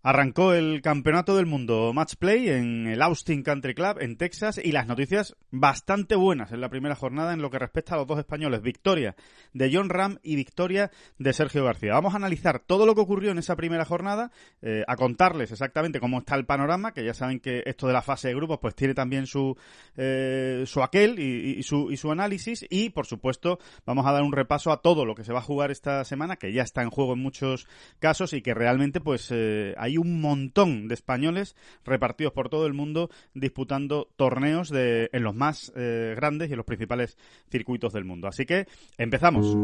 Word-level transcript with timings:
Arrancó 0.00 0.52
el 0.54 0.80
Campeonato 0.80 1.36
del 1.36 1.46
Mundo 1.46 1.92
Match 1.92 2.14
Play 2.16 2.48
en 2.48 2.86
el 2.86 3.02
Austin 3.02 3.42
Country 3.42 3.74
Club 3.74 3.98
en 4.00 4.16
Texas 4.16 4.60
y 4.62 4.70
las 4.70 4.86
noticias 4.86 5.36
bastante 5.50 6.14
buenas 6.14 6.52
en 6.52 6.60
la 6.60 6.68
primera 6.68 6.94
jornada 6.94 7.32
en 7.32 7.42
lo 7.42 7.50
que 7.50 7.58
respecta 7.58 7.94
a 7.94 7.98
los 7.98 8.06
dos 8.06 8.20
españoles, 8.20 8.62
victoria 8.62 9.16
de 9.52 9.70
John 9.72 9.88
Ram 9.88 10.18
y 10.22 10.36
victoria 10.36 10.92
de 11.18 11.32
Sergio 11.32 11.64
García. 11.64 11.94
Vamos 11.94 12.14
a 12.14 12.18
analizar 12.18 12.60
todo 12.60 12.86
lo 12.86 12.94
que 12.94 13.00
ocurrió 13.00 13.32
en 13.32 13.38
esa 13.38 13.56
primera 13.56 13.84
jornada, 13.84 14.30
eh, 14.62 14.84
a 14.86 14.94
contarles 14.94 15.50
exactamente 15.50 15.98
cómo 15.98 16.20
está 16.20 16.36
el 16.36 16.46
panorama, 16.46 16.92
que 16.92 17.04
ya 17.04 17.12
saben 17.12 17.40
que 17.40 17.64
esto 17.66 17.88
de 17.88 17.92
la 17.92 18.02
fase 18.02 18.28
de 18.28 18.34
grupos 18.34 18.58
pues 18.60 18.76
tiene 18.76 18.94
también 18.94 19.26
su, 19.26 19.56
eh, 19.96 20.62
su 20.66 20.80
aquel 20.80 21.18
y, 21.18 21.60
su, 21.64 21.90
y 21.90 21.96
su 21.96 22.12
análisis 22.12 22.64
y 22.70 22.90
por 22.90 23.06
supuesto 23.06 23.58
vamos 23.84 24.06
a 24.06 24.12
dar 24.12 24.22
un 24.22 24.32
repaso 24.32 24.70
a 24.70 24.80
todo 24.80 25.04
lo 25.04 25.16
que 25.16 25.24
se 25.24 25.32
va 25.32 25.40
a 25.40 25.42
jugar 25.42 25.72
esta 25.72 26.04
semana, 26.04 26.36
que 26.36 26.52
ya 26.52 26.62
está 26.62 26.82
en 26.82 26.90
juego 26.90 27.14
en 27.14 27.18
muchos 27.18 27.66
casos 27.98 28.32
y 28.32 28.42
que 28.42 28.54
realmente 28.54 29.00
pues 29.00 29.28
eh, 29.32 29.74
hay 29.76 29.87
un 29.96 30.20
montón 30.20 30.88
de 30.88 30.94
españoles 30.94 31.56
repartidos 31.84 32.32
por 32.32 32.48
todo 32.48 32.66
el 32.66 32.74
mundo 32.74 33.10
disputando 33.34 34.08
torneos 34.16 34.70
en 34.74 35.22
los 35.22 35.34
más 35.34 35.72
eh, 35.76 36.14
grandes 36.16 36.50
y 36.50 36.52
en 36.52 36.58
los 36.58 36.66
principales 36.66 37.16
circuitos 37.50 37.92
del 37.92 38.04
mundo. 38.04 38.28
Así 38.28 38.44
que 38.44 38.66
empezamos. 38.98 39.56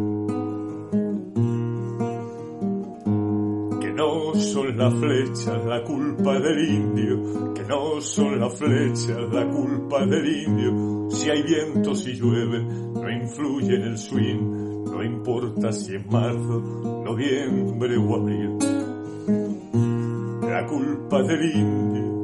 No 3.94 4.34
son 4.34 4.76
las 4.76 4.92
flechas 4.94 5.64
la 5.64 5.82
culpa 5.84 6.40
del 6.40 6.68
indio, 6.68 7.54
que 7.54 7.62
no 7.62 8.00
son 8.00 8.40
las 8.40 8.58
flechas 8.58 9.32
la 9.32 9.48
culpa 9.48 10.04
del 10.04 10.26
indio. 10.26 11.08
Si 11.10 11.30
hay 11.30 11.42
viento, 11.44 11.94
si 11.94 12.14
llueve, 12.14 12.64
no 12.64 13.08
influye 13.08 13.76
en 13.76 13.82
el 13.82 13.96
swing, 13.96 14.84
no 14.86 15.04
importa 15.04 15.70
si 15.70 15.94
es 15.94 16.06
marzo, 16.06 16.60
noviembre 17.04 17.96
o 17.96 18.14
abril 18.16 18.58
la 20.54 20.64
culpa 20.66 21.20
del 21.24 21.56
indio, 21.56 22.22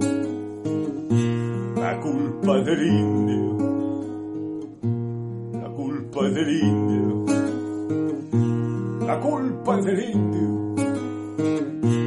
la 1.75 1.98
culpa 1.98 2.61
del 2.61 2.86
indio, 2.86 3.59
la 5.61 5.69
culpa 5.70 6.28
del 6.28 6.62
indio, 6.62 7.25
la 9.05 9.19
culpa 9.19 9.77
del 9.78 10.11
indio. 10.14 10.75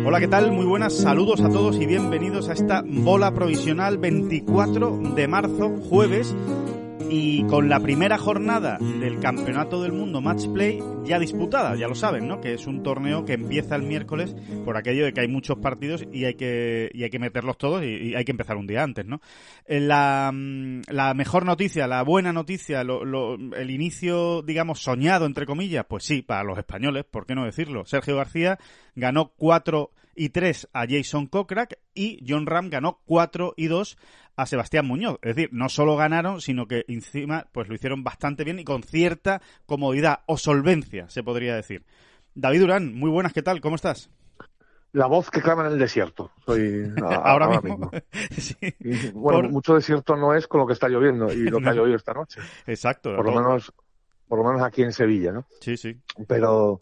Hola, 0.07 0.21
¿qué 0.21 0.29
tal? 0.29 0.53
Muy 0.53 0.65
buenas, 0.65 0.93
saludos 0.93 1.41
a 1.41 1.49
todos 1.49 1.75
y 1.75 1.85
bienvenidos 1.87 2.47
a 2.47 2.53
esta 2.53 2.85
bola 2.87 3.33
provisional 3.33 3.97
24 3.97 5.01
de 5.17 5.27
marzo, 5.27 5.71
jueves 5.89 6.33
y 7.09 7.43
con 7.43 7.69
la 7.69 7.79
primera 7.79 8.17
jornada 8.17 8.77
del 8.79 9.19
Campeonato 9.19 9.81
del 9.81 9.91
Mundo 9.91 10.21
Match 10.21 10.47
Play 10.47 10.79
ya 11.03 11.19
disputada, 11.19 11.75
ya 11.75 11.87
lo 11.87 11.95
saben, 11.95 12.27
¿no? 12.27 12.41
Que 12.41 12.53
es 12.53 12.65
un 12.67 12.83
torneo 12.83 13.25
que 13.25 13.33
empieza 13.33 13.75
el 13.75 13.83
miércoles 13.83 14.35
por 14.65 14.77
aquello 14.77 15.05
de 15.05 15.13
que 15.13 15.21
hay 15.21 15.27
muchos 15.27 15.57
partidos 15.59 16.05
y 16.11 16.25
hay 16.25 16.35
que, 16.35 16.89
y 16.93 17.03
hay 17.03 17.09
que 17.09 17.19
meterlos 17.19 17.57
todos 17.57 17.83
y, 17.83 18.15
hay 18.15 18.25
que 18.25 18.31
empezar 18.31 18.57
un 18.57 18.67
día 18.67 18.83
antes, 18.83 19.05
¿no? 19.05 19.21
Eh, 19.65 19.79
la, 19.79 20.31
mm, 20.33 20.81
la 20.89 21.13
mejor 21.13 21.45
noticia, 21.45 21.87
la 21.87 22.03
buena 22.03 22.33
noticia, 22.33 22.81
el 22.81 23.71
inicio, 23.71 24.41
digamos, 24.41 24.79
soñado, 24.79 25.25
entre 25.25 25.45
comillas, 25.45 25.85
pues 25.87 26.05
sí, 26.05 26.21
para 26.21 26.43
los 26.43 26.57
españoles, 26.57 27.05
¿por 27.09 27.25
qué 27.25 27.35
no 27.35 27.45
decirlo? 27.45 27.85
Sergio 27.85 28.17
García 28.17 28.57
ganó 28.95 29.33
cuatro 29.35 29.91
y 30.15 30.29
3 30.29 30.69
a 30.73 30.85
Jason 30.87 31.27
Kokrak 31.27 31.79
y 31.93 32.23
John 32.27 32.45
Ram 32.45 32.69
ganó 32.69 32.99
4 33.05 33.53
y 33.57 33.67
2 33.67 33.97
a 34.35 34.45
Sebastián 34.45 34.85
Muñoz. 34.85 35.19
Es 35.21 35.35
decir, 35.35 35.49
no 35.51 35.69
solo 35.69 35.95
ganaron, 35.95 36.41
sino 36.41 36.67
que 36.67 36.85
encima 36.87 37.47
pues 37.51 37.67
lo 37.67 37.75
hicieron 37.75 38.03
bastante 38.03 38.43
bien 38.43 38.59
y 38.59 38.63
con 38.63 38.83
cierta 38.83 39.41
comodidad 39.65 40.21
o 40.25 40.37
solvencia, 40.37 41.09
se 41.09 41.23
podría 41.23 41.55
decir. 41.55 41.85
David 42.35 42.61
Durán, 42.61 42.95
muy 42.95 43.11
buenas, 43.11 43.33
¿qué 43.33 43.43
tal? 43.43 43.61
¿Cómo 43.61 43.75
estás? 43.75 44.09
La 44.93 45.07
voz 45.07 45.31
que 45.31 45.41
clama 45.41 45.65
en 45.65 45.73
el 45.73 45.79
desierto. 45.79 46.31
Soy 46.45 46.93
ahora, 47.01 47.61
mismo. 47.61 47.91
Bueno, 49.13 49.49
mucho 49.49 49.75
desierto 49.75 50.15
no 50.15 50.35
es 50.35 50.47
con 50.47 50.61
lo 50.61 50.67
que 50.67 50.73
está 50.73 50.87
lloviendo 50.87 51.31
y 51.33 51.49
lo 51.49 51.59
que 51.59 51.69
ha 51.69 51.73
llovido 51.73 51.95
esta 51.95 52.13
noche. 52.13 52.41
Exacto. 52.67 53.15
Por 53.15 53.25
lo 53.25 53.33
menos, 53.33 53.73
por 54.27 54.39
lo 54.39 54.45
menos 54.45 54.61
aquí 54.61 54.83
en 54.83 54.93
Sevilla, 54.93 55.31
¿no? 55.31 55.45
Sí, 55.61 55.77
sí. 55.77 55.99
Pero 56.27 56.81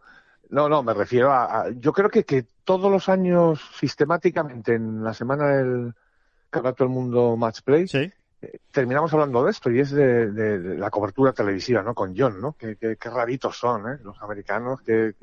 no, 0.52 0.70
no, 0.70 0.84
me 0.84 0.94
refiero 0.94 1.32
a, 1.32 1.70
yo 1.72 1.92
creo 1.94 2.10
que, 2.10 2.24
que 2.24 2.46
todos 2.64 2.92
los 2.92 3.10
años 3.10 3.60
sistemáticamente 3.80 4.76
en 4.76 5.04
la 5.04 5.14
semana 5.14 5.48
del 5.48 5.94
Campeonato 6.50 6.84
del 6.84 6.94
Mundo 6.94 7.38
Match 7.38 7.62
Play 7.62 7.88
¿Sí? 7.88 8.12
Eh, 8.42 8.60
terminamos 8.72 9.14
hablando 9.14 9.44
de 9.44 9.52
esto 9.52 9.70
y 9.72 9.80
es 9.80 9.92
de, 9.92 10.78
la 10.78 10.90
cobertura 10.90 11.32
televisiva, 11.32 11.84
¿no? 11.84 11.94
Con 11.94 12.16
John, 12.18 12.42
¿no? 12.42 12.56
Qué, 12.58 12.98
raritos 13.00 13.58
son, 13.58 13.88
¿eh? 13.92 13.98
Los 14.04 14.22
americanos, 14.22 14.82
que, 14.82 15.14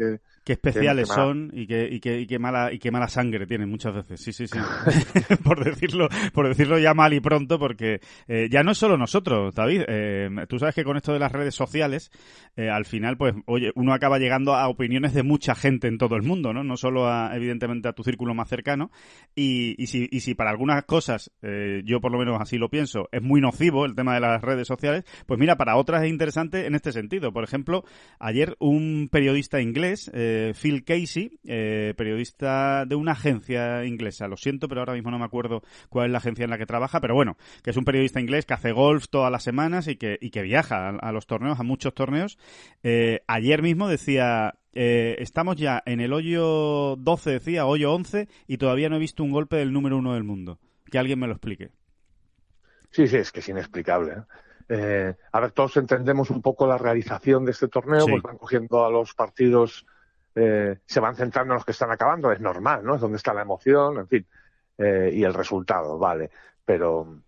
Qué 0.48 0.54
especiales 0.54 1.08
son 1.08 1.50
y 1.52 1.66
qué, 1.66 1.86
y, 1.92 2.00
qué, 2.00 2.20
y 2.20 2.26
qué 2.26 2.38
mala 2.38 2.72
y 2.72 2.78
qué 2.78 2.90
mala 2.90 3.06
sangre 3.08 3.46
tienen 3.46 3.68
muchas 3.68 3.94
veces. 3.94 4.18
Sí, 4.18 4.32
sí, 4.32 4.46
sí. 4.46 4.58
por 5.44 5.62
decirlo, 5.62 6.08
por 6.32 6.48
decirlo 6.48 6.78
ya 6.78 6.94
mal 6.94 7.12
y 7.12 7.20
pronto, 7.20 7.58
porque 7.58 8.00
eh, 8.28 8.48
ya 8.50 8.62
no 8.62 8.70
es 8.70 8.78
solo 8.78 8.96
nosotros, 8.96 9.54
David. 9.54 9.82
Eh, 9.86 10.30
tú 10.48 10.58
sabes 10.58 10.74
que 10.74 10.84
con 10.84 10.96
esto 10.96 11.12
de 11.12 11.18
las 11.18 11.32
redes 11.32 11.54
sociales, 11.54 12.10
eh, 12.56 12.70
al 12.70 12.86
final, 12.86 13.18
pues, 13.18 13.34
oye, 13.44 13.72
uno 13.74 13.92
acaba 13.92 14.18
llegando 14.18 14.54
a 14.54 14.68
opiniones 14.68 15.12
de 15.12 15.22
mucha 15.22 15.54
gente 15.54 15.86
en 15.86 15.98
todo 15.98 16.16
el 16.16 16.22
mundo, 16.22 16.54
¿no? 16.54 16.64
No 16.64 16.78
solo 16.78 17.06
a, 17.06 17.36
evidentemente 17.36 17.86
a 17.86 17.92
tu 17.92 18.02
círculo 18.02 18.32
más 18.32 18.48
cercano. 18.48 18.90
Y, 19.34 19.74
y 19.76 19.88
si, 19.88 20.08
y 20.10 20.20
si 20.20 20.34
para 20.34 20.48
algunas 20.48 20.82
cosas, 20.84 21.30
yo 21.84 22.00
por 22.00 22.10
lo 22.10 22.18
menos 22.18 22.40
así 22.40 22.56
lo 22.56 22.70
pienso, 22.70 23.10
es 23.12 23.20
muy 23.20 23.42
nocivo 23.42 23.84
el 23.84 23.94
tema 23.94 24.14
de 24.14 24.20
las 24.20 24.40
redes 24.40 24.66
sociales, 24.66 25.04
pues 25.26 25.38
mira, 25.38 25.56
para 25.56 25.76
otras 25.76 26.04
es 26.04 26.08
interesante 26.08 26.64
en 26.64 26.74
este 26.74 26.92
sentido. 26.92 27.34
Por 27.34 27.44
ejemplo, 27.44 27.84
ayer 28.18 28.56
un 28.60 29.10
periodista 29.12 29.60
inglés, 29.60 30.10
eh, 30.14 30.37
Phil 30.60 30.84
Casey, 30.84 31.38
eh, 31.44 31.94
periodista 31.96 32.84
de 32.86 32.94
una 32.94 33.12
agencia 33.12 33.84
inglesa. 33.84 34.28
Lo 34.28 34.36
siento, 34.36 34.68
pero 34.68 34.80
ahora 34.80 34.94
mismo 34.94 35.10
no 35.10 35.18
me 35.18 35.24
acuerdo 35.24 35.62
cuál 35.88 36.06
es 36.06 36.12
la 36.12 36.18
agencia 36.18 36.44
en 36.44 36.50
la 36.50 36.58
que 36.58 36.66
trabaja, 36.66 37.00
pero 37.00 37.14
bueno, 37.14 37.36
que 37.62 37.70
es 37.70 37.76
un 37.76 37.84
periodista 37.84 38.20
inglés 38.20 38.46
que 38.46 38.54
hace 38.54 38.72
golf 38.72 39.06
todas 39.08 39.30
las 39.30 39.42
semanas 39.42 39.88
y 39.88 39.96
que, 39.96 40.18
y 40.20 40.30
que 40.30 40.42
viaja 40.42 40.88
a, 40.88 41.12
los 41.12 41.26
torneos, 41.26 41.60
a 41.60 41.62
muchos 41.62 41.94
torneos. 41.94 42.38
Eh, 42.82 43.22
ayer 43.26 43.62
mismo 43.62 43.88
decía, 43.88 44.54
eh, 44.72 45.16
estamos 45.18 45.56
ya 45.56 45.82
en 45.86 46.00
el 46.00 46.12
hoyo 46.12 46.96
12, 46.96 47.30
decía, 47.30 47.66
hoyo 47.66 47.92
11, 47.92 48.28
y 48.46 48.58
todavía 48.58 48.88
no 48.88 48.96
he 48.96 49.00
visto 49.00 49.22
un 49.22 49.32
golpe 49.32 49.56
del 49.56 49.72
número 49.72 49.96
uno 49.96 50.14
del 50.14 50.24
mundo. 50.24 50.58
Que 50.90 50.98
alguien 50.98 51.18
me 51.18 51.26
lo 51.26 51.34
explique. 51.34 51.70
Sí, 52.90 53.06
sí, 53.06 53.16
es 53.16 53.30
que 53.30 53.40
es 53.40 53.48
inexplicable. 53.48 54.24
a 54.70 55.40
ver, 55.40 55.50
todos 55.52 55.76
entendemos 55.76 56.30
un 56.30 56.42
poco 56.42 56.66
la 56.66 56.78
realización 56.78 57.44
de 57.44 57.52
este 57.52 57.68
torneo, 57.68 58.06
pues 58.06 58.22
van 58.22 58.38
cogiendo 58.38 58.84
a 58.84 58.90
los 58.90 59.14
partidos 59.14 59.86
eh, 60.38 60.78
se 60.86 61.00
van 61.00 61.16
centrando 61.16 61.52
en 61.52 61.56
los 61.56 61.64
que 61.64 61.72
están 61.72 61.90
acabando, 61.90 62.30
es 62.30 62.40
normal, 62.40 62.84
¿no? 62.84 62.94
Es 62.94 63.00
donde 63.00 63.16
está 63.16 63.34
la 63.34 63.42
emoción, 63.42 63.98
en 63.98 64.08
fin, 64.08 64.26
eh, 64.78 65.10
y 65.12 65.24
el 65.24 65.34
resultado, 65.34 65.98
vale. 65.98 66.30
Pero, 66.64 67.20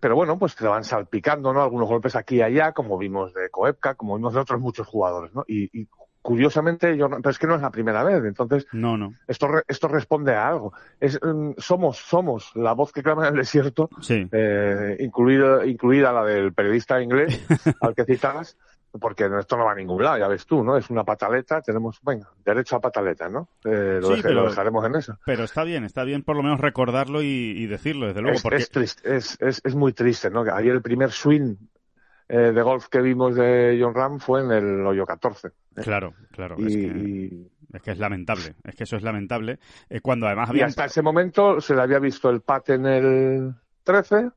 pero 0.00 0.16
bueno, 0.16 0.38
pues 0.38 0.56
te 0.56 0.66
van 0.66 0.84
salpicando, 0.84 1.52
¿no? 1.52 1.62
Algunos 1.62 1.88
golpes 1.88 2.16
aquí 2.16 2.36
y 2.36 2.42
allá, 2.42 2.72
como 2.72 2.98
vimos 2.98 3.32
de 3.34 3.50
Koepka, 3.50 3.94
como 3.94 4.16
vimos 4.16 4.34
de 4.34 4.40
otros 4.40 4.60
muchos 4.60 4.86
jugadores, 4.86 5.32
¿no? 5.34 5.44
Y, 5.46 5.86
curiosamente, 6.20 6.96
yo, 6.96 7.08
pero 7.08 7.30
es 7.30 7.38
que 7.38 7.46
no 7.46 7.54
es 7.54 7.62
la 7.62 7.70
primera 7.70 8.02
vez, 8.04 8.22
entonces, 8.24 8.66
no, 8.72 8.98
no. 8.98 9.14
Esto, 9.26 9.48
esto 9.66 9.88
responde 9.88 10.34
a 10.34 10.48
algo. 10.48 10.72
Es, 11.00 11.18
mm, 11.22 11.52
somos, 11.56 11.98
somos 11.98 12.50
la 12.54 12.72
voz 12.72 12.92
que 12.92 13.02
clama 13.02 13.28
en 13.28 13.34
el 13.34 13.40
desierto, 13.40 13.88
eh, 14.08 14.96
incluida, 15.00 15.64
incluida 15.64 16.12
la 16.12 16.24
del 16.24 16.52
periodista 16.52 17.00
inglés 17.00 17.40
al 17.80 17.94
que 17.94 18.04
citabas, 18.04 18.58
porque 18.92 19.28
esto 19.38 19.56
no 19.56 19.64
va 19.64 19.72
a 19.72 19.74
ningún 19.74 20.02
lado, 20.02 20.18
ya 20.18 20.28
ves 20.28 20.46
tú, 20.46 20.64
¿no? 20.64 20.76
Es 20.76 20.88
una 20.90 21.04
pataleta, 21.04 21.60
tenemos, 21.60 22.00
venga, 22.02 22.28
derecho 22.44 22.76
a 22.76 22.80
pataleta, 22.80 23.28
¿no? 23.28 23.48
Eh, 23.64 24.00
lo, 24.00 24.48
dejaremos 24.48 24.84
en 24.86 24.96
eso. 24.96 25.18
Pero 25.26 25.44
está 25.44 25.64
bien, 25.64 25.84
está 25.84 26.04
bien 26.04 26.22
por 26.22 26.36
lo 26.36 26.42
menos 26.42 26.60
recordarlo 26.60 27.22
y, 27.22 27.66
decirlo, 27.66 28.06
desde 28.06 28.22
luego. 28.22 28.36
Es, 28.36 28.42
porque... 28.42 28.56
es, 28.56 28.70
triste, 28.70 29.16
es, 29.16 29.36
es, 29.40 29.60
es, 29.64 29.74
muy 29.74 29.92
triste, 29.92 30.30
¿no? 30.30 30.40
Ayer 30.40 30.72
el 30.72 30.82
primer 30.82 31.12
swing 31.12 31.56
eh, 32.28 32.52
de 32.52 32.62
golf 32.62 32.88
que 32.88 33.00
vimos 33.00 33.34
de 33.34 33.78
John 33.80 33.94
Ram 33.94 34.20
fue 34.20 34.42
en 34.42 34.52
el 34.52 34.86
hoyo 34.86 35.04
14. 35.04 35.48
¿eh? 35.48 35.50
Claro, 35.82 36.14
claro. 36.30 36.56
es, 36.58 36.74
que, 36.74 37.46
es, 37.72 37.82
que, 37.82 37.90
es 37.90 37.98
lamentable, 37.98 38.54
es 38.64 38.74
que 38.74 38.84
eso 38.84 38.96
es 38.96 39.02
lamentable. 39.02 39.58
cuando 40.02 40.26
además 40.26 40.50
había... 40.50 40.62
Y 40.62 40.64
hasta 40.64 40.86
ese 40.86 41.02
momento 41.02 41.60
se 41.60 41.74
le 41.74 41.82
había 41.82 41.98
visto 41.98 42.30
el 42.30 42.40
pat 42.40 42.70
en 42.70 42.86
el 42.86 43.54
13 43.84 44.30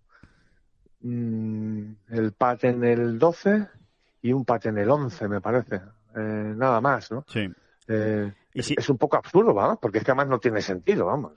mm, 1.01 1.83
el 2.09 2.31
pat 2.33 2.63
en 2.65 2.83
el 2.83 3.19
12 3.19 3.67
y 4.21 4.33
un 4.33 4.45
pat 4.45 4.65
en 4.67 4.77
el 4.77 4.89
11, 4.89 5.27
me 5.27 5.41
parece. 5.41 5.81
Eh, 6.15 6.53
nada 6.55 6.81
más, 6.81 7.11
¿no? 7.11 7.25
Sí. 7.27 7.49
Eh, 7.87 8.31
es, 8.53 8.89
un 8.89 8.97
poco 8.97 9.17
absurdo, 9.17 9.53
vamos, 9.53 9.77
porque 9.81 9.99
es 9.99 10.03
que 10.03 10.11
además 10.11 10.27
no 10.27 10.39
tiene 10.39 10.61
sentido, 10.61 11.05
vamos. 11.05 11.33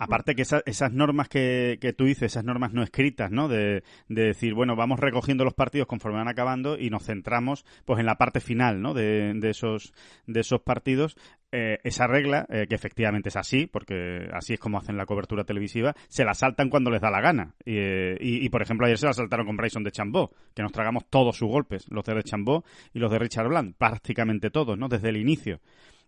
Aparte 0.00 0.34
que 0.34 0.42
esas 0.42 0.92
normas 0.92 1.28
que, 1.28 1.78
que, 1.80 1.92
tú 1.92 2.04
dices, 2.04 2.32
esas 2.32 2.44
normas 2.44 2.72
no 2.72 2.82
escritas, 2.82 3.30
¿no? 3.30 3.48
De, 3.48 3.82
decir, 4.08 4.54
bueno, 4.54 4.76
vamos 4.76 5.00
recogiendo 5.00 5.44
los 5.44 5.54
partidos 5.54 5.88
conforme 5.88 6.18
van 6.18 6.28
acabando 6.28 6.78
y 6.78 6.90
nos 6.90 7.04
centramos, 7.04 7.64
pues, 7.84 7.98
en 8.00 8.06
la 8.06 8.16
parte 8.16 8.40
final, 8.40 8.80
¿no? 8.80 8.94
De, 8.94 9.38
esos 9.42 9.92
de 10.26 10.40
esos 10.40 10.60
partidos. 10.60 11.16
Eh, 11.54 11.80
esa 11.84 12.06
regla, 12.06 12.46
eh, 12.48 12.66
que 12.66 12.74
efectivamente 12.74 13.28
es 13.28 13.36
así, 13.36 13.66
porque 13.66 14.26
así 14.32 14.54
es 14.54 14.58
como 14.58 14.78
hacen 14.78 14.96
la 14.96 15.04
cobertura 15.04 15.44
televisiva, 15.44 15.94
se 16.08 16.24
la 16.24 16.32
saltan 16.32 16.70
cuando 16.70 16.90
les 16.90 17.02
da 17.02 17.10
la 17.10 17.20
gana. 17.20 17.54
Y, 17.62 17.76
eh, 17.76 18.16
y, 18.18 18.48
por 18.48 18.62
ejemplo, 18.62 18.86
ayer 18.86 18.96
se 18.96 19.04
la 19.04 19.12
saltaron 19.12 19.44
con 19.44 19.58
Bryson 19.58 19.84
de 19.84 19.92
Chambó, 19.92 20.30
que 20.54 20.62
nos 20.62 20.72
tragamos 20.72 21.04
todos 21.10 21.36
sus 21.36 21.50
golpes, 21.50 21.84
los 21.90 22.04
de 22.04 22.22
Chambó 22.22 22.64
y 22.94 23.00
los 23.00 23.10
de 23.10 23.18
Richard 23.18 23.48
Bland, 23.48 23.74
prácticamente 23.76 24.50
todos, 24.50 24.78
¿no? 24.78 24.88
Desde 24.88 25.10
el 25.10 25.18
inicio. 25.18 25.60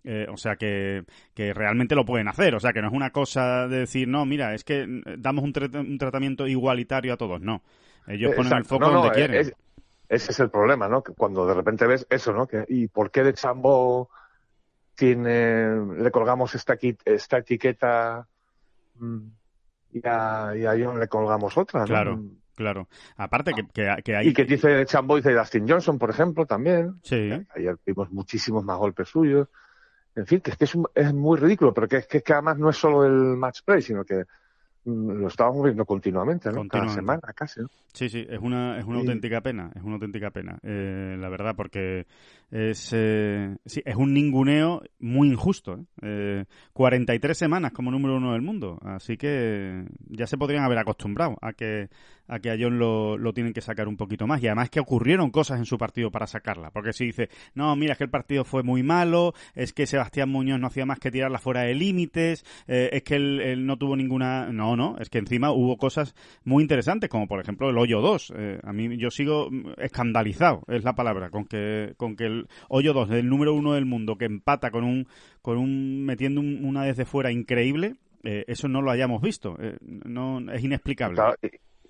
Eh, 0.07 0.27
o 0.31 0.37
sea 0.37 0.57
que, 0.57 1.05
que, 1.33 1.55
realmente 1.55 1.95
lo 1.95 2.05
pueden 2.05 2.29
hacer. 2.29 2.55
O 2.55 2.61
sea 2.61 2.73
que 2.73 2.83
no 2.83 2.89
es 2.89 2.95
una 2.95 3.11
cosa 3.11 3.67
de 3.67 3.81
decir, 3.81 4.07
no, 4.07 4.27
mira, 4.27 4.55
es 4.55 4.63
que 4.63 4.87
damos 5.19 5.45
un, 5.45 5.53
un 5.77 5.99
tratamiento 5.99 6.47
igualitario 6.47 7.15
a 7.15 7.17
todos. 7.17 7.41
No. 7.41 7.63
Ellos 8.07 8.35
ponen 8.35 8.53
el 8.53 8.65
foco 8.67 8.91
donde 8.91 9.13
quieren. 9.13 9.53
ese 10.09 10.33
es 10.33 10.41
el 10.41 10.51
problema, 10.51 10.89
¿no? 10.89 11.03
Que 11.03 11.15
cuando 11.15 11.47
de 11.47 11.55
repente 11.55 11.87
ves 11.87 12.07
eso, 12.11 12.35
¿no? 12.35 12.47
Que, 12.47 12.67
¿Y 12.69 12.89
por 12.89 13.11
qué 13.11 13.23
de 13.23 13.33
Chambo 13.33 14.11
tiene, 14.95 15.75
le 15.97 16.11
colgamos 16.11 16.55
esta, 16.55 16.77
esta 17.07 17.39
etiqueta 17.39 18.29
mm, 18.97 19.19
y 19.93 20.07
a, 20.07 20.53
y 20.55 20.67
a 20.67 20.85
John 20.85 21.01
le 21.01 21.09
colgamos 21.09 21.57
otra? 21.57 21.85
Claro. 21.85 22.21
Claro. 22.55 22.89
Aparte 23.17 23.53
que, 23.53 23.67
que, 24.05 24.15
hay... 24.15 24.29
Y 24.29 24.33
que 24.33 24.45
dice 24.45 24.87
Chambo 24.87 25.17
dice 25.17 25.33
Dustin 25.33 25.69
Johnson, 25.69 25.99
por 25.99 26.11
ejemplo, 26.11 26.47
también. 26.47 27.01
Sí. 27.03 27.33
Ayer 27.53 27.77
vimos 27.85 28.13
muchísimos 28.13 28.63
más 28.63 28.79
golpes 28.79 29.09
suyos 29.09 29.49
en 30.17 30.27
fin, 30.27 30.41
que 30.41 30.51
es 30.53 30.57
que 30.57 30.65
es, 30.65 30.77
es 30.95 31.13
muy 31.13 31.39
ridículo, 31.39 31.75
pero 31.75 31.89
que 31.89 31.97
es 31.97 32.07
que, 32.07 32.23
que, 32.23 32.33
además 32.33 32.59
no 32.59 32.71
es 32.71 32.77
solo 32.77 33.05
el 33.05 33.37
match 33.37 33.63
play, 33.65 33.83
sino 33.83 34.05
que 34.05 34.25
mm, 34.85 35.11
lo 35.21 35.29
estábamos 35.29 35.65
viendo 35.65 35.85
continuamente, 35.85 36.53
¿no? 36.53 36.67
Cada 36.69 36.89
semana 36.89 37.21
casi, 37.35 37.61
¿no? 37.61 37.69
Sí, 37.93 38.09
sí, 38.09 38.27
es 38.29 38.41
una, 38.41 38.79
es 38.79 38.85
una 38.85 38.99
auténtica 38.99 39.41
pena, 39.41 39.71
es 39.75 39.83
una 39.83 39.95
auténtica 39.95 40.31
pena, 40.31 40.59
eh, 40.63 41.17
la 41.19 41.29
verdad, 41.29 41.55
porque 41.57 42.07
es, 42.55 42.91
eh, 42.93 43.57
sí, 43.67 43.83
es 43.85 43.97
un 43.97 44.15
ninguneo 44.15 44.81
muy 45.01 45.27
injusto. 45.27 45.85
¿eh? 46.01 46.45
43 46.73 47.37
semanas 47.37 47.73
como 47.73 47.91
número 47.91 48.17
uno 48.17 48.33
del 48.33 48.43
mundo, 48.43 48.79
así 48.83 49.17
que 49.17 49.85
ya 50.07 50.29
se 50.29 50.39
podrían 50.39 50.63
haber 50.63 50.79
acostumbrado 50.79 51.37
a 51.43 51.53
que 51.53 51.89
a 52.29 52.39
que 52.39 52.51
a 52.51 52.57
John 52.59 52.79
lo, 52.79 53.19
lo, 53.19 53.33
tienen 53.33 53.53
que 53.53 53.61
sacar 53.61 53.89
un 53.89 53.97
poquito 53.97 54.27
más. 54.27 54.43
Y 54.43 54.47
además 54.47 54.71
que 54.71 54.81
ocurrieron 54.81 55.31
cosas 55.31 55.59
en 55.59 55.67
su 55.67 55.79
partido 55.79 56.11
para 56.11 56.27
sacarla. 56.27 56.71
Porque 56.71 56.93
si 56.93 57.07
dice, 57.07 57.29
no, 57.55 57.75
mira, 57.77 57.93
es 57.93 57.99
que 57.99 58.05
el 58.05 58.11
partido 58.11 58.45
fue 58.45 58.63
muy 58.63 58.83
malo, 58.83 59.35
es 59.55 59.73
que 59.73 59.87
Sebastián 59.87 60.31
Muñoz 60.31 60.59
no 60.59 60.69
hacía 60.69 60.87
más 60.87 60.99
que 60.99 61.11
tirarla 61.11 61.39
fuera 61.39 61.63
de 61.63 61.75
límites, 61.75 62.45
eh, 62.67 62.91
es 62.93 63.03
que 63.03 63.17
él, 63.17 63.67
no 63.67 63.77
tuvo 63.77 63.97
ninguna... 63.97 64.53
No, 64.53 64.77
no, 64.77 64.97
es 64.99 65.11
que 65.11 65.19
encima 65.19 65.53
hubo 65.53 65.77
cosas 65.77 66.15
muy 66.45 66.63
interesantes, 66.63 67.11
como 67.11 67.27
por 67.27 67.41
ejemplo 67.41 67.71
el 67.71 67.79
hoyo 67.79 68.01
2. 68.01 68.33
Eh, 68.37 68.61
a 68.63 68.73
mí 68.73 68.97
yo 68.97 69.11
sigo 69.11 69.51
escandalizado, 69.79 70.63
es 70.69 70.85
la 70.85 70.95
palabra, 70.95 71.31
con 71.31 71.45
que, 71.45 71.95
con 71.97 72.17
que 72.17 72.25
el 72.25 72.44
hoyo 72.69 72.93
2 72.93 73.09
del 73.09 73.29
número 73.29 73.55
uno 73.55 73.75
del 73.75 73.85
mundo 73.85 74.17
que 74.17 74.25
empata 74.25 74.71
con 74.71 74.85
un, 74.85 75.09
con 75.43 75.59
un 75.59 76.05
metiendo 76.05 76.41
una 76.41 76.85
desde 76.85 77.05
fuera 77.05 77.31
increíble, 77.31 77.97
eh, 78.23 78.45
eso 78.49 78.69
no 78.69 78.83
lo 78.83 78.91
hayamos 78.91 79.23
visto. 79.23 79.57
no 79.89 80.41
Es 80.53 80.63
inexplicable. 80.63 81.21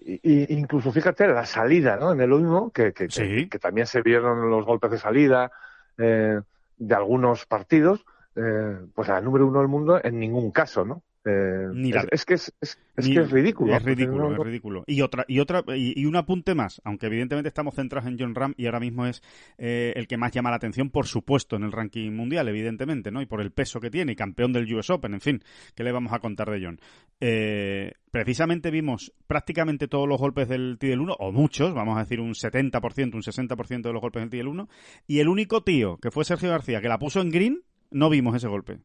Y, 0.06 0.52
incluso 0.52 0.92
fíjate 0.92 1.26
la 1.26 1.46
salida, 1.46 1.96
¿no? 1.96 2.12
En 2.12 2.20
el 2.20 2.32
último, 2.32 2.70
que, 2.70 2.92
que, 2.92 3.08
que, 3.08 3.58
también 3.58 3.86
se 3.86 4.02
vieron 4.02 4.50
los 4.50 4.66
golpes 4.66 4.90
de 4.90 4.98
salida 4.98 5.50
eh, 5.96 6.40
de 6.76 6.94
algunos 6.94 7.46
partidos, 7.46 8.04
eh, 8.36 8.80
pues 8.94 9.08
al 9.08 9.24
número 9.24 9.46
uno 9.46 9.60
del 9.60 9.68
mundo 9.68 10.00
en 10.02 10.18
ningún 10.18 10.50
caso, 10.50 10.84
¿no? 10.84 11.02
Eh, 11.26 12.06
es, 12.10 12.24
que 12.26 12.34
es, 12.34 12.52
es, 12.60 12.76
que 12.96 13.20
es 13.20 13.30
ridículo. 13.30 13.74
Es 13.74 13.82
ridículo, 13.82 14.32
es 14.32 14.38
ridículo. 14.38 14.84
Y 14.86 15.00
otra, 15.00 15.24
y 15.26 15.40
otra, 15.40 15.64
y, 15.74 16.04
un 16.04 16.16
apunte 16.16 16.54
más, 16.54 16.82
aunque 16.84 17.06
evidentemente 17.06 17.48
estamos 17.48 17.74
centrados 17.74 18.08
en 18.08 18.18
John 18.18 18.34
Ram 18.34 18.52
y 18.58 18.66
ahora 18.66 18.80
mismo 18.80 19.06
es 19.06 19.22
eh, 19.56 19.94
el 19.96 20.06
que 20.06 20.18
más 20.18 20.32
llama 20.32 20.50
la 20.50 20.56
atención, 20.56 20.90
por 20.90 21.06
supuesto, 21.06 21.56
en 21.56 21.62
el 21.62 21.72
ranking 21.72 22.10
mundial, 22.12 22.48
evidentemente, 22.48 23.10
¿no? 23.10 23.22
Y 23.22 23.26
por 23.26 23.40
el 23.40 23.52
peso 23.52 23.80
que 23.80 23.90
tiene, 23.90 24.12
y 24.12 24.16
campeón 24.16 24.52
del 24.52 24.72
US 24.74 24.90
Open, 24.90 25.14
en 25.14 25.20
fin, 25.20 25.42
¿qué 25.74 25.82
le 25.82 25.92
vamos 25.92 26.12
a 26.12 26.18
contar 26.18 26.50
de 26.50 26.62
John? 26.62 26.78
Eh, 27.20 27.92
precisamente 28.10 28.70
vimos 28.70 29.14
prácticamente 29.26 29.88
todos 29.88 30.06
los 30.06 30.20
golpes 30.20 30.48
del 30.48 30.76
Tidal 30.78 31.00
1, 31.00 31.14
o 31.18 31.32
muchos, 31.32 31.72
vamos 31.72 31.96
a 31.96 32.00
decir 32.00 32.20
un 32.20 32.34
70%, 32.34 33.14
un 33.14 33.22
60% 33.22 33.82
de 33.82 33.92
los 33.92 34.02
golpes 34.02 34.22
del 34.22 34.30
Tidal 34.30 34.48
1, 34.48 34.68
y 35.06 35.20
el 35.20 35.28
único 35.28 35.62
tío, 35.62 35.96
que 35.96 36.10
fue 36.10 36.26
Sergio 36.26 36.50
García, 36.50 36.82
que 36.82 36.88
la 36.88 36.98
puso 36.98 37.22
en 37.22 37.30
green, 37.30 37.62
no 37.90 38.10
vimos 38.10 38.36
ese 38.36 38.48
golpe. 38.48 38.80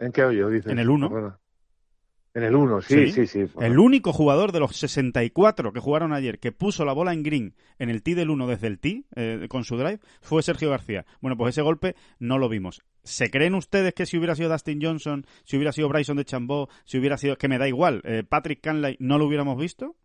¿En 0.00 0.12
qué 0.12 0.24
hoyo 0.24 0.48
dices? 0.48 0.72
En 0.72 0.78
el 0.78 0.90
1. 0.90 1.38
En 2.32 2.44
el 2.44 2.54
1, 2.54 2.82
sí, 2.82 3.10
sí, 3.10 3.26
sí, 3.26 3.44
El 3.60 3.80
único 3.80 4.12
jugador 4.12 4.52
de 4.52 4.60
los 4.60 4.76
64 4.76 5.72
que 5.72 5.80
jugaron 5.80 6.12
ayer 6.12 6.38
que 6.38 6.52
puso 6.52 6.84
la 6.84 6.92
bola 6.92 7.12
en 7.12 7.24
green 7.24 7.56
en 7.80 7.90
el 7.90 8.04
tee 8.04 8.14
del 8.14 8.30
1 8.30 8.46
desde 8.46 8.68
el 8.68 8.78
tee 8.78 9.04
eh, 9.16 9.48
con 9.48 9.64
su 9.64 9.76
drive 9.76 9.98
fue 10.20 10.44
Sergio 10.44 10.70
García. 10.70 11.04
Bueno, 11.20 11.36
pues 11.36 11.54
ese 11.54 11.62
golpe 11.62 11.96
no 12.20 12.38
lo 12.38 12.48
vimos. 12.48 12.82
¿Se 13.02 13.30
creen 13.30 13.56
ustedes 13.56 13.94
que 13.94 14.06
si 14.06 14.16
hubiera 14.16 14.36
sido 14.36 14.48
Dustin 14.48 14.80
Johnson, 14.80 15.26
si 15.42 15.56
hubiera 15.56 15.72
sido 15.72 15.88
Bryson 15.88 16.18
de 16.18 16.24
Chambó, 16.24 16.68
si 16.84 16.98
hubiera 16.98 17.16
sido, 17.16 17.36
que 17.36 17.48
me 17.48 17.58
da 17.58 17.66
igual, 17.66 18.00
eh, 18.04 18.22
Patrick 18.22 18.60
Canlay, 18.60 18.96
no 19.00 19.18
lo 19.18 19.26
hubiéramos 19.26 19.58
visto? 19.58 19.96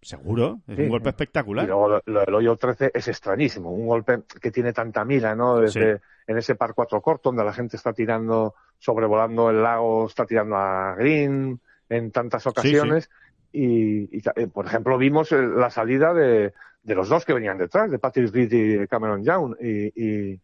Seguro, 0.00 0.60
es 0.66 0.78
un 0.78 0.88
golpe 0.88 1.10
espectacular. 1.10 1.66
Y 1.66 1.68
luego 1.68 2.00
lo, 2.06 2.20
del 2.24 2.34
hoyo 2.34 2.56
13 2.56 2.92
es 2.94 3.08
extrañísimo, 3.08 3.70
un 3.70 3.86
golpe 3.86 4.22
que 4.40 4.50
tiene 4.50 4.72
tanta 4.72 5.04
mira, 5.04 5.34
¿no? 5.34 5.58
Desde 5.58 6.00
en 6.26 6.38
ese 6.38 6.54
par 6.54 6.72
4 6.74 7.02
corto 7.02 7.28
donde 7.28 7.44
la 7.44 7.52
gente 7.52 7.76
está 7.76 7.92
tirando, 7.92 8.54
sobrevolando 8.80 9.50
el 9.50 9.62
lago, 9.62 10.06
está 10.06 10.26
tirando 10.26 10.56
a 10.56 10.96
green 10.96 11.60
en 11.88 12.10
tantas 12.10 12.46
ocasiones. 12.46 13.08
Y, 13.52 14.16
eh, 14.16 14.46
por 14.52 14.66
ejemplo, 14.66 14.98
vimos 14.98 15.30
la 15.32 15.70
salida 15.70 16.14
de, 16.14 16.52
de, 16.82 16.94
los 16.94 17.08
dos 17.08 17.24
que 17.24 17.34
venían 17.34 17.58
detrás, 17.58 17.90
de 17.90 17.98
Patrick 17.98 18.32
Reed 18.32 18.52
y 18.52 18.86
Cameron 18.88 19.22
Young, 19.22 19.56
y, 19.60 19.92
y, 19.94 20.40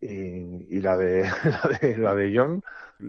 y 0.00 0.80
la, 0.80 0.96
de, 0.96 1.22
la 1.22 1.78
de 1.80 1.98
la 1.98 2.14
de 2.14 2.32
John 2.34 2.62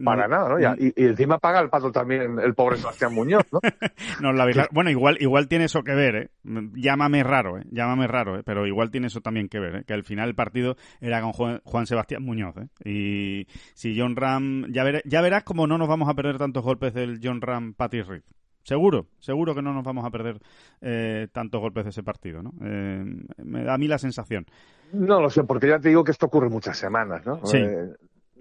para 0.03 0.27
nada, 0.27 0.49
¿no? 0.49 0.59
Y, 0.59 0.93
encima 0.95 1.37
paga 1.37 1.59
el 1.59 1.69
pato 1.69 1.91
también 1.91 2.39
el 2.39 2.53
pobre 2.53 2.77
Sebastián 2.77 3.13
Muñoz, 3.13 3.45
¿no? 3.51 3.59
no 4.21 4.33
la 4.33 4.67
bueno, 4.71 4.89
igual, 4.89 5.17
igual 5.19 5.47
tiene 5.47 5.65
eso 5.65 5.83
que 5.83 5.93
ver, 5.93 6.15
¿eh? 6.15 6.29
Llámame 6.43 7.23
raro, 7.23 7.57
¿eh? 7.57 7.63
Llámame 7.71 8.07
raro, 8.07 8.39
¿eh? 8.39 8.43
Pero 8.45 8.65
igual 8.67 8.91
tiene 8.91 9.07
eso 9.07 9.21
también 9.21 9.49
que 9.49 9.59
ver, 9.59 9.75
¿eh? 9.77 9.83
Que 9.85 9.93
al 9.93 10.03
final 10.03 10.29
el 10.29 10.35
partido 10.35 10.75
era 11.01 11.21
con 11.21 11.31
Juan, 11.31 11.85
Sebastián 11.85 12.23
Muñoz, 12.23 12.55
¿eh? 12.57 12.67
Y 12.83 13.47
si 13.73 13.99
John 13.99 14.15
Ram... 14.15 14.65
Ya, 14.71 14.83
ya 15.05 15.21
verás 15.21 15.43
cómo 15.43 15.67
no 15.67 15.77
nos 15.77 15.87
vamos 15.87 16.09
a 16.09 16.13
perder 16.13 16.37
tantos 16.37 16.63
golpes 16.63 16.93
del 16.93 17.19
John 17.21 17.41
Ram 17.41 17.73
Patty 17.73 18.01
Reed. 18.01 18.23
Seguro, 18.65 19.05
seguro 19.19 19.53
que 19.53 19.61
no 19.61 19.73
nos 19.73 19.83
vamos 19.83 20.03
a 20.05 20.09
perder 20.09 20.39
eh, 20.81 21.27
tantos 21.31 21.61
golpes 21.61 21.83
de 21.83 21.91
ese 21.91 22.01
partido, 22.01 22.41
¿no? 22.41 22.51
Eh, 22.63 23.05
me 23.43 23.63
da 23.63 23.75
a 23.75 23.77
mí 23.77 23.87
la 23.87 23.99
sensación. 23.99 24.47
No 24.91 25.21
lo 25.21 25.29
sé, 25.29 25.43
porque 25.43 25.67
ya 25.67 25.79
te 25.79 25.89
digo 25.89 26.03
que 26.03 26.11
esto 26.11 26.25
ocurre 26.25 26.49
muchas 26.49 26.75
semanas, 26.75 27.23
¿no? 27.27 27.45
Sí. 27.45 27.57
Eh, 27.57 27.93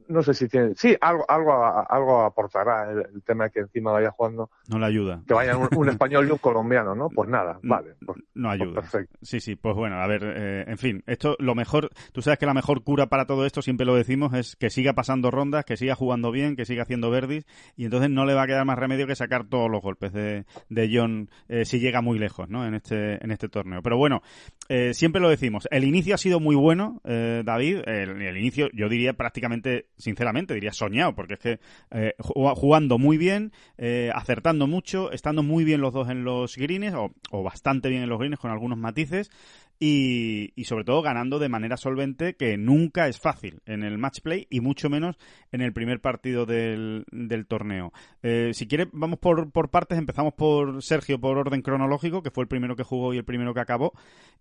no 0.09 0.23
sé 0.23 0.35
si 0.35 0.49
tiene, 0.49 0.75
sí, 0.75 0.97
algo, 1.01 1.25
algo, 1.29 1.53
algo 1.89 2.23
aportará 2.23 2.91
el, 2.91 3.23
tema 3.23 3.45
de 3.45 3.51
que 3.51 3.61
encima 3.61 3.93
vaya 3.93 4.11
jugando. 4.11 4.51
No 4.69 4.79
le 4.79 4.87
ayuda. 4.87 5.23
Que 5.27 5.35
vayan 5.35 5.59
un, 5.77 5.89
español 5.89 6.29
y 6.29 6.31
un 6.31 6.39
colombiano, 6.39 6.95
¿no? 6.95 7.09
Pues 7.09 7.29
nada, 7.29 7.59
vale. 7.63 7.95
Pues, 8.05 8.19
no 8.35 8.49
pues 8.49 8.61
ayuda. 8.61 8.75
perfecto. 8.81 9.19
Sí, 9.23 9.41
sí, 9.41 9.57
pues 9.57 9.75
bueno, 9.75 9.97
a 9.97 10.07
ver, 10.07 10.23
eh, 10.25 10.65
en 10.67 10.79
fin, 10.79 11.03
esto, 11.07 11.37
lo 11.39 11.55
mejor, 11.55 11.91
tú 12.13 12.23
sabes 12.23 12.39
que 12.39 12.47
la 12.47 12.55
mejor 12.55 12.83
cura 12.83 13.07
para 13.07 13.27
todo 13.27 13.47
esto, 13.47 13.63
siempre 13.63 13.87
lo 13.87 13.95
decimos, 13.95 14.35
es 14.35 14.57
que 14.57 14.71
siga 14.71 14.93
pasando 14.93 15.31
rondas, 15.31 15.65
que 15.65 15.77
siga 15.77 15.95
jugando 15.95 16.31
bien, 16.31 16.57
que 16.57 16.65
siga 16.65 16.83
haciendo 16.83 17.11
verdis, 17.11 17.47
y 17.77 17.85
entonces 17.85 18.11
no 18.11 18.25
le 18.27 18.35
va 18.35 18.43
a 18.43 18.47
quedar 18.47 18.65
más 18.65 18.79
remedio 18.79 19.07
que 19.07 19.17
sacar 19.17 19.47
todos 19.49 19.71
los 19.71 19.83
golpes 19.83 20.13
de, 20.13 20.45
de 20.69 20.91
John 20.93 21.31
eh, 21.49 21.65
si 21.65 21.81
llega 21.81 22.03
muy 22.03 22.19
lejos, 22.19 22.49
¿no? 22.49 22.67
En 22.67 22.75
este, 22.75 23.25
en 23.25 23.31
este 23.31 23.49
torneo. 23.49 23.83
Pero 23.83 23.97
bueno, 23.97 24.23
eh, 24.69 24.93
siempre 24.95 25.21
lo 25.21 25.29
decimos, 25.29 25.67
el 25.71 25.85
inicio 25.85 26.15
ha 26.15 26.19
sido 26.19 26.41
muy 26.41 26.57
bueno, 26.57 27.01
David, 27.05 27.83
el, 27.87 28.21
el 28.23 28.37
inicio, 28.37 28.69
yo 28.73 28.89
diría 28.89 29.15
prácticamente, 29.15 29.87
sinceramente, 29.97 30.55
diría 30.55 30.73
soñado, 30.73 31.15
porque 31.15 31.35
es 31.35 31.41
que 31.41 31.61
eh, 31.91 32.15
jugando 32.19 32.99
muy 32.99 33.17
bien, 33.17 33.53
eh, 33.79 34.11
acertando 34.15 34.67
mucho, 34.67 35.13
estando 35.13 35.43
muy 35.43 35.65
bien 35.65 35.81
los 35.81 35.93
dos 35.93 36.09
en 36.09 36.25
los 36.25 36.57
greens, 36.57 36.95
o, 37.31 37.43
bastante 37.43 37.89
bien 37.89 38.03
en 38.03 38.09
los 38.09 38.19
greens 38.19 38.39
con 38.39 38.51
algunos 38.51 38.79
matices, 38.79 39.31
y, 39.79 40.53
sobre 40.65 40.85
todo 40.85 41.03
ganando 41.03 41.39
de 41.39 41.49
manera 41.49 41.77
solvente, 41.77 42.35
que 42.35 42.57
nunca 42.57 43.09
es 43.09 43.19
fácil 43.21 43.61
en 43.67 43.83
el 43.83 43.99
match 43.99 44.21
play 44.21 44.47
y 44.51 44.61
mucho 44.61 44.89
menos 44.89 45.17
en 45.53 45.61
el 45.61 45.73
primer 45.73 46.01
partido 46.01 46.47
del, 46.47 47.05
del 47.11 47.47
torneo. 47.47 47.93
Eh, 48.23 48.51
si 48.55 48.67
quiere, 48.67 48.89
vamos 48.93 49.19
por, 49.19 49.51
por 49.51 49.71
partes. 49.71 49.99
Empezamos 49.99 50.35
por 50.35 50.83
Sergio, 50.83 51.21
por 51.21 51.37
orden 51.37 51.63
cronológico, 51.63 52.23
que 52.23 52.31
fue 52.31 52.45
el 52.45 52.49
primero 52.49 52.77
que 52.77 52.83
jugó 52.83 53.13
y 53.13 53.19
el 53.19 53.25
primero 53.25 53.53
que 53.53 53.61
acabó, 53.61 53.93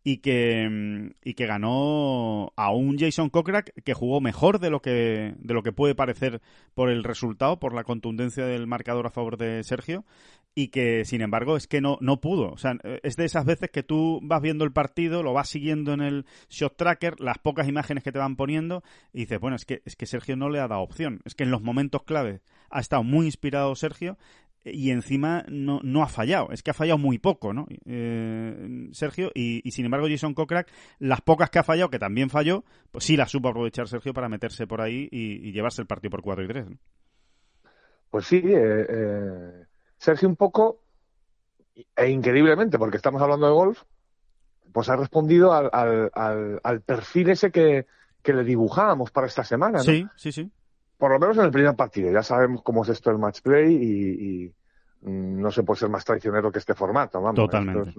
y 0.04 0.18
que, 0.18 1.13
y 1.24 1.34
que 1.34 1.46
ganó 1.46 2.52
a 2.56 2.72
un 2.72 2.98
Jason 2.98 3.30
Kokrak 3.30 3.74
que 3.84 3.94
jugó 3.94 4.22
mejor 4.22 4.60
de 4.60 4.70
lo 4.70 4.82
que, 4.82 5.34
de 5.38 5.54
lo 5.54 5.63
que 5.63 5.72
puede 5.72 5.96
parecer 5.96 6.42
por 6.74 6.90
el 6.90 7.04
resultado, 7.04 7.60
por 7.60 7.74
la 7.74 7.84
contundencia 7.84 8.46
del 8.46 8.68
marcador 8.68 9.08
a 9.08 9.12
favor 9.12 9.38
de 9.38 9.63
Sergio, 9.63 10.06
y 10.56 10.68
que, 10.68 11.04
sin 11.06 11.22
embargo, 11.22 11.58
es 11.58 11.68
que 11.68 11.82
no, 11.82 11.98
no 12.00 12.22
pudo. 12.22 12.52
O 12.52 12.58
sea, 12.58 12.78
es 13.02 13.16
de 13.16 13.25
esas 13.25 13.46
veces 13.46 13.72
que 13.72 13.82
tú 13.82 14.20
vas 14.22 14.42
viendo 14.42 14.66
el 14.66 14.72
partido, 14.72 15.23
lo 15.24 15.34
vas 15.34 15.50
siguiendo 15.50 15.94
en 15.94 16.01
el 16.01 16.25
shot 16.50 16.75
tracker, 16.77 17.20
las 17.20 17.39
pocas 17.39 17.68
imágenes 17.68 18.03
que 18.03 18.12
te 18.12 18.20
van 18.20 18.36
poniendo, 18.36 18.84
y 19.12 19.22
dices, 19.22 19.39
bueno, 19.39 19.56
es 19.56 19.65
que, 19.65 19.82
es 19.86 19.96
que 19.96 20.06
Sergio 20.06 20.36
no 20.36 20.50
le 20.50 20.60
ha 20.60 20.68
dado 20.68 20.82
opción. 20.82 21.22
Es 21.25 21.36
que 21.36 21.44
en 21.44 21.51
los 21.51 21.62
momentos 21.62 22.03
clave 22.03 22.42
ha 22.70 22.80
estado 22.80 23.03
muy 23.03 23.25
inspirado 23.25 23.75
Sergio 23.75 24.18
y 24.65 24.92
encima 24.92 25.44
no, 25.48 25.80
no 25.84 26.03
ha 26.03 26.08
fallado. 26.08 26.50
Es 26.51 26.63
que 26.63 26.72
ha 26.72 26.74
fallado 26.74 26.98
muy 26.98 27.20
poco, 27.20 27.53
¿no? 27.53 27.68
Eh, 27.86 28.89
Sergio, 28.92 29.32
y, 29.34 29.70
sin 29.72 29.86
embargo 29.86 30.08
Jason 30.10 30.34
Kokrak, 30.34 30.72
las 31.00 31.22
pocas 31.22 31.50
que 31.50 31.60
ha 31.60 31.63
fallado, 31.63 31.89
que 31.89 32.00
también 32.00 32.30
falló, 32.30 32.63
pues 32.92 33.06
sí 33.06 33.18
las 33.18 33.32
supo 33.32 33.50
aprovechar 33.50 33.88
Sergio 33.88 34.13
para 34.13 34.30
meterse 34.30 34.68
por 34.68 34.82
ahí 34.82 35.10
y, 35.12 35.51
llevarse 35.51 35.82
el 35.82 35.88
partido 35.88 36.12
por 36.12 36.22
4 36.22 36.44
y 36.44 36.48
3. 36.48 36.65
Pues 38.10 38.25
sí, 38.25 38.38
eh, 38.38 38.86
eh, 38.89 39.65
Sergio 39.98 40.30
un 40.30 40.36
poco, 40.36 40.84
e 41.96 42.10
increíblemente, 42.10 42.77
porque 42.77 42.98
estamos 42.98 43.22
hablando 43.22 43.48
de 43.48 43.53
golf, 43.53 43.84
pues 44.74 44.89
ha 44.89 44.96
respondido 44.96 45.53
al, 45.53 45.70
al, 45.72 46.60
al, 46.63 46.82
perfil 46.82 47.30
ese 47.30 47.51
que, 47.51 47.86
que, 48.22 48.34
le 48.34 48.44
dibujábamos 48.44 49.12
para 49.12 49.27
esta 49.27 49.44
semana. 49.44 49.77
¿no? 49.77 49.84
Sí, 49.84 50.06
sí, 50.15 50.32
sí. 50.32 50.51
Por 50.98 51.12
lo 51.12 51.20
menos 51.20 51.38
en 51.38 51.46
el 51.46 51.51
primer 51.51 51.75
partido. 51.75 52.12
Ya 52.12 52.24
sabemos 52.24 52.63
cómo 52.63 52.84
es 52.84 52.89
esto 52.89 53.12
el 53.12 53.20
match 53.20 53.42
play 53.42 53.74
y, 53.74 54.44
y 54.44 54.53
mm, 55.08 55.42
no 55.42 55.51
se 55.51 55.63
puede 55.63 55.80
ser 55.80 55.89
más 55.89 56.03
traicionero 56.03 56.51
que 56.51 56.60
este 56.60 56.74
formato. 56.74 57.22
Vamos, 57.22 57.36
Totalmente. 57.36 57.94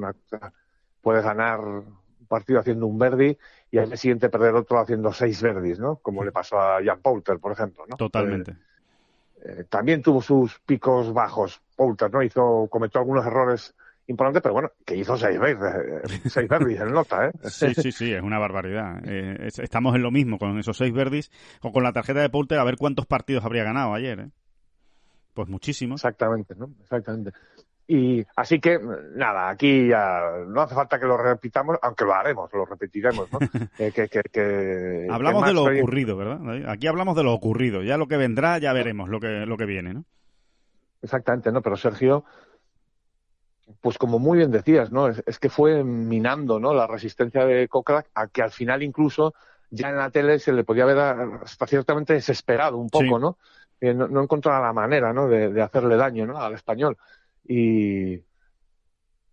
puedes 1.01 1.25
ganar 1.25 1.61
un 1.61 2.27
partido 2.29 2.59
haciendo 2.59 2.87
un 2.87 2.99
verdi 2.99 3.39
y 3.71 3.79
al 3.79 3.97
siguiente 3.97 4.29
perder 4.29 4.55
otro 4.55 4.81
haciendo 4.81 5.13
seis 5.13 5.41
verdis, 5.41 5.79
¿no? 5.79 5.97
Como 5.97 6.25
le 6.25 6.33
pasó 6.33 6.59
a 6.59 6.83
Jan 6.85 7.01
Poulter, 7.01 7.39
por 7.39 7.53
ejemplo, 7.53 7.85
¿no? 7.89 7.97
Totalmente. 7.97 8.51
Eh, 8.51 8.57
eh, 9.45 9.65
también 9.69 10.03
tuvo 10.03 10.21
sus 10.21 10.59
picos 10.61 11.13
bajos. 11.13 11.61
Poulter, 11.77 12.13
¿no? 12.13 12.23
Hizo, 12.23 12.67
cometió 12.69 13.01
algunos 13.01 13.25
errores 13.25 13.75
importante, 14.07 14.41
pero 14.41 14.55
bueno, 14.55 14.71
que 14.85 14.97
hizo 14.97 15.17
seis 15.17 15.39
verdes, 15.39 16.03
seis 16.27 16.49
verdis 16.49 16.81
en 16.81 16.93
nota, 16.93 17.27
¿eh? 17.27 17.33
Sí, 17.45 17.75
sí, 17.75 17.93
sí, 17.93 18.13
es 18.13 18.23
una 18.23 18.39
barbaridad. 18.39 19.01
Eh, 19.07 19.49
estamos 19.49 19.95
en 19.95 20.03
lo 20.03 20.11
mismo 20.11 20.39
con 20.39 20.59
esos 20.59 20.77
seis 20.77 20.93
verdis 20.93 21.31
o 21.63 21.73
con 21.73 21.83
la 21.83 21.93
tarjeta 21.93 22.21
de 22.21 22.31
Poulter 22.31 22.59
a 22.59 22.65
ver 22.65 22.77
cuántos 22.77 23.07
partidos 23.07 23.45
habría 23.45 23.65
ganado 23.65 23.95
ayer, 23.95 24.21
¿eh? 24.21 24.31
Pues 25.33 25.49
muchísimos. 25.49 26.01
Exactamente, 26.01 26.55
¿no? 26.57 26.71
Exactamente. 26.81 27.33
Y 27.87 28.25
así 28.37 28.61
que, 28.61 28.79
nada, 29.15 29.51
aquí 29.51 29.89
ya 29.89 30.21
no 30.47 30.63
hace 30.63 30.75
falta 30.75 30.99
que 30.99 31.05
lo 31.05 31.19
repitamos, 31.19 31.77
aunque 31.83 32.05
lo 32.05 32.15
haremos, 32.15 32.51
lo 32.53 32.65
repetiremos, 32.65 33.31
¿no? 33.31 33.39
Eh, 33.79 33.93
que, 33.93 34.09
que, 34.09 34.23
que, 34.33 35.07
hablamos 35.11 35.45
de 35.45 35.53
lo 35.53 35.65
ocurrido, 35.65 36.17
¿verdad? 36.17 36.71
Aquí 36.71 36.87
hablamos 36.87 37.17
de 37.17 37.25
lo 37.25 37.35
ocurrido, 37.35 37.83
ya 37.83 37.99
lo 37.99 38.07
que 38.07 38.17
vendrá, 38.17 38.59
ya 38.59 38.73
veremos 38.73 39.09
lo 39.09 39.21
que, 39.21 39.45
lo 39.47 39.57
que 39.57 39.67
viene, 39.67 39.93
¿no? 39.93 40.05
Exactamente, 41.03 41.53
¿no? 41.53 41.61
Pero 41.61 41.77
Sergio, 41.77 42.25
pues 43.81 43.99
como 43.99 44.19
muy 44.19 44.39
bien 44.39 44.51
decías, 44.51 44.93
¿no? 44.93 45.09
Es, 45.09 45.39
que 45.39 45.49
fue 45.49 45.85
minando, 45.85 46.61
¿no? 46.61 46.75
La 46.75 46.87
resistencia 46.87 47.45
de 47.45 47.69
Kokrak 47.69 48.11
a 48.15 48.29
que 48.29 48.43
al 48.43 48.51
final 48.51 48.83
incluso 48.83 49.35
ya 49.71 49.89
en 49.89 49.97
la 49.97 50.11
tele 50.11 50.39
se 50.39 50.53
le 50.53 50.65
podía 50.65 50.85
ver 50.85 50.99
hasta 50.99 51.67
ciertamente 51.67 52.13
desesperado 52.15 52.77
un 52.77 52.91
poco, 52.91 53.19
¿no? 53.19 53.39
¿no? 53.81 54.09
¿no? 54.09 54.23
encontraba 54.23 54.67
la 54.67 54.73
manera, 54.73 55.13
¿no? 55.13 55.29
De, 55.29 55.61
hacerle 55.61 55.97
daño, 55.97 56.27
¿no? 56.27 56.39
Al 56.39 56.55
español. 56.55 56.97
Y, 57.47 58.15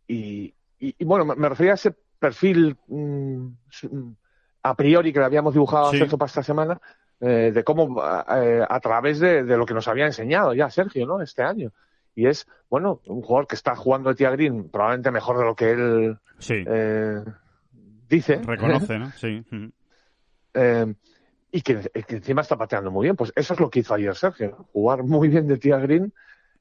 y, 0.07 0.53
y, 0.79 1.05
bueno, 1.05 1.25
me 1.25 1.50
refería 1.50 1.73
a 1.73 1.75
ese 1.75 1.93
perfil 2.19 2.77
mm, 2.88 3.47
a 4.63 4.75
priori 4.75 5.13
que 5.13 5.19
le 5.19 5.25
habíamos 5.25 5.53
dibujado 5.53 5.88
a 5.88 5.91
Sergio 5.91 6.17
para 6.17 6.27
esta 6.27 6.43
semana, 6.43 6.81
eh, 7.19 7.51
de 7.53 7.63
cómo 7.63 8.01
eh, 8.01 8.65
a 8.67 8.79
través 8.79 9.19
de, 9.19 9.43
de, 9.43 9.57
lo 9.57 9.65
que 9.65 9.73
nos 9.73 9.88
había 9.88 10.05
enseñado 10.05 10.53
ya 10.53 10.69
Sergio, 10.69 11.05
¿no? 11.05 11.21
Este 11.21 11.43
año 11.43 11.71
y 12.15 12.27
es, 12.27 12.47
bueno, 12.69 13.01
un 13.05 13.21
jugador 13.21 13.47
que 13.47 13.55
está 13.55 13.75
jugando 13.75 14.09
de 14.09 14.15
Tia 14.15 14.31
Green 14.31 14.69
probablemente 14.69 15.11
mejor 15.11 15.37
de 15.37 15.45
lo 15.45 15.55
que 15.55 15.71
él 15.71 16.19
eh, 16.49 17.23
dice. 18.09 18.35
Reconoce, 18.37 18.99
¿no? 18.99 19.11
Sí. 19.11 19.43
Eh, 20.53 20.93
y 21.51 21.61
que, 21.61 21.91
encima 21.93 22.41
está 22.41 22.57
pateando 22.57 22.91
muy 22.91 23.05
bien. 23.05 23.15
Pues 23.15 23.31
eso 23.35 23.53
es 23.53 23.59
lo 23.59 23.69
que 23.69 23.79
hizo 23.79 23.93
ayer 23.93 24.15
Sergio, 24.15 24.67
jugar 24.73 25.03
muy 25.03 25.27
bien 25.27 25.47
de 25.47 25.57
Tia 25.57 25.77
Green, 25.77 26.13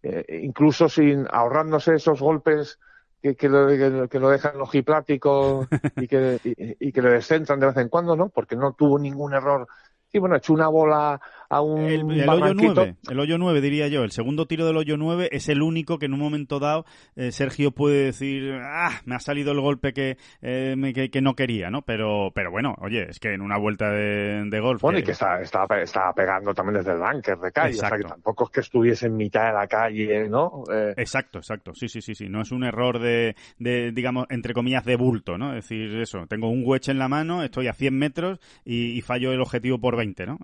eh, 0.03 0.41
incluso 0.43 0.89
sin 0.89 1.27
ahorrándose 1.31 1.95
esos 1.95 2.21
golpes 2.21 2.79
que, 3.23 3.37
que, 3.37 3.49
lo, 3.49 4.09
que, 4.09 4.19
lo, 4.19 4.31
dejan 4.31 4.61
ojiplático 4.61 5.67
y 5.97 6.09
que, 6.09 6.41
y, 6.45 6.89
y 6.89 6.93
que 6.93 7.03
le 7.03 7.11
descentran 7.11 7.61
de 7.61 7.67
vez 7.67 7.77
en 7.77 7.89
cuando, 7.89 8.17
¿no? 8.17 8.29
Porque 8.31 8.57
no 8.57 8.73
tuvo 8.73 8.99
ningún 8.99 9.35
error 9.35 9.69
Sí, 10.11 10.19
bueno, 10.19 10.37
hecho 10.37 10.53
una 10.53 10.67
bola 10.69 11.21
a 11.51 11.61
un 11.61 11.81
el, 11.81 12.05
hoyo 12.29 12.55
9, 12.55 12.97
el 13.11 13.19
hoyo 13.19 13.37
9 13.37 13.61
diría 13.61 13.89
yo, 13.89 14.05
el 14.05 14.13
segundo 14.13 14.47
tiro 14.47 14.67
del 14.67 14.77
hoyo 14.77 14.97
9 14.97 15.31
es 15.33 15.49
el 15.49 15.63
único 15.63 15.99
que 15.99 16.07
en 16.07 16.15
un 16.15 16.21
momento 16.21 16.61
dado 16.61 16.87
eh, 17.17 17.33
Sergio 17.33 17.73
puede 17.73 18.05
decir, 18.05 18.53
ah, 18.63 19.01
me 19.05 19.17
ha 19.17 19.19
salido 19.19 19.51
el 19.51 19.61
golpe 19.61 19.93
que, 19.93 20.17
eh, 20.43 21.11
que, 21.13 21.21
no 21.21 21.35
quería, 21.35 21.69
¿no? 21.69 21.83
Pero 21.83 22.31
pero 22.35 22.53
bueno, 22.53 22.77
oye, 22.79 23.11
es 23.11 23.19
que 23.19 23.35
en 23.35 23.43
una 23.43 23.59
vuelta 23.59 23.91
de, 23.91 24.45
de 24.49 24.61
golf... 24.61 24.81
Bueno, 24.81 25.01
y 25.01 25.03
que 25.03 25.11
estaba, 25.11 25.41
estaba, 25.41 26.13
pegando 26.15 26.55
también 26.55 26.79
desde 26.79 26.93
el 26.93 26.99
bunker 26.99 27.39
de 27.39 27.51
calle, 27.51 27.75
o 27.75 27.81
sea 27.81 27.91
que 27.91 28.05
tampoco 28.05 28.45
es 28.45 28.51
que 28.51 28.61
estuviese 28.61 29.07
en 29.07 29.17
mitad 29.17 29.47
de 29.47 29.53
la 29.53 29.67
calle, 29.67 30.29
¿no? 30.29 30.63
Eh... 30.73 30.95
Exacto, 30.97 31.39
exacto, 31.39 31.75
sí, 31.75 31.89
sí, 31.89 32.01
sí, 32.01 32.15
sí, 32.15 32.29
no 32.29 32.43
es 32.43 32.53
un 32.53 32.63
error 32.63 33.01
de, 33.01 33.35
de, 33.59 33.91
digamos, 33.91 34.27
entre 34.31 34.55
comillas, 34.55 34.85
de 34.85 34.95
bulto, 34.95 35.37
¿no? 35.37 35.57
Es 35.57 35.65
decir, 35.69 36.01
eso, 36.01 36.27
tengo 36.29 36.49
un 36.49 36.63
wedge 36.65 36.91
en 36.91 37.01
la 37.01 37.09
mano, 37.09 37.43
estoy 37.43 37.67
a 37.67 37.73
100 37.73 37.99
metros 37.99 38.39
y, 38.65 38.97
y 38.97 39.01
fallo 39.01 39.33
el 39.33 39.41
objetivo 39.41 39.81
por 39.81 39.97
20, 39.97 40.27
¿no? 40.27 40.39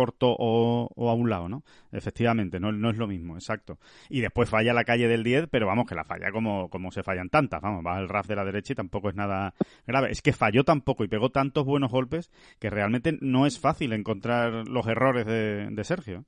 Corto 0.00 0.34
o, 0.34 1.10
a 1.10 1.12
un 1.12 1.28
lado, 1.28 1.50
¿no? 1.50 1.62
Efectivamente, 1.92 2.58
no, 2.58 2.72
no 2.72 2.88
es 2.88 2.96
lo 2.96 3.06
mismo, 3.06 3.34
exacto. 3.34 3.78
Y 4.08 4.22
después 4.22 4.48
falla 4.48 4.72
la 4.72 4.84
calle 4.84 5.08
del 5.08 5.22
10, 5.22 5.48
pero 5.50 5.66
vamos, 5.66 5.86
que 5.86 5.94
la 5.94 6.04
falla 6.04 6.32
como, 6.32 6.70
como 6.70 6.90
se 6.90 7.02
fallan 7.02 7.28
tantas, 7.28 7.60
vamos, 7.60 7.84
va 7.84 7.98
el 7.98 8.08
RAF 8.08 8.26
de 8.26 8.36
la 8.36 8.46
derecha 8.46 8.72
y 8.72 8.76
tampoco 8.76 9.10
es 9.10 9.14
nada 9.14 9.52
grave. 9.86 10.10
Es 10.10 10.22
que 10.22 10.32
falló 10.32 10.64
tampoco 10.64 11.04
y 11.04 11.08
pegó 11.08 11.28
tantos 11.28 11.66
buenos 11.66 11.90
golpes 11.90 12.30
que 12.58 12.70
realmente 12.70 13.18
no 13.20 13.44
es 13.44 13.60
fácil 13.60 13.92
encontrar 13.92 14.66
los 14.68 14.86
errores 14.86 15.26
de, 15.26 15.84
Sergio. 15.84 16.24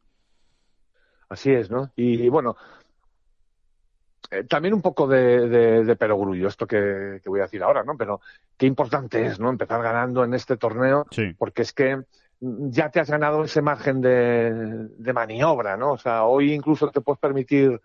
Así 1.30 1.50
es, 1.50 1.70
¿no? 1.70 1.90
Y, 1.96 2.28
bueno, 2.28 2.54
eh, 4.30 4.44
también 4.44 4.74
un 4.74 4.82
poco 4.82 5.06
de, 5.06 5.48
de, 5.82 5.96
perogrullo 5.96 6.46
esto 6.46 6.66
que, 6.66 7.22
voy 7.24 7.40
a 7.40 7.44
decir 7.44 7.62
ahora, 7.62 7.84
¿no? 7.84 7.96
Pero 7.96 8.20
qué 8.58 8.66
importante 8.66 9.24
es, 9.24 9.40
¿no? 9.40 9.48
Empezar 9.48 9.82
ganando 9.82 10.24
en 10.24 10.34
este 10.34 10.58
torneo, 10.58 11.06
porque 11.38 11.62
es 11.62 11.72
que 11.72 12.02
ya 12.42 12.90
te 12.90 12.98
has 12.98 13.08
ganado 13.08 13.44
ese 13.44 13.62
margen 13.62 14.00
de, 14.00 14.88
de, 14.98 15.12
maniobra, 15.12 15.76
¿no? 15.76 15.92
O 15.92 15.98
sea, 15.98 16.24
hoy 16.24 16.52
incluso 16.52 16.90
te 16.90 17.00
puedes 17.00 17.20
permitir, 17.20 17.80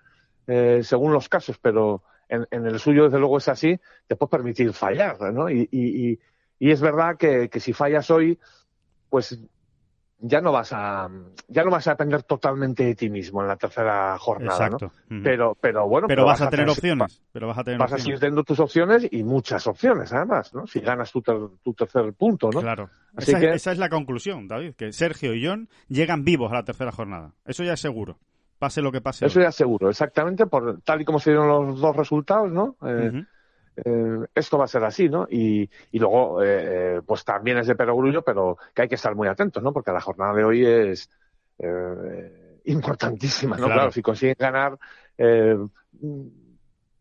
eh, 0.48 0.82
según 0.84 1.14
los 1.14 1.30
casos, 1.30 1.60
pero 1.62 2.02
en, 2.28 2.48
el 2.52 2.80
suyo 2.80 3.06
desde 3.06 3.20
luego 3.20 3.38
es 3.38 3.48
así, 3.48 3.80
te 4.08 4.16
puedes 4.16 4.32
permitir 4.32 4.74
fallar, 4.74 5.22
¿no? 5.32 5.50
Y, 5.50 5.70
y, 5.72 6.20
es 6.60 6.82
verdad 6.82 7.18
que 7.18 7.60
si 7.60 7.72
fallas 7.72 8.10
hoy, 8.10 8.40
pues 9.10 9.40
ya 10.20 10.42
no 10.42 10.52
vas 10.52 10.74
a 10.74 11.10
ya 11.48 11.64
no 11.64 11.72
vas 11.72 11.88
a 11.88 11.92
depender 11.92 12.24
totalmente 12.24 12.84
de 12.84 12.96
ti 12.96 13.10
mismo 13.10 13.42
en 13.42 13.48
la 13.48 13.56
tercera 13.56 14.18
jornada 14.18 14.70
¿no? 14.70 14.78
pero 15.24 15.56
pero 15.60 15.88
bueno 15.88 16.08
pero, 16.08 16.26
vas, 16.26 16.42
a 16.42 16.50
tener 16.50 16.68
opciones 16.68 17.22
pero 17.32 17.48
vas 17.48 17.60
a 17.60 17.64
tener 17.64 17.80
vas 17.80 17.94
a 17.94 18.00
seguir 18.00 18.20
teniendo 18.20 18.44
tus 18.44 18.60
opciones 18.60 19.08
y 19.12 19.24
muchas 19.24 19.68
opciones 19.68 20.12
además 20.12 20.54
no 20.54 20.66
si 20.66 20.80
ganas 20.80 21.12
tu, 21.12 21.22
tu 21.22 21.74
tercer 21.74 22.14
punto 22.14 22.50
no 22.52 22.62
claro. 22.62 22.90
Esa, 23.18 23.40
esa, 23.54 23.72
es 23.72 23.78
la 23.78 23.90
conclusión 23.90 24.48
David 24.48 24.76
que 24.76 24.92
Sergio 24.92 25.34
y 25.34 25.46
John 25.46 25.70
llegan 25.88 26.24
vivos 26.24 26.52
a 26.52 26.56
la 26.56 26.64
tercera 26.64 26.92
jornada. 26.92 27.34
Eso 27.46 27.64
ya 27.64 27.74
es 27.74 27.80
seguro. 27.80 28.20
Pase 28.60 28.82
lo 28.82 28.92
que 28.92 29.02
pase. 29.02 29.26
Eso 29.26 29.40
ya 29.40 29.50
es 29.50 29.56
seguro 29.56 29.90
exactamente 29.90 30.48
por 30.48 30.82
tal 30.82 31.02
y 31.02 31.06
como 31.06 31.20
se 31.20 31.32
dieron 31.32 31.48
los 31.48 31.80
dos 31.80 31.96
resultados 31.96 32.52
no 32.52 32.76
eh, 32.86 33.24
eh, 33.84 34.26
esto 34.34 34.58
va 34.58 34.66
a 34.66 34.68
ser 34.68 34.84
así, 34.84 35.08
¿no? 35.10 35.28
Y, 35.30 35.70
y 35.92 36.00
luego, 36.00 36.42
eh, 36.42 36.48
eh, 36.98 37.02
pues 37.06 37.24
también 37.24 37.58
es 37.60 37.68
de 37.68 37.76
perogrullo, 37.76 38.24
pero 38.24 38.58
que 38.74 38.84
hay 38.84 38.88
que 38.88 38.96
estar 38.96 39.16
muy 39.16 39.28
atentos, 39.28 39.62
¿no? 39.62 39.72
Porque 39.72 39.92
la 39.92 40.02
jornada 40.02 40.34
de 40.34 40.44
hoy 40.44 40.66
es 40.66 41.10
eh, 41.60 42.60
importantísima, 42.66 43.58
¿no? 43.58 43.68
Claro. 43.68 43.92
si 43.92 44.02
consiguen 44.02 44.36
ganar, 44.38 44.78
eh, 45.18 45.58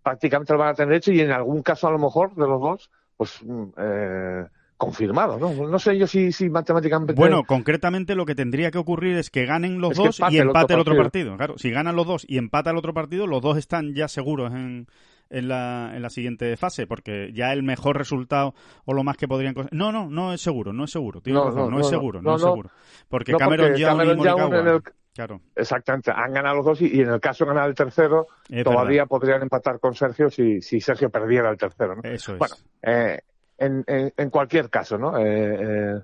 prácticamente 0.02 0.52
lo 0.52 0.58
van 0.58 0.70
a 0.70 0.74
tener 0.74 0.94
hecho 0.94 1.12
y 1.12 1.20
en 1.20 1.32
algún 1.32 1.62
caso, 1.62 1.88
a 1.88 1.90
lo 1.90 1.98
mejor, 1.98 2.34
de 2.34 2.46
los 2.46 2.60
dos, 2.60 2.90
pues 3.16 3.40
eh, 3.78 4.44
confirmado, 4.76 5.38
¿no? 5.38 5.68
No 5.68 5.78
sé 5.78 5.96
yo 5.96 6.06
si, 6.06 6.30
si 6.32 6.50
matemáticamente. 6.50 7.14
Bueno, 7.14 7.44
concretamente 7.44 8.14
lo 8.14 8.26
que 8.26 8.34
tendría 8.34 8.70
que 8.70 8.78
ocurrir 8.78 9.16
es 9.16 9.30
que 9.30 9.46
ganen 9.46 9.80
los 9.80 9.96
dos 9.96 10.20
y 10.30 10.38
empate 10.38 10.74
el 10.74 10.80
otro, 10.80 10.96
partido. 10.96 11.36
Claro, 11.36 11.56
si 11.56 11.70
ganan 11.70 11.96
los 11.96 12.06
dos 12.06 12.26
y 12.28 12.36
empata 12.36 12.70
el 12.70 12.76
otro 12.76 12.92
partido, 12.92 13.26
los 13.26 13.40
dos 13.40 13.56
están 13.56 13.94
ya 13.94 14.08
seguros 14.08 14.52
en, 14.52 14.86
en 15.30 15.48
la, 15.48 15.92
en 15.94 16.02
la 16.02 16.10
siguiente 16.10 16.56
fase, 16.56 16.86
porque 16.86 17.32
ya 17.32 17.52
el 17.52 17.62
mejor 17.62 17.96
resultado 17.96 18.54
o 18.84 18.94
lo 18.94 19.04
más 19.04 19.16
que 19.16 19.28
podrían... 19.28 19.54
No, 19.72 19.92
no, 19.92 20.08
no 20.08 20.32
es 20.32 20.40
seguro, 20.40 20.72
no 20.72 20.84
es 20.84 20.90
seguro, 20.90 21.20
no, 21.26 21.70
no, 21.70 21.80
es 21.80 21.88
seguro, 21.88 22.22
no, 22.22 22.36
es 22.36 22.42
seguro. 22.42 22.70
Porque 23.08 23.34
Cameron, 23.34 23.74
Young 23.74 24.16
Morikawa... 24.16 24.82
Claro. 25.16 25.40
Exactamente, 25.54 26.10
han 26.14 26.30
ganado 26.30 26.56
los 26.56 26.66
dos 26.66 26.82
y, 26.82 27.00
en 27.00 27.08
el 27.08 27.20
caso 27.20 27.44
de 27.44 27.54
ganar 27.54 27.70
el 27.70 27.74
tercero, 27.74 28.26
todavía 28.62 29.06
podrían 29.06 29.40
empatar 29.40 29.80
con 29.80 29.94
Sergio 29.94 30.28
si, 30.28 30.60
si 30.60 30.78
Sergio 30.78 31.08
perdiera 31.08 31.48
el 31.48 31.56
tercero. 31.56 31.96
¿no? 31.96 32.02
Eso 32.02 32.34
es. 32.34 32.38
Bueno, 32.38 32.54
eh, 32.82 33.20
en, 33.56 33.82
en, 33.86 34.28
cualquier 34.30 34.68
caso, 34.68 34.98
¿no? 34.98 35.16
Eh, 35.16 35.24
eh 35.58 36.00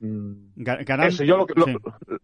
mm, 0.00 0.62
eso, 1.02 1.22
yo 1.24 1.36
lo 1.36 1.46
que, 1.46 1.54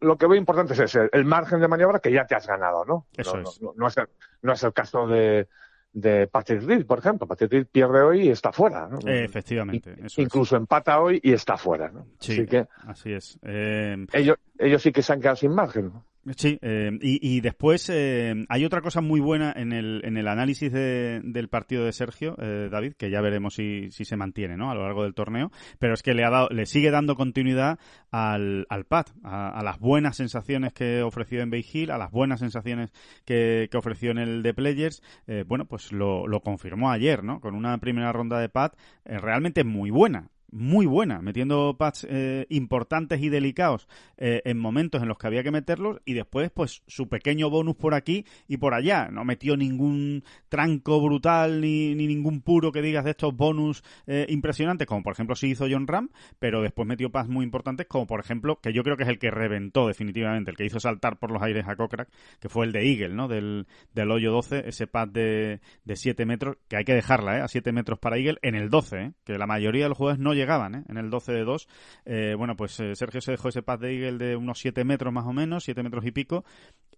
lo, 0.00 0.16
que 0.16 0.26
veo 0.26 0.36
importante 0.36 0.72
es 0.72 0.80
ese, 0.80 1.10
el 1.12 1.26
margen 1.26 1.60
de 1.60 1.68
maniobra 1.68 1.98
que 1.98 2.10
ya 2.10 2.24
te 2.24 2.34
has 2.34 2.46
ganado, 2.46 2.86
¿no? 2.86 3.06
Eso 3.14 3.36
no, 3.36 3.50
es. 3.50 3.60
No, 3.60 3.86
es 3.86 3.96
el, 3.98 4.08
no 4.40 4.52
es 4.54 4.62
el 4.62 4.72
caso 4.72 5.06
de, 5.06 5.48
de 5.92 6.26
Patrick 6.26 6.62
Reed, 6.62 6.86
por 6.86 6.98
ejemplo. 6.98 7.26
Patrick 7.26 7.52
Reed 7.52 7.66
pierde 7.70 8.00
hoy 8.02 8.22
y 8.22 8.30
está 8.30 8.52
fuera. 8.52 8.88
¿no? 8.88 8.98
efectivamente. 9.06 9.94
incluso 10.16 10.56
empata 10.56 11.00
hoy 11.00 11.20
y 11.22 11.32
está 11.32 11.56
fuera. 11.56 11.90
¿no? 11.90 12.06
Sí, 12.18 12.32
así, 12.32 12.46
que, 12.46 12.66
así 12.86 13.12
es. 13.12 13.38
Eh... 13.42 14.06
Ellos, 14.12 14.36
ellos 14.58 14.82
sí 14.82 14.92
que 14.92 15.02
se 15.02 15.12
han 15.12 15.20
quedado 15.20 15.36
sin 15.36 15.52
margen. 15.52 15.86
¿no? 15.86 16.04
Sí, 16.36 16.56
eh, 16.62 16.96
y, 17.00 17.40
después 17.40 17.90
eh, 17.92 18.44
hay 18.48 18.64
otra 18.64 18.80
cosa 18.80 19.00
muy 19.00 19.18
buena 19.18 19.52
en 19.56 19.72
el, 19.72 20.02
en 20.04 20.16
el 20.16 20.28
análisis 20.28 20.70
del 20.70 21.48
partido 21.48 21.84
de 21.84 21.92
Sergio, 21.92 22.36
eh, 22.38 22.68
David, 22.70 22.92
que 22.92 23.10
ya 23.10 23.20
veremos 23.20 23.54
si, 23.54 23.90
si 23.90 24.04
se 24.04 24.16
mantiene 24.16 24.56
¿no? 24.56 24.70
a 24.70 24.74
lo 24.76 24.84
largo 24.84 25.02
del 25.02 25.14
torneo, 25.14 25.50
pero 25.80 25.94
es 25.94 26.02
que 26.02 26.14
le, 26.14 26.24
ha 26.24 26.30
dado, 26.30 26.48
le 26.50 26.66
sigue 26.66 26.92
dando 26.92 27.16
continuidad 27.16 27.80
al, 28.12 28.66
al 28.68 28.84
pad, 28.84 29.06
a, 29.24 29.62
las 29.64 29.80
buenas 29.80 30.16
sensaciones 30.16 30.72
que 30.72 31.02
ofreció 31.02 31.40
en 31.40 31.50
Bay 31.50 31.66
Hill, 31.72 31.90
a 31.90 31.98
las 31.98 32.12
buenas 32.12 32.38
sensaciones 32.38 32.92
que, 33.24 33.68
que 33.68 33.76
ofreció 33.76 34.12
en 34.12 34.18
el 34.18 34.42
de 34.44 34.54
Players. 34.54 35.02
bueno, 35.46 35.64
pues 35.64 35.90
lo, 35.90 36.28
lo 36.28 36.40
confirmó 36.40 36.92
ayer, 36.92 37.24
¿no? 37.24 37.40
con 37.40 37.56
una 37.56 37.76
primera 37.78 38.12
ronda 38.12 38.38
de 38.38 38.48
pad 38.48 38.70
realmente 39.04 39.64
muy 39.64 39.90
buena 39.90 40.30
muy 40.52 40.86
buena, 40.86 41.20
metiendo 41.20 41.76
pads 41.76 42.06
eh, 42.08 42.46
importantes 42.50 43.20
y 43.20 43.28
delicados 43.28 43.88
eh, 44.16 44.42
en 44.44 44.58
momentos 44.58 45.02
en 45.02 45.08
los 45.08 45.18
que 45.18 45.26
había 45.26 45.42
que 45.42 45.50
meterlos 45.50 46.00
y 46.04 46.14
después 46.14 46.50
pues 46.50 46.82
su 46.86 47.08
pequeño 47.08 47.50
bonus 47.50 47.76
por 47.76 47.94
aquí 47.94 48.24
y 48.46 48.58
por 48.58 48.74
allá. 48.74 49.08
No 49.10 49.24
metió 49.24 49.56
ningún 49.56 50.22
tranco 50.48 51.00
brutal 51.00 51.60
ni, 51.60 51.94
ni 51.94 52.06
ningún 52.06 52.42
puro 52.42 52.70
que 52.70 52.82
digas 52.82 53.04
de 53.04 53.10
estos 53.10 53.34
bonus 53.34 53.82
eh, 54.06 54.26
impresionantes, 54.28 54.86
como 54.86 55.02
por 55.02 55.14
ejemplo 55.14 55.34
sí 55.34 55.48
hizo 55.48 55.66
John 55.68 55.86
Ram, 55.86 56.10
pero 56.38 56.62
después 56.62 56.86
metió 56.86 57.10
pads 57.10 57.28
muy 57.28 57.44
importantes 57.44 57.86
como 57.86 58.06
por 58.06 58.20
ejemplo, 58.20 58.60
que 58.60 58.72
yo 58.72 58.82
creo 58.82 58.96
que 58.96 59.04
es 59.04 59.08
el 59.08 59.18
que 59.18 59.30
reventó 59.30 59.86
definitivamente, 59.86 60.50
el 60.50 60.56
que 60.56 60.64
hizo 60.64 60.80
saltar 60.80 61.18
por 61.18 61.30
los 61.30 61.42
aires 61.42 61.64
a 61.66 61.76
Kokrak, 61.76 62.08
que 62.40 62.48
fue 62.48 62.66
el 62.66 62.72
de 62.72 62.90
Eagle, 62.90 63.14
¿no? 63.14 63.28
Del, 63.28 63.66
del 63.94 64.10
hoyo 64.10 64.32
12, 64.32 64.68
ese 64.68 64.86
pad 64.86 65.08
de, 65.08 65.60
de 65.84 65.96
7 65.96 66.26
metros, 66.26 66.56
que 66.68 66.76
hay 66.76 66.84
que 66.84 66.94
dejarla. 66.94 67.44
A 67.44 67.48
7 67.48 67.72
metros 67.72 67.98
para 67.98 68.18
Eagle 68.18 68.38
en 68.42 68.54
el 68.54 68.68
12, 68.68 69.14
que 69.24 69.38
la 69.38 69.46
mayoría 69.46 69.84
de 69.84 69.88
los 69.88 69.98
jugadores 69.98 70.22
no 70.22 70.34
llegaban 70.42 70.74
¿eh? 70.74 70.84
en 70.88 70.98
el 70.98 71.10
12 71.10 71.32
de 71.32 71.44
2. 71.44 71.68
Eh, 72.04 72.34
bueno, 72.36 72.56
pues 72.56 72.78
eh, 72.80 72.94
Sergio 72.94 73.20
se 73.20 73.32
dejó 73.32 73.48
ese 73.48 73.62
pad 73.62 73.78
de 73.78 73.94
Eagle 73.94 74.18
de 74.18 74.36
unos 74.36 74.58
7 74.58 74.84
metros 74.84 75.12
más 75.12 75.26
o 75.26 75.32
menos, 75.32 75.64
7 75.64 75.82
metros 75.82 76.04
y 76.04 76.10
pico, 76.12 76.44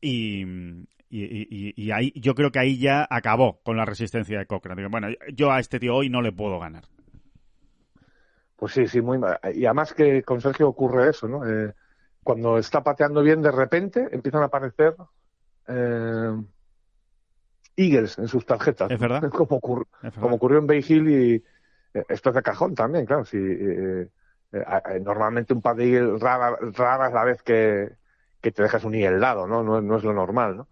y, 0.00 0.44
y, 1.10 1.90
ahí 1.92 2.12
yo 2.16 2.34
creo 2.34 2.50
que 2.50 2.58
ahí 2.58 2.78
ya 2.78 3.06
acabó 3.08 3.60
con 3.62 3.76
la 3.76 3.84
resistencia 3.84 4.38
de 4.38 4.46
Cochrane. 4.46 4.88
Bueno, 4.88 5.08
yo 5.32 5.52
a 5.52 5.60
este 5.60 5.78
tío 5.78 5.94
hoy 5.94 6.10
no 6.10 6.20
le 6.20 6.32
puedo 6.32 6.58
ganar. 6.58 6.84
Pues 8.56 8.72
sí, 8.72 8.86
sí, 8.86 9.00
muy 9.00 9.18
mal. 9.18 9.38
Y 9.54 9.64
además 9.66 9.94
que 9.94 10.22
con 10.22 10.40
Sergio 10.40 10.68
ocurre 10.68 11.10
eso, 11.10 11.28
¿no? 11.28 11.42
cuando 12.22 12.56
está 12.56 12.82
pateando 12.82 13.22
bien, 13.22 13.42
de 13.42 13.50
repente 13.50 14.08
empiezan 14.10 14.42
a 14.42 14.46
aparecer 14.46 14.96
Eagles 17.76 18.18
en 18.18 18.28
sus 18.28 18.46
tarjetas. 18.46 18.90
Es 18.90 18.98
verdad. 18.98 19.22
Como, 19.30 19.60
como 19.60 20.36
ocurrió 20.36 20.58
en 20.58 20.66
Bay 20.66 20.84
Hill 20.86 21.08
y, 21.08 21.44
esto 22.08 22.30
es 22.30 22.34
de 22.34 22.42
cajón 22.42 22.74
también, 22.74 23.06
claro. 23.06 23.24
Si, 23.24 23.38
eh, 23.38 24.08
eh, 24.52 25.00
normalmente 25.00 25.52
un 25.52 25.62
par 25.62 25.76
de 25.76 26.16
rara, 26.18 26.56
rara 26.60 27.08
es 27.08 27.14
la 27.14 27.24
vez 27.24 27.42
que, 27.42 27.92
que 28.40 28.52
te 28.52 28.62
dejas 28.62 28.84
un 28.84 28.94
eagle 28.94 29.18
lado, 29.18 29.46
¿no? 29.46 29.62
¿no? 29.62 29.80
No, 29.80 29.96
es 29.96 30.04
lo 30.04 30.12
normal, 30.12 30.56
¿no? 30.56 30.68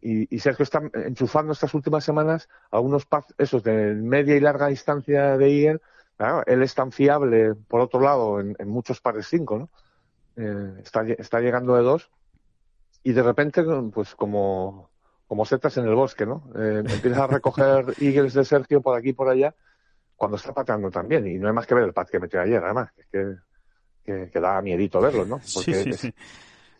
Y, 0.00 0.34
y, 0.34 0.38
Sergio 0.38 0.64
está 0.64 0.82
enchufando 0.92 1.52
estas 1.52 1.72
últimas 1.72 2.04
semanas 2.04 2.48
algunos 2.70 3.06
pads, 3.06 3.34
esos 3.38 3.62
de 3.62 3.94
media 3.94 4.36
y 4.36 4.40
larga 4.40 4.66
distancia 4.66 5.38
de 5.38 5.48
eagle. 5.48 5.80
Claro, 6.16 6.42
él 6.46 6.62
es 6.62 6.74
tan 6.74 6.92
fiable, 6.92 7.54
por 7.54 7.80
otro 7.80 8.00
lado, 8.00 8.40
en, 8.40 8.68
muchos 8.68 9.00
pares 9.00 9.26
5, 9.28 9.58
¿no? 9.58 9.70
Eh, 10.36 10.80
está, 10.82 11.02
está 11.04 11.40
llegando 11.40 11.74
de 11.74 11.82
dos 11.82 12.10
y 13.02 13.12
de 13.12 13.22
repente, 13.22 13.64
pues 13.92 14.14
como, 14.14 14.90
como 15.26 15.44
setas 15.44 15.76
en 15.76 15.86
el 15.86 15.94
bosque, 15.94 16.26
¿no? 16.26 16.44
Eh, 16.56 16.82
empiezas 16.86 17.20
a 17.20 17.26
recoger 17.26 17.94
eagles 18.00 18.34
de 18.34 18.44
Sergio 18.44 18.82
por 18.82 18.96
aquí 18.96 19.10
y 19.10 19.14
por 19.14 19.28
allá 19.28 19.54
cuando 20.22 20.36
está 20.36 20.54
pateando 20.54 20.88
también. 20.88 21.26
Y 21.26 21.34
no 21.34 21.48
hay 21.48 21.52
más 21.52 21.66
que 21.66 21.74
ver 21.74 21.82
el 21.82 21.92
pat 21.92 22.08
que 22.08 22.20
metió 22.20 22.40
ayer, 22.40 22.62
además. 22.62 22.92
Es 22.96 23.06
que, 23.08 23.34
que, 24.04 24.30
que 24.30 24.38
da 24.40 24.62
miedito 24.62 25.00
verlo, 25.00 25.24
¿no? 25.24 25.40
Porque 25.52 25.74
sí, 25.74 25.92
sí, 25.92 25.92
sí. 25.94 26.14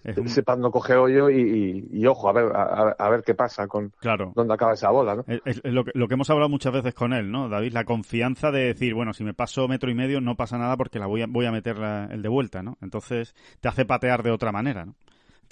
ese 0.04 0.44
pad 0.44 0.58
no 0.58 0.70
coge 0.70 0.94
hoyo 0.94 1.28
y, 1.28 2.06
ojo, 2.06 2.28
a 2.28 2.32
ver, 2.32 2.52
a, 2.54 3.10
ver 3.10 3.24
qué 3.24 3.34
pasa 3.34 3.66
con 3.66 3.90
claro. 3.98 4.32
dónde 4.36 4.54
acaba 4.54 4.74
esa 4.74 4.90
bola, 4.90 5.16
¿no? 5.16 5.24
Es, 5.26 5.60
lo, 5.64 5.84
que, 5.84 5.90
lo, 5.92 6.06
que, 6.06 6.14
hemos 6.14 6.30
hablado 6.30 6.48
muchas 6.48 6.72
veces 6.72 6.94
con 6.94 7.12
él, 7.12 7.32
¿no, 7.32 7.48
David? 7.48 7.72
La 7.72 7.82
confianza 7.82 8.52
de 8.52 8.66
decir, 8.66 8.94
bueno, 8.94 9.12
si 9.12 9.24
me 9.24 9.34
paso 9.34 9.66
metro 9.66 9.90
y 9.90 9.94
medio 9.96 10.20
no 10.20 10.36
pasa 10.36 10.56
nada 10.56 10.76
porque 10.76 11.00
la 11.00 11.06
voy 11.06 11.22
a, 11.22 11.26
voy 11.28 11.46
a 11.46 11.50
meter 11.50 11.78
el 12.12 12.22
de 12.22 12.28
vuelta, 12.28 12.62
¿no? 12.62 12.78
Entonces 12.80 13.34
te 13.60 13.66
hace 13.66 13.84
patear 13.84 14.22
de 14.22 14.30
otra 14.30 14.52
manera, 14.52 14.84
¿no? 14.84 14.94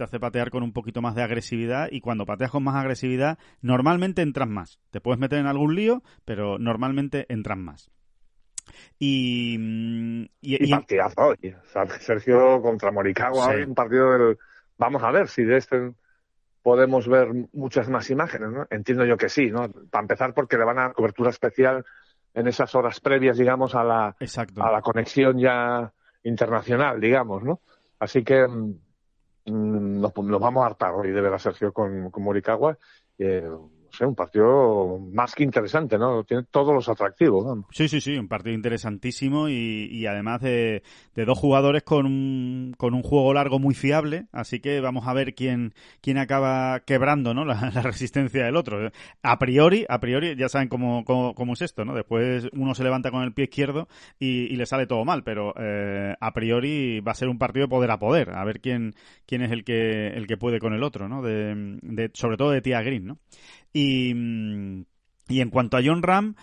Te 0.00 0.04
hace 0.04 0.18
patear 0.18 0.48
con 0.48 0.62
un 0.62 0.72
poquito 0.72 1.02
más 1.02 1.14
de 1.14 1.22
agresividad 1.22 1.88
y 1.90 2.00
cuando 2.00 2.24
pateas 2.24 2.50
con 2.50 2.64
más 2.64 2.74
agresividad 2.74 3.38
normalmente 3.60 4.22
entras 4.22 4.48
más. 4.48 4.80
Te 4.90 5.02
puedes 5.02 5.20
meter 5.20 5.38
en 5.40 5.46
algún 5.46 5.74
lío, 5.74 6.02
pero 6.24 6.58
normalmente 6.58 7.26
entras 7.28 7.58
más. 7.58 7.90
Y, 8.98 9.58
mm, 9.58 10.22
y, 10.40 10.68
y, 10.68 10.70
partidazo 10.70 11.20
hoy. 11.20 11.54
Sergio 11.98 12.62
contra 12.62 12.90
Morikawa, 12.90 13.50
un 13.66 13.74
partido 13.74 14.10
del... 14.12 14.38
Vamos 14.78 15.02
a 15.02 15.10
ver 15.10 15.28
si 15.28 15.44
de 15.44 15.58
este 15.58 15.92
podemos 16.62 17.06
ver 17.06 17.28
muchas 17.52 17.90
más 17.90 18.08
imágenes, 18.08 18.50
¿no? 18.50 18.66
Entiendo 18.70 19.04
yo 19.04 19.18
que 19.18 19.28
sí, 19.28 19.50
¿no? 19.50 19.70
Para 19.90 20.02
empezar 20.02 20.32
porque 20.32 20.56
le 20.56 20.64
van 20.64 20.78
a 20.78 20.82
dar 20.82 20.92
cobertura 20.94 21.28
especial 21.28 21.84
en 22.32 22.48
esas 22.48 22.74
horas 22.74 23.00
previas, 23.00 23.36
digamos, 23.36 23.74
a 23.74 23.84
la, 23.84 24.16
a 24.16 24.72
la 24.72 24.80
conexión 24.80 25.38
ya 25.38 25.92
internacional, 26.22 26.98
digamos, 27.02 27.42
¿no? 27.42 27.60
Así 27.98 28.24
que 28.24 28.46
Mm, 28.48 28.74
nos, 29.50 30.16
nos, 30.16 30.40
vamos 30.40 30.62
a 30.62 30.66
hartar 30.66 30.94
hoy 30.94 31.10
de 31.10 31.20
ver 31.20 31.34
a 31.34 31.38
Sergio 31.38 31.72
con, 31.72 32.10
con 32.10 32.22
Morikawa. 32.22 32.78
Eh, 33.18 33.48
un 34.00 34.14
partido 34.14 34.98
más 35.12 35.34
que 35.34 35.42
interesante, 35.42 35.98
¿no? 35.98 36.24
Tiene 36.24 36.44
todos 36.50 36.74
los 36.74 36.88
atractivos. 36.88 37.64
Sí, 37.70 37.88
sí, 37.88 38.00
sí, 38.00 38.16
un 38.16 38.28
partido 38.28 38.54
interesantísimo 38.54 39.48
y, 39.48 39.88
y 39.90 40.06
además 40.06 40.40
de, 40.40 40.82
de, 41.14 41.24
dos 41.24 41.38
jugadores 41.38 41.82
con 41.82 42.06
un, 42.06 42.74
con 42.76 42.94
un 42.94 43.02
juego 43.02 43.34
largo 43.34 43.58
muy 43.58 43.74
fiable, 43.74 44.26
así 44.32 44.60
que 44.60 44.80
vamos 44.80 45.06
a 45.06 45.12
ver 45.12 45.34
quién, 45.34 45.74
quién 46.00 46.18
acaba 46.18 46.80
quebrando, 46.80 47.34
¿no? 47.34 47.44
La, 47.50 47.70
resistencia 47.82 48.44
del 48.44 48.56
otro. 48.56 48.90
A 49.22 49.38
priori, 49.38 49.86
a 49.88 50.00
priori, 50.00 50.36
ya 50.36 50.48
saben 50.48 50.68
cómo, 50.68 51.04
cómo, 51.04 51.52
es 51.52 51.62
esto, 51.62 51.84
¿no? 51.84 51.94
Después 51.94 52.48
uno 52.52 52.74
se 52.74 52.84
levanta 52.84 53.10
con 53.10 53.22
el 53.22 53.32
pie 53.32 53.44
izquierdo 53.44 53.88
y, 54.18 54.52
y 54.52 54.56
le 54.56 54.66
sale 54.66 54.86
todo 54.86 55.04
mal, 55.04 55.24
pero 55.24 55.54
eh, 55.58 56.14
a 56.20 56.32
priori 56.32 57.00
va 57.00 57.12
a 57.12 57.16
ser 57.16 57.28
un 57.28 57.38
partido 57.38 57.66
de 57.66 57.70
poder 57.70 57.90
a 57.90 57.98
poder, 57.98 58.30
a 58.30 58.44
ver 58.44 58.60
quién, 58.60 58.94
quién 59.26 59.42
es 59.42 59.50
el 59.50 59.64
que, 59.64 60.08
el 60.08 60.26
que 60.26 60.36
puede 60.36 60.60
con 60.60 60.74
el 60.74 60.82
otro, 60.82 61.08
¿no? 61.08 61.22
De, 61.22 61.78
de 61.82 62.10
sobre 62.14 62.36
todo 62.36 62.50
de 62.50 62.60
Tia 62.60 62.82
Green, 62.82 63.06
¿no? 63.06 63.18
Y, 63.72 64.14
y 65.28 65.40
en 65.40 65.50
cuanto 65.50 65.76
a 65.76 65.82
John 65.84 66.02
Ram, 66.02 66.34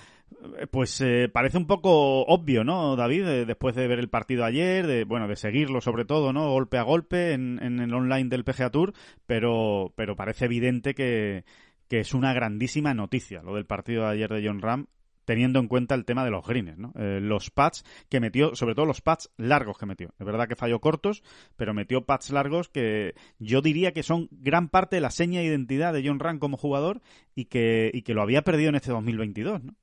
pues 0.72 1.02
eh, 1.02 1.30
parece 1.32 1.58
un 1.58 1.68
poco 1.68 2.24
obvio, 2.24 2.63
¿no, 2.63 2.96
David? 2.96 3.28
Eh, 3.28 3.46
después 3.46 3.76
de 3.76 3.88
ver 3.88 4.00
el 4.00 4.10
partido 4.10 4.46
ayer, 4.46 4.88
de 4.88 5.04
bueno, 5.04 5.28
de 5.28 5.36
seguirlo 5.36 5.82
sobre 5.82 6.06
todo, 6.06 6.34
¿no? 6.34 6.50
Golpe 6.50 6.78
a 6.78 6.84
golpe 6.84 7.34
en, 7.34 7.60
en 7.62 7.80
el 7.80 7.94
online 7.94 8.30
del 8.30 8.44
PGA 8.44 8.70
Tour, 8.70 8.94
pero, 9.26 9.94
pero 9.96 10.16
parece 10.16 10.46
evidente 10.46 10.94
que, 10.94 11.44
que 11.88 12.00
es 12.00 12.13
una 12.13 12.34
grandísima 12.34 12.94
noticia 12.94 13.42
lo 13.42 13.56
del 13.56 13.66
partido 13.66 14.04
de 14.04 14.12
ayer 14.12 14.30
de 14.30 14.48
John 14.48 14.62
Ram 14.62 14.88
teniendo 15.28 15.60
en 15.60 15.68
cuenta 15.68 15.94
el 15.94 16.06
tema 16.06 16.24
de 16.24 16.32
los 16.32 16.48
greens, 16.48 16.78
¿no? 16.78 16.94
Eh, 16.96 17.20
los 17.22 17.52
pads 17.52 17.84
que 18.08 18.22
metió, 18.22 18.56
sobre 18.56 18.76
todo 18.76 18.86
los 18.86 19.02
pads 19.02 19.30
largos 19.36 19.78
que 19.78 19.86
metió. 19.86 20.13
Es 20.18 20.26
verdad 20.26 20.48
que 20.48 20.56
falló 20.56 20.80
cortos, 20.80 21.22
pero 21.58 21.74
metió 21.74 22.06
pads 22.06 22.32
largos 22.32 22.70
que 22.70 23.13
yo 23.38 23.62
diría 23.62 23.92
que 23.92 24.04
son 24.04 24.30
gran 24.32 24.70
parte 24.70 24.96
de 24.96 25.02
la 25.02 25.10
seña 25.10 25.42
de 25.42 25.48
identidad 25.48 25.92
de 25.92 26.02
John 26.08 26.22
Ram 26.22 26.40
como 26.40 26.56
jugador 26.56 27.02
y 27.36 27.46
que, 27.46 27.92
y 27.94 28.04
que 28.04 28.13
lo 28.13 28.22
había 28.22 28.44
perdido 28.44 28.70
en 28.70 28.76
este 28.76 28.92
2022, 28.92 29.66
¿no? 29.66 29.76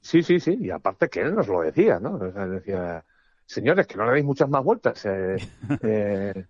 Sí, 0.00 0.22
sí, 0.22 0.38
sí, 0.38 0.58
y 0.60 0.70
aparte 0.70 1.08
que 1.08 1.20
él 1.20 1.34
nos 1.34 1.48
lo 1.48 1.62
decía, 1.62 1.98
¿no? 1.98 2.16
decía, 2.18 3.04
señores, 3.46 3.88
que 3.88 3.96
no 3.96 4.06
le 4.06 4.12
deis 4.12 4.24
muchas 4.24 4.48
más 4.48 4.62
vueltas. 4.62 5.04
Eh, 5.06 5.38
eh, 5.82 6.44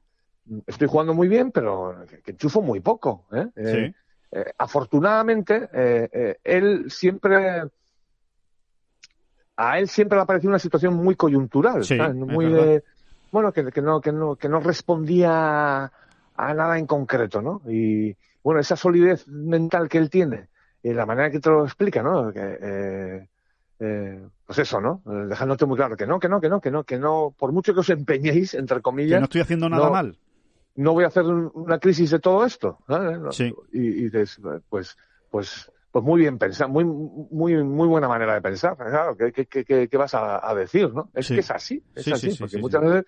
estoy 0.66 0.86
jugando 0.86 1.14
muy 1.14 1.28
bien, 1.28 1.50
pero 1.50 2.04
que, 2.22 2.32
enchufo 2.32 2.60
muy 2.60 2.80
poco. 2.80 3.24
¿eh? 3.32 3.46
Sí. 3.56 3.94
Eh, 4.36 4.52
afortunadamente, 4.58 5.68
eh, 5.72 6.08
eh, 6.12 6.36
él 6.42 6.90
siempre. 6.90 7.62
A 9.56 9.78
él 9.78 9.88
siempre 9.88 10.16
le 10.16 10.22
ha 10.22 10.26
parecido 10.26 10.50
una 10.50 10.58
situación 10.58 10.94
muy 10.94 11.14
coyuntural, 11.14 11.84
muy 12.14 12.82
bueno, 13.30 13.52
que, 13.52 13.62
no, 13.80 14.00
que, 14.00 14.10
no, 14.10 14.34
que 14.34 14.48
no 14.48 14.58
respondía 14.58 15.84
a 15.84 16.54
nada 16.54 16.76
en 16.76 16.86
concreto, 16.86 17.40
¿no? 17.40 17.62
Y 17.68 18.16
bueno, 18.42 18.60
esa 18.60 18.74
solidez 18.74 19.28
mental 19.28 19.88
que 19.88 19.98
él 19.98 20.10
tiene 20.10 20.48
la 20.82 21.06
manera 21.06 21.30
que 21.30 21.40
te 21.40 21.48
lo 21.48 21.64
explica, 21.64 22.02
¿no? 22.02 22.32
Que, 22.32 22.58
eh, 22.60 23.28
eh, 23.80 24.20
pues 24.44 24.58
eso, 24.58 24.80
¿no? 24.80 25.02
Dejándote 25.04 25.64
muy 25.64 25.76
claro 25.76 25.96
que 25.96 26.06
no, 26.06 26.18
que 26.18 26.28
no, 26.28 26.40
que 26.40 26.48
no, 26.48 26.60
que 26.60 26.70
no, 26.70 26.84
que 26.84 26.98
no, 26.98 27.34
por 27.38 27.52
mucho 27.52 27.72
que 27.72 27.80
os 27.80 27.90
empeñéis, 27.90 28.54
entre 28.54 28.82
comillas. 28.82 29.16
Que 29.16 29.20
no 29.20 29.24
estoy 29.24 29.40
haciendo 29.40 29.68
nada 29.68 29.90
mal. 29.90 30.18
No 30.76 30.92
voy 30.92 31.04
a 31.04 31.08
hacer 31.08 31.24
una 31.24 31.78
crisis 31.78 32.10
de 32.10 32.18
todo 32.18 32.44
esto. 32.44 32.78
Sí. 33.30 33.54
Y, 33.72 34.08
dices, 34.08 34.40
pues, 34.68 34.96
pues, 35.30 35.70
pues 35.90 36.04
muy 36.04 36.22
bien 36.22 36.38
pensado, 36.38 36.70
muy, 36.70 36.84
muy, 36.84 37.62
muy 37.62 37.86
buena 37.86 38.08
manera 38.08 38.34
de 38.34 38.42
pensar. 38.42 38.76
Claro, 38.76 39.16
¿qué, 39.16 39.32
qué, 39.32 39.88
qué, 39.88 39.96
vas 39.96 40.14
a, 40.14 40.52
decir, 40.54 40.92
no? 40.92 41.10
Es 41.14 41.28
que 41.28 41.38
es 41.40 41.50
así, 41.50 41.82
es 41.94 42.08
así, 42.12 42.36
porque 42.38 42.58
muchas 42.58 42.82
veces 42.82 43.04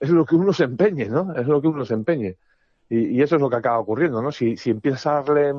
es 0.00 0.10
lo 0.10 0.24
que 0.24 0.34
uno 0.34 0.52
se 0.52 0.64
empeñe, 0.64 1.06
¿no? 1.06 1.34
Es 1.34 1.46
lo 1.46 1.62
que 1.62 1.68
uno 1.68 1.84
se 1.84 1.94
empeñe. 1.94 2.36
Y, 2.88 3.16
y, 3.16 3.22
eso 3.22 3.36
es 3.36 3.40
lo 3.40 3.48
que 3.48 3.56
acaba 3.56 3.78
ocurriendo, 3.78 4.20
¿no? 4.20 4.32
Si, 4.32 4.56
si 4.56 4.70
empiezas 4.70 5.06
a 5.06 5.12
darle 5.22 5.54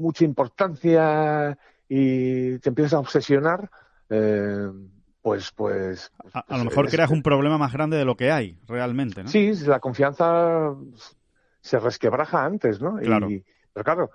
mucha 0.00 0.24
importancia 0.24 1.58
y 1.88 2.58
te 2.58 2.68
empiezas 2.68 2.94
a 2.94 2.98
obsesionar, 3.00 3.70
eh, 4.08 4.70
pues, 5.22 5.52
pues. 5.52 6.12
A, 6.32 6.56
lo 6.56 6.64
mejor 6.64 6.88
creas 6.88 7.10
un 7.10 7.22
problema 7.22 7.58
más 7.58 7.72
grande 7.72 7.96
de 7.96 8.04
lo 8.04 8.16
que 8.16 8.30
hay 8.30 8.58
realmente, 8.66 9.22
¿no? 9.22 9.28
Sí, 9.28 9.52
la 9.66 9.80
confianza 9.80 10.74
se 11.60 11.78
resquebraja 11.78 12.44
antes, 12.44 12.80
¿no? 12.80 12.96
Claro. 12.96 13.28
pero 13.72 13.84
claro, 13.84 14.10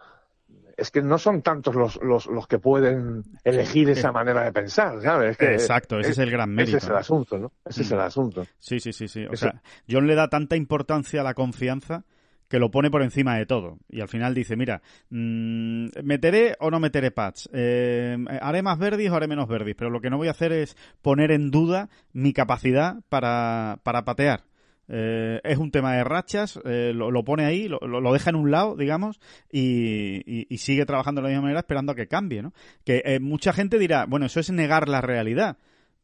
es 0.77 0.91
que 0.91 1.01
no 1.01 1.17
son 1.17 1.41
tantos 1.41 1.75
los, 1.75 2.01
los, 2.01 2.25
los 2.27 2.47
que 2.47 2.59
pueden 2.59 3.23
elegir 3.43 3.89
esa 3.89 4.11
manera 4.11 4.43
de 4.43 4.51
pensar, 4.51 5.01
¿sabes? 5.01 5.39
Exacto, 5.39 5.99
ese 5.99 6.11
es, 6.11 6.17
el 6.17 6.31
gran 6.31 6.49
mérito. 6.53 6.77
Ese 6.77 6.87
es 6.87 6.91
el 6.91 6.97
asunto, 6.97 7.37
¿no? 7.37 7.51
Ese 7.63 7.83
es 7.83 7.91
el 7.91 7.99
mm. 7.99 8.01
asunto. 8.01 8.45
Sí, 8.59 8.79
sí, 8.79 8.91
sí, 8.91 9.07
sí. 9.07 9.25
O 9.25 9.35
sea, 9.35 9.61
John 9.89 10.07
le 10.07 10.15
da 10.15 10.27
tanta 10.27 10.55
importancia 10.55 11.21
a 11.21 11.23
la 11.23 11.33
confianza 11.33 12.03
que 12.47 12.59
lo 12.59 12.71
pone 12.71 12.91
por 12.91 13.01
encima 13.01 13.37
de 13.37 13.45
todo. 13.45 13.79
Y 13.89 14.01
al 14.01 14.07
final 14.07 14.33
dice, 14.33 14.55
mira, 14.55 14.81
mm, 15.09 15.87
¿meteré 16.03 16.55
o 16.59 16.71
no 16.71 16.79
meteré 16.79 17.11
pads? 17.11 17.49
Eh, 17.53 18.17
¿Haré 18.41 18.61
más 18.61 18.77
verdis 18.77 19.09
o 19.09 19.15
haré 19.15 19.27
menos 19.27 19.47
verdis? 19.47 19.75
Pero 19.75 19.89
lo 19.89 20.01
que 20.01 20.09
no 20.09 20.17
voy 20.17 20.27
a 20.27 20.31
hacer 20.31 20.51
es 20.51 20.77
poner 21.01 21.31
en 21.31 21.51
duda 21.51 21.89
mi 22.13 22.33
capacidad 22.33 22.97
para, 23.09 23.79
para 23.83 24.05
patear. 24.05 24.43
Eh, 24.87 25.41
es 25.43 25.57
un 25.57 25.71
tema 25.71 25.95
de 25.95 26.03
rachas, 26.03 26.59
eh, 26.63 26.91
lo, 26.93 27.23
pone 27.23 27.45
ahí, 27.45 27.67
lo, 27.67 27.79
lo, 27.79 28.13
deja 28.13 28.29
en 28.29 28.35
un 28.35 28.51
lado, 28.51 28.75
digamos, 28.75 29.19
y, 29.51 30.21
y, 30.53 30.57
sigue 30.59 30.85
trabajando 30.85 31.21
de 31.21 31.23
la 31.23 31.29
misma 31.29 31.43
manera 31.43 31.59
esperando 31.61 31.93
a 31.93 31.95
que 31.95 32.07
cambie, 32.07 32.43
¿no? 32.43 32.53
Que 32.83 33.01
eh, 33.03 33.19
mucha 33.19 33.51
gente 33.51 33.79
dirá, 33.79 34.05
bueno, 34.05 34.27
eso 34.27 34.39
es 34.39 34.51
negar 34.51 34.87
la 34.87 35.01
realidad, 35.01 35.57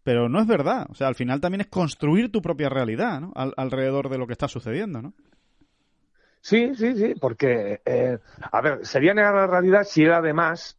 pero 0.03 0.29
no 0.29 0.39
es 0.39 0.47
verdad. 0.47 0.87
O 0.89 0.95
sea, 0.95 1.07
al 1.07 1.15
final 1.15 1.41
también 1.41 1.61
es 1.61 1.67
construir 1.67 2.31
tu 2.31 2.41
propia 2.41 2.69
realidad, 2.69 3.21
¿no? 3.21 3.31
alrededor 3.35 4.09
de 4.09 4.17
lo 4.17 4.25
que 4.25 4.33
está 4.33 4.47
sucediendo, 4.47 5.01
¿no? 5.01 5.13
Sí, 6.41 6.73
sí, 6.75 6.95
sí, 6.95 7.15
porque, 7.19 7.81
a 8.51 8.61
ver, 8.61 8.85
sería 8.85 9.13
negar 9.13 9.35
la 9.35 9.47
realidad 9.47 9.83
si 9.83 10.03
él 10.03 10.13
además 10.13 10.77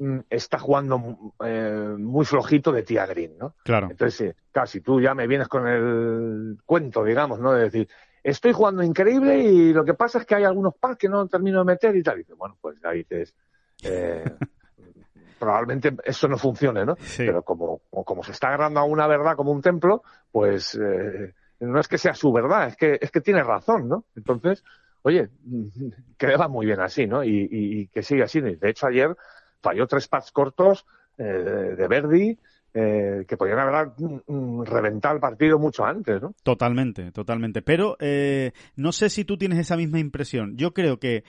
Mm, 0.00 0.20
está 0.30 0.58
jugando 0.58 1.34
eh, 1.44 1.94
muy 1.98 2.24
flojito 2.24 2.72
de 2.72 2.84
tía 2.84 3.04
Green, 3.04 3.36
¿no? 3.36 3.54
Claro. 3.62 3.88
Entonces, 3.90 4.34
casi 4.50 4.80
tú 4.80 4.98
ya 4.98 5.14
me 5.14 5.26
vienes 5.26 5.46
con 5.46 5.68
el 5.68 6.56
cuento, 6.64 7.04
digamos, 7.04 7.38
¿no? 7.38 7.52
De 7.52 7.64
decir, 7.64 7.86
estoy 8.22 8.52
jugando 8.52 8.82
increíble 8.82 9.42
y 9.42 9.74
lo 9.74 9.84
que 9.84 9.92
pasa 9.92 10.20
es 10.20 10.24
que 10.24 10.36
hay 10.36 10.44
algunos 10.44 10.74
packs 10.74 10.96
que 10.96 11.10
no 11.10 11.28
termino 11.28 11.58
de 11.58 11.64
meter 11.66 11.94
y 11.94 12.02
tal. 12.02 12.14
Y 12.14 12.18
dices, 12.20 12.34
bueno, 12.34 12.56
pues 12.62 12.82
ahí 12.82 13.00
dices, 13.00 13.34
eh, 13.82 14.24
probablemente 15.38 15.94
eso 16.02 16.28
no 16.28 16.38
funcione, 16.38 16.86
¿no? 16.86 16.96
Pero 17.18 17.42
como, 17.42 17.82
como, 17.90 18.24
se 18.24 18.32
está 18.32 18.48
agarrando 18.48 18.80
a 18.80 18.84
una 18.84 19.06
verdad 19.06 19.36
como 19.36 19.52
un 19.52 19.60
templo, 19.60 20.02
pues 20.32 20.80
eh, 20.82 21.34
no 21.60 21.78
es 21.78 21.88
que 21.88 21.98
sea 21.98 22.14
su 22.14 22.32
verdad, 22.32 22.68
es 22.68 22.76
que, 22.78 22.98
es 22.98 23.10
que 23.10 23.20
tiene 23.20 23.44
razón, 23.44 23.86
¿no? 23.86 24.06
Entonces, 24.16 24.64
oye, 25.02 25.28
que 26.18 26.36
va 26.36 26.48
muy 26.48 26.66
bien 26.66 26.80
así, 26.80 27.06
¿no? 27.06 27.24
Y, 27.24 27.88
que 27.92 28.02
sigue 28.02 28.22
así. 28.22 28.40
De 28.40 28.70
hecho, 28.70 28.86
ayer 28.86 29.16
falló 29.60 29.86
tres 29.86 30.08
pads 30.08 30.32
cortos 30.32 30.86
eh, 31.18 31.24
de 31.24 31.88
Verdi 31.88 32.38
eh, 32.72 33.24
que 33.26 33.36
podían 33.36 33.58
haber 33.58 33.92
mm, 33.98 34.62
reventado 34.62 35.14
el 35.14 35.20
partido 35.20 35.58
mucho 35.58 35.84
antes, 35.84 36.22
¿no? 36.22 36.34
Totalmente, 36.42 37.10
totalmente. 37.12 37.62
Pero 37.62 37.96
eh, 38.00 38.52
no 38.76 38.92
sé 38.92 39.10
si 39.10 39.24
tú 39.24 39.36
tienes 39.36 39.58
esa 39.58 39.76
misma 39.76 39.98
impresión. 39.98 40.56
Yo 40.56 40.72
creo 40.72 40.98
que 40.98 41.24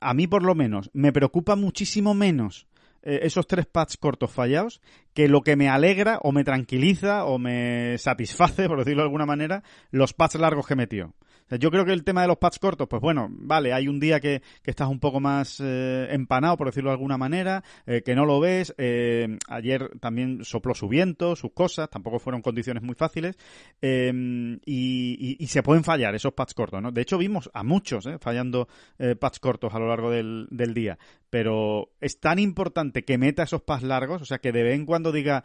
a 0.00 0.14
mí 0.14 0.26
por 0.26 0.42
lo 0.42 0.54
menos 0.54 0.88
me 0.94 1.12
preocupa 1.12 1.54
muchísimo 1.54 2.14
menos 2.14 2.66
esos 3.02 3.46
tres 3.46 3.66
pads 3.66 3.98
cortos 3.98 4.30
fallados 4.30 4.80
que 5.12 5.28
lo 5.28 5.42
que 5.42 5.56
me 5.56 5.68
alegra 5.68 6.18
o 6.22 6.32
me 6.32 6.42
tranquiliza 6.42 7.26
o 7.26 7.38
me 7.38 7.98
satisface, 7.98 8.66
por 8.68 8.78
decirlo 8.78 9.02
de 9.02 9.08
alguna 9.08 9.26
manera, 9.26 9.62
los 9.90 10.14
pads 10.14 10.36
largos 10.36 10.66
que 10.66 10.74
metió. 10.74 11.14
Yo 11.58 11.70
creo 11.70 11.84
que 11.84 11.92
el 11.92 12.04
tema 12.04 12.22
de 12.22 12.28
los 12.28 12.38
pads 12.38 12.58
cortos, 12.58 12.86
pues 12.88 13.02
bueno, 13.02 13.28
vale, 13.30 13.72
hay 13.72 13.88
un 13.88 13.98
día 13.98 14.20
que, 14.20 14.42
que 14.62 14.70
estás 14.70 14.88
un 14.88 15.00
poco 15.00 15.18
más 15.20 15.60
eh, 15.60 16.06
empanado, 16.10 16.56
por 16.56 16.68
decirlo 16.68 16.90
de 16.90 16.94
alguna 16.94 17.18
manera, 17.18 17.64
eh, 17.86 18.02
que 18.04 18.14
no 18.14 18.24
lo 18.24 18.38
ves. 18.38 18.74
Eh, 18.78 19.36
ayer 19.48 19.90
también 19.98 20.44
sopló 20.44 20.74
su 20.74 20.88
viento, 20.88 21.34
sus 21.34 21.52
cosas, 21.52 21.90
tampoco 21.90 22.20
fueron 22.20 22.42
condiciones 22.42 22.82
muy 22.82 22.94
fáciles. 22.94 23.36
Y, 23.82 25.36
y, 25.42 25.46
se 25.46 25.62
pueden 25.62 25.82
fallar 25.82 26.14
esos 26.14 26.32
pads 26.32 26.54
cortos, 26.54 26.80
¿no? 26.80 26.92
De 26.92 27.00
hecho, 27.00 27.18
vimos 27.18 27.50
a 27.52 27.64
muchos 27.64 28.08
fallando 28.20 28.68
pads 29.18 29.40
cortos 29.40 29.74
a 29.74 29.78
lo 29.78 29.88
largo 29.88 30.10
del, 30.10 30.46
del 30.50 30.74
día. 30.74 30.98
Pero 31.28 31.90
es 32.00 32.20
tan 32.20 32.38
importante 32.38 33.04
que 33.04 33.18
meta 33.18 33.42
esos 33.42 33.62
pads 33.62 33.82
largos, 33.82 34.22
o 34.22 34.24
sea, 34.24 34.38
que 34.38 34.52
de 34.52 34.62
vez 34.62 34.74
en 34.74 34.86
cuando 34.86 35.10
diga, 35.10 35.44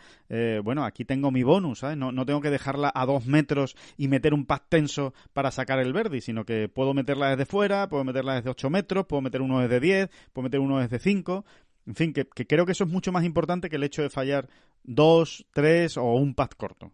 bueno, 0.63 0.83
aquí 0.85 1.05
tengo 1.05 1.31
mi 1.31 1.43
bonus. 1.43 1.83
No, 1.95 2.11
no 2.11 2.25
tengo 2.25 2.41
que 2.41 2.49
dejarla 2.49 2.91
a 2.93 3.05
dos 3.05 3.25
metros 3.25 3.75
y 3.97 4.07
meter 4.07 4.33
un 4.33 4.45
pad 4.45 4.61
tenso 4.69 5.13
para 5.33 5.51
sacar 5.51 5.79
el 5.79 5.93
Verdi, 5.95 6.21
sino 6.21 6.45
que 6.45 6.69
puedo 6.69 6.93
meterla 6.93 7.29
desde 7.29 7.45
fuera, 7.45 7.89
puedo 7.89 8.03
meterla 8.03 8.35
desde 8.35 8.51
8 8.51 8.69
metros, 8.69 9.05
puedo 9.07 9.21
meter 9.21 9.41
uno 9.41 9.59
desde 9.59 9.79
10, 9.79 10.09
puedo 10.31 10.43
meter 10.43 10.59
uno 10.59 10.79
desde 10.79 10.99
5. 10.99 11.43
En 11.87 11.95
fin, 11.95 12.13
que, 12.13 12.25
creo 12.25 12.65
que 12.65 12.73
eso 12.73 12.83
es 12.83 12.89
mucho 12.89 13.11
más 13.11 13.23
importante 13.23 13.69
que 13.69 13.77
el 13.77 13.83
hecho 13.83 14.01
de 14.01 14.09
fallar 14.09 14.47
dos, 14.83 15.47
tres 15.53 15.97
o 15.97 16.03
un 16.03 16.35
pad 16.35 16.49
corto. 16.57 16.91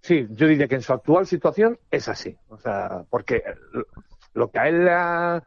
Sí, 0.00 0.26
yo 0.30 0.46
diría 0.46 0.68
que 0.68 0.76
en 0.76 0.82
su 0.82 0.92
actual 0.92 1.26
situación 1.26 1.78
es 1.90 2.08
así. 2.08 2.36
O 2.48 2.58
sea, 2.58 3.04
porque 3.10 3.42
lo 4.34 4.50
que 4.50 4.58
a 4.58 4.68
él 4.68 4.84
le 4.84 4.92
ha, 4.92 5.42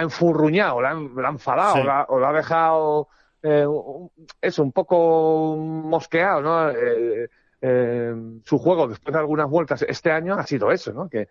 enfurruñado, 0.00 0.80
le 0.80 0.88
ha, 0.88 1.30
enfadado, 1.30 2.06
o, 2.08 2.18
lo 2.18 2.26
ha 2.26 2.32
dejado 2.32 3.08
eh, 3.42 3.66
eso, 4.40 4.62
un 4.62 4.72
poco 4.72 5.56
mosqueado, 5.56 6.42
¿no? 6.42 6.70
Eh, 6.70 7.28
eh, 7.62 8.14
su 8.44 8.58
juego 8.58 8.86
después 8.86 9.12
de 9.14 9.18
algunas 9.18 9.48
vueltas 9.48 9.82
este 9.88 10.10
año 10.12 10.34
ha 10.34 10.46
sido 10.46 10.70
eso, 10.70 10.92
¿no? 10.92 11.08
Que, 11.08 11.28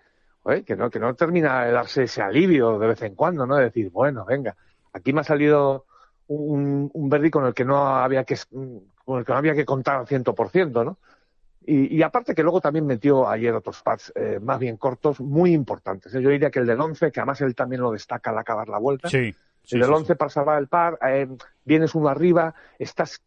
que 0.65 0.75
no, 0.75 0.89
que 0.89 0.99
no 0.99 1.15
termina 1.15 1.65
de 1.65 1.71
darse 1.71 2.03
ese 2.03 2.21
alivio 2.21 2.77
de 2.77 2.87
vez 2.87 3.01
en 3.01 3.15
cuando, 3.15 3.47
¿no? 3.47 3.55
De 3.55 3.65
decir, 3.65 3.89
bueno, 3.89 4.25
venga, 4.25 4.55
aquí 4.93 5.11
me 5.11 5.21
ha 5.21 5.23
salido 5.23 5.85
un, 6.27 6.89
un 6.93 7.09
Verdi 7.09 7.31
con 7.31 7.45
el 7.45 7.53
que 7.53 7.65
no 7.65 7.87
había 7.87 8.23
que 8.23 8.35
con 9.03 9.19
el 9.19 9.25
que 9.25 9.31
no 9.31 9.37
había 9.37 9.55
que 9.55 9.65
contar 9.65 9.97
al 9.97 10.07
ciento 10.07 10.35
por 10.35 10.49
ciento, 10.49 10.83
¿no? 10.83 10.97
Y, 11.67 11.97
y, 11.97 12.03
aparte 12.03 12.35
que 12.35 12.43
luego 12.43 12.61
también 12.61 12.85
metió 12.85 13.27
ayer 13.27 13.51
otros 13.55 13.81
pads 13.81 14.13
eh, 14.15 14.39
más 14.39 14.59
bien 14.59 14.77
cortos, 14.77 15.19
muy 15.19 15.51
importantes. 15.51 16.13
¿eh? 16.13 16.21
Yo 16.21 16.29
diría 16.29 16.51
que 16.51 16.59
el 16.59 16.67
del 16.67 16.79
11, 16.79 17.11
que 17.11 17.19
además 17.19 17.41
él 17.41 17.55
también 17.55 17.81
lo 17.81 17.91
destaca 17.91 18.29
al 18.29 18.37
acabar 18.37 18.69
la 18.69 18.77
vuelta. 18.77 19.09
Sí. 19.09 19.33
el 19.71 19.79
del 19.79 19.91
11 19.91 20.15
para 20.15 20.29
salvar 20.29 20.59
el 20.59 20.67
par, 20.67 20.99
eh, 21.01 21.27
vienes 21.63 21.95
uno 21.95 22.09
arriba, 22.09 22.53
estás 22.77 23.19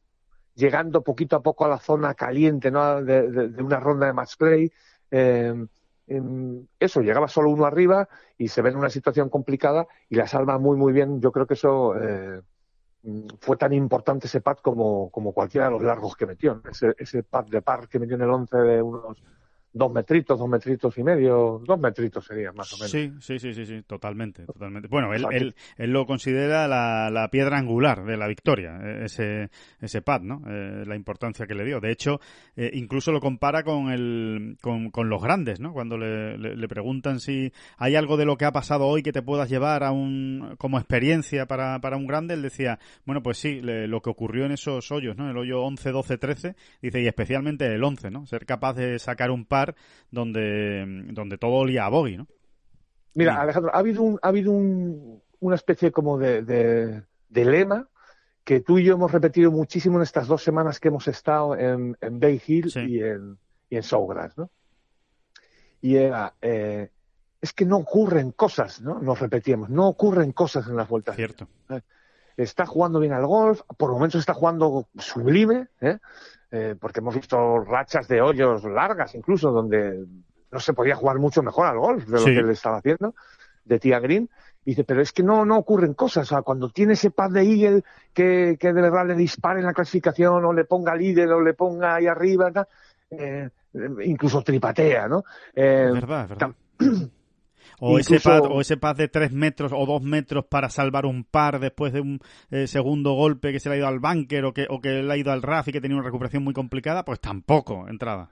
llegando 0.54 1.02
poquito 1.02 1.34
a 1.34 1.42
poco 1.42 1.64
a 1.64 1.68
la 1.68 1.78
zona 1.78 2.14
caliente 2.14 2.70
¿no? 2.70 3.02
de, 3.02 3.52
una 3.60 3.80
ronda 3.80 4.06
de 4.06 4.12
match 4.12 4.36
play. 4.36 4.72
Eh, 5.10 5.66
eso, 6.78 7.00
llegaba 7.02 7.28
solo 7.28 7.50
uno 7.50 7.66
arriba 7.66 8.08
y 8.36 8.48
se 8.48 8.62
ve 8.62 8.70
en 8.70 8.76
una 8.76 8.90
situación 8.90 9.28
complicada 9.28 9.86
y 10.08 10.16
la 10.16 10.26
salva 10.26 10.58
muy, 10.58 10.76
muy 10.76 10.92
bien. 10.92 11.20
Yo 11.20 11.32
creo 11.32 11.46
que 11.46 11.54
eso 11.54 11.94
eh, 11.96 12.40
fue 13.40 13.56
tan 13.56 13.72
importante 13.72 14.26
ese 14.26 14.40
pad 14.40 14.58
como, 14.58 15.10
como 15.10 15.32
cualquiera 15.32 15.66
de 15.66 15.72
los 15.72 15.82
largos 15.82 16.16
que 16.16 16.26
metió. 16.26 16.62
Ese, 16.70 16.94
ese 16.98 17.22
pad 17.22 17.46
de 17.46 17.62
par 17.62 17.88
que 17.88 17.98
metió 17.98 18.16
en 18.16 18.22
el 18.22 18.30
11 18.30 18.56
de 18.56 18.82
unos 18.82 19.22
dos 19.72 19.92
metritos, 19.92 20.38
dos 20.38 20.48
metritos 20.48 20.96
y 20.98 21.02
medio, 21.02 21.60
dos 21.64 21.78
metritos 21.78 22.24
sería 22.24 22.52
más 22.52 22.72
o 22.72 22.76
menos. 22.76 22.90
Sí, 22.90 23.12
sí, 23.20 23.38
sí, 23.38 23.52
sí, 23.52 23.66
sí 23.66 23.82
totalmente, 23.82 24.44
totalmente. 24.44 24.88
Bueno, 24.88 25.12
él, 25.12 25.26
él, 25.30 25.54
él, 25.76 25.90
lo 25.90 26.06
considera 26.06 26.66
la, 26.66 27.10
la, 27.10 27.28
piedra 27.28 27.58
angular 27.58 28.04
de 28.04 28.16
la 28.16 28.26
victoria, 28.26 28.78
e, 28.82 29.04
ese, 29.04 29.50
ese 29.80 30.02
pad, 30.02 30.22
¿no? 30.22 30.42
Eh, 30.48 30.84
la 30.86 30.96
importancia 30.96 31.46
que 31.46 31.54
le 31.54 31.64
dio. 31.64 31.80
De 31.80 31.92
hecho, 31.92 32.20
eh, 32.56 32.70
incluso 32.74 33.12
lo 33.12 33.20
compara 33.20 33.62
con, 33.62 33.90
el, 33.90 34.56
con, 34.62 34.90
con 34.90 35.08
los 35.08 35.22
grandes, 35.22 35.60
¿no? 35.60 35.72
Cuando 35.72 35.98
le, 35.98 36.38
le, 36.38 36.68
preguntan 36.68 37.20
si 37.20 37.52
hay 37.76 37.96
algo 37.96 38.16
de 38.16 38.24
lo 38.24 38.36
que 38.36 38.44
ha 38.44 38.52
pasado 38.52 38.86
hoy 38.86 39.02
que 39.02 39.12
te 39.12 39.22
puedas 39.22 39.48
llevar 39.48 39.84
a 39.84 39.90
un, 39.90 40.54
como 40.58 40.78
experiencia 40.78 41.46
para, 41.46 41.78
para 41.80 41.96
un 41.96 42.06
grande, 42.06 42.34
él 42.34 42.42
decía, 42.42 42.78
bueno, 43.04 43.22
pues 43.22 43.38
sí, 43.38 43.60
lo 43.62 44.00
que 44.00 44.10
ocurrió 44.10 44.46
en 44.46 44.52
esos 44.52 44.90
hoyos, 44.90 45.16
¿no? 45.16 45.30
El 45.30 45.36
hoyo 45.36 45.62
11, 45.62 45.90
12, 45.90 46.18
13, 46.18 46.56
dice, 46.82 47.02
y 47.02 47.06
especialmente 47.06 47.66
el 47.66 47.82
11, 47.82 48.10
¿no? 48.10 48.26
Ser 48.26 48.46
capaz 48.46 48.74
de 48.74 48.98
sacar 48.98 49.30
un 49.30 49.44
par 49.44 49.57
donde, 50.10 50.84
donde 51.12 51.38
todo 51.38 51.52
olía 51.52 51.86
a 51.86 51.88
bogey, 51.88 52.16
¿no? 52.16 52.26
Mira, 53.14 53.40
Alejandro, 53.40 53.74
ha 53.74 53.78
habido, 53.78 54.02
un, 54.02 54.18
ha 54.22 54.28
habido 54.28 54.52
un, 54.52 55.22
una 55.40 55.56
especie 55.56 55.90
como 55.90 56.18
de, 56.18 56.42
de, 56.42 57.44
lema 57.44 57.88
que 58.44 58.60
tú 58.60 58.78
y 58.78 58.84
yo 58.84 58.94
hemos 58.94 59.10
repetido 59.10 59.50
muchísimo 59.50 59.96
en 59.96 60.02
estas 60.02 60.28
dos 60.28 60.42
semanas 60.42 60.78
que 60.78 60.88
hemos 60.88 61.08
estado 61.08 61.56
en, 61.56 61.96
Bay 62.00 62.40
Hill 62.46 62.72
y 62.88 63.02
en, 63.02 63.36
y 63.68 63.76
en 63.76 63.82
Sawgrass, 63.82 64.38
¿no? 64.38 64.50
Y 65.80 65.96
era, 65.96 66.34
eh, 66.40 66.90
es 67.40 67.52
que 67.52 67.64
no 67.64 67.78
ocurren 67.78 68.32
cosas, 68.32 68.80
¿no? 68.80 69.00
Nos 69.00 69.20
repetíamos, 69.20 69.68
no 69.68 69.88
ocurren 69.88 70.32
cosas 70.32 70.66
en 70.68 70.76
las 70.76 70.88
vueltas. 70.88 71.16
Cierto. 71.16 71.48
Está 72.38 72.66
jugando 72.66 73.00
bien 73.00 73.12
al 73.12 73.26
golf, 73.26 73.62
por 73.76 73.90
momentos 73.90 74.20
está 74.20 74.32
jugando 74.32 74.86
sublime, 74.96 75.66
¿eh? 75.80 75.98
Eh, 76.52 76.76
porque 76.80 77.00
hemos 77.00 77.14
visto 77.14 77.58
rachas 77.58 78.06
de 78.06 78.22
hoyos 78.22 78.62
largas 78.64 79.14
incluso, 79.16 79.50
donde 79.50 80.06
no 80.50 80.60
se 80.60 80.72
podía 80.72 80.94
jugar 80.94 81.18
mucho 81.18 81.42
mejor 81.42 81.66
al 81.66 81.78
golf 81.78 82.06
de 82.06 82.18
lo 82.18 82.24
que 82.24 82.42
le 82.42 82.52
estaba 82.52 82.78
haciendo, 82.78 83.14
de 83.64 83.78
Tia 83.80 83.98
Green. 83.98 84.30
Y 84.64 84.70
dice, 84.70 84.84
pero 84.84 85.02
es 85.02 85.12
que 85.12 85.24
no, 85.24 85.44
no 85.44 85.58
ocurren 85.58 85.94
cosas. 85.94 86.30
O 86.30 86.34
sea, 86.34 86.42
cuando 86.42 86.70
tiene 86.70 86.92
ese 86.92 87.10
pad 87.10 87.32
de 87.32 87.42
Eagle 87.42 87.82
que, 88.14 88.56
que 88.58 88.72
de 88.72 88.82
verdad 88.82 89.06
le 89.06 89.14
dispare 89.14 89.58
en 89.58 89.66
la 89.66 89.72
clasificación 89.72 90.44
o 90.44 90.52
le 90.52 90.64
ponga 90.64 90.94
líder 90.94 91.30
o 91.32 91.40
le 91.40 91.54
ponga 91.54 91.96
ahí 91.96 92.06
arriba, 92.06 92.52
eh, 93.10 93.50
incluso 94.04 94.42
tripatea, 94.42 95.08
¿no? 95.08 95.24
Eh, 95.54 95.90
verdad, 95.92 96.28
verdad. 96.28 96.50
O, 97.80 97.98
ese 97.98 98.20
pad, 98.20 98.42
o 98.44 98.60
ese 98.60 98.76
pad 98.76 98.96
de 98.96 99.08
tres 99.08 99.32
metros 99.32 99.72
o 99.74 99.86
dos 99.86 100.02
metros 100.02 100.44
para 100.46 100.68
salvar 100.70 101.06
un 101.06 101.24
par 101.24 101.60
después 101.60 101.92
de 101.92 102.00
un 102.00 102.20
eh, 102.50 102.66
segundo 102.66 103.12
golpe 103.12 103.52
que 103.52 103.60
se 103.60 103.68
le 103.68 103.76
ha 103.76 103.78
ido 103.78 103.88
al 103.88 104.00
bunker 104.00 104.44
o 104.44 104.52
que, 104.52 104.66
o 104.68 104.80
que 104.80 105.02
le 105.02 105.12
ha 105.12 105.16
ido 105.16 105.32
al 105.32 105.42
RAF 105.42 105.68
y 105.68 105.72
que 105.72 105.80
tenía 105.80 105.96
una 105.96 106.06
recuperación 106.06 106.42
muy 106.42 106.54
complicada, 106.54 107.04
pues 107.04 107.20
tampoco 107.20 107.88
entraba. 107.88 108.30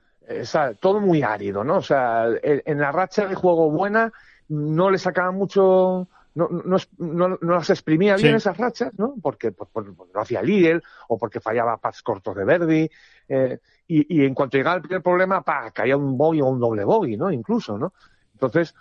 todo 0.81 1.01
muy 1.01 1.23
árido, 1.23 1.65
¿no? 1.65 1.77
O 1.77 1.83
sea, 1.83 2.27
en 2.43 2.79
la 2.79 2.93
racha 2.93 3.27
de 3.27 3.35
juego 3.35 3.71
buena 3.71 4.13
no 4.49 4.91
le 4.91 4.99
sacaba 4.99 5.33
mucho, 5.33 6.09
no, 6.35 6.49
no, 6.49 6.77
no, 6.99 7.39
las 7.41 7.71
exprimía 7.71 8.17
bien 8.17 8.35
esas 8.35 8.57
rachas, 8.57 8.93
¿no? 8.99 9.15
Porque, 9.23 9.55
no 10.15 10.21
hacía 10.21 10.43
líder 10.43 10.83
o 11.09 11.19
porque 11.19 11.41
fallaba 11.41 11.79
pads 11.79 12.03
cortos 12.03 12.37
de 12.37 12.45
Verdi. 12.45 12.91
Eh, 13.29 13.59
y, 13.89 14.21
y, 14.21 14.25
en 14.25 14.35
cuanto 14.35 14.57
llegaba 14.57 14.77
el 14.77 14.83
primer 14.83 15.03
problema, 15.03 15.43
pa, 15.43 15.71
caía 15.71 15.97
un 15.97 16.17
bogey 16.17 16.41
o 16.43 16.47
un 16.47 16.61
doble 16.61 16.85
bogey, 16.85 17.17
¿no? 17.17 17.31
Incluso, 17.31 17.79
¿no? 17.79 17.93
Entonces, 18.35 18.75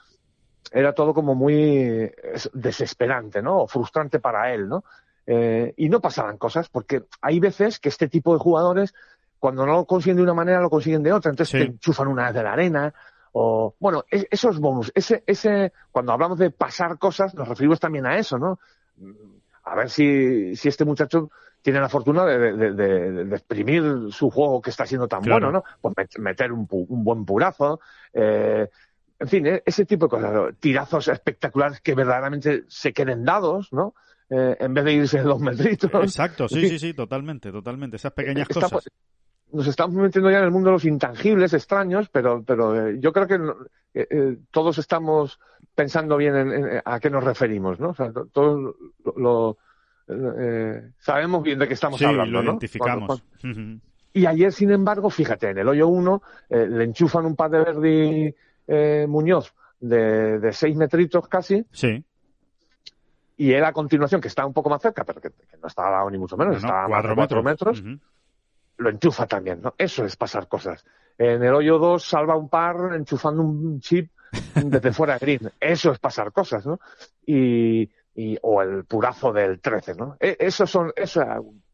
era 0.71 0.93
todo 0.93 1.13
como 1.13 1.36
muy 1.36 2.12
desesperante, 2.54 3.41
¿no? 3.41 3.62
O 3.62 3.67
frustrante 3.67 4.19
para 4.19 4.54
él, 4.54 4.67
¿no? 4.67 4.84
Eh, 5.28 5.73
y 5.78 5.89
no 5.89 6.01
pasaban 6.01 6.38
cosas, 6.38 6.69
porque 6.69 7.04
hay 7.21 7.39
veces 7.39 7.80
que 7.80 7.89
este 7.89 8.08
tipo 8.08 8.34
de 8.34 8.39
jugadores, 8.39 8.93
cuando 9.39 9.65
no 9.65 9.73
lo 9.73 9.86
consiguen 9.86 10.17
de 10.17 10.23
una 10.23 10.34
manera, 10.34 10.62
lo 10.62 10.69
consiguen 10.69 11.04
de 11.04 11.13
otra. 11.13 11.32
Entonces 11.32 11.60
te 11.60 11.71
enchufan 11.71 12.08
una 12.08 12.25
vez 12.25 12.34
de 12.36 12.43
la 12.43 12.54
arena, 12.54 12.93
o, 13.38 13.75
bueno, 13.80 14.06
esos 14.10 14.60
bonus, 14.60 14.93
ese, 14.95 15.23
ese, 15.28 15.73
cuando 15.91 16.13
hablamos 16.13 16.39
de 16.39 16.51
pasar 16.51 16.97
cosas, 16.97 17.36
nos 17.36 17.47
referimos 17.47 17.82
también 17.82 18.06
a 18.06 18.17
eso, 18.17 18.38
¿no? 18.38 18.60
A 19.65 19.75
ver 19.75 19.89
si, 19.89 20.56
si 20.56 20.69
este 20.69 20.86
muchacho 20.86 21.30
tiene 21.62 21.82
la 21.82 21.89
fortuna 21.89 22.25
de, 22.25 22.54
de, 22.54 22.73
de, 23.25 23.36
exprimir 23.36 23.84
su 24.12 24.30
juego 24.30 24.62
que 24.62 24.69
está 24.69 24.86
siendo 24.86 25.08
tan 25.08 25.21
bueno, 25.23 25.51
¿no? 25.51 25.63
Pues 25.82 25.95
meter 26.19 26.54
un, 26.54 26.65
un 26.69 27.04
buen 27.04 27.25
purazo, 27.25 27.82
eh, 28.13 28.69
en 29.26 29.30
fin, 29.30 29.48
e-, 29.48 29.64
ese 29.66 29.86
tipo 29.86 30.06
de 30.06 30.10
cosas, 30.10 30.56
tirazos 30.60 31.08
espectaculares 31.08 31.82
que 31.82 31.96
verdaderamente 31.96 32.64
se 32.68 32.94
queden 32.94 33.26
dados, 33.26 33.74
¿no? 33.74 33.96
Eh, 34.30 34.58
en 34.60 34.74
vez 34.74 34.86
de 34.86 34.94
irse 34.94 35.22
dos 35.22 35.40
metritos. 35.40 35.92
Exacto, 36.04 36.48
sí, 36.48 36.70
sí, 36.70 36.80
sí, 36.80 36.94
totalmente, 36.94 37.52
totalmente. 37.52 37.98
Esas 37.98 38.14
pequeñas 38.14 38.48
cosas. 38.48 38.90
Nos 39.52 39.68
estamos 39.68 39.96
metiendo 39.96 40.30
ya 40.32 40.40
en 40.40 40.46
el 40.46 40.52
mundo 40.52 40.70
de 40.70 40.74
los 40.74 40.86
intangibles, 40.86 41.54
extraños, 41.54 42.10
pero, 42.10 42.44
pero 42.44 42.90
eh, 42.90 42.98
yo 43.00 43.14
creo 43.14 43.28
que 43.28 43.40
eh, 43.94 44.38
todos 44.52 44.78
estamos 44.80 45.40
pensando 45.74 46.18
bien 46.18 46.36
en, 46.36 46.82
a 46.84 47.00
qué 47.00 47.10
nos 47.10 47.24
referimos, 47.24 47.80
¿no? 47.80 47.90
O 47.90 47.94
sea, 47.94 48.12
todos 48.32 48.76
lo, 49.16 49.58
sabemos 51.00 51.44
bien 51.44 51.60
de 51.60 51.68
qué 51.68 51.74
estamos 51.76 52.02
hablando, 52.02 52.42
lo 52.42 52.52
identificamos. 52.52 53.24
Y 54.14 54.26
ayer, 54.26 54.52
sin 54.52 54.72
embargo, 54.72 55.10
fíjate, 55.10 55.50
en 55.50 55.58
el 55.60 55.68
hoyo 55.68 55.88
1 55.88 56.22
le 56.50 56.84
enchufan 56.84 57.26
un 57.26 57.36
par 57.36 57.52
de 57.52 57.60
Verdi 57.60 58.36
eh, 58.67 59.06
Muñoz 59.08 59.54
de, 59.80 60.39
de 60.39 60.54
seis 60.54 60.75
metritos 60.75 61.28
casi. 61.28 61.65
Sí. 61.71 62.04
Y 63.38 63.51
él 63.51 63.63
a 63.65 63.73
continuación, 63.73 64.21
que 64.21 64.30
está 64.30 64.45
un 64.45 64.54
poco 64.54 64.69
más 64.69 64.82
cerca, 64.82 65.04
pero 65.04 65.19
que, 65.19 65.30
no 65.62 65.67
estaba 65.67 66.10
ni 66.10 66.17
mucho 66.17 66.38
menos, 66.38 66.58
estaba 66.58 66.86
a 66.86 67.15
cuatro, 67.15 67.43
metros, 67.43 67.84
lo 68.78 68.89
enchufa 68.89 69.28
también, 69.28 69.62
¿no? 69.62 69.73
Eso 69.78 70.06
es 70.06 70.15
pasar 70.15 70.47
cosas. 70.47 70.86
En 71.17 71.43
el 71.43 71.54
hoyo 71.54 71.78
2 71.78 72.04
salva 72.04 72.36
un 72.36 72.49
par 72.49 72.93
enchufando 72.93 73.41
un 73.41 73.80
chip 73.82 74.10
desde 74.54 74.93
fuera 74.93 75.13
de 75.13 75.19
green. 75.19 75.51
Eso 75.60 75.91
es 75.91 75.99
pasar 75.99 76.32
cosas, 76.32 76.65
¿no? 76.65 76.80
Y, 77.25 77.89
y, 78.15 78.38
o 78.41 78.62
el 78.62 78.86
purazo 78.86 79.34
del 79.34 79.60
13, 79.60 79.95
¿no? 79.95 80.15
E, 80.19 80.38
eso 80.39 80.65
son, 80.65 80.91
eso, 80.95 81.21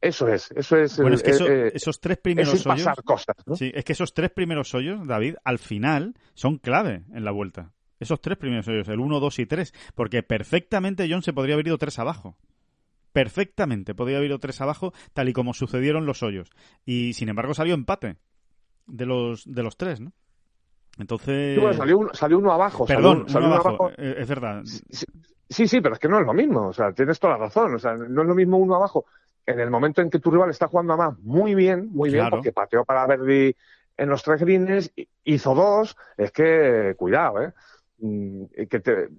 eso 0.01 0.27
es, 0.27 0.51
eso 0.51 0.77
es. 0.77 0.97
Bueno, 0.97 1.15
es 1.15 1.23
que 1.23 1.31
eh, 1.31 1.71
esos 1.75 2.01
tres 2.01 2.17
primeros 2.17 2.53
es 2.53 2.65
hoyos. 2.65 2.87
cosas, 3.05 3.35
¿no? 3.45 3.55
Sí, 3.55 3.71
es 3.73 3.85
que 3.85 3.93
esos 3.93 4.13
tres 4.13 4.31
primeros 4.31 4.73
hoyos, 4.73 5.05
David, 5.07 5.35
al 5.43 5.59
final 5.59 6.15
son 6.33 6.57
clave 6.57 7.03
en 7.13 7.23
la 7.23 7.31
vuelta. 7.31 7.71
Esos 7.99 8.19
tres 8.19 8.39
primeros 8.39 8.67
hoyos, 8.67 8.87
el 8.87 8.99
1, 8.99 9.19
2 9.19 9.39
y 9.39 9.45
3, 9.45 9.73
porque 9.93 10.23
perfectamente 10.23 11.07
John 11.07 11.21
se 11.21 11.33
podría 11.33 11.53
haber 11.53 11.67
ido 11.67 11.77
tres 11.77 11.99
abajo. 11.99 12.35
Perfectamente 13.13 13.93
podría 13.93 14.17
haber 14.17 14.31
ido 14.31 14.39
tres 14.39 14.59
abajo, 14.61 14.93
tal 15.13 15.29
y 15.29 15.33
como 15.33 15.53
sucedieron 15.53 16.07
los 16.07 16.23
hoyos. 16.23 16.49
Y 16.83 17.13
sin 17.13 17.29
embargo 17.29 17.53
salió 17.53 17.75
empate 17.75 18.17
de 18.87 19.05
los, 19.05 19.43
de 19.45 19.61
los 19.61 19.77
tres, 19.77 19.99
¿no? 19.99 20.13
Entonces. 20.97 21.59
bueno, 21.59 21.73
salió, 21.73 21.97
uno, 21.99 22.09
salió 22.13 22.37
uno 22.39 22.51
abajo. 22.51 22.85
Perdón, 22.85 23.29
salió, 23.29 23.47
uno 23.49 23.57
abajo. 23.57 23.91
Eh, 23.97 24.15
es 24.17 24.27
verdad. 24.27 24.61
Sí, 24.65 24.81
sí, 24.89 25.05
pero 25.81 25.93
es 25.93 25.99
que 25.99 26.07
no 26.07 26.19
es 26.19 26.25
lo 26.25 26.33
mismo. 26.33 26.67
O 26.67 26.73
sea, 26.73 26.93
tienes 26.93 27.19
toda 27.19 27.33
la 27.33 27.45
razón. 27.45 27.75
O 27.75 27.79
sea, 27.79 27.95
no 27.95 28.21
es 28.21 28.27
lo 28.27 28.35
mismo 28.35 28.57
uno 28.57 28.75
abajo. 28.75 29.05
En 29.45 29.59
el 29.59 29.69
momento 29.69 30.01
en 30.01 30.09
que 30.09 30.19
tu 30.19 30.31
rival 30.31 30.49
está 30.49 30.67
jugando 30.67 30.93
a 30.93 30.97
más 30.97 31.19
muy 31.19 31.55
bien, 31.55 31.89
muy 31.91 32.11
bien, 32.11 32.29
porque 32.29 32.51
pateó 32.51 32.85
para 32.85 33.07
Verdi 33.07 33.55
en 33.97 34.09
los 34.09 34.23
tres 34.23 34.39
greens, 34.41 34.91
hizo 35.23 35.55
dos, 35.55 35.95
es 36.17 36.31
que, 36.31 36.95
cuidado, 36.97 37.41
¿eh? 37.41 37.53
Mm, 37.99 38.45
que 38.69 38.79
te, 38.79 39.09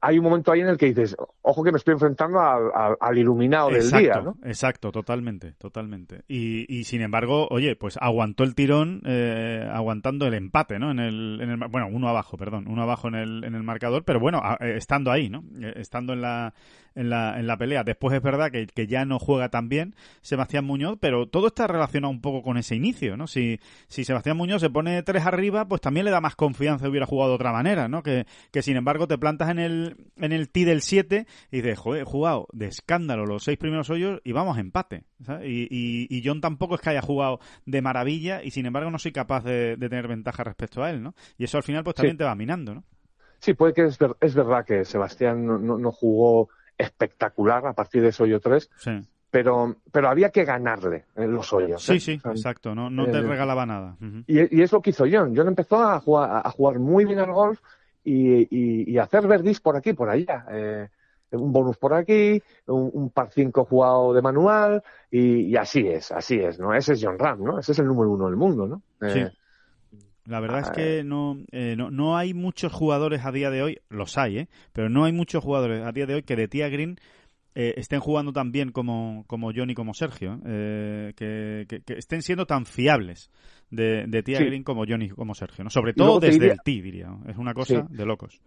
hay 0.00 0.18
un 0.18 0.24
momento 0.24 0.52
ahí 0.52 0.60
en 0.60 0.68
el 0.68 0.76
que 0.76 0.86
dices, 0.86 1.16
ojo 1.42 1.64
que 1.64 1.72
me 1.72 1.78
estoy 1.78 1.92
enfrentando 1.92 2.38
al, 2.38 3.18
iluminado 3.18 3.70
del 3.70 3.90
día, 3.90 4.20
¿no? 4.20 4.36
Exacto, 4.44 4.92
totalmente, 4.92 5.52
totalmente. 5.52 6.22
Y, 6.28 6.66
y, 6.74 6.84
sin 6.84 7.02
embargo, 7.02 7.48
oye, 7.50 7.76
pues 7.76 7.96
aguantó 8.00 8.44
el 8.44 8.54
tirón, 8.54 9.02
eh, 9.06 9.68
aguantando 9.72 10.26
el 10.26 10.34
empate, 10.34 10.78
¿no? 10.78 10.90
En 10.90 10.98
el, 10.98 11.40
en 11.40 11.50
el, 11.50 11.56
bueno, 11.70 11.88
uno 11.90 12.08
abajo, 12.08 12.36
perdón, 12.36 12.66
uno 12.68 12.82
abajo 12.82 13.08
en 13.08 13.14
el, 13.14 13.44
en 13.44 13.54
el 13.54 13.62
marcador, 13.62 14.04
pero 14.04 14.20
bueno, 14.20 14.40
eh, 14.60 14.74
estando 14.76 15.10
ahí, 15.10 15.30
¿no? 15.30 15.44
Eh, 15.60 15.74
estando 15.76 16.12
en 16.12 16.20
la, 16.20 16.54
en 16.96 17.10
la, 17.10 17.38
en 17.38 17.46
la 17.46 17.56
pelea. 17.56 17.84
Después 17.84 18.16
es 18.16 18.22
verdad 18.22 18.50
que, 18.50 18.66
que, 18.66 18.86
ya 18.86 19.04
no 19.04 19.18
juega 19.18 19.50
tan 19.50 19.68
bien 19.68 19.94
Sebastián 20.22 20.64
Muñoz, 20.64 20.98
pero 21.00 21.28
todo 21.28 21.48
está 21.48 21.66
relacionado 21.66 22.10
un 22.10 22.20
poco 22.20 22.42
con 22.42 22.56
ese 22.56 22.74
inicio, 22.74 23.16
¿no? 23.16 23.26
Si, 23.26 23.60
si 23.86 24.04
Sebastián 24.04 24.36
Muñoz 24.36 24.60
se 24.60 24.70
pone 24.70 25.02
tres 25.02 25.26
arriba, 25.26 25.68
pues 25.68 25.80
también 25.80 26.04
le 26.04 26.10
da 26.10 26.20
más 26.20 26.34
confianza 26.34 26.88
hubiera 26.88 27.06
jugado 27.06 27.30
de 27.30 27.34
otra 27.36 27.52
manera, 27.52 27.86
¿no? 27.88 28.02
Que, 28.02 28.26
que 28.50 28.62
sin 28.62 28.76
embargo 28.76 29.06
te 29.06 29.18
plantas 29.18 29.50
en 29.50 29.58
el, 29.58 29.96
en 30.16 30.32
el 30.32 30.48
T 30.48 30.64
del 30.64 30.82
7 30.82 31.26
y 31.50 31.56
dices, 31.56 31.78
joder, 31.78 32.02
he 32.02 32.04
jugado 32.04 32.48
de 32.52 32.66
escándalo 32.66 33.26
los 33.26 33.44
seis 33.44 33.58
primeros 33.58 33.90
hoyos 33.90 34.20
y 34.24 34.32
vamos 34.32 34.56
a 34.56 34.60
empate. 34.60 35.04
Y, 35.42 36.06
y, 36.10 36.22
John 36.24 36.40
tampoco 36.40 36.74
es 36.74 36.80
que 36.80 36.90
haya 36.90 37.02
jugado 37.02 37.40
de 37.64 37.82
maravilla 37.82 38.42
y 38.42 38.50
sin 38.50 38.66
embargo 38.66 38.90
no 38.90 38.98
soy 38.98 39.12
capaz 39.12 39.44
de, 39.44 39.76
tener 39.76 40.08
ventaja 40.08 40.44
respecto 40.44 40.82
a 40.82 40.90
él, 40.90 41.02
¿no? 41.02 41.14
Y 41.38 41.44
eso 41.44 41.56
al 41.56 41.62
final 41.62 41.84
pues 41.84 41.96
también 41.96 42.16
te 42.16 42.24
va 42.24 42.34
minando, 42.34 42.74
¿no? 42.74 42.84
Sí, 43.38 43.54
puede 43.54 43.74
que 43.74 43.84
es, 43.84 43.98
es 44.20 44.34
verdad 44.34 44.64
que 44.64 44.84
Sebastián 44.84 45.46
no, 45.46 45.58
no, 45.58 45.92
jugó 45.92 46.48
espectacular 46.78 47.66
a 47.66 47.72
partir 47.72 48.02
de 48.02 48.08
ese 48.08 48.22
hoyo 48.22 48.40
3. 48.40 48.70
Pero, 49.30 49.76
pero 49.92 50.08
había 50.08 50.30
que 50.30 50.44
ganarle 50.44 51.04
en 51.14 51.32
los 51.32 51.52
hoyos. 51.52 51.82
Sí, 51.82 51.94
¿eh? 51.94 52.00
sí, 52.00 52.12
exacto. 52.12 52.74
No, 52.74 52.88
no 52.88 53.06
te 53.06 53.18
eh, 53.18 53.22
regalaba 53.22 53.66
nada. 53.66 53.96
y, 54.26 54.56
y, 54.56 54.62
es 54.62 54.72
lo 54.72 54.80
que 54.80 54.90
hizo 54.90 55.04
John. 55.10 55.34
John 55.36 55.48
empezó 55.48 55.82
a 55.82 56.00
jugar, 56.00 56.42
a 56.44 56.50
jugar 56.50 56.78
muy 56.78 57.04
bien 57.04 57.18
al 57.18 57.32
golf 57.32 57.60
y, 58.04 58.92
y, 58.92 58.98
hacer 58.98 59.26
verdis 59.26 59.60
por 59.60 59.76
aquí, 59.76 59.92
por 59.92 60.08
allá. 60.08 60.46
Eh, 60.50 60.88
un 61.32 61.52
bonus 61.52 61.76
por 61.76 61.92
aquí, 61.92 62.40
un, 62.66 63.10
par 63.10 63.30
5 63.30 63.64
jugado 63.64 64.14
de 64.14 64.22
manual 64.22 64.82
y, 65.10 65.56
así 65.56 65.86
es, 65.86 66.12
así 66.12 66.38
es, 66.38 66.58
¿no? 66.58 66.72
Ese 66.72 66.92
es 66.92 67.00
John 67.02 67.18
Ram, 67.18 67.42
¿no? 67.42 67.58
Ese 67.58 67.72
es 67.72 67.78
el 67.80 67.86
número 67.86 68.12
uno 68.12 68.26
del 68.26 68.36
mundo, 68.36 68.66
¿no? 68.66 68.82
Sí. 69.10 69.26
La 70.26 70.40
verdad 70.40 70.60
es 70.60 70.70
que 70.70 71.04
no, 71.04 71.38
no, 71.52 71.90
no, 71.90 72.16
hay 72.16 72.34
muchos 72.34 72.72
jugadores 72.72 73.24
a 73.24 73.32
día 73.32 73.50
de 73.50 73.62
hoy, 73.62 73.78
los 73.88 74.18
hay, 74.18 74.38
¿eh? 74.38 74.48
pero 74.72 74.88
no 74.88 75.04
hay 75.04 75.12
muchos 75.12 75.42
jugadores 75.42 75.84
a 75.84 75.92
día 75.92 76.06
de 76.06 76.14
hoy 76.14 76.22
que 76.22 76.36
de 76.36 76.48
Tía 76.48 76.68
Green 76.68 76.98
eh, 77.58 77.72
estén 77.78 78.00
jugando 78.00 78.34
tan 78.34 78.52
bien 78.52 78.70
como, 78.70 79.24
como 79.26 79.50
John 79.50 79.70
y 79.70 79.74
como 79.74 79.94
Sergio, 79.94 80.38
eh, 80.44 81.14
que, 81.16 81.66
estén 81.86 82.20
siendo 82.20 82.44
tan 82.44 82.66
fiables 82.66 83.30
de, 83.70 84.04
de 84.06 84.22
Tía 84.22 84.40
Green 84.40 84.62
como 84.62 84.84
John 84.86 85.00
y 85.00 85.08
como 85.08 85.34
Sergio, 85.34 85.64
¿no? 85.64 85.70
sobre 85.70 85.94
todo 85.94 86.20
desde 86.20 86.50
el 86.50 86.58
T, 86.62 86.70
diría. 86.82 87.08
Es 87.26 87.38
una 87.38 87.54
cosa 87.54 87.86
de 87.88 88.04
locos. 88.04 88.42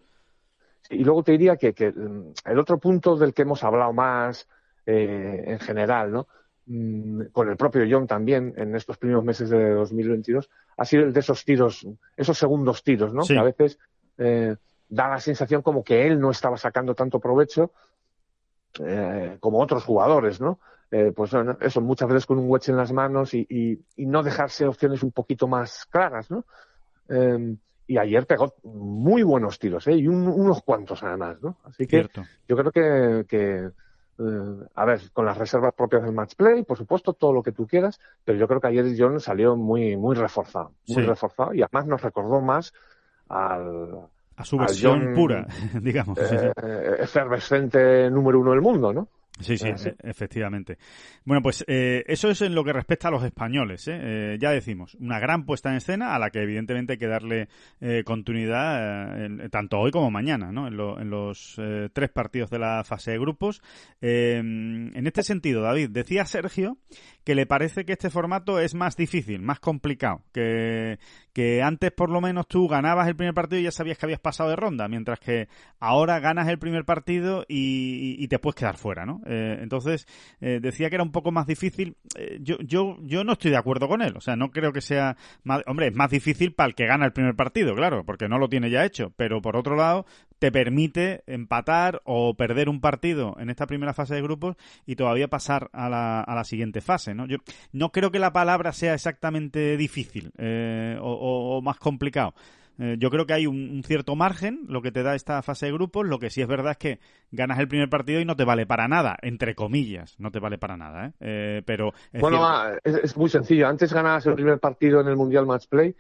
Y 0.92 1.04
luego 1.04 1.24
te 1.24 1.32
diría 1.32 1.58
que, 1.58 1.72
mm, 1.72 2.34
el 2.46 2.60
otro 2.60 2.78
punto 2.78 3.16
del 3.16 3.34
que 3.34 3.42
hemos 3.42 3.64
hablado 3.64 3.94
más 3.94 4.48
eh, 4.86 5.44
en 5.44 5.60
general, 5.60 6.12
¿no? 6.12 6.28
Mm, 6.72 7.24
con 7.32 7.50
el 7.50 7.58
propio 7.58 7.84
John 7.90 8.06
también 8.06 8.54
en 8.56 8.76
estos 8.76 8.98
primeros 8.98 9.24
meses 9.24 9.50
de 9.50 9.72
2022, 9.72 10.50
ha 10.78 10.86
sido 10.86 11.04
el 11.04 11.14
de 11.14 11.20
esos 11.20 11.44
tiros, 11.44 11.88
esos 12.16 12.38
segundos 12.38 12.84
tiros, 12.84 13.12
¿no? 13.12 13.24
Que 13.24 13.40
a 13.40 13.44
veces 13.44 13.80
da 14.16 15.08
la 15.08 15.20
sensación 15.20 15.62
como 15.62 15.84
que 15.84 16.06
él 16.06 16.20
no 16.20 16.30
estaba 16.32 16.58
sacando 16.58 16.94
tanto 16.94 17.20
provecho 17.20 17.72
eh, 18.86 19.38
como 19.40 19.60
otros 19.60 19.84
jugadores, 19.84 20.40
¿no? 20.40 20.60
Eh, 20.92 21.12
pues 21.16 21.32
eso, 21.62 21.82
muchas 21.82 22.08
veces 22.08 22.26
con 22.26 22.40
un 22.40 22.50
wedge 22.50 22.70
en 22.70 22.78
las 22.78 22.92
manos 22.92 23.34
y, 23.34 23.48
y, 23.50 24.06
no 24.06 24.24
dejarse 24.24 24.66
opciones 24.66 25.04
un 25.04 25.12
poquito 25.12 25.48
más 25.48 25.86
claras, 25.86 26.32
¿no? 26.32 26.46
Em, 27.08 27.58
y 27.86 27.98
ayer 27.98 28.26
pegó 28.26 28.54
muy 28.64 29.24
buenos 29.24 29.58
tiros, 29.58 29.88
¿eh? 29.88 29.94
y 29.96 30.08
unos 30.08 30.62
cuantos 30.64 31.02
además, 31.04 31.42
¿no? 31.42 31.58
Así 31.64 31.88
que 31.88 32.08
yo 32.48 32.56
creo 32.56 32.72
que, 32.72 33.26
que 33.28 33.70
eh, 34.20 34.68
a 34.76 34.86
ver, 34.86 35.02
con 35.14 35.26
las 35.26 35.38
reservas 35.38 35.74
propias 35.74 36.04
del 36.04 36.14
match 36.14 36.36
play, 36.36 36.64
por 36.64 36.78
supuesto, 36.78 37.14
todo 37.14 37.32
lo 37.32 37.42
que 37.42 37.52
tú 37.52 37.66
quieras, 37.66 38.00
pero 38.26 38.38
yo 38.38 38.48
creo 38.48 38.60
que 38.60 38.68
ayer 38.68 38.86
John 38.98 39.20
salió 39.20 39.56
muy, 39.56 39.96
muy 39.96 40.16
reforzado, 40.16 40.74
muy 40.88 41.04
reforzado, 41.04 41.54
y 41.54 41.62
además 41.62 41.88
nos 41.88 42.02
recordó 42.02 42.42
más 42.42 42.74
al, 43.30 44.10
a 44.36 44.44
su 44.44 44.58
versión 44.58 45.14
pura, 45.14 45.48
digamos. 45.82 46.18
Eh, 46.20 46.52
efervescente 47.00 48.10
número 48.10 48.40
uno 48.40 48.52
del 48.52 48.62
mundo, 48.62 48.94
¿no? 48.94 49.08
Sí, 49.40 49.58
sí, 49.58 49.68
e-, 49.68 49.96
efectivamente. 50.04 50.78
Bueno, 51.24 51.42
pues 51.42 51.64
eh, 51.68 52.04
eso 52.08 52.30
es 52.30 52.42
en 52.42 52.56
lo 52.56 52.64
que 52.64 52.74
respecta 52.74 53.08
a 53.08 53.12
los 53.12 53.24
españoles. 53.24 53.88
¿eh? 53.88 54.00
¿eh? 54.02 54.38
ya 54.40 54.52
decimos, 54.52 54.96
una 54.96 55.20
gran 55.20 55.46
puesta 55.46 55.70
en 55.70 55.78
escena 55.78 56.16
a 56.16 56.20
la 56.20 56.30
que 56.30 56.42
evidentemente 56.42 56.94
hay 56.94 57.00
que 57.00 57.08
darle 57.08 57.48
eh, 57.80 58.04
continuidad 58.04 59.50
tanto 59.50 59.80
hoy 59.80 59.92
como 59.92 60.12
mañana, 60.12 60.52
¿no? 60.52 60.68
En, 60.68 61.10
los 61.10 61.60
tres 61.94 62.10
partidos 62.10 62.50
de 62.50 62.60
la 62.60 62.84
fase 62.84 63.12
de 63.12 63.20
grupos. 63.20 63.62
en 64.02 65.06
este 65.06 65.24
sentido, 65.24 65.62
David, 65.62 65.90
decía 65.90 66.26
Sergio 66.26 66.78
que 67.30 67.36
le 67.36 67.46
parece 67.46 67.86
que 67.86 67.94
este 67.94 68.10
formato 68.10 68.60
es 68.60 68.74
más 68.74 68.98
difícil, 68.98 69.40
más 69.40 69.60
complicado, 69.60 70.24
que, 70.34 70.98
que 71.32 71.62
antes 71.62 71.92
por 71.92 72.10
lo 72.10 72.22
menos 72.22 72.48
tú 72.48 72.68
ganabas 72.68 73.08
el 73.08 73.16
primer 73.16 73.36
partido 73.36 73.62
y 73.62 73.66
ya 73.66 73.72
sabías 73.72 74.00
que 74.00 74.08
habías 74.08 74.20
pasado 74.20 74.50
de 74.50 74.56
ronda, 74.56 74.88
mientras 74.88 75.20
que 75.20 75.48
ahora 75.80 76.20
ganas 76.20 76.48
el 76.48 76.58
primer 76.58 76.86
partido 76.86 77.46
y, 77.48 78.16
y 78.18 78.28
te 78.30 78.40
puedes 78.40 78.56
quedar 78.56 78.78
fuera, 78.78 79.06
¿no? 79.06 79.22
Eh, 79.28 79.60
entonces, 79.62 80.08
eh, 80.42 80.58
decía 80.60 80.90
que 80.90 80.96
era 80.96 81.04
un 81.04 81.12
poco 81.12 81.32
más 81.32 81.46
difícil. 81.46 81.98
Eh, 82.18 82.40
yo, 82.42 82.58
yo, 82.62 82.98
yo 83.04 83.24
no 83.24 83.34
estoy 83.34 83.52
de 83.52 83.58
acuerdo 83.58 83.88
con 83.88 84.02
él. 84.02 84.18
O 84.18 84.22
sea, 84.22 84.36
no 84.36 84.50
creo 84.50 84.74
que 84.74 84.82
sea. 84.82 85.16
Más, 85.44 85.62
hombre, 85.68 85.90
es 85.90 85.96
más 85.96 86.10
difícil 86.10 86.54
para 86.54 86.70
el 86.70 86.74
que 86.74 86.88
gana 86.88 87.06
el 87.06 87.14
primer 87.14 87.36
partido, 87.36 87.76
claro, 87.76 88.04
porque 88.06 88.28
no 88.28 88.40
lo 88.40 88.50
tiene 88.50 88.72
ya 88.72 88.86
hecho. 88.86 89.14
Pero 89.16 89.40
por 89.40 89.56
otro 89.56 89.76
lado, 89.76 90.08
te 90.40 90.52
permite 90.52 91.24
empatar 91.28 92.02
o 92.06 92.34
perder 92.34 92.70
un 92.70 92.82
partido 92.82 93.36
en 93.40 93.50
esta 93.50 93.68
primera 93.68 93.94
fase 93.94 94.16
de 94.16 94.22
grupos 94.22 94.56
y 94.86 94.96
todavía 94.96 95.28
pasar 95.28 95.70
a 95.74 95.90
la, 95.90 96.22
a 96.22 96.36
la 96.36 96.44
siguiente 96.44 96.82
fase, 96.82 97.14
¿no? 97.14 97.28
Yo 97.28 97.38
no 97.72 97.92
creo 97.92 98.12
que 98.12 98.20
la 98.20 98.34
palabra 98.34 98.72
sea 98.72 98.94
exactamente 98.94 99.78
difícil 99.78 100.32
o 101.02 101.62
más 101.62 101.78
complicado. 101.78 102.34
Eh, 102.80 102.96
yo 102.98 103.10
creo 103.10 103.26
que 103.26 103.34
hay 103.34 103.46
un, 103.46 103.84
cierto 103.86 104.16
margen, 104.16 104.62
lo 104.70 104.82
que 104.82 104.92
te 104.92 105.04
da 105.04 105.14
esta 105.14 105.42
fase 105.42 105.66
de 105.66 105.74
grupos. 105.74 106.08
Lo 106.08 106.18
que 106.18 106.30
sí 106.30 106.42
es 106.42 106.48
verdad 106.48 106.72
es 106.72 106.78
que 106.78 107.00
ganas 107.30 107.60
el 107.60 107.68
primer 107.68 107.90
partido 107.90 108.22
y 108.22 108.26
no 108.26 108.38
te 108.38 108.46
vale 108.46 108.66
para 108.66 108.88
nada, 108.88 109.18
entre 109.22 109.54
comillas, 109.54 110.16
no 110.18 110.32
te 110.32 110.40
vale 110.40 110.58
para 110.58 110.78
nada. 110.78 111.08
¿eh? 111.08 111.12
eh 111.20 111.62
pero 111.66 111.94
bueno, 112.14 112.42
es, 112.84 113.18
muy 113.18 113.30
sencillo. 113.30 113.68
Antes 113.68 113.92
ganabas 113.92 114.26
el 114.28 114.36
primer 114.36 114.60
partido 114.60 115.02
en 115.02 115.08
el 115.08 115.18
Mundial 115.18 115.46
Match 115.46 115.68
Play 115.68 115.94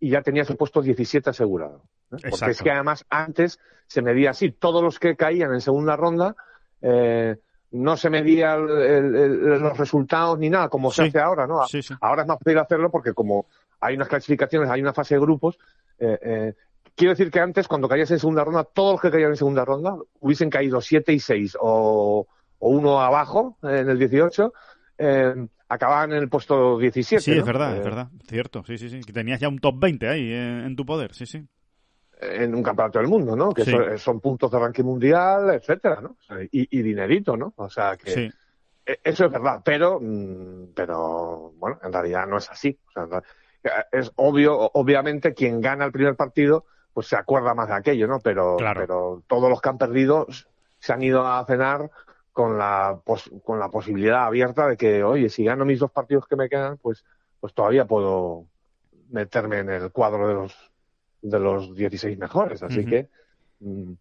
y 0.00 0.10
ya 0.10 0.22
tenías 0.22 0.48
el 0.50 0.56
puesto 0.56 0.82
17 0.82 1.30
asegurado. 1.30 1.82
¿eh? 2.12 2.28
Porque 2.30 2.50
es 2.50 2.62
que 2.62 2.70
además 2.70 3.04
antes 3.08 3.58
se 3.86 4.02
medía 4.02 4.30
así. 4.30 4.50
Todos 4.50 4.82
los 4.82 4.98
que 4.98 5.16
caían 5.16 5.52
en 5.52 5.60
segunda 5.60 5.96
ronda 5.96 6.36
no 7.70 7.96
se 7.96 8.10
medían 8.10 8.66
los 8.66 9.76
resultados 9.76 10.38
ni 10.38 10.48
nada, 10.48 10.68
como 10.68 10.90
se 10.90 11.04
hace 11.04 11.18
ahora, 11.18 11.46
¿no? 11.46 11.60
Ahora 12.00 12.22
es 12.22 12.28
más 12.28 12.38
fácil 12.38 12.58
hacerlo 12.58 12.90
porque 12.90 13.14
como 13.14 13.46
hay 13.80 13.96
unas 13.96 14.08
clasificaciones, 14.08 14.70
hay 14.70 14.80
una 14.80 14.92
fase 14.92 15.14
de 15.14 15.20
grupos, 15.20 15.58
eh, 15.98 16.18
eh, 16.22 16.54
quiero 16.94 17.12
decir 17.12 17.30
que 17.30 17.40
antes, 17.40 17.68
cuando 17.68 17.88
caías 17.88 18.10
en 18.10 18.18
segunda 18.18 18.44
ronda, 18.44 18.64
todos 18.64 18.92
los 18.92 19.00
que 19.00 19.10
caían 19.10 19.30
en 19.30 19.36
segunda 19.36 19.64
ronda 19.64 19.96
hubiesen 20.20 20.50
caído 20.50 20.80
7 20.80 21.12
y 21.12 21.20
6 21.20 21.58
o, 21.60 22.26
o 22.58 22.68
uno 22.68 23.00
abajo 23.00 23.58
en 23.62 23.88
el 23.88 23.98
18, 23.98 24.52
eh, 24.98 25.34
acababan 25.68 26.12
en 26.12 26.18
el 26.18 26.28
puesto 26.28 26.78
17. 26.78 27.22
Sí, 27.22 27.32
es 27.32 27.44
verdad, 27.44 27.76
es 27.76 27.84
verdad, 27.84 28.08
cierto, 28.26 28.64
sí, 28.64 28.78
sí, 28.78 28.90
sí. 28.90 29.00
Que 29.00 29.12
tenías 29.12 29.40
ya 29.40 29.48
un 29.48 29.58
top 29.58 29.78
20 29.78 30.08
ahí 30.08 30.32
en, 30.32 30.76
tu 30.76 30.84
poder, 30.84 31.14
sí, 31.14 31.26
sí. 31.26 31.46
En 32.20 32.54
un 32.54 32.62
campeonato 32.62 33.00
del 33.00 33.08
mundo, 33.08 33.36
¿no? 33.36 33.52
Que 33.52 33.98
son, 33.98 34.20
puntos 34.20 34.50
de 34.50 34.58
ranking 34.58 34.84
mundial, 34.84 35.50
etcétera, 35.50 36.00
¿no? 36.00 36.16
y, 36.50 36.82
dinerito, 36.82 37.36
¿no? 37.36 37.52
O 37.56 37.68
sea 37.68 37.96
que. 37.96 38.30
E, 38.86 39.00
eso 39.02 39.26
es 39.26 39.32
verdad, 39.32 39.62
pero, 39.64 39.98
mm, 40.00 40.72
pero 40.74 41.52
bueno, 41.56 41.80
en 41.82 41.92
realidad 41.92 42.26
no 42.26 42.36
es 42.36 42.50
así. 42.50 42.78
O 42.88 42.92
sea, 42.92 43.22
es 43.90 44.12
obvio, 44.16 44.70
obviamente, 44.74 45.34
quien 45.34 45.60
gana 45.60 45.86
el 45.86 45.92
primer 45.92 46.16
partido, 46.16 46.66
pues 46.92 47.08
se 47.08 47.16
acuerda 47.16 47.54
más 47.54 47.68
de 47.68 47.74
aquello, 47.74 48.06
¿no? 48.06 48.20
Pero, 48.20 48.56
pero 48.58 49.22
todos 49.26 49.50
los 49.50 49.60
que 49.60 49.68
han 49.68 49.78
perdido 49.78 50.26
se 50.78 50.92
han 50.92 51.02
ido 51.02 51.26
a 51.26 51.44
cenar 51.46 51.90
con 52.34 52.58
la, 52.58 53.00
con 53.44 53.60
la 53.60 53.70
posibilidad 53.70 54.26
abierta 54.26 54.66
de 54.66 54.76
que, 54.76 55.04
oye, 55.04 55.28
si 55.28 55.44
gano 55.44 55.64
mis 55.64 55.78
dos 55.78 55.92
partidos 55.92 56.26
que 56.26 56.34
me 56.34 56.48
quedan, 56.48 56.78
pues, 56.78 57.04
pues 57.38 57.54
todavía 57.54 57.86
puedo 57.86 58.46
meterme 59.10 59.60
en 59.60 59.70
el 59.70 59.92
cuadro 59.92 60.26
de 60.26 60.34
los, 60.34 60.72
de 61.22 61.38
los 61.38 61.76
16 61.76 62.18
mejores. 62.18 62.64
Así 62.64 62.84
que, 62.84 63.08
mm, 63.60 63.92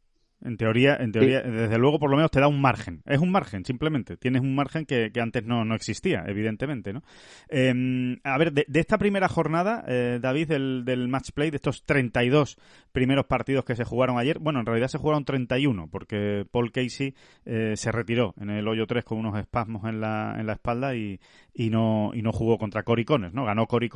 en 0.44 0.58
teoría, 0.58 0.96
en 1.00 1.12
teoría, 1.12 1.42
desde 1.42 1.78
luego, 1.78 2.00
por 2.00 2.10
lo 2.10 2.18
menos 2.18 2.32
te 2.32 2.40
da 2.40 2.48
un 2.48 2.62
margen. 2.62 3.02
Es 3.06 3.20
un 3.20 3.32
margen, 3.32 3.66
simplemente. 3.66 4.18
Tienes 4.18 4.42
un 4.42 4.56
margen 4.56 4.86
que, 4.86 5.12
antes 5.20 5.46
no, 5.46 5.64
no, 5.66 5.76
existía, 5.76 6.24
evidentemente, 6.28 6.94
¿no? 6.94 7.02
Em, 7.50 8.18
a 8.24 8.38
ver, 8.38 8.52
de, 8.54 8.66
esta 8.74 8.98
primera 8.98 9.28
jornada, 9.28 9.84
eh, 9.88 10.20
David, 10.22 10.50
del, 10.50 10.84
del 10.86 11.08
match 11.08 11.32
play, 11.34 11.50
de 11.50 11.58
estos 11.58 11.84
32 11.86 12.58
primeros 12.92 13.26
partidos 13.26 13.66
que 13.66 13.76
se 13.76 13.84
jugaron 13.84 14.20
ayer, 14.20 14.40
bueno, 14.40 14.60
en 14.60 14.66
realidad 14.66 14.88
se 14.88 14.98
jugaron 14.98 15.26
31, 15.26 15.88
porque 15.88 16.46
Paul 16.52 16.72
Casey 16.72 17.16
eh, 17.46 17.74
se 17.76 17.92
retiró 17.92 18.34
en 18.40 18.50
el 18.50 18.68
hoyo 18.68 18.86
3 18.86 19.04
con 19.04 19.18
unos 19.18 19.38
espasmos 19.40 19.84
en 19.86 20.00
la, 20.00 20.36
en 20.38 20.46
la 20.46 20.54
espalda 20.54 20.96
y, 20.96 21.20
y 21.54 21.70
no, 21.70 22.12
y 22.14 22.22
no 22.22 22.32
jugó 22.32 22.58
contra 22.58 22.84
Cory 22.84 23.06
¿no? 23.32 23.46
Ganó 23.46 23.68
Cory 23.68 23.90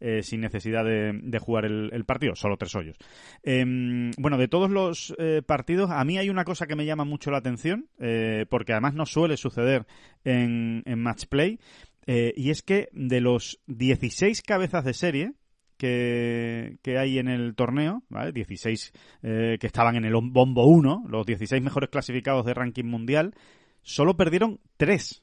eh, 0.00 0.22
sin 0.22 0.40
necesidad 0.40 0.84
de, 0.84 1.38
jugar 1.38 1.64
el, 1.64 2.04
partido, 2.04 2.34
solo 2.34 2.56
tres 2.56 2.74
hoyos. 2.74 2.96
Em, 3.42 4.10
bueno, 4.18 4.36
de 4.36 4.48
todos 4.48 4.70
los 4.70 5.14
partidos 5.46 5.90
a 5.90 6.04
mí 6.04 6.18
hay 6.18 6.30
una 6.30 6.44
cosa 6.44 6.66
que 6.66 6.76
me 6.76 6.84
llama 6.84 7.04
mucho 7.04 7.30
la 7.30 7.38
atención, 7.38 7.88
eh, 7.98 8.46
porque 8.48 8.72
además 8.72 8.94
no 8.94 9.06
suele 9.06 9.36
suceder 9.36 9.86
en, 10.24 10.82
en 10.86 10.98
Match 11.00 11.26
Play, 11.26 11.58
eh, 12.06 12.32
y 12.36 12.50
es 12.50 12.62
que 12.62 12.88
de 12.92 13.20
los 13.20 13.60
16 13.66 14.42
cabezas 14.42 14.84
de 14.84 14.94
serie, 14.94 15.32
que, 15.76 16.78
hay 16.98 17.18
en 17.18 17.28
el 17.28 17.54
torneo, 17.54 18.02
¿vale? 18.08 18.32
16 18.32 18.92
eh, 19.22 19.56
que 19.58 19.66
estaban 19.66 19.96
en 19.96 20.04
el 20.04 20.12
bombo 20.12 20.66
1, 20.66 21.04
los 21.08 21.26
16 21.26 21.62
mejores 21.62 21.88
clasificados 21.88 22.44
de 22.44 22.54
ranking 22.54 22.84
mundial, 22.84 23.34
solo 23.82 24.16
perdieron 24.16 24.60
3, 24.76 25.22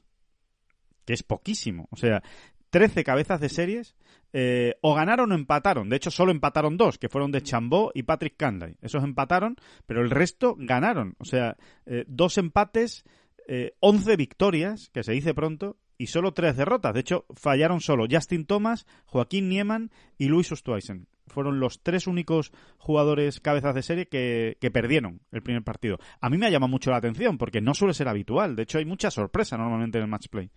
que 1.08 1.14
es 1.14 1.22
poquísimo. 1.22 1.88
O 1.90 1.96
sea, 1.96 2.22
13 2.68 3.02
cabezas 3.02 3.40
de 3.40 3.48
series 3.48 3.96
eh, 4.34 4.74
o 4.82 4.94
ganaron 4.94 5.32
o 5.32 5.34
empataron. 5.34 5.88
De 5.88 5.96
hecho, 5.96 6.10
solo 6.10 6.32
empataron 6.32 6.76
dos, 6.76 6.98
que 6.98 7.08
fueron 7.08 7.32
de 7.32 7.42
Chambó 7.42 7.92
y 7.94 8.02
Patrick 8.02 8.36
Canlay. 8.36 8.76
Esos 8.82 9.02
empataron, 9.02 9.56
pero 9.86 10.02
el 10.02 10.10
resto 10.10 10.54
ganaron. 10.58 11.14
O 11.18 11.24
sea, 11.24 11.56
eh, 11.86 12.04
dos 12.08 12.36
empates, 12.36 13.04
eh, 13.46 13.72
11 13.80 14.16
victorias, 14.16 14.90
que 14.92 15.02
se 15.02 15.12
dice 15.12 15.32
pronto, 15.32 15.78
y 15.96 16.08
solo 16.08 16.34
tres 16.34 16.58
derrotas. 16.58 16.92
De 16.92 17.00
hecho, 17.00 17.24
fallaron 17.34 17.80
solo 17.80 18.04
Justin 18.10 18.44
Thomas, 18.44 18.86
Joaquín 19.06 19.48
Nieman 19.48 19.90
y 20.18 20.26
Luis 20.26 20.52
Ostweisen. 20.52 21.06
Fueron 21.28 21.58
los 21.58 21.82
tres 21.82 22.06
únicos 22.06 22.52
jugadores 22.76 23.40
cabezas 23.40 23.74
de 23.74 23.82
serie 23.82 24.08
que, 24.08 24.58
que, 24.60 24.70
perdieron 24.70 25.22
el 25.32 25.42
primer 25.42 25.62
partido. 25.62 25.98
A 26.20 26.28
mí 26.28 26.36
me 26.36 26.44
ha 26.44 26.50
llamado 26.50 26.70
mucho 26.70 26.90
la 26.90 26.98
atención 26.98 27.38
porque 27.38 27.62
no 27.62 27.72
suele 27.72 27.94
ser 27.94 28.08
habitual. 28.08 28.56
De 28.56 28.64
hecho, 28.64 28.76
hay 28.76 28.84
mucha 28.84 29.10
sorpresa 29.10 29.56
normalmente 29.56 29.96
en 29.96 30.04
el 30.04 30.10
match 30.10 30.28
play. 30.28 30.50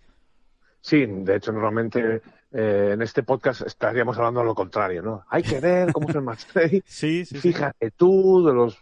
Sí, 0.82 1.06
de 1.06 1.36
hecho, 1.36 1.52
normalmente 1.52 2.22
eh, 2.52 2.90
en 2.94 3.02
este 3.02 3.24
podcast 3.24 3.62
estaríamos 3.62 4.18
hablando 4.18 4.42
de 4.42 4.48
lo 4.48 4.56
contrario, 4.56 5.02
¿no? 5.04 5.24
Hay 5.30 5.44
que 5.44 5.60
ver 5.60 5.94
cómo 5.94 6.10
es 6.10 6.16
el 6.16 6.22
match 6.22 6.46
sí, 6.86 7.24
sí, 7.26 7.38
Fíjate 7.38 7.92
tú, 7.92 8.46
de 8.46 8.54
los 8.54 8.80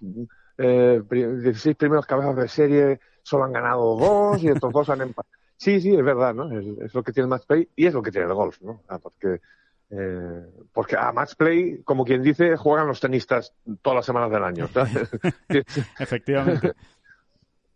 eh, 0.57 1.01
16 1.09 1.75
primeros 1.75 2.05
cabezas 2.05 2.35
de 2.37 2.47
serie, 2.47 2.99
solo 3.21 3.43
han 3.43 3.53
ganado 3.53 3.97
dos 3.97 4.41
y 4.41 4.47
estos 4.47 4.71
dos 4.71 4.89
han 4.89 5.01
empatado. 5.01 5.37
Sí, 5.57 5.81
sí, 5.81 5.93
es 5.93 6.03
verdad, 6.03 6.33
¿no? 6.33 6.49
Es, 6.57 6.93
lo 6.93 7.03
que 7.03 7.11
tiene 7.11 7.25
el 7.25 7.29
match 7.29 7.45
play 7.45 7.67
y 7.75 7.85
es 7.85 7.93
lo 7.93 8.01
que 8.01 8.11
tiene 8.11 8.27
el 8.27 8.33
golf, 8.33 8.61
¿no? 8.61 8.81
Ah, 8.87 8.97
porque 8.97 9.41
eh, 9.91 10.45
porque 10.71 10.95
a 10.95 11.11
match 11.11 11.35
play, 11.35 11.81
como 11.83 12.05
quien 12.05 12.23
dice, 12.23 12.55
juegan 12.55 12.87
los 12.87 13.01
tenistas 13.01 13.53
todas 13.81 13.97
las 13.97 14.05
semanas 14.05 14.31
del 14.31 14.43
año. 14.43 14.69
Efectivamente 15.99 16.73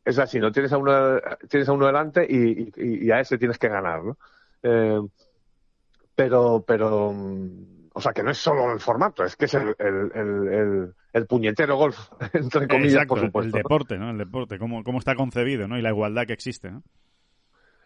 es 0.05 0.19
así, 0.19 0.39
¿no? 0.39 0.51
Tienes 0.51 0.73
a 0.73 0.77
uno, 0.77 1.19
tienes 1.49 1.69
a 1.69 1.73
uno 1.73 1.85
delante 1.85 2.25
y, 2.29 3.09
a 3.11 3.19
ese 3.19 3.37
tienes 3.37 3.57
que 3.57 3.69
ganar, 3.69 4.03
¿no? 4.03 4.17
Eh, 4.61 5.01
pero, 6.15 6.63
pero, 6.65 7.13
o 7.93 8.01
sea, 8.01 8.13
que 8.13 8.23
no 8.23 8.31
es 8.31 8.37
solo 8.37 8.71
el 8.71 8.79
formato, 8.79 9.23
es 9.23 9.35
que 9.35 9.45
es 9.45 9.53
el, 9.53 9.75
el, 9.79 10.93
el, 11.13 11.25
puñetero 11.25 11.77
golf, 11.77 11.97
entre 12.33 12.67
comillas, 12.67 13.05
por 13.05 13.19
supuesto. 13.19 13.57
El 13.57 13.63
deporte, 13.63 13.97
¿no? 13.97 14.11
El 14.11 14.17
deporte, 14.17 14.59
cómo, 14.59 14.83
cómo 14.83 14.99
está 14.99 15.15
concebido, 15.15 15.67
¿no? 15.67 15.77
Y 15.77 15.81
la 15.81 15.89
igualdad 15.89 16.25
que 16.25 16.33
existe, 16.33 16.69
¿no? 16.69 16.83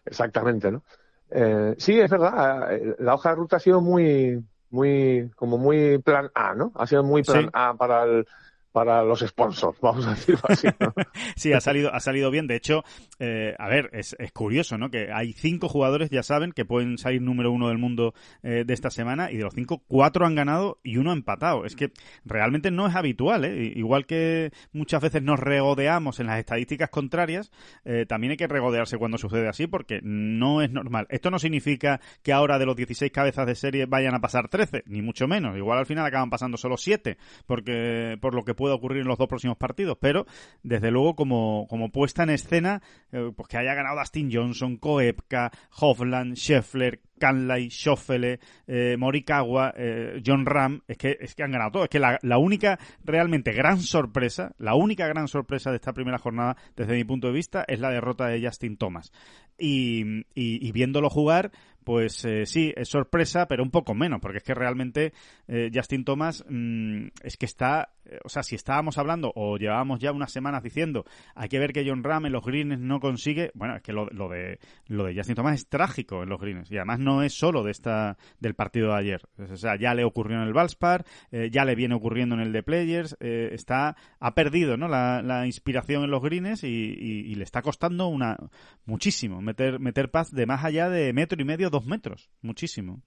Exactamente, 0.04 0.70
¿no? 0.70 0.82
Eh, 1.30 1.74
sí, 1.78 1.98
es 1.98 2.10
verdad, 2.10 2.74
eh, 2.74 2.96
la 2.98 3.14
hoja 3.14 3.30
de 3.30 3.36
ruta 3.36 3.56
ha 3.56 3.60
sido 3.60 3.80
muy, 3.80 4.42
muy, 4.70 5.30
como 5.36 5.58
muy 5.58 5.98
plan 5.98 6.30
A, 6.34 6.54
¿no? 6.54 6.72
Ha 6.74 6.86
sido 6.86 7.02
muy 7.04 7.22
plan 7.22 7.50
A 7.52 7.74
para 7.74 8.04
el, 8.04 8.26
para 8.72 9.02
los 9.02 9.20
sponsors, 9.20 9.78
vamos 9.80 10.06
a 10.06 10.10
decirlo 10.10 10.42
así. 10.48 10.68
sí, 11.36 11.52
ha 11.52 11.60
salido, 11.60 11.92
ha 11.92 12.00
salido 12.00 12.30
bien. 12.30 12.46
De 12.46 12.56
hecho, 12.56 12.84
eh, 13.18 13.54
a 13.58 13.68
ver, 13.68 13.90
es, 13.92 14.16
curioso, 14.32 14.78
¿no? 14.78 14.90
Que 14.90 15.10
hay 15.12 15.32
cinco 15.32 15.68
jugadores, 15.68 16.10
ya 16.10 16.22
saben, 16.22 16.52
que 16.52 16.64
pueden 16.64 16.98
salir 16.98 17.22
número 17.22 17.50
uno 17.50 17.68
del 17.68 17.78
mundo 17.78 18.14
eh, 18.42 18.64
de 18.66 18.74
esta 18.74 18.90
semana 18.90 19.30
y 19.30 19.36
de 19.36 19.44
los 19.44 19.54
cinco, 19.54 19.82
cuatro 19.86 20.26
han 20.26 20.34
ganado 20.34 20.78
y 20.82 20.98
uno 20.98 21.10
ha 21.10 21.14
empatado. 21.14 21.64
Es 21.64 21.76
que 21.76 21.92
realmente 22.24 22.70
no 22.70 22.86
es 22.86 22.94
habitual, 22.94 23.44
¿eh? 23.44 23.72
Igual 23.74 24.06
que 24.06 24.52
muchas 24.72 25.02
veces 25.02 25.22
nos 25.22 25.40
regodeamos 25.40 26.20
en 26.20 26.26
las 26.26 26.38
estadísticas 26.38 26.90
contrarias, 26.90 27.50
eh, 27.84 28.06
también 28.06 28.32
hay 28.32 28.36
que 28.36 28.46
regodearse 28.46 28.98
cuando 28.98 29.18
sucede 29.18 29.48
así 29.48 29.66
porque 29.66 30.00
no 30.02 30.62
es 30.62 30.70
normal. 30.70 31.06
Esto 31.10 31.30
no 31.30 31.38
significa 31.38 32.00
que 32.22 32.32
ahora 32.32 32.58
de 32.58 32.66
los 32.66 32.76
16 32.76 33.10
cabezas 33.12 33.46
de 33.46 33.54
serie 33.54 33.86
vayan 33.86 34.14
a 34.14 34.20
pasar 34.20 34.48
13, 34.48 34.84
ni 34.86 35.02
mucho 35.02 35.26
menos. 35.26 35.56
Igual 35.56 35.78
al 35.78 35.86
final 35.86 36.06
acaban 36.06 36.30
pasando 36.30 36.56
solo 36.56 36.76
7, 36.76 37.16
porque 37.46 38.18
por 38.20 38.34
lo 38.34 38.44
que 38.44 38.54
puede 38.58 38.74
ocurrir 38.74 39.02
en 39.02 39.08
los 39.08 39.16
dos 39.16 39.28
próximos 39.28 39.56
partidos, 39.56 39.96
pero 40.00 40.26
desde 40.64 40.90
luego 40.90 41.14
como, 41.14 41.66
como 41.70 41.90
puesta 41.90 42.24
en 42.24 42.30
escena, 42.30 42.82
eh, 43.12 43.30
pues 43.34 43.48
que 43.48 43.56
haya 43.56 43.72
ganado 43.72 44.00
Dustin 44.00 44.30
Johnson, 44.30 44.76
Koepka, 44.76 45.52
Hovland, 45.78 46.34
Scheffler, 46.34 47.00
Canlay, 47.20 47.70
Schoffele, 47.70 48.40
eh, 48.66 48.96
Morikawa, 48.98 49.72
eh, 49.76 50.20
John 50.26 50.44
Ram, 50.44 50.82
es 50.88 50.98
que, 50.98 51.16
es 51.20 51.36
que 51.36 51.44
han 51.44 51.52
ganado 51.52 51.70
todo. 51.70 51.84
Es 51.84 51.88
que 51.88 52.00
la, 52.00 52.18
la, 52.22 52.38
única 52.38 52.78
realmente 53.04 53.52
gran 53.52 53.80
sorpresa, 53.80 54.52
la 54.58 54.74
única 54.74 55.06
gran 55.06 55.28
sorpresa 55.28 55.70
de 55.70 55.76
esta 55.76 55.92
primera 55.92 56.18
jornada, 56.18 56.56
desde 56.76 56.94
mi 56.94 57.04
punto 57.04 57.28
de 57.28 57.34
vista, 57.34 57.64
es 57.68 57.78
la 57.78 57.90
derrota 57.90 58.26
de 58.26 58.44
Justin 58.44 58.76
Thomas. 58.76 59.12
Y, 59.60 60.24
y 60.34 60.70
viéndolo 60.70 61.10
jugar, 61.10 61.50
pues 61.88 62.22
eh, 62.26 62.44
sí, 62.44 62.70
es 62.76 62.90
sorpresa, 62.90 63.48
pero 63.48 63.62
un 63.62 63.70
poco 63.70 63.94
menos, 63.94 64.20
porque 64.20 64.36
es 64.36 64.44
que 64.44 64.52
realmente 64.52 65.14
eh, 65.46 65.70
Justin 65.72 66.04
Thomas 66.04 66.44
mmm, 66.46 67.06
es 67.22 67.38
que 67.38 67.46
está, 67.46 67.94
eh, 68.04 68.18
o 68.22 68.28
sea, 68.28 68.42
si 68.42 68.56
estábamos 68.56 68.98
hablando 68.98 69.32
o 69.34 69.56
llevábamos 69.56 69.98
ya 69.98 70.12
unas 70.12 70.30
semanas 70.30 70.62
diciendo, 70.62 71.06
hay 71.34 71.48
que 71.48 71.58
ver 71.58 71.72
que 71.72 71.88
John 71.88 72.04
Ram 72.04 72.26
en 72.26 72.32
los 72.32 72.44
greens 72.44 72.78
no 72.78 73.00
consigue, 73.00 73.52
bueno, 73.54 73.74
es 73.74 73.82
que 73.82 73.94
lo, 73.94 74.04
lo, 74.10 74.28
de 74.28 74.58
lo 74.86 75.06
de 75.06 75.14
Justin 75.14 75.36
Thomas 75.36 75.54
es 75.54 75.66
trágico 75.66 76.22
en 76.22 76.28
los 76.28 76.38
greens 76.38 76.70
y 76.70 76.76
además 76.76 76.98
no 76.98 77.22
es 77.22 77.32
solo 77.32 77.62
de 77.62 77.70
esta 77.70 78.18
del 78.38 78.54
partido 78.54 78.88
de 78.88 78.98
ayer, 78.98 79.22
o 79.38 79.56
sea, 79.56 79.78
ya 79.80 79.94
le 79.94 80.04
ocurrió 80.04 80.36
en 80.36 80.42
el 80.42 80.52
Valspar, 80.52 81.06
ya 81.30 81.64
le 81.64 81.74
viene 81.74 81.94
ocurriendo 81.94 82.34
en 82.34 82.42
el 82.42 82.52
de 82.52 82.62
Players, 82.62 83.16
está 83.20 83.96
ha 84.20 84.34
perdido, 84.34 84.76
¿no? 84.76 84.88
La, 84.88 85.22
la 85.22 85.46
inspiración 85.46 86.04
en 86.04 86.10
los 86.10 86.22
greens 86.22 86.64
y, 86.64 87.34
le 87.34 87.44
está 87.44 87.62
costando 87.62 88.08
una 88.08 88.36
muchísimo 88.84 89.40
meter 89.40 89.78
meter 89.78 90.10
paz 90.10 90.32
de 90.32 90.44
más 90.44 90.64
allá 90.64 90.90
de 90.90 91.12
metro 91.12 91.40
y 91.40 91.44
medio 91.44 91.70
dos 91.70 91.77
metros, 91.86 92.30
muchísimo. 92.42 93.02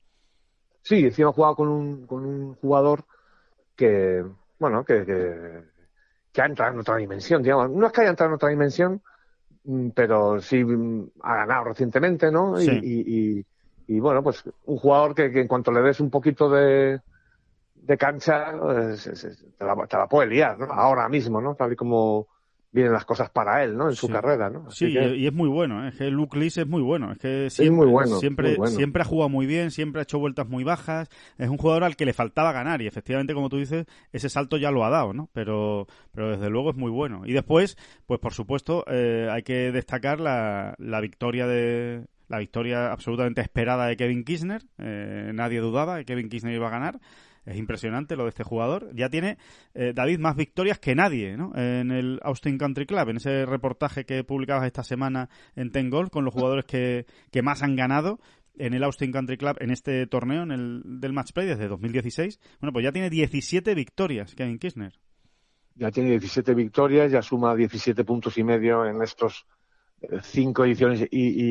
Sí, 0.82 1.00
encima 1.00 1.30
ha 1.30 1.34
jugado 1.34 1.56
con 1.56 1.68
un, 1.68 2.08
con 2.08 2.26
un 2.26 2.56
jugador 2.56 3.06
que, 3.76 4.24
bueno, 4.60 4.84
que, 4.84 5.06
que, 5.06 5.64
que, 6.32 6.42
ha 6.42 6.46
entrado 6.46 6.74
en 6.74 6.80
otra 6.80 6.98
dimensión, 6.98 7.44
digamos. 7.44 7.70
No 7.70 7.88
es 7.88 7.94
que 7.94 8.02
haya 8.02 8.10
entrado 8.10 8.32
en 8.32 8.36
otra 8.36 8.50
dimensión, 8.50 9.02
pero 9.94 10.42
sí 10.42 10.64
ha 11.22 11.36
ganado 11.36 11.66
recientemente, 11.66 12.32
¿no? 12.32 12.58
Sí. 12.58 12.80
Y, 12.82 13.40
y, 13.40 13.46
y, 13.88 14.00
bueno, 14.00 14.24
pues 14.24 14.44
un 14.66 14.78
jugador 14.78 15.14
que, 15.14 15.32
que, 15.32 15.42
en 15.42 15.48
cuanto 15.48 15.72
le 15.72 15.82
des 15.82 16.00
un 16.00 16.10
poquito 16.10 16.50
de, 16.50 17.00
de 17.76 17.98
cancha, 17.98 18.54
pues, 18.60 19.04
te, 19.58 19.66
la, 19.66 19.76
te 19.88 19.98
la 19.98 20.08
puede 20.08 20.30
liar, 20.30 20.58
¿no? 20.58 20.66
Ahora 20.66 21.08
mismo, 21.10 21.42
¿no? 21.42 21.56
Tal 21.56 21.74
y 21.74 21.76
como 21.76 22.28
vienen 22.72 22.94
las 22.94 23.06
cosas 23.06 23.30
para 23.30 23.64
él, 23.64 23.78
¿no? 23.78 23.90
En 23.90 23.96
su 23.96 24.08
sí. 24.08 24.14
carrera, 24.14 24.50
¿no? 24.50 24.68
Así 24.68 24.88
sí, 24.88 24.94
que... 24.94 25.16
y 25.16 25.28
es 25.28 25.34
muy 25.34 25.50
bueno, 25.50 25.86
¿eh? 25.86 25.90
es 25.90 25.96
que 25.96 26.10
Luke 26.10 26.38
Lees 26.38 26.58
es 26.58 26.68
muy 26.68 26.82
bueno, 26.82 27.12
es 27.12 27.18
que 27.18 27.50
siempre, 27.50 27.66
es 27.66 27.72
muy 27.72 27.88
bueno, 27.88 28.16
siempre, 28.18 28.48
muy 28.50 28.58
bueno. 28.58 28.76
siempre 28.76 29.02
ha 29.02 29.06
jugado 29.06 29.30
muy 29.30 29.46
bien, 29.46 29.72
siempre 29.72 30.00
ha 30.00 30.04
hecho 30.04 30.20
vueltas 30.20 30.48
muy 30.48 30.64
bajas, 30.64 31.10
es 31.38 31.50
un 31.50 31.58
jugador 31.58 31.84
al 31.84 31.96
que 31.96 32.06
le 32.06 32.14
faltaba 32.14 32.52
ganar 32.54 32.82
y 32.82 32.88
efectivamente, 32.88 33.34
como 33.34 33.50
tú 33.50 33.58
dices, 33.58 33.86
ese 34.12 34.30
salto 34.30 34.58
ya 34.58 34.72
lo 34.72 34.86
ha 34.86 34.90
dado, 34.90 35.14
¿no? 35.14 35.30
Pero, 35.34 35.88
pero 36.12 36.32
desde 36.32 36.50
luego 36.50 36.70
es 36.70 36.78
muy 36.78 36.92
bueno. 36.92 37.24
Y 37.26 37.34
después, 37.34 37.78
pues 38.06 38.20
por 38.20 38.34
supuesto, 38.34 38.86
eh, 38.88 39.28
hay 39.30 39.44
que 39.44 39.72
destacar 39.72 40.20
la, 40.20 40.76
la 40.78 41.02
victoria 41.02 41.48
de 41.48 42.06
la 42.30 42.40
victoria 42.40 42.94
absolutamente 42.94 43.42
esperada 43.42 43.88
de 43.88 43.98
Kevin 43.98 44.24
Kisner, 44.24 44.62
eh, 44.78 45.32
nadie 45.34 45.60
dudaba 45.60 45.98
que 45.98 46.06
Kevin 46.06 46.30
Kisner 46.30 46.56
iba 46.56 46.68
a 46.68 46.72
ganar. 46.72 47.00
Es 47.46 47.58
impresionante 47.58 48.16
lo 48.16 48.24
de 48.24 48.30
este 48.30 48.44
jugador. 48.44 48.90
Ya 48.94 49.10
tiene 49.10 49.38
eh, 49.74 49.94
David 49.96 50.20
más 50.20 50.36
victorias 50.36 50.80
que 50.80 50.96
nadie 50.96 51.38
¿no? 51.38 51.52
en 51.56 51.92
el 51.92 52.20
Austin 52.24 52.58
Country 52.58 52.86
Club, 52.86 53.10
en 53.10 53.18
ese 53.18 53.46
reportaje 53.46 54.06
que 54.06 54.24
publicabas 54.24 54.66
esta 54.66 54.84
semana 54.84 55.30
en 55.56 55.72
Ten 55.72 55.90
Golf 55.90 56.10
con 56.10 56.24
los 56.24 56.34
jugadores 56.34 56.66
que, 56.66 57.06
que 57.32 57.42
más 57.42 57.64
han 57.64 57.76
ganado 57.76 58.20
en 58.58 58.74
el 58.74 58.84
Austin 58.84 59.12
Country 59.12 59.38
Club 59.38 59.58
en 59.60 59.72
este 59.72 60.06
torneo, 60.08 60.44
en 60.44 60.52
el 60.52 60.82
del 60.86 61.14
Match 61.14 61.32
Play 61.34 61.48
desde 61.48 61.68
2016. 61.68 62.40
Bueno, 62.60 62.74
pues 62.74 62.84
ya 62.84 62.92
tiene 62.92 63.10
17 63.10 63.74
victorias 63.76 64.36
Kevin 64.36 64.60
Kirchner. 64.60 64.94
Ya 65.76 65.90
tiene 65.90 66.12
17 66.12 66.54
victorias, 66.54 67.12
ya 67.12 67.22
suma 67.22 67.56
17 67.56 68.04
puntos 68.04 68.38
y 68.38 68.44
medio 68.44 68.86
en 68.86 69.02
estos 69.02 69.46
cinco 70.24 70.66
ediciones 70.66 71.02
y, 71.02 71.08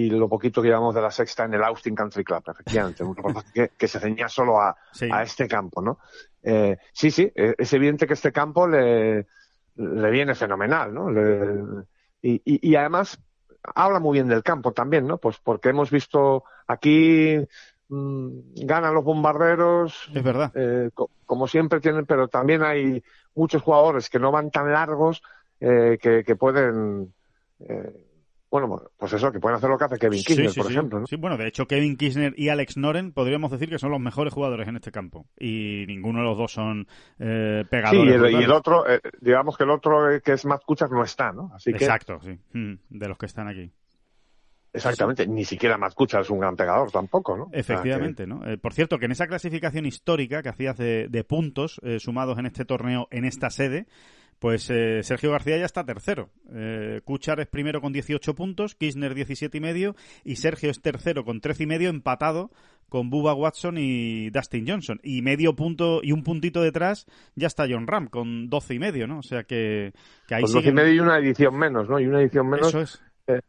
y, 0.07 0.11
lo 0.11 0.29
poquito 0.29 0.61
que 0.61 0.69
llevamos 0.69 0.95
de 0.95 1.03
la 1.03 1.11
sexta 1.11 1.45
en 1.45 1.55
el 1.55 1.63
Austin 1.63 1.95
Country 1.95 2.25
Club, 2.25 2.43
efectivamente, 2.49 3.05
un 3.05 3.15
reportaje 3.15 3.49
que, 3.53 3.69
que, 3.77 3.89
se 3.89 4.01
ceñía 4.01 4.29
solo 4.29 4.61
a, 4.61 4.77
sí. 4.93 5.09
a 5.11 5.23
este 5.23 5.47
campo, 5.47 5.81
¿no? 5.81 5.99
Eh, 6.43 6.77
sí, 6.93 7.11
sí, 7.11 7.31
es 7.35 7.73
evidente 7.73 8.07
que 8.07 8.15
este 8.15 8.33
campo 8.33 8.67
le, 8.67 9.27
le 9.77 10.11
viene 10.11 10.35
fenomenal, 10.35 10.93
¿no? 10.93 11.11
Le, 11.11 11.85
y, 12.23 12.43
y, 12.45 12.71
y, 12.71 12.77
además 12.77 13.19
habla 13.75 14.01
muy 14.01 14.15
bien 14.15 14.29
del 14.29 14.43
campo 14.43 14.73
también, 14.73 15.07
¿no? 15.07 15.19
Pues 15.19 15.39
porque 15.39 15.71
hemos 15.71 15.91
visto 15.91 16.45
aquí 16.67 17.37
mmm, 17.89 18.29
ganan 18.57 18.95
los 18.95 19.05
bombarderos, 19.05 20.11
es 20.15 20.23
verdad, 20.23 20.53
eh, 20.55 20.91
co 20.95 21.11
como 21.25 21.47
siempre 21.47 21.81
tienen, 21.81 22.07
pero 22.07 22.29
también 22.29 22.63
hay 22.63 23.03
muchos 23.35 23.63
jugadores 23.63 24.11
que 24.11 24.19
no 24.19 24.33
van 24.33 24.51
tan 24.51 24.73
largos 24.73 25.23
eh, 25.61 25.99
que, 26.01 26.25
que 26.25 26.37
pueden 26.37 27.15
eh, 27.61 28.10
bueno, 28.51 28.83
pues 28.97 29.13
eso, 29.13 29.31
que 29.31 29.39
pueden 29.39 29.57
hacer 29.57 29.71
lo 29.71 29.79
que 29.79 29.85
hace 29.85 29.99
Kevin 29.99 30.23
Kirchner, 30.23 30.49
sí, 30.49 30.55
sí, 30.55 30.61
por 30.61 30.67
sí. 30.67 30.73
ejemplo. 30.73 31.01
¿no? 31.01 31.07
Sí, 31.07 31.17
bueno, 31.17 31.37
de 31.37 31.47
hecho, 31.47 31.67
Kevin 31.67 31.97
Kirchner 31.97 32.35
y 32.37 32.49
Alex 32.49 32.77
Noren 32.77 33.13
podríamos 33.13 33.51
decir 33.51 33.69
que 33.69 33.79
son 33.79 33.91
los 33.91 34.01
mejores 34.01 34.35
jugadores 34.35 34.67
en 34.67 34.77
este 34.77 34.91
campo. 34.91 35.27
Y 35.39 35.85
ninguno 35.87 36.19
de 36.21 36.25
los 36.25 36.37
dos 36.37 36.53
son 36.53 36.89
eh, 37.19 37.65
pegadores. 37.71 38.03
Sí, 38.03 38.09
y 38.09 38.13
el, 38.13 38.41
y 38.41 38.45
el 38.45 38.53
otro, 38.53 38.89
eh, 38.89 39.01
digamos 39.21 39.57
que 39.57 39.65
el 39.65 39.71
otro 39.71 40.11
eh, 40.11 40.21
que 40.21 40.33
es 40.33 40.45
Matt 40.45 40.65
Kuchar 40.65 40.91
no 40.91 41.05
está, 41.05 41.33
¿no? 41.33 41.53
Así 41.55 41.71
Exacto, 41.71 42.19
sí. 42.21 42.39
Mm, 42.53 42.75
de 42.89 43.09
los 43.09 43.17
que 43.17 43.27
están 43.27 43.49
aquí. 43.49 43.73
Exactamente, 44.73 45.27
ni 45.27 45.45
siquiera 45.45 45.77
Matt 45.77 45.95
Kuchar 45.95 46.23
es 46.23 46.31
un 46.31 46.39
gran 46.39 46.55
pegador 46.55 46.91
tampoco, 46.93 47.37
¿no? 47.37 47.49
Efectivamente, 47.53 48.27
¿no? 48.27 48.47
Eh, 48.47 48.57
por 48.57 48.73
cierto, 48.73 48.99
que 48.99 49.07
en 49.07 49.13
esa 49.13 49.27
clasificación 49.27 49.85
histórica 49.85 50.43
que 50.43 50.49
hacías 50.49 50.77
de, 50.77 51.09
de 51.09 51.25
puntos 51.25 51.81
eh, 51.83 51.99
sumados 51.99 52.39
en 52.39 52.47
este 52.47 52.65
torneo, 52.65 53.09
en 53.11 53.25
esta 53.25 53.51
sede, 53.51 53.87
pues 54.41 54.71
eh, 54.71 55.03
Sergio 55.03 55.31
García 55.31 55.59
ya 55.59 55.67
está 55.67 55.85
tercero. 55.85 56.31
Eh, 56.53 57.03
Kuchar 57.05 57.41
es 57.41 57.47
primero 57.47 57.83
con 57.83 57.93
18 57.93 58.35
puntos, 58.35 58.75
Kirchner 58.75 59.15
17 59.15 59.59
y 59.59 59.61
medio 59.61 59.95
y 60.25 60.37
Sergio 60.37 60.71
es 60.71 60.81
tercero 60.81 61.25
con 61.25 61.43
13 61.43 61.65
y 61.65 61.67
medio 61.67 61.91
empatado 61.91 62.51
con 62.89 63.11
Bubba 63.11 63.35
Watson 63.35 63.77
y 63.77 64.31
Dustin 64.31 64.67
Johnson. 64.67 64.99
Y 65.03 65.21
medio 65.21 65.55
punto 65.55 66.01
y 66.03 66.13
un 66.13 66.25
puntito 66.25 66.63
detrás 66.63 67.07
ya 67.37 67.49
está 67.49 67.67
John 67.69 67.87
Ram 67.87 68.09
con 68.09 68.49
12 68.49 68.75
y 68.75 68.79
medio, 68.79 69.07
¿no? 69.07 69.19
O 69.19 69.23
sea 69.23 69.45
que, 69.45 69.93
que 70.27 70.35
ahí 70.35 70.43
con 70.43 70.53
12 70.53 70.59
siguen... 70.59 70.73
y 70.73 70.77
medio 70.83 70.95
y 70.95 71.01
una 71.01 71.19
edición 71.19 71.59
menos, 71.59 71.89
¿no? 71.91 72.01
Y 72.01 72.07
una 72.07 72.23
edición 72.23 72.49
menos. 72.49 72.69
Eso 72.69 72.81
es. 72.81 73.03
Eh, 73.27 73.41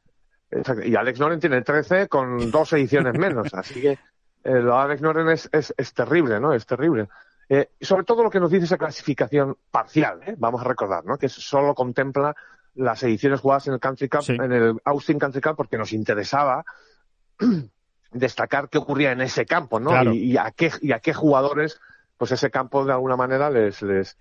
y 0.86 0.96
Alex 0.96 1.22
Noren 1.22 1.40
tiene 1.40 1.62
13 1.62 2.10
con 2.10 2.52
dos 2.52 2.74
ediciones 2.74 3.18
menos. 3.18 3.54
Así 3.54 3.80
que 3.80 3.92
eh, 3.92 3.98
lo 4.44 4.76
de 4.76 4.82
Alex 4.82 5.02
Noren 5.02 5.30
es, 5.30 5.50
es, 5.54 5.74
es 5.78 5.94
terrible, 5.94 6.42
¿no? 6.42 6.54
Es 6.54 6.66
terrible. 6.66 7.08
Eh, 7.54 7.70
sobre 7.82 8.06
todo 8.06 8.24
lo 8.24 8.30
que 8.30 8.40
nos 8.40 8.50
dice 8.50 8.64
esa 8.64 8.78
clasificación 8.78 9.58
parcial, 9.70 10.22
¿eh? 10.26 10.36
vamos 10.38 10.62
a 10.62 10.64
recordar, 10.64 11.04
¿no? 11.04 11.18
que 11.18 11.28
solo 11.28 11.76
contempla 11.76 12.34
las 12.76 13.04
ediciones 13.04 13.42
jugadas 13.42 13.68
en 13.68 13.74
el 13.74 13.82
Country 13.82 14.08
Cup, 14.08 14.22
sí. 14.22 14.38
en 14.40 14.54
el 14.54 14.80
Austin 14.86 15.20
Country 15.20 15.42
Cup, 15.42 15.58
porque 15.58 15.78
nos 15.78 15.92
interesaba 15.92 16.64
destacar 18.14 18.70
qué 18.70 18.78
ocurría 18.78 19.12
en 19.12 19.20
ese 19.20 19.46
campo, 19.46 19.82
¿no? 19.82 19.90
Claro. 19.90 20.14
Y, 20.14 20.32
y, 20.32 20.38
a 20.38 20.52
qué, 20.52 20.72
y 20.82 20.94
a 20.94 21.00
qué 21.00 21.14
jugadores, 21.14 21.82
pues 22.16 22.32
ese 22.32 22.50
campo 22.50 22.86
de 22.86 22.94
alguna 22.94 23.18
manera 23.18 23.50
les, 23.50 23.82
les, 23.82 24.18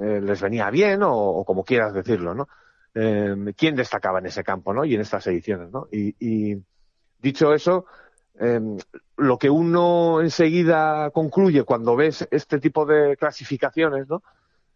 eh, 0.00 0.22
les 0.22 0.40
venía 0.40 0.70
bien 0.70 1.02
o, 1.02 1.12
o, 1.14 1.44
como 1.44 1.64
quieras 1.64 1.92
decirlo, 1.92 2.34
¿no? 2.34 2.48
Eh, 2.94 3.52
¿Quién 3.58 3.76
destacaba 3.76 4.20
en 4.20 4.26
ese 4.26 4.42
campo, 4.42 4.72
¿no? 4.72 4.86
Y 4.86 4.94
en 4.94 5.02
estas 5.02 5.26
ediciones, 5.26 5.70
¿no? 5.70 5.86
Y, 5.92 6.16
y 6.18 6.56
dicho 7.20 7.52
eso, 7.52 7.84
eh, 8.40 8.58
lo 9.18 9.38
que 9.38 9.50
uno 9.50 10.20
enseguida 10.20 11.10
concluye 11.10 11.64
cuando 11.64 11.96
ves 11.96 12.26
este 12.30 12.58
tipo 12.58 12.86
de 12.86 13.16
clasificaciones, 13.16 14.08
¿no? 14.08 14.22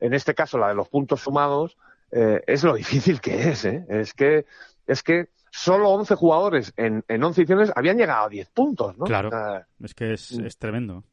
En 0.01 0.15
este 0.15 0.35
caso, 0.35 0.59
la 0.59 0.69
de 0.69 0.75
los 0.75 0.89
puntos 0.89 1.21
sumados, 1.21 1.77
eh, 2.11 2.43
es 2.47 2.65
lo 2.65 2.75
difícil 2.83 3.21
que 3.21 3.51
es, 3.51 3.65
¿eh? 3.65 3.87
Es 3.89 4.13
que, 4.13 4.47
es 4.87 5.03
que 5.03 5.29
solo 5.51 5.91
11 5.91 6.15
jugadores 6.17 6.73
en, 6.77 7.05
en 7.09 7.23
11 7.23 7.41
ediciones 7.41 7.73
habían 7.75 7.97
llegado 7.97 8.27
a 8.27 8.29
10 8.29 8.51
puntos, 8.51 8.99
¿no? 8.99 9.05
Claro. 9.05 9.29
O 9.29 9.31
sea, 9.31 9.67
es 9.83 9.95
que 9.95 10.13
es, 10.13 10.33
es 10.33 10.59
tremendo 10.59 11.05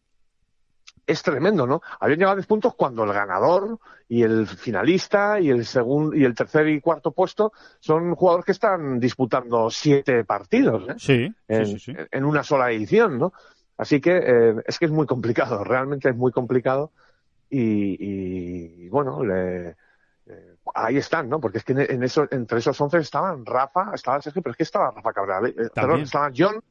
es 1.10 1.24
tremendo, 1.24 1.66
¿no? 1.66 1.82
Habían 2.00 2.20
llegado 2.20 2.34
a 2.34 2.36
10 2.38 2.48
puntos 2.48 2.76
cuando 2.76 3.04
el 3.04 3.12
ganador 3.12 3.80
y 4.08 4.24
el 4.24 4.48
finalista 4.48 5.40
y 5.40 5.50
el 5.50 5.66
segundo 5.66 6.16
y 6.16 6.24
el 6.24 6.36
tercer 6.36 6.68
y 6.68 6.80
cuarto 6.82 7.12
puesto 7.12 7.52
son 7.80 8.16
jugadores 8.16 8.46
que 8.46 8.52
están 8.52 9.00
disputando 9.00 9.70
siete 9.70 10.24
partidos, 10.24 10.90
¿eh? 10.90 10.96
Sí, 10.98 11.36
en, 11.48 11.66
sí, 11.66 11.80
sí, 11.80 11.94
sí. 11.94 11.98
en 12.12 12.26
una 12.26 12.44
sola 12.44 12.72
edición, 12.72 13.18
¿no? 13.18 13.34
Así 13.78 14.02
que 14.02 14.18
eh, 14.18 14.56
es 14.68 14.78
que 14.78 14.86
es 14.86 14.92
muy 14.92 15.08
complicado, 15.08 15.64
realmente 15.64 16.10
es 16.10 16.16
muy 16.16 16.32
complicado 16.32 16.92
y, 17.50 18.88
bueno, 18.90 19.24
le, 19.24 19.70
eh, 20.28 20.56
ahí 20.76 20.98
están, 20.98 21.30
¿no? 21.30 21.40
Porque 21.40 21.58
es 21.60 21.64
que 21.64 21.74
en 21.74 22.04
eso, 22.04 22.28
entre 22.30 22.60
esos 22.60 22.80
11 22.80 23.00
estaban 23.00 23.46
Rafa, 23.46 23.92
estaba 23.96 24.22
Sergio, 24.22 24.44
pero 24.44 24.52
es 24.52 24.58
que 24.58 24.64
estaba 24.64 24.92
Rafa 24.92 25.14
Cabral, 25.14 25.48
eh, 25.48 25.70
perdón, 25.74 26.02
estaba 26.02 26.30
John, 26.36 26.62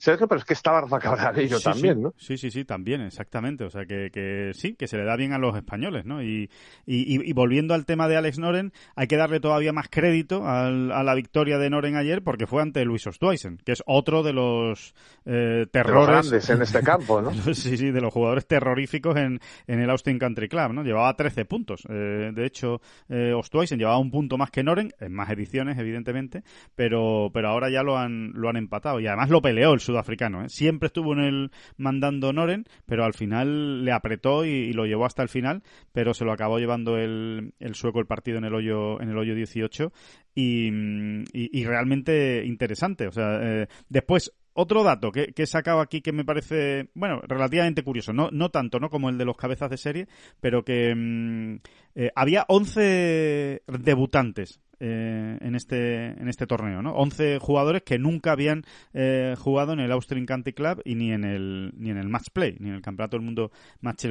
Sergio, 0.00 0.26
pero 0.26 0.38
es 0.38 0.46
que 0.46 0.54
estaba 0.54 0.80
Rafa 0.80 0.98
Cabral 0.98 1.34
también, 1.62 2.00
¿no? 2.00 2.14
Sí, 2.16 2.38
sí, 2.38 2.50
sí, 2.50 2.64
también, 2.64 3.02
exactamente. 3.02 3.64
O 3.64 3.70
sea, 3.70 3.84
que, 3.84 4.10
que, 4.10 4.52
sí, 4.54 4.74
que 4.74 4.86
se 4.86 4.96
le 4.96 5.04
da 5.04 5.14
bien 5.14 5.34
a 5.34 5.38
los 5.38 5.54
españoles, 5.54 6.06
¿no? 6.06 6.22
Y, 6.22 6.48
y, 6.86 7.32
volviendo 7.34 7.74
al 7.74 7.84
tema 7.84 8.08
de 8.08 8.16
Alex 8.16 8.38
Noren, 8.38 8.72
hay 8.96 9.08
que 9.08 9.18
darle 9.18 9.40
todavía 9.40 9.74
más 9.74 9.88
crédito 9.90 10.46
a 10.46 10.70
la 10.70 11.14
victoria 11.14 11.58
de 11.58 11.68
Noren 11.68 11.96
ayer 11.96 12.22
porque 12.22 12.46
fue 12.46 12.62
ante 12.62 12.82
Luis 12.86 13.06
Ostweisen, 13.06 13.58
que 13.58 13.72
es 13.72 13.82
otro 13.84 14.22
de 14.22 14.32
los 14.32 14.94
eh, 15.26 15.66
terrores... 15.70 16.30
grandes 16.30 16.48
en 16.48 16.62
este 16.62 16.82
campo, 16.82 17.20
¿no? 17.20 17.32
sí, 17.54 17.76
sí, 17.76 17.90
de 17.90 18.00
los 18.00 18.10
jugadores 18.10 18.46
terroríficos 18.46 19.18
en, 19.18 19.38
en 19.66 19.80
el 19.80 19.90
Austin 19.90 20.18
Country 20.18 20.48
Club, 20.48 20.72
¿no? 20.72 20.82
Llevaba 20.82 21.14
13 21.14 21.44
puntos. 21.44 21.82
Eh, 21.90 22.32
de 22.34 22.46
hecho, 22.46 22.80
eh, 23.10 23.34
Ostweisen 23.34 23.78
llevaba 23.78 23.98
un 23.98 24.10
punto 24.10 24.38
más 24.38 24.50
que 24.50 24.62
Noren, 24.62 24.92
en 24.98 25.12
más 25.12 25.28
ediciones, 25.28 25.78
evidentemente, 25.78 26.42
pero, 26.74 27.30
pero 27.34 27.50
ahora 27.50 27.68
ya 27.68 27.82
lo 27.82 27.98
han, 27.98 28.32
lo 28.32 28.48
han 28.48 28.56
empatado. 28.56 28.98
Y 28.98 29.06
además 29.06 29.28
lo 29.28 29.42
peleó 29.42 29.74
el 29.74 29.80
sudafricano. 29.90 30.44
¿eh? 30.44 30.48
Siempre 30.48 30.86
estuvo 30.86 31.12
en 31.12 31.20
el 31.20 31.50
mandando 31.76 32.32
Noren, 32.32 32.64
pero 32.86 33.04
al 33.04 33.14
final 33.14 33.84
le 33.84 33.92
apretó 33.92 34.44
y, 34.44 34.72
lo 34.72 34.86
llevó 34.86 35.04
hasta 35.04 35.22
el 35.22 35.28
final, 35.28 35.62
pero 35.92 36.14
se 36.14 36.24
lo 36.24 36.32
acabó 36.32 36.58
llevando 36.58 36.96
el, 36.96 37.54
el 37.58 37.74
sueco 37.74 38.00
el 38.00 38.06
partido 38.06 38.38
en 38.38 38.44
el 38.44 38.54
hoyo 38.54 39.00
en 39.00 39.10
el 39.10 39.18
hoyo 39.18 39.34
18 39.34 39.92
y, 40.34 41.64
realmente 41.64 42.44
interesante. 42.44 43.06
O 43.06 43.12
sea, 43.12 43.40
eh, 43.42 43.66
después 43.88 44.32
otro 44.52 44.82
dato 44.82 45.12
que, 45.12 45.32
que, 45.32 45.44
he 45.44 45.46
sacado 45.46 45.80
aquí 45.80 46.00
que 46.00 46.12
me 46.12 46.24
parece, 46.24 46.90
bueno, 46.94 47.20
relativamente 47.26 47.82
curioso, 47.82 48.12
no, 48.12 48.30
no 48.32 48.50
tanto 48.50 48.80
¿no? 48.80 48.90
como 48.90 49.08
el 49.08 49.18
de 49.18 49.24
los 49.24 49.36
cabezas 49.36 49.70
de 49.70 49.76
serie, 49.76 50.08
pero 50.40 50.64
que 50.64 50.94
mm, 50.94 51.56
eh, 51.94 52.10
había 52.14 52.44
11 52.48 53.62
debutantes 53.66 54.60
eh, 54.80 55.38
en 55.40 55.54
este 55.54 56.06
en 56.06 56.28
este 56.28 56.46
torneo, 56.46 56.82
¿no? 56.82 56.94
11 56.94 57.38
jugadores 57.38 57.82
que 57.82 57.98
nunca 57.98 58.32
habían 58.32 58.64
eh, 58.94 59.34
jugado 59.38 59.74
en 59.74 59.80
el 59.80 59.92
Austrian 59.92 60.26
County 60.26 60.52
Club 60.52 60.80
y 60.84 60.94
ni 60.94 61.12
en 61.12 61.24
el 61.24 61.72
ni 61.76 61.90
en 61.90 61.98
el 61.98 62.08
Match 62.08 62.28
Play, 62.32 62.56
ni 62.58 62.70
en 62.70 62.76
el 62.76 62.82
Campeonato 62.82 63.16
del 63.16 63.24
Mundo 63.24 63.50
Match, 63.80 64.06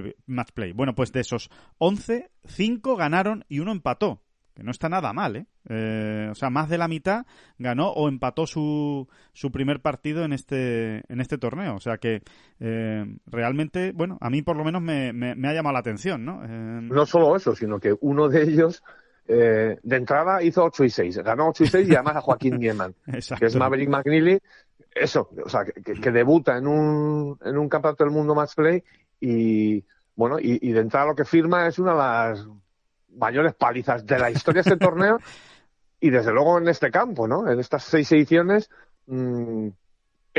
Play. 0.53 0.71
Bueno, 0.73 0.95
pues 0.95 1.11
de 1.11 1.21
esos 1.21 1.49
11, 1.79 2.29
5 2.45 2.95
ganaron 2.95 3.45
y 3.49 3.59
uno 3.59 3.71
empató 3.71 4.21
que 4.59 4.63
no 4.63 4.71
está 4.71 4.89
nada 4.89 5.13
mal, 5.13 5.37
¿eh? 5.37 5.45
¿eh? 5.69 6.27
O 6.29 6.35
sea, 6.35 6.49
más 6.49 6.67
de 6.67 6.77
la 6.77 6.89
mitad 6.89 7.25
ganó 7.57 7.91
o 7.91 8.09
empató 8.09 8.45
su, 8.45 9.07
su 9.31 9.51
primer 9.51 9.79
partido 9.79 10.25
en 10.25 10.33
este, 10.33 11.03
en 11.07 11.21
este 11.21 11.37
torneo. 11.37 11.75
O 11.75 11.79
sea 11.79 11.97
que 11.97 12.23
eh, 12.59 13.05
realmente, 13.25 13.93
bueno, 13.93 14.17
a 14.19 14.29
mí 14.29 14.41
por 14.41 14.57
lo 14.57 14.65
menos 14.65 14.81
me, 14.81 15.13
me, 15.13 15.47
ha 15.47 15.53
llamado 15.53 15.73
la 15.73 15.79
atención, 15.79 16.25
¿no? 16.25 16.45
No 16.45 17.05
solo 17.05 17.37
eso, 17.37 17.55
sino 17.55 17.79
que 17.79 17.95
uno 18.01 18.27
de 18.27 18.43
ellos 18.43 18.83
eh, 19.31 19.77
de 19.83 19.95
entrada 19.95 20.41
hizo 20.41 20.63
8 20.63 20.85
y 20.85 20.89
6, 20.89 21.19
ganó 21.19 21.49
8 21.49 21.63
y 21.63 21.67
6 21.67 21.87
y 21.87 21.93
además 21.93 22.15
a 22.15 22.21
Joaquín 22.21 22.55
Nieman, 22.59 22.95
que 23.37 23.45
es 23.45 23.55
Maverick 23.55 23.87
McNeely, 23.87 24.39
eso, 24.95 25.29
o 25.45 25.47
sea, 25.47 25.65
que, 25.65 26.11
debuta 26.11 26.57
en 26.57 26.65
un, 26.65 27.37
en 27.43 27.55
un 27.55 27.69
campeonato 27.69 28.03
del 28.03 28.11
mundo 28.11 28.33
match 28.33 28.55
play 28.55 28.83
y, 29.19 29.85
bueno, 30.15 30.37
y, 30.39 30.71
de 30.71 30.79
entrada 30.79 31.05
lo 31.05 31.15
que 31.15 31.25
firma 31.25 31.67
es 31.67 31.77
una 31.77 31.91
de 31.91 31.97
las 31.97 32.47
mayores 33.09 33.53
palizas 33.53 34.03
de 34.03 34.17
la 34.17 34.31
historia 34.31 34.63
de 34.63 34.69
este 34.71 34.83
torneo. 34.83 35.19
Y 36.01 36.11
desde 36.11 36.31
luego 36.31 36.57
en 36.59 36.69
este 36.69 36.91
campo, 36.91 37.27
¿no? 37.27 37.51
En 37.51 37.59
estas 37.59 37.83
seis 37.83 38.09
ediciones, 38.13 38.69
mmm, 39.07 39.67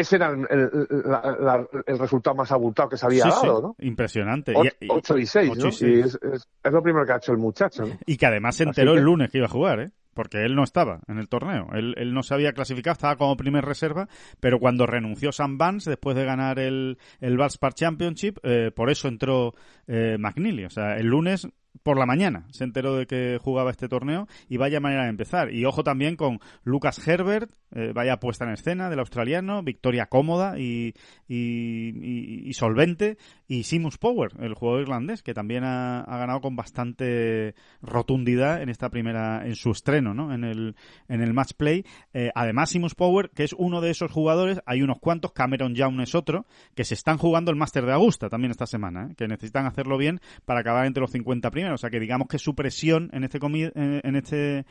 ese 0.01 0.17
era 0.17 0.31
el, 0.31 1.99
resultado 1.99 2.37
más 2.37 2.51
abultado 2.53 2.89
que 2.89 2.97
se 2.97 3.07
había 3.07 3.25
dado, 3.25 3.61
¿no? 3.63 3.77
Impresionante. 3.79 4.55
8 4.89 5.19
y 5.19 5.27
6, 5.27 5.57
¿no? 5.57 5.69
Y 5.69 6.01
es, 6.01 6.19
lo 6.65 6.83
primero 6.83 7.07
que 7.07 7.13
ha 7.13 7.17
hecho 7.17 7.33
el 7.33 7.39
muchacho. 7.39 7.85
Y 8.07 8.17
que 8.17 8.27
además 8.27 8.57
se 8.57 8.65
enteró 8.65 8.95
el 8.95 9.03
lunes 9.03 9.31
que 9.31 9.39
iba 9.39 9.47
a 9.47 9.51
jugar, 9.51 9.81
¿eh? 9.81 9.91
Porque 10.15 10.45
él 10.45 10.57
no 10.57 10.65
estaba 10.65 11.01
en 11.07 11.19
el 11.19 11.29
torneo. 11.29 11.69
Él, 11.73 11.95
él 11.97 12.13
no 12.13 12.23
se 12.23 12.35
había 12.35 12.53
clasificado, 12.53 12.93
estaba 12.93 13.17
como 13.17 13.37
primer 13.37 13.65
reserva, 13.65 14.09
pero 14.41 14.59
cuando 14.59 14.85
renunció 14.85 15.31
Sam 15.31 15.57
Vance 15.57 15.89
después 15.89 16.17
de 16.17 16.25
ganar 16.25 16.59
el, 16.59 16.99
el 17.21 17.37
Valspar 17.37 17.75
Championship, 17.75 18.39
eh, 18.43 18.73
por 18.75 18.91
eso 18.91 19.07
entró 19.07 19.55
eh, 19.87 20.17
McNeely. 20.19 20.65
O 20.65 20.71
sea, 20.71 20.97
el 20.97 21.07
lunes 21.07 21.49
por 21.83 21.99
la 21.99 22.07
mañana 22.07 22.47
se 22.51 22.65
enteró 22.65 22.97
de 22.97 23.07
que 23.07 23.39
jugaba 23.41 23.71
este 23.71 23.89
torneo 23.89 24.29
y 24.49 24.57
vaya 24.57 24.81
manera 24.81 25.05
de 25.05 25.11
empezar. 25.11 25.53
Y 25.53 25.65
ojo 25.65 25.85
también 25.85 26.17
con 26.17 26.41
Lucas 26.65 27.07
Herbert, 27.07 27.51
eh, 27.73 27.93
vaya 27.95 28.19
puesta 28.19 28.45
en 28.45 28.53
escena 28.53 28.91
del 28.91 28.99
australiano, 28.99 29.63
victoria 29.63 30.07
cómoda 30.07 30.59
y, 30.59 30.95
y, 31.29 32.53
solvente. 32.55 33.17
Y 33.47 33.63
Simus 33.63 33.97
Power, 33.99 34.33
el 34.41 34.55
jugador 34.55 34.83
irlandés, 34.83 35.23
que 35.23 35.35
también 35.35 35.65
ha, 35.65 36.05
ganado 36.07 36.41
con 36.41 36.57
bastante 36.57 37.55
rotundidad 37.81 38.63
en 38.63 38.69
esta 38.69 38.91
primera, 38.91 39.47
en 39.47 39.55
su 39.55 39.71
estreno, 39.71 40.15
¿no? 40.15 40.35
En 40.35 40.45
el, 40.45 40.77
en 41.09 41.23
el 41.23 41.33
match 41.33 41.53
play. 41.57 41.85
Eh, 42.13 42.31
además, 42.35 42.71
Simus 42.71 42.95
Power, 42.95 43.31
que 43.31 43.45
es 43.45 43.55
uno 43.57 43.81
de 43.81 43.91
esos 43.91 44.11
jugadores, 44.11 44.61
hay 44.67 44.83
unos 44.83 44.99
cuantos, 44.99 45.33
Cameron 45.33 45.75
Young 45.75 46.01
es 46.01 46.15
otro, 46.15 46.47
que 46.75 46.85
se 46.85 46.95
están 46.95 47.19
jugando 47.19 47.51
el 47.51 47.57
Máster 47.57 47.87
de 47.87 47.93
Augusta 47.93 48.29
también 48.29 48.51
esta 48.51 48.67
semana, 48.67 49.09
¿eh? 49.11 49.15
que 49.17 49.29
necesitan 49.29 49.67
hacerlo 49.67 49.97
bien 49.97 50.21
para 50.45 50.61
acabar 50.61 50.87
entre 50.87 51.01
los 51.01 51.11
50 51.11 51.51
primeros. 51.51 51.60
O 51.69 51.79
sea 51.79 51.91
que 51.91 52.01
digamos 52.01 52.29
que 52.29 52.39
su 52.39 52.55
presión 52.55 53.11
en 53.13 53.25
este, 53.25 53.39
en 53.43 54.17
este 54.17 54.65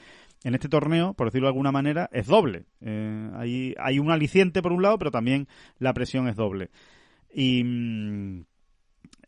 en 0.44 0.56
este 0.56 0.70
torneo, 0.70 1.14
por 1.14 1.28
decirlo 1.28 1.48
de 1.48 1.52
alguna 1.52 1.72
manera, 1.72 2.10
es 2.14 2.28
doble. 2.28 2.66
Eh, 2.82 3.30
hay, 3.36 3.76
hay 3.78 4.00
un 4.00 4.12
aliciente 4.12 4.62
por 4.62 4.72
un 4.72 4.82
lado, 4.82 4.98
pero 4.98 5.12
también 5.12 5.48
la 5.80 5.94
presión 5.94 6.28
es 6.28 6.36
doble. 6.36 6.70
Y, 7.34 7.64
mm, 7.64 8.46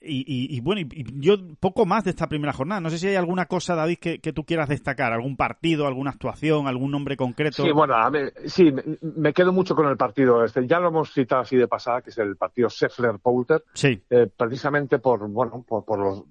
y, 0.03 0.59
bueno, 0.61 0.81
y, 0.81 1.05
yo 1.19 1.35
poco 1.59 1.85
más 1.85 2.03
de 2.05 2.09
esta 2.09 2.27
primera 2.27 2.53
jornada. 2.53 2.81
No 2.81 2.89
sé 2.89 2.97
si 2.97 3.07
hay 3.07 3.15
alguna 3.15 3.45
cosa, 3.45 3.75
David, 3.75 3.99
que, 3.99 4.33
tú 4.33 4.45
quieras 4.45 4.69
destacar, 4.69 5.13
algún 5.13 5.35
partido, 5.35 5.85
alguna 5.85 6.11
actuación, 6.11 6.67
algún 6.67 6.91
nombre 6.91 7.15
concreto. 7.15 7.63
Sí, 7.63 7.71
bueno, 7.71 7.95
sí, 8.45 8.73
me, 9.01 9.33
quedo 9.33 9.53
mucho 9.53 9.75
con 9.75 9.87
el 9.87 9.97
partido 9.97 10.43
este. 10.43 10.65
Ya 10.65 10.79
lo 10.79 10.87
hemos 10.87 11.13
citado 11.13 11.41
así 11.41 11.55
de 11.55 11.67
pasada, 11.67 12.01
que 12.01 12.09
es 12.09 12.17
el 12.17 12.35
partido 12.35 12.69
Seffler-Poulter. 12.69 13.63
Sí. 13.73 14.01
Eh, 14.09 14.27
precisamente 14.35 14.97
por, 14.97 15.27
bueno, 15.29 15.63
por, 15.67 15.85
por 15.85 15.99
los 15.99 16.23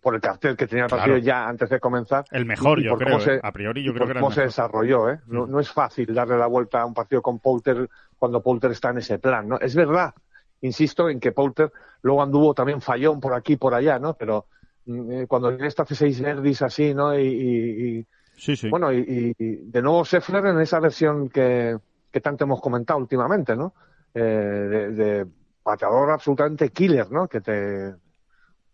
por 0.00 0.14
el 0.14 0.20
cartel 0.20 0.56
que 0.56 0.66
tenía 0.66 0.84
el 0.84 0.90
partido 0.90 1.18
ya 1.18 1.48
antes 1.48 1.70
de 1.70 1.78
comenzar. 1.78 2.24
El 2.30 2.44
mejor, 2.44 2.80
yo 2.82 2.96
creo. 2.96 3.18
¿eh? 3.20 3.40
a 3.42 3.52
priori, 3.52 3.82
yo 3.82 3.94
creo 3.94 4.06
que 4.06 4.12
era 4.12 4.20
cómo 4.20 4.32
se 4.32 4.42
desarrolló, 4.42 5.10
¿eh? 5.10 5.20
No, 5.26 5.46
no, 5.46 5.60
es 5.60 5.70
fácil 5.70 6.12
darle 6.12 6.36
la 6.36 6.46
vuelta 6.46 6.80
a 6.80 6.86
un 6.86 6.94
partido 6.94 7.22
con 7.22 7.38
Poulter 7.38 7.88
cuando 8.18 8.42
Poulter 8.42 8.72
está 8.72 8.90
en 8.90 8.98
ese 8.98 9.18
plan, 9.18 9.48
¿no? 9.48 9.60
Es 9.60 9.76
verdad, 9.76 10.14
insisto 10.62 11.08
en 11.08 11.20
que 11.20 11.32
Poulter 11.32 11.72
luego 12.02 12.22
anduvo 12.22 12.54
también 12.54 12.80
fallón 12.80 13.20
por 13.20 13.34
aquí 13.34 13.56
por 13.56 13.74
allá, 13.74 13.98
¿no? 13.98 14.14
Pero 14.14 14.46
mm, 14.86 15.12
eh, 15.12 15.26
cuando 15.28 15.50
esta 15.50 15.84
hace 15.84 15.94
seis 15.94 16.20
verdis 16.20 16.62
así, 16.62 16.92
¿no? 16.92 17.16
Y, 17.16 18.04
sí, 18.36 18.56
sí. 18.56 18.68
bueno, 18.68 18.92
y, 18.92 19.32
de 19.38 19.82
nuevo 19.82 20.04
Seffler 20.04 20.44
en 20.46 20.60
esa 20.60 20.80
versión 20.80 21.28
que, 21.28 21.76
que 22.10 22.20
tanto 22.20 22.44
hemos 22.44 22.60
comentado 22.60 22.98
últimamente, 22.98 23.54
¿no? 23.54 23.74
Eh, 24.12 24.20
de, 24.20 24.90
de 24.90 25.26
pateador 25.62 26.10
absolutamente 26.10 26.70
killer, 26.70 27.10
¿no? 27.12 27.28
Que 27.28 27.40
te 27.40 27.94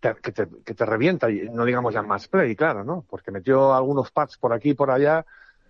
que, 0.01 0.32
te, 0.32 0.49
que 0.64 0.74
te 0.74 0.86
revienta, 0.86 1.28
no 1.28 1.64
digamos 1.64 1.94
ya 1.94 2.03
más 2.03 2.28
play, 2.28 2.55
claro, 2.55 2.84
¿no? 2.84 3.05
Porque 3.09 3.30
metió 3.30 3.74
algunos 3.74 4.11
pads 4.11 4.38
por 4.38 4.53
aquí 4.53 4.70
y 4.70 4.74
por 4.74 4.90
allá 4.90 5.24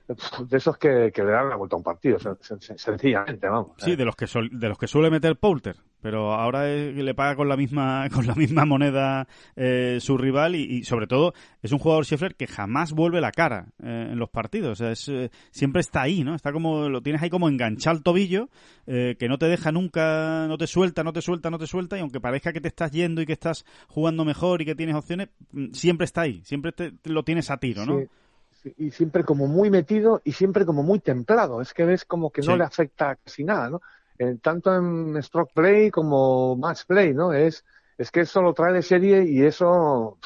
de 0.09 0.57
esos 0.57 0.79
que, 0.79 1.13
le 1.15 1.25
dan 1.25 1.51
la 1.51 1.57
vuelta 1.57 1.77
a 1.77 1.79
un 1.79 1.83
partido, 1.83 2.19
sencillamente, 2.41 3.47
vamos. 3.47 3.73
Sí, 3.77 3.95
de 3.95 4.05
los 4.05 4.17
que 4.17 4.27
de 4.51 4.69
los 4.69 4.79
que 4.79 4.87
suele 4.87 5.11
meter 5.11 5.37
Poulter, 5.37 5.77
pero 6.01 6.33
ahora 6.33 6.67
le 6.67 7.15
paga 7.15 7.37
con 7.37 7.49
la 7.49 7.57
misma 7.57 8.09
con 8.15 8.27
la 8.27 8.35
misma 8.35 8.65
moneda 8.65 9.29
eh, 9.55 9.99
su 10.01 10.17
rival 10.17 10.55
y, 10.55 10.85
sobre 10.85 11.07
todo 11.07 11.35
es 11.63 11.73
un 11.73 11.79
jugador 11.79 12.07
Scheffler 12.07 12.37
que 12.37 12.47
jamás 12.47 12.93
vuelve 12.93 13.21
la 13.21 13.33
cara 13.33 13.67
eh, 13.83 14.09
en 14.13 14.19
los 14.19 14.31
partidos, 14.31 14.81
es, 14.81 15.09
eh, 15.09 15.31
siempre 15.51 15.81
está 15.81 16.03
ahí, 16.03 16.25
¿no? 16.25 16.35
Está 16.35 16.53
como 16.53 16.89
lo 16.89 17.03
tienes 17.03 17.23
ahí 17.23 17.29
como 17.29 17.49
enganchado 17.49 17.97
al 17.97 18.03
tobillo, 18.03 18.49
que 18.87 19.29
no 19.29 19.37
te 19.37 19.47
deja 19.47 19.71
nunca, 19.71 20.47
no 20.49 20.57
te 20.57 20.67
suelta, 20.67 21.05
no 21.05 21.13
te 21.13 21.21
suelta, 21.21 21.51
no 21.51 21.59
te 21.59 21.67
suelta 21.67 21.99
y 21.99 22.01
aunque 22.01 22.21
parezca 22.21 22.55
que 22.55 22.61
te 22.63 22.69
estás 22.69 22.91
yendo 22.91 23.21
y 23.21 23.27
que 23.27 23.35
estás 23.35 23.67
jugando 23.89 24.25
mejor 24.25 24.63
y 24.63 24.65
que 24.65 24.75
tienes 24.75 24.97
opciones, 24.97 25.29
mm, 25.53 25.73
siempre 25.73 26.07
está 26.07 26.23
ahí, 26.23 26.41
siempre 26.45 26.73
te, 26.73 26.95
lo 27.05 27.23
tienes 27.23 27.51
a 27.51 27.59
tiro, 27.59 27.85
¿no? 27.85 28.01
Y 28.77 28.91
siempre 28.91 29.25
como 29.25 29.47
muy 29.47 29.71
metido 29.71 30.21
y 30.25 30.33
siempre 30.33 30.67
como 30.67 30.83
muy 30.83 31.01
templado. 31.01 31.61
Es 31.61 31.75
que 31.75 31.85
ves 31.85 32.05
como 32.05 32.31
que 32.31 32.43
no 32.43 32.57
le 32.57 32.65
afecta 32.65 33.17
casi 33.17 33.45
nada, 33.45 33.71
¿no? 33.71 33.81
tanto 34.43 34.75
en 34.75 35.23
stroke 35.23 35.53
play 35.55 35.91
como 35.91 36.57
match 36.57 36.85
play, 36.87 37.15
¿no? 37.15 37.33
Es, 37.33 37.65
es 37.97 38.11
que 38.11 38.21
eso 38.21 38.43
lo 38.43 38.53
trae 38.53 38.73
de 38.73 38.83
serie 38.83 39.25
y 39.25 39.45
eso, 39.45 40.19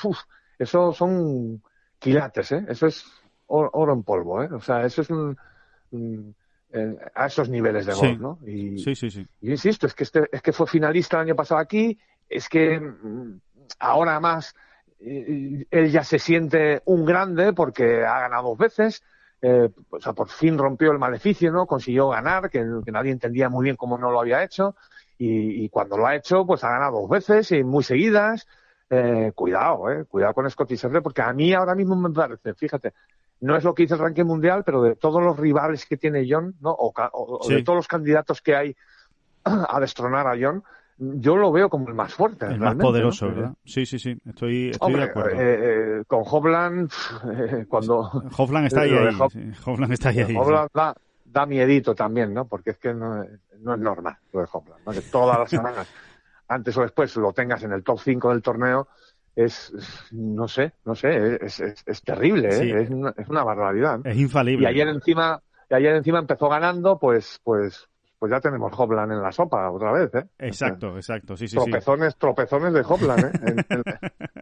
eso 0.59 0.93
son 0.93 1.63
quilates, 1.99 2.53
¿eh? 2.53 2.65
Eso 2.69 2.87
es 2.87 3.05
oro, 3.47 3.93
en 3.93 4.03
polvo, 4.03 4.43
¿eh? 4.43 4.49
O 4.51 4.61
sea, 4.61 4.85
eso 4.87 5.03
es 5.03 5.11
un, 5.11 6.35
a 7.15 7.27
esos 7.27 7.51
niveles 7.51 7.85
de 7.85 7.93
gol, 7.93 8.21
¿no? 8.21 8.39
Y, 8.47 8.79
sí, 8.79 8.95
sí, 8.95 9.11
sí. 9.11 9.27
Y 9.43 9.51
insisto, 9.51 9.87
es 9.87 9.95
que 9.95 10.05
este, 10.05 10.23
es 10.33 10.41
que 10.41 10.53
fue 10.53 10.67
finalista 10.67 11.19
el 11.19 11.25
año 11.25 11.37
pasado 11.37 11.61
aquí, 11.61 11.99
es 12.29 12.49
que 12.49 12.81
mm, 12.81 13.41
ahora 13.79 14.19
más 14.21 14.55
él 15.05 15.91
ya 15.91 16.05
se 16.05 16.19
siente 16.19 16.83
un 16.85 17.05
grande 17.05 17.53
porque 17.53 18.05
ha 18.05 18.21
ganado 18.21 18.51
dos 18.51 18.59
veces, 18.59 19.03
eh, 19.41 19.69
o 19.91 20.01
sea, 20.01 20.13
por 20.13 20.29
fin 20.29 20.57
rompió 20.57 20.93
el 20.93 20.99
maleficio, 20.99 21.51
¿no? 21.51 21.67
Consiguió 21.67 22.09
ganar, 22.11 22.49
que, 22.49 22.65
nadie 22.87 23.11
entendía 23.11 23.49
muy 23.49 23.65
bien 23.65 23.77
cómo 23.77 23.99
no 23.99 24.11
lo 24.11 24.21
había 24.21 24.45
hecho, 24.45 24.77
y, 25.19 25.69
cuando 25.69 25.97
lo 25.97 26.07
ha 26.07 26.17
hecho, 26.17 26.45
pues 26.45 26.65
ha 26.65 26.71
ganado 26.71 27.01
dos 27.01 27.09
veces 27.09 27.53
y 27.53 27.63
muy 27.63 27.85
seguidas. 27.85 28.47
eh, 28.91 29.33
cuidado, 29.35 29.91
eh, 29.91 30.05
cuidado 30.05 30.35
con 30.35 30.51
Scotty 30.51 30.77
Scheffler, 30.77 31.03
porque 31.03 31.23
a 31.23 31.33
mí 31.33 31.55
ahora 31.55 31.75
mismo 31.75 31.97
me 31.97 32.11
parece, 32.11 32.55
fíjate, 32.55 32.93
no 33.41 33.57
es 33.57 33.65
lo 33.65 33.75
que 33.75 33.85
dice 33.85 33.95
el 33.95 34.01
ranking 34.01 34.25
mundial, 34.25 34.65
pero 34.65 34.83
de 34.83 34.97
todos 34.97 35.23
los 35.23 35.39
rivales 35.39 35.87
que 35.87 35.97
tiene 35.97 36.27
John, 36.29 36.55
¿no? 36.61 36.77
O, 36.79 37.49
de 37.49 37.63
todos 37.63 37.77
los 37.77 37.89
candidatos 37.89 38.43
que 38.43 38.55
hay 38.55 38.77
a 39.45 39.81
destronar 39.81 40.27
a 40.27 40.37
John, 40.41 40.63
yo 40.99 41.37
lo 41.37 41.51
veo 41.53 41.69
como 41.69 41.89
el 41.89 41.95
más 41.95 42.15
fuerte. 42.15 42.47
El 42.47 42.61
más 42.61 42.77
poderoso, 42.77 43.29
¿verdad? 43.29 43.55
Sí, 43.65 43.87
sí, 43.87 43.99
sí, 43.99 44.17
estoy, 44.25 44.71
estoy 44.71 44.95
de 44.95 45.03
acuerdo. 45.03 45.31
Eh, 45.31 46.01
eh, 46.01 46.05
con 46.07 46.23
Hovland, 46.25 46.91
cuando... 47.69 48.03
Hovland 48.37 48.67
está 48.67 48.83
ahí, 48.83 48.93
ahí. 48.93 49.53
Hovland 49.65 49.93
está 49.93 50.11
ahí. 50.11 50.21
ahí 50.21 50.37
Hovland 50.37 50.69
da, 50.73 50.95
da, 51.25 51.47
miedito 51.47 51.95
también, 51.95 52.33
¿no? 52.33 52.47
Porque 52.47 52.71
es 52.71 52.79
que 52.79 52.95
no, 52.95 53.25
no 53.61 53.75
es 53.75 53.81
normal 53.81 54.17
lo 54.33 54.41
de 54.41 54.47
Hovland, 54.53 54.85
¿no? 54.87 54.93
Que 54.93 55.01
todas 55.03 55.39
las 55.39 55.51
semanas, 55.51 55.89
antes 56.49 56.77
o 56.77 56.83
después, 56.83 57.17
lo 57.17 57.33
tengas 57.33 57.63
en 57.63 57.73
el 57.73 57.83
top 57.83 57.99
5 57.99 58.31
del 58.31 58.43
torneo, 58.43 58.89
es, 59.35 59.73
no 60.13 60.47
sé, 60.47 60.73
no 60.85 60.95
sé, 60.95 61.39
es, 61.41 61.61
es, 61.61 62.03
terrible, 62.03 62.49
¿eh? 62.49 62.83
es, 62.83 62.91
una, 62.91 63.15
es, 63.17 63.29
una, 63.29 63.43
barbaridad. 63.43 64.01
Es 64.05 64.17
infalible. 64.17 64.65
Y 64.65 64.71
ayer 64.71 64.89
encima, 64.89 65.41
y 65.71 65.75
ayer 65.75 65.97
encima 65.97 66.19
empezó 66.19 66.49
ganando, 66.51 66.99
pues, 66.99 67.41
pues, 67.43 67.89
pues 68.23 68.31
ya 68.31 68.39
tenemos 68.39 68.73
Hopland 68.79 69.11
en 69.11 69.21
la 69.21 69.33
sopa 69.33 69.69
otra 69.69 69.91
vez, 69.91 70.15
¿eh? 70.15 70.25
Exacto, 70.39 70.95
exacto, 70.95 71.37
sí, 71.37 71.49
sí, 71.49 71.57
tropezones, 71.57 72.17
tropezones 72.17 72.73
de 72.73 72.85
Hopland, 72.87 73.25
¿eh? 73.35 73.83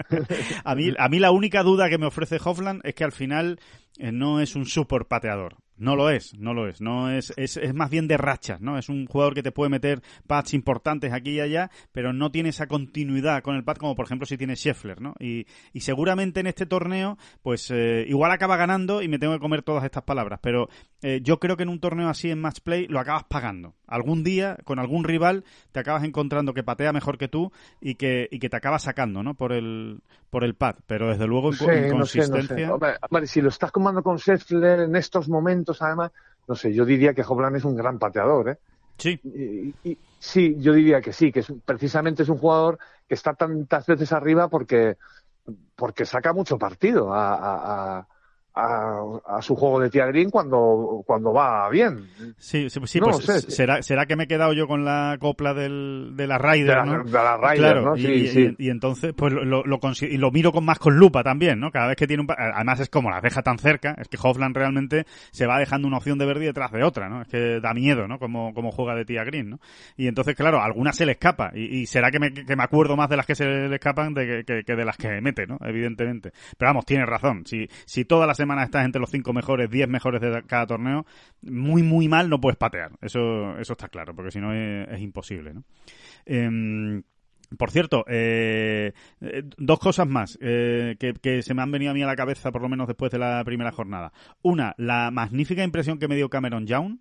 a, 0.65 0.75
mí, 0.75 0.93
a 0.99 1.09
mí 1.09 1.19
la 1.19 1.31
única 1.31 1.63
duda 1.63 1.89
que 1.89 1.97
me 1.97 2.05
ofrece 2.05 2.39
Hopland 2.45 2.83
es 2.85 2.95
que 2.95 3.05
al 3.05 3.13
final 3.13 3.59
eh, 3.97 4.13
no 4.13 4.41
es 4.41 4.55
un 4.55 4.67
super 4.67 5.07
pateador. 5.07 5.57
No 5.81 5.97
lo 5.97 6.11
es, 6.11 6.35
no 6.39 6.53
lo 6.53 6.69
es. 6.69 6.83
No 6.83 7.11
es, 7.11 7.33
es, 7.39 7.57
es, 7.57 7.73
más 7.73 7.89
bien 7.89 8.07
de 8.07 8.19
rachas, 8.19 8.61
¿no? 8.61 8.77
Es 8.77 8.91
un 8.91 9.07
jugador 9.07 9.33
que 9.33 9.43
te 9.43 9.51
puede 9.51 9.71
meter 9.71 10.03
pads 10.27 10.53
importantes 10.53 11.11
aquí 11.15 11.31
y 11.31 11.41
allá, 11.41 11.71
pero 11.91 12.13
no 12.13 12.31
tiene 12.31 12.51
esa 12.51 12.67
continuidad 12.67 13.43
con 13.43 13.57
el 13.57 13.65
pad 13.65 13.77
como 13.77 13.97
por 13.97 14.05
ejemplo 14.05 14.27
si 14.27 14.37
tiene 14.37 14.57
Scheffler, 14.57 15.01
¿no? 15.01 15.15
Y, 15.19 15.47
y 15.73 15.81
seguramente 15.81 16.41
en 16.41 16.49
este 16.49 16.67
torneo, 16.67 17.17
pues 17.41 17.71
eh, 17.71 18.05
igual 18.07 18.31
acaba 18.31 18.59
ganando 18.59 19.01
y 19.01 19.09
me 19.09 19.19
tengo 19.19 19.33
que 19.33 19.41
comer 19.41 19.63
todas 19.63 19.85
estas 19.85 20.03
palabras, 20.03 20.39
pero 20.43 20.69
eh, 21.03 21.21
yo 21.23 21.39
creo 21.39 21.57
que 21.57 21.63
en 21.63 21.71
un 21.71 21.81
torneo 21.81 22.09
así 22.09 22.31
en 22.31 22.41
match 22.41 22.61
play 22.61 22.87
lo 22.87 23.01
acabas 23.01 23.25
pagando. 23.25 23.75
Algún 23.87 24.23
día, 24.23 24.59
con 24.65 24.79
algún 24.79 25.05
rival, 25.05 25.45
te 25.73 25.81
acabas 25.81 26.05
encontrando 26.05 26.53
que 26.53 26.63
patea 26.63 26.93
mejor 26.93 27.17
que 27.17 27.29
tú 27.29 27.53
y 27.81 27.95
que, 27.95 28.29
y 28.31 28.39
que 28.39 28.51
te 28.51 28.57
acaba 28.57 28.79
sacando, 28.79 29.23
¿no? 29.23 29.35
Por 29.35 29.53
el, 29.53 30.03
por 30.29 30.45
el 30.45 30.55
pad, 30.55 30.77
pero 30.87 31.09
desde 31.09 31.27
luego 31.27 31.53
en, 31.53 31.91
consistencia. 31.91 32.73
si 33.25 33.41
lo 33.41 33.49
estás 33.49 33.73
comando 33.73 34.03
con 34.03 34.19
Scheffler 34.19 34.81
en 34.81 34.97
estos 34.97 35.29
momentos, 35.29 35.81
además, 35.81 36.13
no 36.47 36.55
sé, 36.55 36.75
yo 36.75 36.85
diría 36.85 37.15
que 37.15 37.23
Hoblan 37.23 37.57
es 37.57 37.65
un 37.65 37.77
gran 37.77 37.99
pateador, 37.99 38.51
¿eh? 38.51 38.59
Sí. 38.99 39.19
Y, 39.83 39.97
sí, 40.19 40.57
yo 40.59 40.75
diría 40.75 41.01
que 41.01 41.15
sí, 41.15 41.33
que 41.33 41.43
precisamente 41.65 42.23
es 42.23 42.29
un 42.29 42.37
jugador 42.37 42.79
que 43.09 43.15
está 43.15 43.33
tantas 43.33 43.87
veces 43.87 44.13
arriba 44.13 44.49
porque, 44.49 44.99
porque 45.75 46.05
saca 46.05 46.35
mucho 46.35 46.59
partido 46.59 47.15
a 47.15 47.97
a, 47.99 48.07
su 49.41 49.57
juego 49.57 49.81
de 49.81 49.91
tía 49.91 50.07
green 50.07 50.31
cuando, 50.31 51.03
cuando 51.07 51.33
va 51.33 51.69
bien. 51.71 52.09
Sí, 52.39 52.69
sí, 52.69 52.81
pues 52.81 52.91
será, 53.49 53.83
será 53.83 54.07
que 54.07 54.17
me 54.17 54.25
he 54.25 54.29
quedado 54.29 54.53
yo 54.53 54.67
con 54.67 54.85
la 54.85 55.17
copla 55.21 55.55
del, 55.55 56.13
de 56.15 56.27
la 56.27 56.39
Ryder, 56.39 56.85
¿no? 56.85 57.05
De 57.05 57.13
la 57.13 57.37
Ryder, 57.37 57.83
¿no? 57.83 57.97
Sí, 57.97 58.55
y, 58.59 58.71
entonces, 58.71 59.15
pues 59.15 59.33
lo, 59.33 59.63
lo, 59.65 59.81
y 60.01 60.17
lo 60.17 60.31
miro 60.31 60.53
con 60.53 60.65
más 60.65 60.79
con 60.79 60.97
lupa 60.97 61.23
también, 61.23 61.61
¿no? 61.61 61.71
Cada 61.71 61.89
vez 61.89 61.97
que 61.97 62.07
tiene 62.07 62.23
un... 62.23 62.29
Además 62.31 62.81
es 62.81 62.89
como 62.89 63.11
la 63.11 63.21
deja 63.21 63.43
tan 63.43 63.59
cerca, 63.59 63.95
es 63.99 64.09
que 64.09 64.19
Hofland 64.21 64.57
realmente 64.57 65.07
se 65.31 65.47
va 65.47 65.59
dejando 65.59 65.89
una 65.89 65.99
opción 65.99 66.19
de 66.19 66.27
verde 66.27 66.47
detrás 66.47 66.73
de 66.73 66.83
otra, 66.83 67.09
¿no? 67.09 67.23
Es 67.23 67.29
que 67.29 67.61
da 67.61 67.73
miedo, 67.75 68.09
¿no? 68.09 68.19
Como, 68.19 68.53
como 68.55 68.73
juega 68.73 68.95
de 68.95 69.05
tía 69.05 69.25
green, 69.25 69.51
¿no? 69.51 69.61
Y 69.97 70.07
entonces, 70.07 70.35
claro, 70.35 70.61
algunas 70.61 70.97
se 70.97 71.07
le 71.07 71.13
escapa. 71.13 71.53
Y, 71.55 71.87
será 71.87 72.11
que 72.11 72.19
me, 72.19 72.33
que 72.33 72.57
me 72.57 72.63
acuerdo 72.63 72.97
más 72.97 73.09
de 73.09 73.17
las 73.17 73.27
que 73.27 73.35
se 73.35 73.45
le 73.47 73.75
escapan 73.75 74.15
de 74.15 74.45
que, 74.45 74.65
que, 74.65 74.77
de 74.77 74.85
las 74.85 74.97
que 74.97 75.21
mete, 75.21 75.47
¿no? 75.47 75.59
Evidentemente. 75.65 76.33
Pero 76.57 76.71
vamos, 76.71 76.85
tiene 76.85 77.07
razón. 77.07 77.45
Si, 77.47 77.69
si 77.85 78.05
todas 78.05 78.27
las 78.27 78.40
semana 78.41 78.65
estás 78.65 78.85
entre 78.85 79.01
los 79.01 79.11
cinco 79.11 79.33
mejores, 79.33 79.71
diez 79.71 79.89
mejores 79.89 80.21
de 80.21 80.43
cada 80.47 80.67
torneo, 80.67 81.07
muy, 81.43 81.83
muy 81.83 82.09
mal 82.09 82.29
no 82.29 82.41
puedes 82.41 82.57
patear. 82.57 82.93
Eso, 83.01 83.59
eso 83.59 83.73
está 83.75 83.89
claro, 83.89 84.15
porque 84.15 84.31
si 84.31 84.41
no 84.41 84.53
es, 84.53 85.01
imposible, 85.01 85.55
¿no? 85.55 85.65
Em, 86.27 87.03
por 87.57 87.71
cierto, 87.71 88.05
eh, 88.09 88.93
eh, 89.21 89.43
dos 89.57 89.79
cosas 89.79 90.09
más 90.09 90.39
eh, 90.41 90.97
que, 90.99 91.15
que, 91.15 91.43
se 91.43 91.55
me 91.55 91.63
han 91.63 91.71
venido 91.71 91.91
a 91.91 91.95
mí 91.95 92.03
a 92.03 92.07
la 92.07 92.17
cabeza, 92.17 92.53
por 92.53 92.63
lo 92.63 92.69
menos 92.69 92.87
después 92.87 93.11
de 93.11 93.19
la 93.19 93.43
primera 93.45 93.73
jornada. 93.73 94.13
Una, 94.43 94.75
la 94.79 95.11
magnífica 95.11 95.65
impresión 95.65 95.99
que 95.99 96.09
me 96.09 96.17
dio 96.17 96.29
Cameron 96.29 96.67
Young, 96.67 96.99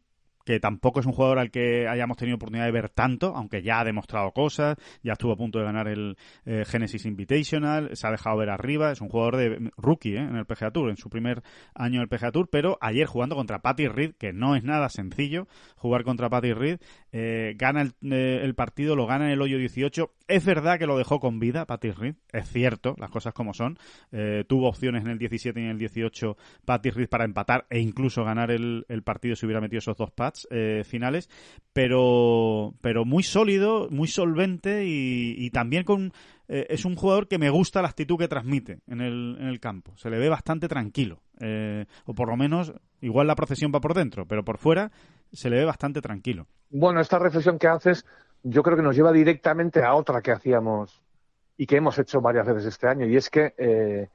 que 0.50 0.60
tampoco 0.60 1.00
es 1.00 1.06
un 1.06 1.12
jugador 1.12 1.38
al 1.38 1.52
que 1.52 1.88
hayamos 1.88 2.18
tenido 2.18 2.38
oportunidad 2.38 2.66
de 2.66 2.72
ver 2.72 2.90
tanto, 2.90 3.36
aunque 3.36 3.62
ya 3.62 3.82
ha 3.82 3.84
demostrado 3.84 4.32
cosas, 4.32 4.78
ya 5.04 5.14
estuvo 5.14 5.32
a 5.32 5.36
punto 5.36 5.60
de 5.60 5.66
ganar 5.66 5.88
el 5.88 6.18
eh, 6.44 6.64
Genesis 6.66 7.06
Invitational, 7.06 7.92
se 7.94 8.08
ha 8.08 8.10
dejado 8.10 8.36
ver 8.38 8.50
arriba, 8.50 8.92
es 8.92 9.00
un 9.00 9.10
jugador 9.10 9.38
de 9.38 9.72
rookie 9.78 10.16
eh, 10.16 10.22
en 10.22 10.38
el 10.38 10.48
PGA 10.48 10.72
Tour, 10.72 10.90
en 10.90 10.98
su 10.98 11.08
primer 11.08 11.44
año 11.76 12.00
del 12.00 12.10
PGA 12.10 12.32
Tour, 12.32 12.50
pero 12.52 12.80
ayer 12.82 13.06
jugando 13.06 13.36
contra 13.36 13.60
Patty 13.60 13.90
Reed, 13.90 14.16
que 14.18 14.34
no 14.34 14.56
es 14.56 14.64
nada 14.64 14.90
sencillo 14.90 15.48
jugar 15.76 16.04
contra 16.04 16.32
Patty 16.32 16.54
Reed, 16.54 16.80
eh, 17.12 17.56
gana 17.58 17.82
el, 17.82 18.56
partido, 18.56 18.96
lo 18.96 19.08
gana 19.08 19.26
en 19.26 19.32
el 19.32 19.42
hoyo 19.42 19.58
18. 19.58 20.12
Es 20.28 20.46
verdad 20.46 20.78
que 20.78 20.86
lo 20.86 20.98
dejó 20.98 21.20
con 21.20 21.40
vida 21.40 21.66
Patty 21.66 21.92
Reed, 21.92 22.16
es 22.32 22.50
cierto, 22.50 22.96
las 23.00 23.10
cosas 23.10 23.34
como 23.34 23.54
son. 23.54 23.78
tuvo 24.48 24.68
opciones 24.68 25.04
en 25.04 25.12
el 25.12 25.18
17 25.18 25.60
y 25.60 25.64
en 25.64 25.70
el 25.70 25.78
18 25.80 26.38
Patty 26.66 26.92
Reed 26.92 27.10
para 27.10 27.26
empatar 27.26 27.66
e 27.70 27.80
incluso 27.80 28.24
ganar 28.24 28.52
el, 28.52 28.86
partido 29.04 29.36
si 29.36 29.46
hubiera 29.46 29.62
metido 29.62 29.80
esos 29.80 29.98
dos 29.98 30.12
pads 30.12 30.48
eh, 30.52 30.84
finales, 30.86 31.30
pero, 31.74 32.74
pero 32.82 33.06
muy 33.06 33.24
sólido, 33.24 33.88
muy 33.90 34.08
solvente 34.08 34.86
y, 34.86 35.50
también 35.52 35.84
con... 35.84 36.14
Eh, 36.50 36.66
es 36.70 36.84
un 36.84 36.96
jugador 36.96 37.28
que 37.28 37.38
me 37.38 37.50
gusta 37.50 37.82
la 37.82 37.88
actitud 37.88 38.18
que 38.18 38.28
transmite 38.28 38.80
en 38.88 39.00
el, 39.00 39.38
en 39.40 39.48
el 39.48 39.60
campo. 39.60 39.96
Se 39.96 40.10
le 40.10 40.18
ve 40.18 40.28
bastante 40.28 40.68
tranquilo. 40.68 41.22
Eh, 41.40 41.86
o 42.06 42.14
por 42.14 42.28
lo 42.28 42.36
menos, 42.36 42.74
igual 43.00 43.28
la 43.28 43.36
procesión 43.36 43.72
va 43.74 43.80
por 43.80 43.94
dentro, 43.94 44.26
pero 44.26 44.44
por 44.44 44.58
fuera 44.58 44.92
se 45.32 45.50
le 45.50 45.58
ve 45.58 45.66
bastante 45.66 46.02
tranquilo. 46.02 46.48
Bueno, 46.70 47.00
esta 47.00 47.20
reflexión 47.20 47.58
que 47.58 47.68
haces 47.68 48.06
yo 48.44 48.64
creo 48.64 48.76
que 48.76 48.84
nos 48.84 48.96
lleva 48.96 49.12
directamente 49.12 49.84
a 49.84 49.94
otra 49.94 50.22
que 50.22 50.32
hacíamos 50.32 51.02
y 51.58 51.66
que 51.66 51.78
hemos 51.78 51.98
hecho 52.00 52.22
varias 52.22 52.48
veces 52.48 52.66
este 52.66 52.88
año, 52.88 53.06
y 53.06 53.18
es 53.18 53.30
que 53.30 54.10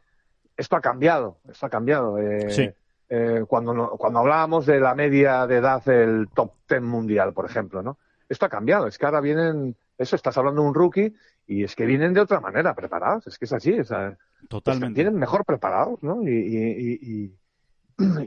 esto 0.57 0.77
ha 0.77 0.81
cambiado, 0.81 1.37
esto 1.47 1.67
ha 1.67 1.69
cambiado. 1.69 2.17
sí 2.49 2.71
eh, 3.09 3.45
cuando, 3.47 3.91
cuando 3.99 4.21
hablábamos 4.21 4.67
de 4.67 4.81
la 4.81 4.95
media 4.95 5.47
de 5.47 5.59
edad 5.59 5.85
del 5.85 6.29
top 6.35 6.53
ten 6.67 6.85
mundial, 6.85 7.33
por 7.33 7.45
ejemplo, 7.45 7.83
¿no? 7.83 7.99
Esto 8.29 8.47
ha 8.47 8.49
cambiado, 8.49 8.87
es 8.87 8.97
que 8.99 9.05
ahora 9.05 9.21
vienen, 9.21 9.77
eso, 9.99 10.17
estás 10.17 10.37
hablando 10.39 10.63
de 10.63 10.69
un 10.69 10.75
rookie 10.75 11.15
y 11.47 11.65
es 11.65 11.75
que 11.77 11.87
vienen 11.87 12.15
de 12.15 12.21
otra 12.21 12.41
manera 12.41 12.75
preparados, 12.75 13.27
es 13.27 13.39
que 13.39 13.45
es 13.45 13.53
así, 13.53 13.79
o 13.79 13.85
sea, 13.85 14.17
Totalmente. 14.49 15.03
vienen 15.03 15.19
mejor 15.19 15.45
preparados, 15.45 16.03
¿no? 16.03 16.23
Y, 16.23 16.31
y, 16.31 17.35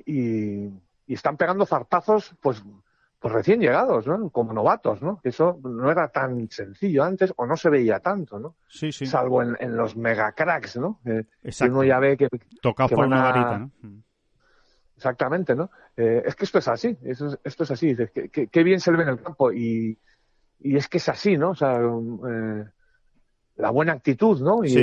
y, 0.05 0.71
y, 1.07 1.13
están 1.13 1.37
pegando 1.37 1.65
zarpazos, 1.65 2.35
pues, 2.41 2.63
pues 3.19 3.33
recién 3.33 3.59
llegados, 3.59 4.05
¿no? 4.05 4.29
Como 4.29 4.53
novatos, 4.53 5.01
¿no? 5.01 5.19
Eso 5.23 5.59
no 5.63 5.89
era 5.89 6.09
tan 6.09 6.49
sencillo 6.51 7.03
antes 7.03 7.33
o 7.35 7.47
no 7.47 7.57
se 7.57 7.69
veía 7.69 7.99
tanto, 7.99 8.39
¿no? 8.39 8.55
Sí, 8.67 8.91
sí. 8.91 9.07
Salvo 9.07 9.41
en, 9.41 9.57
en 9.59 9.75
los 9.75 9.95
mega 9.97 10.31
cracks, 10.33 10.77
¿no? 10.77 10.99
Eh, 11.05 11.23
Exacto. 11.43 11.73
uno 11.73 11.83
ya 11.83 11.99
ve 11.99 12.15
que... 12.17 12.29
Tocados 12.61 12.91
por 12.91 13.05
una 13.05 13.23
varita, 13.23 13.57
¿no? 13.59 13.71
Exactamente, 14.95 15.55
¿no? 15.55 15.69
Eh, 15.95 16.23
es 16.25 16.35
que 16.35 16.45
esto 16.45 16.57
es 16.59 16.67
así, 16.67 16.97
esto 17.03 17.37
es 17.43 17.71
así, 17.71 17.95
qué 18.51 18.63
bien 18.63 18.79
se 18.79 18.91
le 18.91 18.97
ve 18.97 19.03
en 19.03 19.09
el 19.09 19.21
campo 19.21 19.51
y, 19.51 19.97
y 20.59 20.75
es 20.75 20.87
que 20.87 20.97
es 20.97 21.07
así, 21.09 21.37
¿no? 21.37 21.51
O 21.51 21.55
sea, 21.55 21.79
eh, 21.79 22.65
la 23.57 23.71
buena 23.71 23.93
actitud, 23.93 24.39
¿no? 24.39 24.63
Y, 24.63 24.75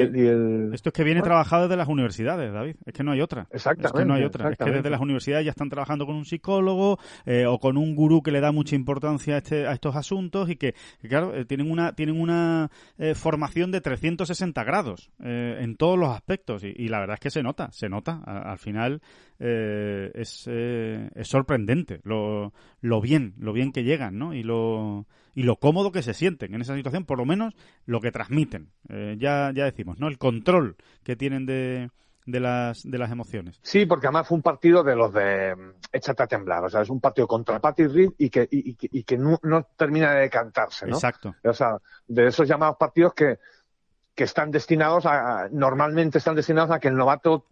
Esto 0.74 0.88
es 0.88 0.92
que 0.92 1.04
viene 1.04 1.22
trabajado 1.22 1.62
desde 1.62 1.76
las 1.76 1.88
universidades, 1.88 2.52
David. 2.52 2.76
Es 2.84 2.92
que 2.92 3.04
no 3.04 3.12
hay 3.12 3.20
otra. 3.20 3.46
Exactamente. 3.50 3.86
Es 3.86 4.02
que 4.02 4.04
no 4.04 4.14
hay 4.14 4.24
otra. 4.24 4.50
Es 4.50 4.58
que 4.58 4.70
desde 4.70 4.90
las 4.90 5.00
universidades 5.00 5.44
ya 5.44 5.50
están 5.50 5.70
trabajando 5.70 6.06
con 6.06 6.16
un 6.16 6.24
psicólogo 6.24 6.98
eh, 7.24 7.46
o 7.46 7.58
con 7.58 7.76
un 7.76 7.94
gurú 7.94 8.22
que 8.22 8.32
le 8.32 8.40
da 8.40 8.50
mucha 8.50 8.74
importancia 8.74 9.36
a, 9.36 9.38
este, 9.38 9.66
a 9.66 9.72
estos 9.72 9.94
asuntos 9.94 10.50
y 10.50 10.56
que, 10.56 10.74
claro, 11.08 11.34
eh, 11.34 11.44
tienen 11.44 11.70
una, 11.70 11.94
tienen 11.94 12.20
una 12.20 12.70
eh, 12.98 13.14
formación 13.14 13.70
de 13.70 13.80
360 13.80 14.64
grados 14.64 15.10
en 15.20 15.76
todos 15.76 15.98
los 15.98 16.10
aspectos. 16.10 16.64
Y, 16.64 16.88
la 16.88 17.00
verdad 17.00 17.14
es 17.14 17.20
que 17.20 17.30
se 17.30 17.42
nota, 17.42 17.70
se 17.70 17.88
nota. 17.88 18.22
al 18.24 18.58
final 18.58 19.00
es, 19.44 20.46
es 20.46 21.28
sorprendente 21.28 22.00
lo, 22.04 22.52
lo 22.80 23.00
bien, 23.00 23.34
lo 23.38 23.52
bien 23.52 23.72
que 23.72 23.84
llegan, 23.84 24.18
¿no? 24.18 24.34
Y 24.34 24.42
lo 24.42 25.06
y 25.34 25.42
lo 25.42 25.56
cómodo 25.56 25.92
que 25.92 26.02
se 26.02 26.14
sienten 26.14 26.54
en 26.54 26.60
esa 26.60 26.74
situación, 26.74 27.04
por 27.04 27.18
lo 27.18 27.26
menos 27.26 27.54
lo 27.86 28.00
que 28.00 28.12
transmiten. 28.12 28.70
Eh, 28.88 29.16
ya, 29.18 29.50
ya 29.54 29.64
decimos, 29.64 29.98
¿no? 29.98 30.08
El 30.08 30.18
control 30.18 30.76
que 31.02 31.16
tienen 31.16 31.44
de, 31.44 31.90
de 32.24 32.40
las, 32.40 32.82
de 32.88 32.98
las 32.98 33.10
emociones. 33.10 33.58
Sí, 33.62 33.84
porque 33.86 34.06
además 34.06 34.28
fue 34.28 34.36
un 34.36 34.42
partido 34.42 34.84
de 34.84 34.94
los 34.94 35.12
de 35.12 35.56
mm, 35.56 35.70
échate 35.92 36.22
a 36.22 36.26
temblar. 36.26 36.64
O 36.64 36.68
sea, 36.68 36.82
es 36.82 36.90
un 36.90 37.00
partido 37.00 37.26
contra 37.26 37.58
Patty 37.58 37.86
Reed 37.86 38.10
y 38.18 38.30
que, 38.30 38.48
y, 38.50 38.76
y 38.80 39.02
que 39.02 39.18
no, 39.18 39.38
termina 39.76 40.14
de 40.14 40.20
decantarse, 40.20 40.86
¿no? 40.86 40.94
Exacto. 40.94 41.34
O 41.42 41.52
sea, 41.52 41.78
de 42.06 42.28
esos 42.28 42.46
llamados 42.46 42.76
partidos 42.76 43.12
que, 43.14 43.38
que 44.14 44.24
están 44.24 44.52
destinados 44.52 45.04
a, 45.06 45.48
normalmente 45.50 46.18
están 46.18 46.36
destinados 46.36 46.70
a 46.70 46.78
que 46.78 46.88
el 46.88 46.96
novato 46.96 47.46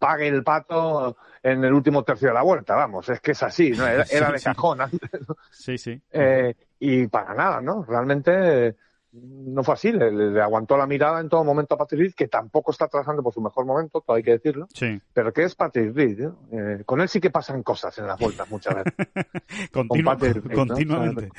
pague 0.00 0.26
el 0.26 0.42
pato 0.42 1.16
en 1.42 1.62
el 1.62 1.72
último 1.72 2.02
tercio 2.02 2.28
de 2.28 2.34
la 2.34 2.42
vuelta, 2.42 2.74
vamos, 2.74 3.08
es 3.10 3.20
que 3.20 3.32
es 3.32 3.42
así, 3.44 3.70
¿no? 3.70 3.86
Era, 3.86 4.04
de 4.32 4.40
cajón 4.40 4.80
antes, 4.80 5.10
Sí, 5.52 5.78
sí. 5.78 6.00
Eh, 6.10 6.54
y 6.80 7.06
para 7.06 7.34
nada, 7.34 7.60
¿no? 7.60 7.84
Realmente 7.84 8.74
no 9.12 9.62
fue 9.62 9.74
así, 9.74 9.92
le, 9.92 10.40
aguantó 10.40 10.76
la 10.76 10.86
mirada 10.86 11.20
en 11.20 11.28
todo 11.28 11.44
momento 11.44 11.74
a 11.74 11.78
Patrick 11.78 12.00
Reed, 12.00 12.14
que 12.14 12.28
tampoco 12.28 12.70
está 12.70 12.88
trabajando 12.88 13.22
por 13.22 13.34
su 13.34 13.40
mejor 13.40 13.66
momento, 13.66 14.00
todo 14.00 14.16
hay 14.16 14.22
que 14.22 14.32
decirlo. 14.32 14.66
Sí. 14.72 15.00
Pero 15.12 15.32
que 15.32 15.42
es 15.42 15.54
Patrick 15.54 15.94
Reed, 15.94 16.20
¿eh? 16.20 16.30
Eh, 16.52 16.82
con 16.86 17.00
él 17.00 17.08
sí 17.08 17.20
que 17.20 17.30
pasan 17.30 17.62
cosas 17.62 17.96
en 17.98 18.06
las 18.06 18.18
vueltas 18.18 18.48
muchas 18.50 18.76
veces. 18.76 18.94
continuamente. 19.72 21.30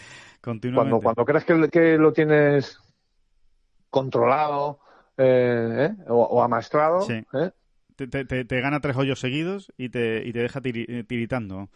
Cuando, 0.42 1.00
cuando 1.00 1.26
crees 1.26 1.46
que, 1.46 1.70
que 1.70 1.98
lo 1.98 2.14
tienes 2.14 2.78
controlado 3.90 4.80
eh, 5.18 5.94
o, 6.08 6.42
amaestrado, 6.42 7.06
te, 8.08 8.46
te, 8.46 8.62
gana 8.62 8.80
tres 8.80 8.98
hoyos 8.98 9.20
seguidos 9.20 9.72
y 9.78 9.90
te, 9.90 10.24
y 10.26 10.34
te 10.34 10.40
deja 10.40 10.62
tiritando. 10.62 11.70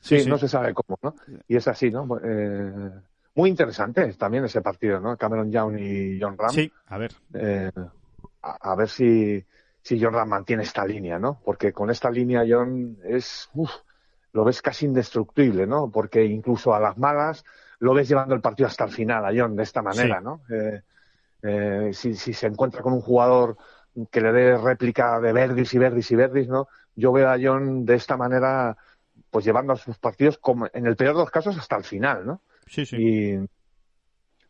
Sí, 0.00 0.24
no 0.26 0.38
se 0.38 0.48
sabe 0.48 0.74
cómo, 0.74 0.98
¿no? 1.02 1.14
Y 1.48 1.56
es 1.56 1.66
así, 1.68 1.90
¿no? 1.90 2.06
Muy 3.36 3.50
interesante 3.50 4.10
también 4.14 4.46
ese 4.46 4.62
partido, 4.62 4.98
¿no? 4.98 5.14
Cameron 5.18 5.52
Young 5.52 5.78
y 5.78 6.18
John 6.18 6.38
Ram. 6.38 6.50
Sí, 6.50 6.72
a 6.86 6.96
ver. 6.96 7.12
Eh, 7.34 7.70
a, 8.40 8.74
ver 8.74 8.88
si, 8.88 9.44
si 9.82 10.02
John 10.02 10.14
Ram 10.14 10.30
mantiene 10.30 10.62
esta 10.62 10.86
línea, 10.86 11.18
¿no? 11.18 11.38
Porque 11.44 11.70
con 11.70 11.90
esta 11.90 12.10
línea 12.10 12.44
John 12.48 12.96
es, 13.04 13.50
uf, 13.52 13.70
lo 14.32 14.42
ves 14.42 14.62
casi 14.62 14.86
indestructible, 14.86 15.66
¿no? 15.66 15.90
Porque 15.90 16.24
incluso 16.24 16.74
a 16.74 16.80
las 16.80 16.96
malas 16.96 17.44
lo 17.78 17.92
ves 17.92 18.08
llevando 18.08 18.34
el 18.34 18.40
partido 18.40 18.68
hasta 18.68 18.84
el 18.84 18.90
final 18.90 19.26
a 19.26 19.38
John 19.38 19.54
de 19.54 19.64
esta 19.64 19.82
manera, 19.82 20.18
¿no? 20.22 20.40
Eh, 20.48 20.80
eh, 21.42 21.90
si, 21.92 22.14
si 22.14 22.32
se 22.32 22.46
encuentra 22.46 22.80
con 22.80 22.94
un 22.94 23.02
jugador 23.02 23.58
que 24.10 24.20
le 24.20 24.32
dé 24.32 24.56
réplica 24.56 25.20
de 25.20 25.32
Verdis 25.32 25.72
y 25.74 25.78
Verdis 25.78 26.10
y 26.10 26.16
Verdis, 26.16 26.48
¿no? 26.48 26.68
Yo 26.94 27.12
veo 27.12 27.28
a 27.28 27.38
John 27.40 27.84
de 27.84 27.94
esta 27.94 28.16
manera, 28.16 28.76
pues 29.30 29.44
llevando 29.44 29.72
a 29.72 29.76
sus 29.76 29.98
partidos, 29.98 30.38
como, 30.38 30.68
en 30.72 30.86
el 30.86 30.96
peor 30.96 31.14
de 31.14 31.20
los 31.20 31.30
casos, 31.30 31.56
hasta 31.58 31.76
el 31.76 31.84
final, 31.84 32.26
¿no? 32.26 32.42
Sí, 32.66 32.84
sí. 32.84 33.38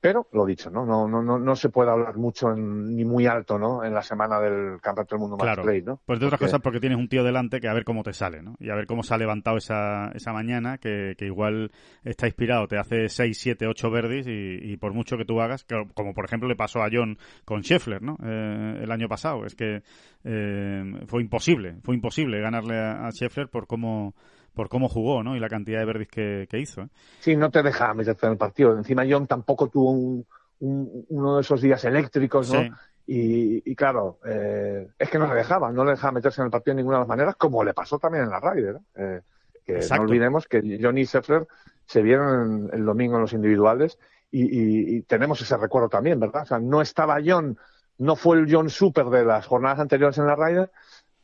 Pero, 0.01 0.27
lo 0.33 0.45
dicho, 0.47 0.71
¿no? 0.71 0.85
No, 0.85 1.09
no, 1.09 1.23
no, 1.23 1.39
no 1.39 1.57
se 1.57 1.69
puede 1.69 1.91
hablar 1.91 2.17
mucho 2.17 2.55
ni 2.55 3.05
muy 3.05 3.27
alto, 3.27 3.59
¿no? 3.59 3.85
En 3.85 3.95
la 3.95 4.03
semana 4.03 4.39
del 4.41 4.81
Campeonato 4.81 5.17
del 5.17 5.21
Mundo 5.21 5.37
claro. 5.37 5.63
Play, 5.63 5.83
¿no? 5.83 6.01
Pues 6.05 6.21
de 6.21 6.27
otras 6.27 6.41
cosas 6.41 6.61
porque 6.61 6.81
tienes 6.81 6.99
un 6.99 7.09
tío 7.09 7.25
delante 7.25 7.61
que 7.61 7.69
a 7.69 7.75
ver 7.75 7.85
cómo 7.85 8.03
te 8.03 8.13
sale, 8.13 8.43
¿no? 8.43 8.57
Y 8.59 8.71
a 8.71 8.75
ver 8.75 8.87
cómo 8.87 9.03
se 9.03 9.15
ha 9.15 9.19
levantado 9.19 9.57
esa, 9.57 10.11
esa 10.15 10.33
mañana, 10.33 10.79
que, 10.79 11.15
que 11.17 11.27
igual 11.27 11.71
está 12.05 12.27
inspirado, 12.27 12.69
te 12.69 12.79
hace 12.79 13.09
6, 13.09 13.39
7, 13.39 13.67
8 13.67 13.91
verdis 13.91 14.27
y, 14.29 14.77
por 14.77 14.93
mucho 14.93 15.17
que 15.17 15.25
tú 15.25 15.41
hagas, 15.41 15.67
como 15.95 16.15
por 16.15 16.25
ejemplo 16.25 16.49
le 16.49 16.57
pasó 16.57 16.83
a 16.83 16.89
John 16.93 17.19
con 17.45 17.63
Scheffler, 17.63 18.03
¿no? 18.03 18.17
Eh, 18.23 18.81
el 18.83 18.91
año 18.91 19.09
pasado. 19.09 19.45
Es 19.45 19.55
que 19.55 19.83
eh, 20.25 21.05
fue 21.07 21.23
imposible, 21.23 21.77
fue 21.83 21.95
imposible 21.95 22.41
ganarle 22.41 22.79
a, 22.79 23.07
a 23.07 23.11
Scheffler 23.11 23.49
por 23.49 23.67
cómo 23.67 24.15
por 24.57 24.71
cómo 24.71 24.89
jugó, 24.89 25.23
¿no? 25.23 25.37
Y 25.37 25.39
la 25.41 25.51
cantidad 25.51 25.79
de 25.81 25.85
verdis 25.85 26.09
que, 26.09 26.49
hizo. 26.59 26.81
¿eh? 26.81 26.89
Sí, 27.21 27.37
no 27.37 27.51
te 27.51 27.63
deja 27.63 27.93
meterte 27.93 28.25
en 28.27 28.33
el 28.33 28.39
partido. 28.39 28.75
Encima 28.75 29.05
John 29.09 29.27
tampoco 29.27 29.69
tuvo 29.69 29.91
un, 29.91 30.27
uno 30.59 31.37
de 31.37 31.43
esos 31.43 31.61
días 31.61 31.85
eléctricos, 31.85 32.51
¿no? 32.53 32.65
Y, 33.07 33.77
claro, 33.77 34.19
eh, 34.25 34.89
es 34.99 35.11
que 35.11 35.19
no 35.19 35.29
le 35.29 35.35
dejaba, 35.35 35.71
no 35.71 35.85
le 35.85 35.93
dejaba 35.93 36.13
meterse 36.13 36.41
en 36.41 36.47
el 36.47 36.51
partido 36.51 36.75
de 36.75 36.83
ninguna 36.83 36.97
de 36.97 37.01
las 37.03 37.09
maneras, 37.09 37.37
como 37.37 37.63
le 37.63 37.75
pasó 37.75 37.99
también 37.99 38.25
en 38.25 38.31
la 38.31 38.41
Ryder. 38.41 38.79
¿eh? 38.97 39.21
que 39.65 39.81
no 39.95 40.03
olvidemos 40.03 40.47
que 40.47 40.79
John 40.81 40.97
y 40.97 41.07
Seffler 41.07 41.47
se 41.85 42.01
vieron 42.01 42.71
el 42.73 42.85
domingo 42.85 43.17
en 43.17 43.23
los 43.23 43.33
individuales 43.33 43.99
y, 44.31 44.97
y, 44.97 45.03
tenemos 45.03 45.41
ese 45.41 45.57
recuerdo 45.57 45.89
también, 45.89 46.19
¿verdad? 46.19 46.43
O 46.43 46.47
sea, 46.47 46.59
no 46.61 46.81
estaba 46.81 47.19
John, 47.25 47.59
no 47.99 48.17
fue 48.17 48.39
el 48.39 48.47
John 48.51 48.71
Super 48.71 49.07
de 49.07 49.25
las 49.25 49.47
jornadas 49.47 49.81
anteriores 49.81 50.19
en 50.19 50.27
la 50.27 50.37
Ryder, 50.37 50.71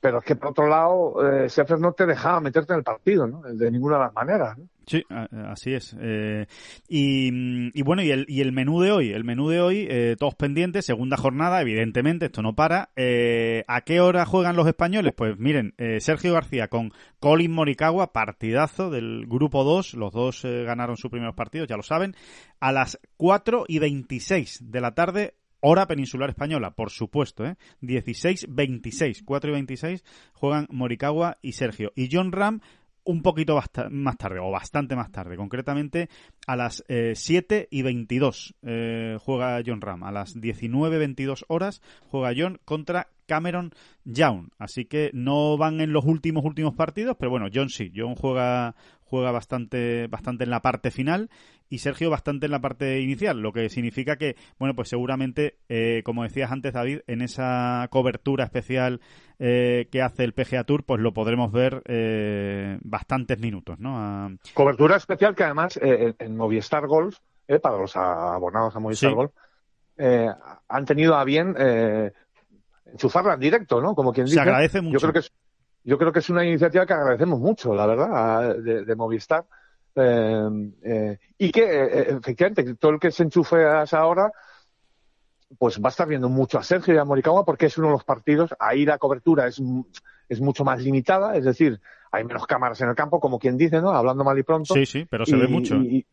pero 0.03 0.19
es 0.19 0.25
que 0.25 0.35
por 0.35 0.51
otro 0.51 0.67
lado, 0.67 1.15
eh, 1.25 1.49
no 1.79 1.93
te 1.93 2.07
dejaba 2.07 2.41
meterte 2.41 2.73
en 2.73 2.81
el 2.81 2.85
partido, 2.85 3.25
¿no? 3.29 3.41
De 3.43 3.71
ninguna 3.71 3.99
de 3.99 4.03
las 4.03 4.13
maneras. 4.13 4.59
¿no? 4.59 4.65
Sí, 4.85 5.05
así 5.49 5.75
es. 5.75 5.97
Eh, 6.01 6.47
y, 6.89 7.83
bueno, 7.83 8.03
y 8.03 8.11
el, 8.11 8.27
y 8.29 8.41
el 8.41 8.51
menú 8.51 8.81
de 8.81 8.91
hoy, 8.91 9.13
el 9.13 9.23
menú 9.23 9.49
de 9.49 9.61
hoy, 9.61 9.87
eh, 9.89 10.17
todos 10.19 10.35
pendientes, 10.35 10.85
segunda 10.85 11.17
jornada, 11.17 11.61
evidentemente, 11.61 12.27
esto 12.27 12.43
no 12.43 12.57
para. 12.57 12.91
Eh, 12.97 13.63
¿A 13.69 13.83
qué 13.83 14.01
hora 14.01 14.27
juegan 14.27 14.57
los 14.57 14.67
españoles? 14.67 15.15
Pues 15.17 15.39
miren, 15.39 15.75
eh, 15.79 16.01
Sergio 16.01 16.33
García 16.33 16.67
con 16.67 16.93
Colin 17.21 17.53
Morikawa, 17.53 18.13
partidazo 18.13 18.91
del 18.91 19.27
grupo 19.29 19.63
2, 19.63 19.95
los 19.95 20.13
dos 20.13 20.43
ganaron 20.43 20.97
sus 20.97 21.13
primeros 21.13 21.37
partidos, 21.37 21.69
ya 21.69 21.77
lo 21.77 21.85
saben, 21.85 22.17
a 22.59 22.73
las 22.73 22.99
4 23.19 23.67
y 23.69 23.79
26 23.79 24.73
de 24.73 24.81
la 24.81 24.97
tarde, 24.97 25.35
Hora 25.65 25.87
peninsular 25.87 26.29
española, 26.29 26.73
por 26.73 26.91
supuesto, 26.91 27.45
¿eh? 27.45 27.57
16-26, 27.83 29.23
4 29.25 29.51
y 29.51 29.53
26 29.53 30.05
juegan 30.33 30.67
Morikawa 30.71 31.39
y 31.41 31.53
Sergio. 31.53 31.93
Y 31.95 32.09
John 32.11 32.33
Ram 32.33 32.61
un 33.05 33.23
poquito 33.23 33.61
más 33.91 34.17
tarde, 34.17 34.39
o 34.41 34.51
bastante 34.51 34.97
más 34.97 35.11
tarde, 35.11 35.37
concretamente 35.37 36.09
a 36.47 36.57
las 36.57 36.85
7 36.89 37.57
eh, 37.57 37.69
y 37.71 37.83
22 37.83 38.55
eh, 38.63 39.17
juega 39.21 39.61
John 39.65 39.81
Ram, 39.81 40.05
a 40.05 40.13
las 40.13 40.37
19-22 40.37 41.45
horas 41.49 41.83
juega 42.09 42.33
John 42.37 42.61
contra 42.65 43.09
Cameron 43.27 43.73
Young, 44.05 44.51
así 44.59 44.85
que 44.85 45.11
no 45.15 45.57
van 45.57 45.81
en 45.81 45.93
los 45.93 46.05
últimos 46.05 46.45
últimos 46.45 46.75
partidos, 46.75 47.17
pero 47.19 47.31
bueno, 47.31 47.47
John 47.53 47.71
sí, 47.71 47.93
John 47.95 48.15
juega 48.15 48.75
juega 49.13 49.31
bastante, 49.31 50.07
bastante 50.07 50.45
en 50.45 50.49
la 50.49 50.63
parte 50.63 50.91
final 50.91 51.29
y 51.69 51.79
Sergio 51.81 52.09
bastante 52.09 52.47
en 52.47 52.53
la 52.53 52.63
parte 52.63 52.99
inicial, 53.03 53.41
lo 53.41 53.53
que 53.53 53.69
significa 53.69 54.17
que, 54.17 54.37
bueno, 54.59 54.75
pues 54.75 54.89
seguramente, 54.89 55.59
eh, 55.69 56.01
como 56.03 56.23
decías 56.23 56.51
antes, 56.51 56.73
David, 56.73 57.01
en 57.07 57.21
esa 57.21 57.87
cobertura 57.91 58.45
especial 58.45 59.03
eh, 59.39 59.87
que 59.93 60.01
hace 60.01 60.25
el 60.25 60.33
PGA 60.33 60.65
Tour, 60.65 60.85
pues 60.85 61.03
lo 61.03 61.13
podremos 61.13 61.53
ver 61.53 61.83
eh, 61.85 62.79
bastantes 62.81 63.39
minutos, 63.39 63.79
¿no? 63.79 64.35
Cobertura 64.55 64.97
especial 64.97 65.35
que 65.35 65.45
además 65.45 65.79
en 65.83 66.35
Movistar 66.35 66.87
Golf, 66.87 67.19
para 67.61 67.77
los 67.77 67.95
abonados 67.95 68.75
a 68.75 68.81
Movistar 68.81 69.13
Golf, 69.13 69.33
han 69.99 70.87
tenido 70.87 71.17
a 71.17 71.25
bien 71.25 71.55
enchufarla 72.87 73.35
en 73.35 73.41
directo, 73.41 73.83
¿no? 73.83 73.95
Como 73.95 74.11
quien 74.15 74.25
dice. 74.25 74.37
Se 74.37 74.41
agradece 74.41 74.81
mucho. 74.81 74.95
Yo 74.95 75.01
creo 75.01 75.13
que 75.13 75.19
es 75.19 75.33
yo 75.85 75.99
creo 75.99 76.13
que 76.13 76.21
es 76.21 76.31
una 76.31 76.45
iniciativa 76.45 76.87
que 76.87 76.93
agradecemos 76.93 77.41
mucho, 77.41 77.75
la 77.75 77.87
verdad, 77.87 78.57
de, 78.57 78.97
Movistar. 78.97 79.45
Eh, 79.95 80.71
eh, 80.85 81.19
y 81.37 81.51
que 81.51 81.65
eh, 81.65 82.17
efectivamente 82.17 82.75
todo 82.77 82.93
el 82.93 83.01
que 83.01 83.11
se 83.11 83.25
enchufe 83.25 83.57
a 83.57 83.83
esa 83.83 84.07
hora 84.07 84.33
pues 85.59 85.79
va 85.79 85.89
a 85.89 85.91
estar 85.91 86.09
viendo 86.09 86.31
mucho 86.31 86.59
a 86.59 86.63
Sergio 86.63 86.95
y 86.95 86.97
a 86.97 87.05
Morikawa 87.05 87.45
porque 87.45 87.67
es 87.67 87.77
uno 87.77 87.89
de 87.89 87.93
los 87.93 88.05
partidos, 88.05 88.55
ahí 88.59 88.87
la 88.87 88.97
cobertura 88.97 89.47
es, 89.47 89.61
es 90.31 90.41
mucho 90.41 90.65
más 90.65 90.81
limitada, 90.81 91.37
es 91.37 91.45
decir, 91.45 91.79
hay 92.11 92.25
menos 92.25 92.47
cámaras 92.47 92.81
en 92.81 92.89
el 92.89 92.95
campo, 92.95 93.21
como 93.21 93.39
quien 93.39 93.59
dice, 93.59 93.83
¿no? 93.83 93.91
Hablando 93.91 94.25
mal 94.25 94.39
y 94.39 94.45
pronto. 94.45 94.73
Sí, 94.73 94.87
sí, 94.87 95.07
pero 95.11 95.27
se 95.27 95.37
ve 95.37 95.49
mucho. 95.49 95.77
Y, 95.77 96.07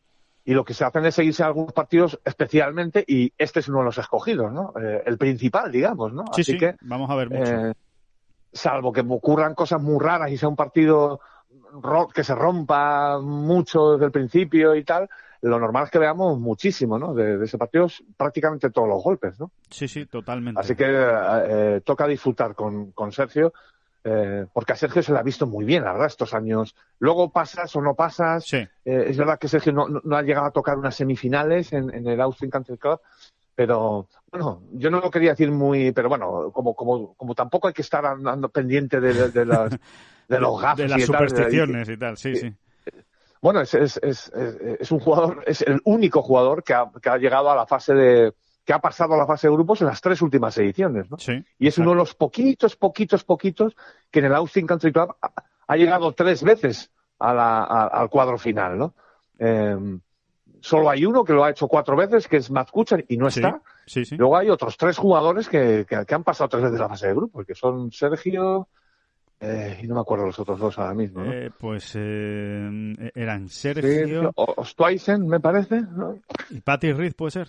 lo 0.44 0.64
que 0.64 0.74
se 0.74 0.84
hacen 0.84 1.06
es 1.06 1.14
seguirse 1.14 1.44
algunos 1.44 1.72
partidos 1.72 2.18
especialmente 2.24 3.04
y 3.06 3.32
este 3.38 3.60
es 3.60 3.68
uno 3.68 3.78
de 3.78 3.84
los 3.84 3.98
escogidos, 3.98 4.52
¿no? 4.52 4.72
el 4.76 5.16
principal, 5.16 5.70
digamos, 5.70 6.12
¿no? 6.12 6.24
Sí, 6.34 6.40
Así 6.40 6.52
sí, 6.52 6.58
que, 6.58 6.74
vamos 6.80 7.08
a 7.08 7.14
ver 7.14 7.30
mucho 7.30 7.72
salvo 8.52 8.92
que 8.92 9.00
ocurran 9.00 9.54
cosas 9.54 9.80
muy 9.80 9.98
raras 9.98 10.30
y 10.30 10.36
sea 10.36 10.48
un 10.48 10.56
partido 10.56 11.20
que 12.14 12.24
se 12.24 12.34
rompa 12.34 13.20
mucho 13.20 13.92
desde 13.92 14.06
el 14.06 14.12
principio 14.12 14.74
y 14.74 14.84
tal, 14.84 15.08
lo 15.42 15.58
normal 15.58 15.84
es 15.84 15.90
que 15.90 15.98
veamos 15.98 16.38
muchísimo, 16.38 16.98
¿no? 16.98 17.14
De, 17.14 17.42
ese 17.42 17.56
partido 17.56 17.86
prácticamente 18.16 18.70
todos 18.70 18.88
los 18.88 19.02
golpes, 19.02 19.38
¿no? 19.40 19.50
Sí, 19.70 19.88
sí, 19.88 20.06
totalmente. 20.06 20.60
Así 20.60 20.74
que 20.74 20.86
eh, 20.86 21.80
toca 21.84 22.06
disfrutar 22.06 22.54
con, 22.54 22.92
con 22.92 23.10
Sergio, 23.10 23.52
eh, 24.04 24.46
porque 24.52 24.72
a 24.72 24.76
Sergio 24.76 25.02
se 25.02 25.12
le 25.12 25.18
ha 25.18 25.22
visto 25.22 25.46
muy 25.46 25.64
bien, 25.64 25.84
la 25.84 25.92
verdad, 25.92 26.08
estos 26.08 26.34
años. 26.34 26.74
Luego 26.98 27.30
pasas 27.30 27.74
o 27.74 27.80
no 27.80 27.94
pasas. 27.94 28.44
Sí. 28.44 28.58
Eh, 28.58 29.04
es 29.08 29.16
verdad 29.16 29.38
que 29.38 29.48
Sergio 29.48 29.72
no, 29.72 29.88
no, 29.88 30.16
ha 30.16 30.22
llegado 30.22 30.46
a 30.46 30.50
tocar 30.52 30.76
unas 30.76 30.94
semifinales 30.94 31.72
en, 31.72 31.94
en 31.94 32.06
el 32.06 32.20
Austin 32.20 32.50
Country 32.50 32.76
Club, 32.76 33.00
pero 33.54 34.08
bueno, 34.30 34.62
yo 34.72 34.90
no 34.90 35.00
lo 35.00 35.10
quería 35.10 35.30
decir 35.30 35.50
muy, 35.50 35.92
pero 35.92 36.08
bueno, 36.08 36.50
como, 36.52 36.74
como, 36.74 37.14
como 37.14 37.34
tampoco 37.34 37.68
hay 37.68 37.74
que 37.74 37.82
estar 37.82 38.04
andando 38.06 38.48
pendiente 38.48 39.00
de, 39.00 39.30
de, 39.30 39.44
las, 39.44 39.70
de 40.28 40.40
los 40.40 40.60
gafos. 40.60 40.78
De 40.84 40.88
las 40.88 41.04
supersticiones 41.04 41.88
y 41.88 41.96
tal, 41.96 42.16
sí, 42.16 42.36
sí. 42.36 42.54
Bueno, 43.42 43.62
es, 43.62 43.72
es, 43.74 43.98
es, 44.02 44.30
es, 44.34 44.92
un 44.92 45.00
jugador, 45.00 45.42
es 45.46 45.62
el 45.62 45.80
único 45.84 46.20
jugador 46.22 46.62
que 46.62 46.74
ha, 46.74 46.90
que 47.00 47.08
ha 47.08 47.16
llegado 47.16 47.50
a 47.50 47.56
la 47.56 47.66
fase 47.66 47.94
de, 47.94 48.34
que 48.64 48.74
ha 48.74 48.80
pasado 48.80 49.14
a 49.14 49.16
la 49.16 49.26
fase 49.26 49.48
de 49.48 49.54
grupos 49.54 49.80
en 49.80 49.86
las 49.86 50.00
tres 50.00 50.20
últimas 50.20 50.56
ediciones, 50.58 51.10
¿no? 51.10 51.18
Sí, 51.18 51.42
y 51.58 51.66
es 51.66 51.78
uno 51.78 51.90
de 51.90 51.96
los 51.96 52.14
poquitos, 52.14 52.76
poquitos, 52.76 53.24
poquitos 53.24 53.74
que 54.10 54.18
en 54.18 54.26
el 54.26 54.34
Austin 54.34 54.66
Country 54.66 54.92
Club 54.92 55.16
ha, 55.66 55.76
llegado 55.76 56.12
tres 56.12 56.42
veces 56.42 56.90
a 57.18 57.32
la, 57.32 57.62
al 57.64 58.10
cuadro 58.10 58.36
final, 58.36 58.78
¿no? 58.78 58.94
Eh, 59.38 59.76
solo 60.60 60.90
hay 60.90 61.04
uno 61.04 61.24
que 61.24 61.32
lo 61.32 61.44
ha 61.44 61.50
hecho 61.50 61.68
cuatro 61.68 61.96
veces, 61.96 62.28
que 62.28 62.38
es 62.38 62.50
Matt 62.50 62.70
Kuchar, 62.70 63.04
y 63.08 63.16
no 63.16 63.28
está. 63.28 63.60
Sí, 63.86 64.04
sí. 64.04 64.16
Luego 64.16 64.36
hay 64.36 64.50
otros 64.50 64.76
tres 64.76 64.96
jugadores 64.96 65.48
que, 65.48 65.86
que, 65.88 66.14
han 66.14 66.24
pasado 66.24 66.48
tres 66.48 66.64
veces 66.64 66.80
la 66.80 66.88
fase 66.88 67.08
de 67.08 67.14
grupo, 67.14 67.44
que 67.44 67.54
son 67.54 67.90
Sergio, 67.90 68.68
eh, 69.40 69.80
y 69.82 69.86
no 69.86 69.94
me 69.94 70.00
acuerdo 70.02 70.26
los 70.26 70.38
otros 70.38 70.58
dos 70.58 70.78
ahora 70.78 70.94
mismo. 70.94 71.24
¿no? 71.24 71.32
Eh, 71.32 71.50
pues 71.58 71.92
eh, 71.96 73.10
eran 73.14 73.48
Sergio. 73.48 74.32
Ostweisen, 74.36 75.26
me 75.26 75.40
parece. 75.40 75.80
¿no? 75.80 76.18
¿Y 76.50 76.60
Patty 76.60 76.92
Reed 76.92 77.14
puede 77.14 77.30
ser? 77.32 77.48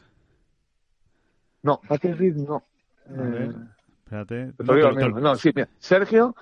No, 1.63 1.79
Patty 1.87 2.13
Reed 2.13 2.35
no. 2.35 2.63
Ver, 3.07 3.55
espérate. 4.03 4.53
No, 5.21 5.35
sí, 5.35 5.51
Sergio, 5.79 6.35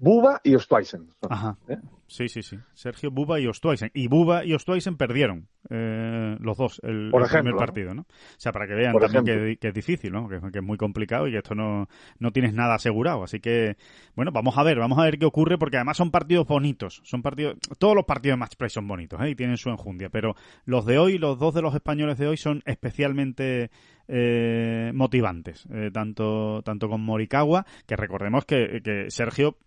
Buba 0.00 0.40
y 0.42 0.54
Ostweisen. 0.54 1.10
Ajá. 1.28 1.56
¿Eh? 1.68 1.76
Sí, 2.10 2.28
sí, 2.28 2.42
sí. 2.42 2.58
Sergio 2.74 3.12
Buba 3.12 3.38
y 3.38 3.46
Ostweisen. 3.46 3.90
Y 3.94 4.08
Buba 4.08 4.44
y 4.44 4.52
Ostweisen 4.52 4.96
perdieron 4.96 5.46
eh, 5.68 6.36
los 6.40 6.56
dos 6.56 6.80
el, 6.82 7.12
primer 7.30 7.54
partido, 7.54 7.94
¿no? 7.94 8.02
O 8.02 8.06
sea, 8.36 8.50
para 8.50 8.66
que 8.66 8.74
vean 8.74 8.98
también 8.98 9.56
que, 9.60 9.68
es 9.68 9.74
difícil, 9.74 10.10
¿no? 10.12 10.28
Que, 10.28 10.36
es 10.36 10.62
muy 10.64 10.76
complicado 10.76 11.28
y 11.28 11.30
que 11.30 11.38
esto 11.38 11.54
no, 11.54 11.88
no 12.18 12.32
tienes 12.32 12.52
nada 12.52 12.74
asegurado. 12.74 13.22
Así 13.22 13.38
que, 13.38 13.76
bueno, 14.16 14.32
vamos 14.32 14.58
a 14.58 14.64
ver, 14.64 14.80
vamos 14.80 14.98
a 14.98 15.04
ver 15.04 15.20
qué 15.20 15.24
ocurre 15.26 15.56
porque 15.56 15.76
además 15.76 15.98
son 15.98 16.10
partidos 16.10 16.48
bonitos. 16.48 17.00
Son 17.04 17.22
partidos, 17.22 17.58
todos 17.78 17.94
los 17.94 18.06
partidos 18.06 18.34
de 18.36 18.40
Match 18.40 18.54
son 18.68 18.88
bonitos, 18.88 19.20
¿eh? 19.20 19.30
Y 19.30 19.36
tienen 19.36 19.56
su 19.56 19.70
enjundia. 19.70 20.08
Pero 20.08 20.34
los 20.64 20.86
de 20.86 20.98
hoy, 20.98 21.16
los 21.16 21.38
dos 21.38 21.54
de 21.54 21.62
los 21.62 21.74
españoles 21.76 22.18
de 22.18 22.26
hoy 22.26 22.38
son 22.38 22.60
especialmente 22.66 23.70
eh, 24.08 24.90
motivantes. 24.94 25.64
Eh, 25.72 25.90
tanto, 25.92 26.62
tanto 26.64 26.88
con 26.88 27.02
Morikawa, 27.02 27.64
que 27.86 27.94
recordemos 27.94 28.44
que, 28.46 28.80
que 28.82 29.10
Sergio 29.10 29.58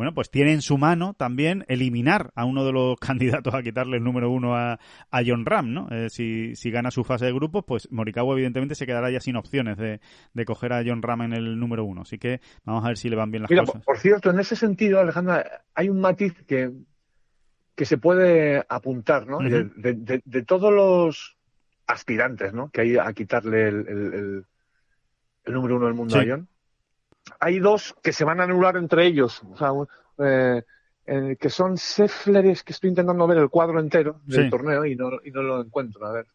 bueno, 0.00 0.14
pues 0.14 0.30
tiene 0.30 0.54
en 0.54 0.62
su 0.62 0.78
mano 0.78 1.12
también 1.12 1.66
eliminar 1.68 2.30
a 2.34 2.46
uno 2.46 2.64
de 2.64 2.72
los 2.72 2.98
candidatos 3.00 3.52
a 3.52 3.62
quitarle 3.62 3.98
el 3.98 4.02
número 4.02 4.30
uno 4.30 4.56
a, 4.56 4.78
a 5.10 5.20
John 5.26 5.44
Ram, 5.44 5.74
¿no? 5.74 5.88
Eh, 5.90 6.08
si, 6.08 6.56
si, 6.56 6.70
gana 6.70 6.90
su 6.90 7.04
fase 7.04 7.26
de 7.26 7.34
grupos, 7.34 7.66
pues 7.66 7.92
Morikawa 7.92 8.32
evidentemente 8.32 8.74
se 8.74 8.86
quedará 8.86 9.10
ya 9.10 9.20
sin 9.20 9.36
opciones 9.36 9.76
de, 9.76 10.00
de, 10.32 10.44
coger 10.46 10.72
a 10.72 10.82
John 10.82 11.02
Ram 11.02 11.20
en 11.20 11.34
el 11.34 11.60
número 11.60 11.84
uno. 11.84 12.00
Así 12.00 12.16
que 12.16 12.40
vamos 12.64 12.82
a 12.82 12.88
ver 12.88 12.96
si 12.96 13.10
le 13.10 13.16
van 13.16 13.30
bien 13.30 13.42
las 13.42 13.50
cosas. 13.66 13.84
Por, 13.84 13.98
cierto, 13.98 14.30
en 14.30 14.40
ese 14.40 14.56
sentido, 14.56 15.00
Alejandra, 15.00 15.64
hay 15.74 15.90
un 15.90 16.00
matiz 16.00 16.32
que, 16.46 16.70
que 17.74 17.84
se 17.84 17.98
puede 17.98 18.64
apuntar, 18.70 19.26
¿no? 19.26 19.40
de, 19.40 19.68
de, 20.24 20.42
todos 20.44 20.72
los 20.72 21.36
aspirantes, 21.86 22.54
¿no? 22.54 22.70
Que 22.70 22.80
hay 22.80 22.96
a 22.96 23.12
quitarle 23.12 23.68
el, 23.68 23.86
el, 23.86 24.44
el, 25.44 25.52
número 25.52 25.76
uno 25.76 25.84
del 25.84 25.94
mundo 25.94 26.18
a 26.18 26.24
John 26.26 26.48
hay 27.38 27.58
dos 27.58 27.94
que 28.02 28.12
se 28.12 28.24
van 28.24 28.40
a 28.40 28.44
anular 28.44 28.76
entre 28.76 29.06
ellos, 29.06 29.42
o 29.50 29.56
sea, 29.56 29.70
eh, 30.18 30.62
que 31.38 31.50
son 31.50 31.76
Seffleres, 31.76 32.62
que 32.62 32.72
estoy 32.72 32.90
intentando 32.90 33.26
ver 33.26 33.38
el 33.38 33.48
cuadro 33.48 33.80
entero 33.80 34.20
del 34.24 34.50
torneo 34.50 34.84
y 34.84 34.96
no, 34.96 35.10
y 35.24 35.30
no 35.30 35.42
lo 35.42 35.60
encuentro. 35.62 36.06
A 36.06 36.12
ver, 36.12 36.26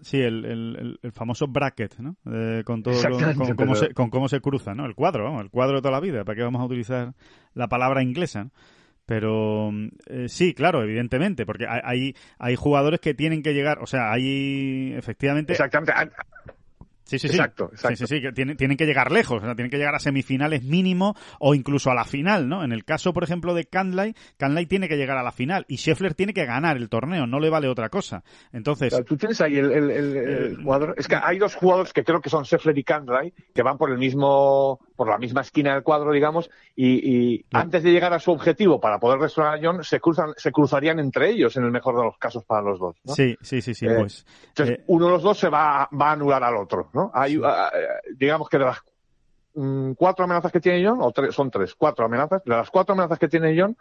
Sí, 0.00 0.20
el, 0.20 0.44
el, 0.44 0.98
el, 1.02 1.12
famoso 1.12 1.46
bracket, 1.46 1.98
¿no? 1.98 2.16
con 2.64 2.82
todo 2.82 2.94
con, 3.02 3.56
cómo 3.56 3.74
se, 3.74 3.94
con 3.94 4.10
cómo 4.10 4.28
se 4.28 4.40
cruza, 4.42 4.74
¿no? 4.74 4.84
El 4.84 4.94
cuadro, 4.94 5.24
vamos, 5.24 5.42
el 5.42 5.50
cuadro 5.50 5.76
de 5.76 5.82
toda 5.82 5.92
la 5.92 6.00
vida. 6.00 6.22
¿Para 6.24 6.36
qué 6.36 6.42
vamos 6.42 6.60
a 6.60 6.66
utilizar 6.66 7.14
la 7.54 7.68
palabra 7.68 8.02
inglesa? 8.02 8.50
Pero 9.06 9.70
eh, 10.06 10.28
sí, 10.28 10.52
claro, 10.52 10.82
evidentemente, 10.82 11.46
porque 11.46 11.66
hay, 11.68 12.14
hay 12.38 12.56
jugadores 12.56 13.00
que 13.00 13.14
tienen 13.14 13.42
que 13.42 13.54
llegar, 13.54 13.78
o 13.80 13.86
sea, 13.86 14.12
hay 14.12 14.92
efectivamente. 14.96 15.52
Exactamente. 15.52 15.92
Sí, 17.06 17.20
sí, 17.20 17.28
sí. 17.28 17.36
Exacto, 17.36 17.70
exacto. 17.72 17.96
Sí, 17.96 18.06
sí, 18.06 18.16
sí, 18.16 18.20
que 18.20 18.32
tienen, 18.32 18.56
tienen 18.56 18.76
que 18.76 18.84
llegar 18.84 19.12
lejos, 19.12 19.40
o 19.40 19.44
sea, 19.44 19.54
tienen 19.54 19.70
que 19.70 19.78
llegar 19.78 19.94
a 19.94 20.00
semifinales 20.00 20.64
mínimo 20.64 21.14
o 21.38 21.54
incluso 21.54 21.88
a 21.88 21.94
la 21.94 22.04
final, 22.04 22.48
¿no? 22.48 22.64
En 22.64 22.72
el 22.72 22.84
caso, 22.84 23.12
por 23.12 23.22
ejemplo, 23.22 23.54
de 23.54 23.64
Canlay, 23.64 24.14
Canlay 24.36 24.66
tiene 24.66 24.88
que 24.88 24.96
llegar 24.96 25.16
a 25.16 25.22
la 25.22 25.30
final 25.30 25.64
y 25.68 25.76
Scheffler 25.76 26.14
tiene 26.14 26.34
que 26.34 26.44
ganar 26.44 26.76
el 26.76 26.88
torneo, 26.88 27.28
no 27.28 27.38
le 27.38 27.48
vale 27.48 27.68
otra 27.68 27.90
cosa. 27.90 28.24
Entonces... 28.52 28.92
tú 29.06 29.16
tienes 29.16 29.40
ahí 29.40 29.56
el, 29.56 29.70
el, 29.70 29.90
el, 29.90 30.56
jugador... 30.56 30.94
Es 30.98 31.06
que 31.06 31.14
hay 31.14 31.38
dos 31.38 31.54
jugadores 31.54 31.92
que 31.92 32.02
creo 32.02 32.20
que 32.20 32.28
son 32.28 32.44
Scheffler 32.44 32.76
y 32.76 32.82
Canlay 32.82 33.32
que 33.54 33.62
van 33.62 33.78
por 33.78 33.90
el 33.90 33.98
mismo, 33.98 34.80
por 34.96 35.08
la 35.08 35.18
misma 35.18 35.42
esquina 35.42 35.74
del 35.74 35.82
cuadro, 35.82 36.12
digamos, 36.12 36.50
y, 36.74 37.34
y 37.34 37.46
antes 37.52 37.82
de 37.82 37.92
llegar 37.92 38.12
a 38.12 38.18
su 38.18 38.32
objetivo 38.32 38.80
para 38.80 38.98
poder 38.98 39.20
restaurar 39.20 39.54
a 39.54 39.60
John, 39.62 39.84
se 39.84 40.00
cruzan, 40.00 40.32
se 40.36 40.50
cruzarían 40.50 40.98
entre 40.98 41.30
ellos 41.30 41.56
en 41.56 41.64
el 41.64 41.70
mejor 41.70 41.96
de 41.96 42.04
los 42.04 42.18
casos 42.18 42.44
para 42.44 42.62
los 42.62 42.78
dos, 42.78 42.96
¿no? 43.04 43.14
Sí, 43.14 43.36
sí, 43.42 43.60
sí, 43.60 43.74
sí, 43.74 43.86
eh, 43.86 43.94
pues... 43.98 44.26
Entonces, 44.48 44.78
eh, 44.78 44.84
uno 44.88 45.06
de 45.06 45.12
los 45.12 45.22
dos 45.22 45.38
se 45.38 45.48
va, 45.48 45.88
va 45.92 46.08
a 46.08 46.12
anular 46.12 46.42
al 46.42 46.56
otro. 46.56 46.90
Hay, 47.12 47.38
ah, 47.44 47.70
eh, 47.74 48.12
digamos 48.16 48.48
que 48.48 48.58
de 48.58 48.64
las 48.64 48.78
mm, 49.54 49.92
cuatro 49.92 50.24
amenazas 50.24 50.50
que 50.50 50.60
tiene 50.60 50.86
John, 50.86 50.98
o 51.00 51.12
tres, 51.12 51.34
son 51.34 51.50
tres, 51.50 51.74
cuatro 51.74 52.06
amenazas, 52.06 52.42
de 52.44 52.54
las 52.54 52.70
cuatro 52.70 52.94
amenazas 52.94 53.18
que 53.18 53.28
tiene 53.28 53.54
John, 53.58 53.76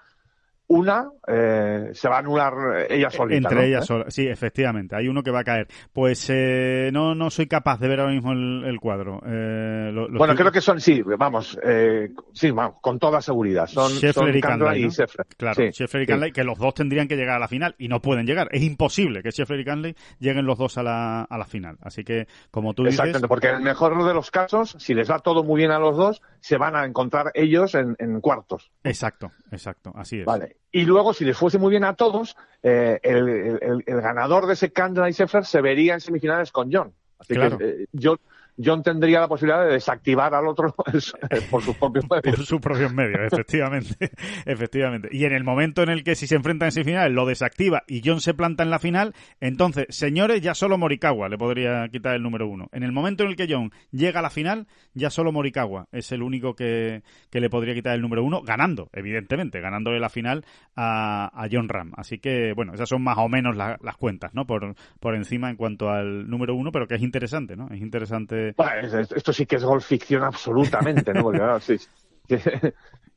una 0.68 1.10
eh, 1.28 1.92
se 1.94 2.10
va 2.10 2.16
a 2.16 2.20
anular 2.20 2.54
ella 2.90 3.10
solita. 3.10 3.50
Entre 3.50 3.68
ellas 3.68 3.90
¿Eh? 3.90 4.04
sí, 4.08 4.28
efectivamente. 4.28 4.96
Hay 4.96 5.08
uno 5.08 5.22
que 5.22 5.32
va 5.32 5.42
a 5.42 5.44
caer. 5.44 5.68
Pues 5.94 6.28
eh, 6.30 6.90
no, 6.92 7.14
no 7.14 7.30
soy 7.30 7.48
capaz 7.48 7.80
de 7.80 7.88
ver 7.88 8.00
ahora 8.00 8.14
mismo 8.14 8.32
el, 8.32 8.80
cuadro. 8.80 9.22
Eh, 9.26 9.92
bueno, 10.12 10.36
creo 10.36 10.52
que 10.52 10.62
son, 10.62 10.80
sí, 10.80 11.02
vamos, 11.02 11.58
eh, 11.64 12.10
sí, 12.34 12.52
vamos, 12.52 12.78
con 12.82 13.00
toda 13.00 13.22
seguridad. 13.22 13.68
Son, 13.68 13.92
Scheffler 13.92 14.36
y 14.36 14.42
Canley. 14.42 14.90
Claro, 15.38 15.56
sí, 15.56 15.72
Scheffler 15.72 16.04
y 16.04 16.06
Canley, 16.08 16.32
que 16.32 16.44
los 16.44 16.58
dos 16.58 16.74
tendrían 16.74 17.08
que 17.08 17.16
llegar 17.16 17.36
a 17.36 17.40
la 17.40 17.48
final 17.48 17.76
y 17.78 17.88
no 17.88 18.02
pueden 18.02 18.26
llegar. 18.26 18.50
Es 18.52 18.64
imposible 18.64 19.22
que 19.22 19.32
Scheffler 19.32 19.60
y 19.60 19.66
Canley 19.66 19.96
lleguen 20.20 20.46
los 20.46 20.58
dos 20.58 20.78
a 20.78 20.84
la, 20.84 21.24
a 21.24 21.38
la 21.38 21.46
final. 21.46 21.78
Así 21.82 22.04
que, 22.04 22.28
como 22.52 22.74
tú 22.74 22.84
dices. 22.84 23.00
Exactamente, 23.00 23.28
porque 23.28 23.50
en 23.50 23.56
el 23.56 23.62
mejor 23.62 24.04
de 24.04 24.14
los 24.14 24.32
casos, 24.32 24.76
si 24.80 24.94
les 24.94 25.10
va 25.10 25.20
todo 25.20 25.44
muy 25.44 25.60
bien 25.60 25.72
a 25.72 25.80
los 25.80 25.96
dos, 25.96 26.22
se 26.40 26.58
van 26.58 26.76
a 26.76 26.86
encontrar 26.86 27.32
ellos 27.34 27.76
en, 27.76 27.96
en 28.00 28.20
cuartos. 28.20 28.72
Exacto, 28.84 29.32
exacto, 29.52 29.92
así 29.96 30.20
es. 30.20 30.26
Vale. 30.26 30.55
Y 30.72 30.84
luego, 30.84 31.14
si 31.14 31.24
les 31.24 31.38
fuese 31.38 31.58
muy 31.58 31.70
bien 31.70 31.86
a 31.86 31.96
todos, 31.96 32.36
eh, 32.62 33.00
el, 33.02 33.84
el, 33.86 34.02
ganador 34.02 34.46
de 34.46 34.54
ese 34.54 34.72
Candela 34.72 35.10
y 35.10 35.14
Sheffer 35.14 35.46
se 35.46 35.62
vería 35.62 35.94
en 35.94 36.02
semifinales 36.02 36.52
con 36.52 36.70
John. 36.72 36.94
Así 37.18 37.34
que 37.34 37.58
eh, 37.60 37.86
yo, 37.94 38.18
John 38.64 38.84
tendría 38.84 39.20
la 39.20 39.28
posibilidad 39.28 39.66
de 39.66 39.74
desactivar 39.74 40.34
al 40.34 40.48
otro 40.48 40.74
por 41.50 41.62
sus 41.64 41.76
propios 41.76 42.06
medios. 42.10 42.36
Por 42.36 42.46
sus 42.46 42.62
propios 42.62 42.94
medios, 42.94 43.20
efectivamente. 43.32 44.12
efectivamente. 44.46 45.10
Y 45.12 45.26
en 45.26 45.34
el 45.34 45.44
momento 45.44 45.84
en 45.84 45.90
el 45.90 46.04
que 46.04 46.16
si 46.16 46.28
se 46.28 46.36
enfrentan 46.36 46.68
en 46.68 46.72
semifinales 46.72 47.14
lo 47.14 47.26
desactiva 47.26 47.84
y 47.88 48.02
John 48.04 48.22
se 48.22 48.34
planta 48.34 48.64
en 48.64 48.70
la 48.70 48.80
final, 48.80 49.14
entonces, 49.40 49.88
señores, 49.90 50.42
ya 50.42 50.54
solo 50.54 50.78
Morikawa 50.78 51.30
le 51.30 51.38
podría 51.38 51.88
quitar 51.90 52.16
el 52.16 52.24
número 52.24 52.48
uno. 52.48 52.70
En 52.72 52.84
el 52.84 52.92
momento 52.92 53.24
en 53.24 53.30
el 53.30 53.36
que 53.36 53.48
John 53.50 53.72
llega 53.92 54.20
a 54.20 54.24
la 54.24 54.30
final, 54.30 54.68
ya 54.94 55.10
solo 55.10 55.32
Morikawa 55.32 55.88
es 55.92 56.12
el 56.12 56.24
único 56.24 56.56
que, 56.56 57.04
que 57.30 57.42
le 57.42 57.50
podría 57.50 57.74
quitar 57.74 57.96
el 57.96 58.02
número 58.02 58.24
uno, 58.24 58.42
ganando, 58.42 58.90
evidentemente, 58.94 59.60
ganándole 59.60 60.00
la 60.00 60.10
final 60.10 60.46
a, 60.76 61.30
a 61.34 61.48
John 61.52 61.70
Ram. 61.70 61.92
Así 61.98 62.20
que, 62.20 62.54
bueno, 62.54 62.74
esas 62.74 62.90
son 62.90 63.04
más 63.04 63.18
o 63.18 63.28
menos 63.28 63.56
las 63.56 63.98
cuentas, 63.98 64.34
¿no? 64.34 64.46
Por, 64.46 64.76
por 65.00 65.16
encima 65.16 65.50
en 65.50 65.58
cuanto 65.58 65.90
al 65.90 66.30
número 66.30 66.56
uno, 66.56 66.72
pero 66.72 66.88
que 66.88 66.96
es 66.96 67.02
interesante, 67.02 67.56
¿no? 67.56 67.68
Es 67.70 67.82
interesante 67.82 68.45
esto 68.50 69.34
sí 69.34 69.46
que 69.46 69.56
es 69.58 69.64
golf 69.64 69.86
ficción 69.86 70.24
absolutamente, 70.24 71.14
¿no? 71.14 71.32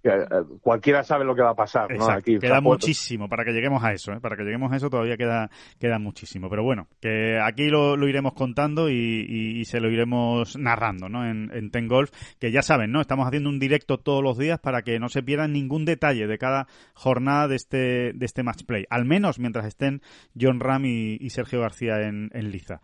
Eh, 0.05 0.27
cualquiera 0.63 1.03
sabe 1.03 1.25
lo 1.25 1.35
que 1.35 1.43
va 1.43 1.51
a 1.51 1.55
pasar. 1.55 1.91
¿no? 1.93 2.09
Aquí, 2.09 2.39
queda 2.39 2.61
muchísimo 2.61 3.29
para 3.29 3.45
que 3.45 3.53
lleguemos 3.53 3.83
a 3.83 3.93
eso, 3.93 4.13
¿eh? 4.13 4.21
para 4.21 4.37
que 4.37 4.45
lleguemos 4.45 4.73
a 4.73 4.77
eso 4.77 4.89
todavía 4.89 5.17
queda, 5.17 5.51
queda 5.81 5.99
muchísimo. 5.99 6.49
Pero 6.49 6.63
bueno, 6.63 6.87
que 7.01 7.39
aquí 7.41 7.69
lo, 7.69 7.97
iremos 8.09 8.35
contando 8.35 8.89
y, 8.89 9.65
se 9.65 9.81
lo 9.81 9.91
iremos 9.91 10.57
narrando 10.57 11.09
¿no? 11.09 11.29
en, 11.29 11.51
en 11.53 11.71
Ten 11.71 11.89
Golf, 11.89 12.11
que 12.39 12.53
ya 12.53 12.63
saben, 12.63 12.93
¿no? 12.93 13.01
estamos 13.01 13.27
haciendo 13.27 13.51
un 13.51 13.59
directo 13.59 13.99
todos 13.99 14.23
los 14.23 14.39
días 14.39 14.61
para 14.61 14.83
que 14.83 14.99
no 14.99 15.09
se 15.09 15.23
pierdan 15.23 15.53
ningún 15.53 15.85
detalle 15.85 16.27
de 16.27 16.39
cada 16.39 16.69
jornada 16.95 17.49
de 17.49 17.57
este, 17.57 18.13
de 18.15 18.25
este 18.25 18.43
match 18.43 18.65
play, 18.65 18.85
al 18.91 19.05
menos 19.05 19.39
mientras 19.39 19.67
estén 19.67 20.01
John 20.41 20.61
Ram 20.61 20.85
y, 20.87 21.29
Sergio 21.29 21.61
García 21.61 22.01
en, 22.01 22.31
en 22.33 22.51
liza. 22.51 22.81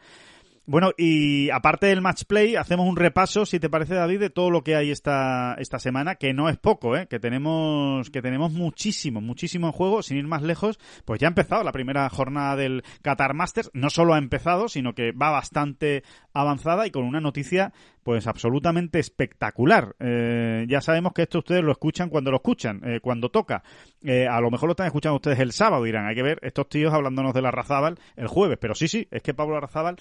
Bueno, 0.67 0.93
y 0.97 1.51
aparte 1.51 1.89
del 1.89 2.01
match 2.01 2.25
play, 2.25 2.57
hacemos 2.57 2.89
un 2.89 2.97
repaso, 2.97 3.45
si 3.45 3.61
te 3.61 3.69
parece, 3.69 3.95
David, 3.95 4.19
de 4.19 4.31
todo 4.31 4.49
lo 4.49 4.65
que 4.65 4.77
hay 4.77 4.91
esta, 4.91 5.57
esta 5.59 5.79
semana, 5.79 6.15
que 6.15 6.33
no 6.33 6.49
es 6.49 6.57
poco, 6.57 6.97
¿eh? 6.97 7.07
que 7.07 7.21
tenemos, 7.21 8.09
que 8.09 8.23
tenemos 8.23 8.51
muchísimo, 8.51 9.21
muchísimo 9.21 9.67
en 9.67 9.75
juego, 9.75 10.03
sin 10.03 10.17
ir 10.17 10.27
más 10.27 10.41
lejos, 10.41 10.79
pues 11.05 11.21
ya 11.21 11.27
ha 11.27 11.29
empezado 11.29 11.65
la 11.65 11.73
primera 11.73 12.09
jornada 12.09 12.57
del 12.57 12.83
Qatar 13.03 13.35
Masters, 13.35 13.71
no 13.75 13.91
solo 13.91 14.15
ha 14.15 14.19
empezado, 14.19 14.69
sino 14.69 14.95
que 14.95 15.13
va 15.13 15.31
bastante 15.31 16.03
avanzada 16.33 16.87
y 16.87 16.91
con 16.91 17.05
una 17.05 17.21
noticia 17.21 17.75
pues 18.03 18.27
absolutamente 18.27 18.99
espectacular. 18.99 19.97
Eh, 19.99 20.67
ya 20.69 20.81
sabemos 20.81 21.13
que 21.13 21.23
esto 21.23 21.39
ustedes 21.39 21.63
lo 21.63 21.73
escuchan 21.73 22.11
cuando 22.11 22.31
lo 22.31 22.37
escuchan, 22.37 22.81
eh, 22.85 23.01
cuando 23.01 23.31
toca. 23.31 23.63
Eh, 24.03 24.29
a 24.29 24.41
lo 24.41 24.51
mejor 24.51 24.69
lo 24.69 24.73
están 24.73 24.87
escuchando 24.87 25.17
ustedes 25.17 25.41
el 25.41 25.53
sábado, 25.53 25.85
dirán, 25.85 26.07
hay 26.07 26.15
que 26.15 26.23
ver 26.23 26.39
estos 26.43 26.69
tíos 26.69 26.93
hablándonos 26.93 27.35
de 27.35 27.43
la 27.43 27.51
Razábal 27.51 27.99
el 28.17 28.29
jueves, 28.29 28.59
pero 28.61 28.75
sí, 28.75 28.89
sí, 28.89 29.09
es 29.11 29.23
que 29.23 29.35
Pablo 29.35 29.59
Razábal 29.59 29.97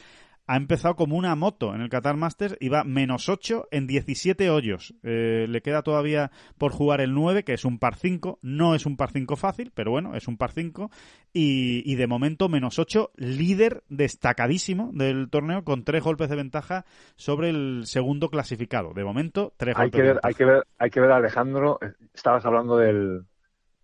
ha 0.46 0.58
empezado 0.58 0.96
como 0.96 1.16
una 1.16 1.36
moto 1.36 1.74
en 1.74 1.82
el 1.82 1.90
Qatar 1.90 2.18
Masters 2.18 2.58
y 2.60 2.68
va 2.68 2.84
menos 2.84 3.30
8 3.30 3.70
en 3.72 3.88
17 3.88 4.50
hoyos. 4.50 4.94
Eh, 5.04 5.46
le 5.48 5.62
queda 5.62 5.84
todavía 5.84 6.32
por 6.58 6.74
jugar 6.74 7.00
el 7.00 7.14
9, 7.14 7.44
que 7.44 7.54
es 7.54 7.64
un 7.64 7.80
par 7.80 7.96
5. 7.96 8.40
No 8.42 8.76
es 8.76 8.86
un 8.86 8.98
par 8.98 9.12
5 9.12 9.38
fácil, 9.38 9.72
pero 9.74 9.92
bueno, 9.92 10.16
es 10.16 10.28
un 10.28 10.38
par 10.38 10.52
5. 10.52 10.92
Y, 11.32 11.96
de 11.96 12.08
momento 12.08 12.50
menos 12.50 12.78
8, 12.78 13.12
líder 13.16 13.84
destacadísimo 13.88 14.92
del 14.94 15.30
torneo 15.30 15.64
con 15.64 15.84
tres 15.84 16.04
golpes 16.04 16.30
de 16.30 16.36
ventaja 16.36 16.86
sobre 17.16 17.50
el 17.50 17.84
segundo 17.86 18.30
clasificado. 18.30 18.94
De 18.94 19.04
momento, 19.04 19.54
tres 19.56 19.76
hay 19.78 19.86
golpes 19.86 20.00
que 20.00 20.08
ver, 20.08 20.20
Hay 20.24 20.34
que 20.34 20.46
ver, 20.46 20.64
hay 20.78 20.90
que 20.90 21.00
ver 21.00 21.12
Alejandro, 21.12 21.80
estabas 22.14 22.46
hablando 22.46 22.78
del, 22.78 23.24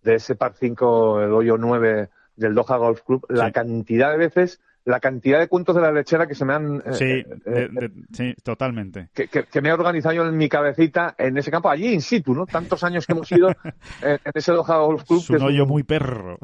de 0.02 0.14
ese 0.14 0.36
par 0.36 0.52
5, 0.54 1.22
el 1.22 1.32
hoyo 1.32 1.56
9 1.56 2.10
del 2.36 2.54
Doha 2.54 2.76
Golf 2.76 3.02
Club, 3.02 3.26
la 3.28 3.50
cantidad 3.50 4.10
de 4.12 4.18
veces 4.18 4.60
la 4.84 5.00
cantidad 5.00 5.38
de 5.38 5.48
cuentos 5.48 5.74
de 5.74 5.82
la 5.82 5.92
lechera 5.92 6.26
que 6.26 6.34
se 6.34 6.44
me 6.44 6.54
han... 6.54 6.76
Eh, 6.84 6.92
sí, 6.92 7.04
eh, 7.04 7.26
eh, 7.46 7.90
sí, 8.12 8.34
totalmente. 8.42 9.10
Que, 9.12 9.28
que, 9.28 9.60
me 9.60 9.68
he 9.68 9.72
organizado 9.72 10.14
yo 10.14 10.26
en 10.26 10.36
mi 10.36 10.48
cabecita 10.48 11.14
en 11.18 11.36
ese 11.36 11.50
campo, 11.50 11.68
allí 11.68 11.92
in 11.92 12.00
situ, 12.00 12.34
¿no? 12.34 12.46
Tantos 12.46 12.82
años 12.84 13.06
que 13.06 13.12
hemos 13.12 13.30
ido 13.32 13.48
en, 14.02 14.18
ese 14.34 14.52
Doha 14.52 14.78
Golf 14.78 15.04
Club. 15.04 15.20
Es 15.20 15.30
un 15.30 15.42
hoyo 15.42 15.66
muy 15.66 15.82
perro. 15.82 16.38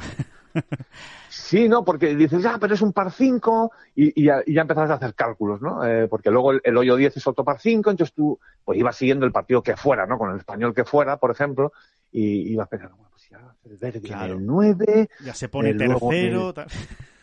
Sí, 1.28 1.68
no, 1.68 1.84
porque 1.84 2.14
dices, 2.14 2.42
ya, 2.42 2.56
pero 2.58 2.74
es 2.74 2.80
un 2.80 2.92
par 2.92 3.12
5 3.12 3.70
y, 3.94 4.24
ya, 4.24 4.42
y, 4.46 4.58
empezás 4.58 4.90
a 4.90 4.94
hacer 4.94 5.14
cálculos, 5.14 5.60
¿no? 5.60 5.80
porque 6.08 6.30
luego 6.30 6.52
el, 6.52 6.76
hoyo 6.78 6.96
10 6.96 7.18
es 7.18 7.26
otro 7.26 7.44
par 7.44 7.60
5, 7.60 7.90
entonces 7.90 8.14
tú 8.14 8.38
pues 8.64 8.78
ibas 8.78 8.96
siguiendo 8.96 9.26
el 9.26 9.32
partido 9.32 9.62
que 9.62 9.76
fuera, 9.76 10.06
¿no? 10.06 10.16
Con 10.16 10.30
el 10.30 10.38
español 10.38 10.74
que 10.74 10.84
fuera, 10.84 11.18
por 11.18 11.30
ejemplo, 11.30 11.72
y 12.10 12.52
iba 12.52 12.64
pensando, 12.64 12.96
bueno, 12.96 13.10
pues 13.10 13.28
ya 13.28 13.54
el 13.64 13.76
Verdi 13.76 14.10
en 14.10 14.20
el 14.20 14.46
9. 14.46 15.08
Ya 15.24 15.34
se 15.34 15.48
pone 15.48 15.74
tercero. 15.74 16.54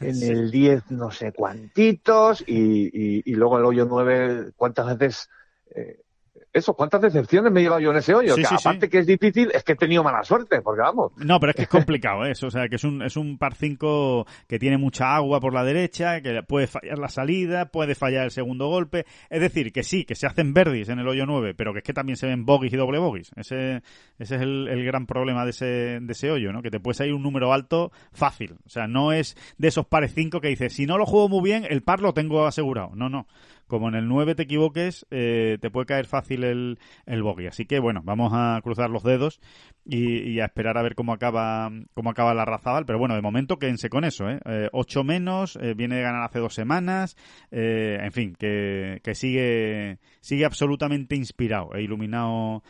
En, 0.10 0.24
el 0.24 0.52
10 0.52 0.92
no 0.92 1.12
sé 1.12 1.32
cuantitos 1.32 2.44
y, 2.46 3.22
y, 3.30 3.34
luego 3.36 3.58
el 3.58 3.66
hoyo 3.66 3.86
9, 3.86 4.52
¿cuántas 4.56 4.98
veces 4.98 5.30
eh, 5.76 6.03
eso, 6.54 6.76
¿cuántas 6.76 7.02
decepciones 7.02 7.52
me 7.52 7.60
he 7.60 7.64
llevado 7.64 7.82
yo 7.82 7.92
en 7.92 7.98
ese 7.98 8.14
hoyo? 8.14 8.36
que 8.36 8.46
aparte 8.46 8.88
que 8.88 9.00
es 9.00 9.08
difícil, 9.08 9.50
es 9.54 9.64
que 9.64 9.74
he 9.74 9.76
tenido 9.76 10.04
mala 10.04 10.24
suerte, 10.24 10.62
porque 10.62 10.82
vamos. 10.82 11.12
No, 11.18 11.40
pero 11.40 11.50
es 11.50 11.56
que 11.56 11.64
es 11.64 11.68
complicado 11.70 12.26
¿eh? 12.26 12.32
eso, 12.32 12.48
o 12.48 12.52
sea, 12.52 12.68
que 12.70 12.76
es 12.76 12.84
un, 12.84 13.02
es 13.02 13.18
un 13.18 13.40
par 13.40 13.56
5 13.56 14.28
que 14.48 14.60
tiene 14.60 14.78
mucha 14.78 15.16
agua 15.16 15.40
por 15.40 15.54
la 15.54 15.64
derecha, 15.64 16.22
que 16.22 16.44
puede 16.44 16.68
fallar 16.68 17.00
la 17.00 17.08
salida, 17.08 17.72
puede 17.72 17.96
fallar 17.96 18.26
el 18.26 18.32
segundo 18.32 18.68
golpe. 18.68 19.06
Es 19.32 19.42
decir, 19.42 19.72
que 19.74 19.84
sí, 19.84 20.06
que 20.06 20.14
se 20.14 20.28
hacen 20.28 20.54
verdis 20.54 20.90
en 20.90 21.00
el 21.00 21.08
hoyo 21.08 21.26
9, 21.26 21.56
pero 21.56 21.74
que 21.74 21.80
es 21.80 21.84
que 21.84 21.94
también 21.94 22.18
se 22.18 22.28
ven 22.28 22.46
bogies 22.46 22.74
y 22.74 22.78
doble 22.78 23.00
bogies. 23.00 23.32
Ese, 23.36 23.82
ese 24.20 24.36
es 24.36 24.42
el, 24.42 24.68
el 24.68 24.86
gran 24.86 25.08
problema 25.08 25.46
de 25.46 25.50
ese, 25.50 25.66
de 25.66 26.12
ese 26.12 26.30
hoyo, 26.30 26.54
¿no? 26.54 26.62
Que 26.62 26.70
te 26.70 26.80
puede 26.80 26.96
salir 26.96 27.14
un 27.14 27.24
número 27.24 27.52
alto 27.52 27.92
fácil. 28.12 28.58
O 28.66 28.70
sea, 28.70 28.86
no 28.86 29.12
es 29.12 29.36
de 29.58 29.70
esos 29.70 29.88
pares 29.88 30.14
5 30.14 30.40
que 30.40 30.50
dices, 30.50 30.74
si 30.74 30.86
no 30.86 31.00
lo 31.00 31.08
juego 31.08 31.30
muy 31.30 31.42
bien, 31.42 31.66
el 31.68 31.82
par 31.82 32.00
lo 32.00 32.14
tengo 32.14 32.46
asegurado. 32.46 32.92
No, 32.96 33.10
no 33.10 33.26
como 33.74 33.90
en 33.90 33.96
el 33.96 34.08
9 34.08 34.36
te 34.36 34.44
equivoques, 34.44 35.08
eh, 35.10 35.58
te 35.60 35.72
puede 35.72 35.88
caer 35.88 36.06
fácil 36.06 36.44
el, 36.44 36.78
el 37.08 37.24
bogey. 37.24 37.48
Así 37.48 37.66
que 37.66 37.80
bueno, 37.80 38.02
vamos 38.04 38.32
a 38.32 38.62
cruzar 38.62 38.92
los 38.92 39.02
dedos 39.02 39.42
y, 39.84 40.40
a 40.42 40.46
esperar 40.46 40.78
a 40.78 40.84
ver 40.84 40.94
cómo 40.94 41.12
acaba 41.12 41.72
cómo 41.96 42.12
acaba 42.12 42.36
la 42.36 42.46
Razabal. 42.46 42.86
Pero 42.86 43.00
bueno, 43.00 43.16
de 43.16 43.24
momento 43.24 43.58
quédense 43.58 43.90
con 43.90 44.06
eso, 44.06 44.30
¿eh? 44.30 44.40
eh 44.46 44.70
ocho 44.74 45.04
menos, 45.04 45.56
eh, 45.56 45.74
viene 45.74 45.96
de 45.96 46.04
ganar 46.04 46.22
hace 46.22 46.38
dos 46.38 46.54
semanas, 46.54 47.18
en 47.50 48.12
fin, 48.12 48.36
que, 48.38 49.02
que, 49.04 49.16
sigue, 49.16 49.98
sigue 50.22 50.46
absolutamente 50.46 51.16
inspirado 51.16 51.74
e 51.74 51.82
iluminado 51.82 52.62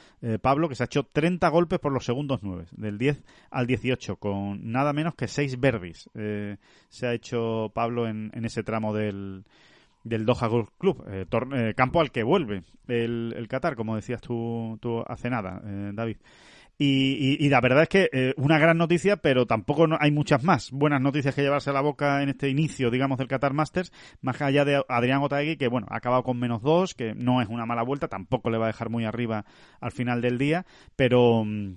Pablo, 0.42 0.70
que 0.70 0.76
se 0.76 0.84
ha 0.84 0.86
hecho 0.86 1.04
30 1.04 1.50
golpes 1.50 1.80
por 1.80 1.92
los 1.92 2.06
segundos 2.06 2.40
9, 2.44 2.68
del 2.72 2.98
10 2.98 3.26
al 3.52 3.68
18, 3.68 4.16
con 4.16 4.72
nada 4.72 4.94
menos 4.94 5.16
que 5.16 5.28
6 5.28 5.60
verdis. 5.60 6.10
se 6.14 7.08
ha 7.08 7.14
hecho 7.14 7.74
Pablo 7.76 8.08
en, 8.08 8.32
en 8.34 8.46
ese 8.46 8.64
tramo 8.64 8.94
del 8.94 9.44
del 10.04 10.26
Doha 10.26 10.48
Golf 10.48 10.70
Club, 10.78 11.04
eh, 11.08 11.26
eh, 11.56 11.74
campo 11.76 12.02
al 12.02 12.12
que 12.12 12.24
vuelve 12.24 12.64
el, 12.88 13.34
el, 13.38 13.48
Qatar, 13.48 13.76
como 13.76 13.96
decías 13.96 14.22
tú, 14.22 14.80
hace 15.08 15.30
nada, 15.30 15.62
eh, 15.66 15.92
David. 15.94 16.18
Y, 16.76 17.38
y, 17.40 17.50
la 17.50 17.62
verdad 17.62 17.84
es 17.84 17.88
que 17.88 18.34
una 18.36 18.58
gran 18.58 18.80
noticia, 18.80 19.18
pero 19.18 19.46
tampoco 19.46 19.86
hay 20.00 20.10
muchas 20.10 20.44
más 20.44 20.72
buenas 20.72 21.02
noticias 21.02 21.36
que 21.36 21.44
llevarse 21.44 21.70
a 21.70 21.74
la 21.74 21.82
boca 21.82 22.24
en 22.24 22.30
este 22.30 22.50
inicio, 22.50 22.90
digamos, 22.90 23.20
del 23.20 23.28
Qatar 23.28 23.54
Masters, 23.54 23.94
más 24.22 24.42
allá 24.42 24.66
de 24.66 24.84
Adrián 24.90 25.22
Otaegui, 25.22 25.56
que 25.56 25.68
bueno, 25.68 25.86
ha 25.92 25.98
acabado 25.98 26.24
con 26.24 26.40
menos 26.40 26.64
dos, 26.64 26.96
que 26.96 27.14
no 27.14 27.44
es 27.44 27.48
una 27.48 27.68
mala 27.68 27.84
vuelta, 27.84 28.08
tampoco 28.08 28.50
le 28.50 28.58
va 28.58 28.66
a 28.66 28.68
dejar 28.68 28.90
muy 28.90 29.06
arriba 29.06 29.46
al 29.80 29.92
final 29.92 30.22
del 30.22 30.40
día, 30.40 30.66
pero 30.96 31.46
mm, 31.46 31.76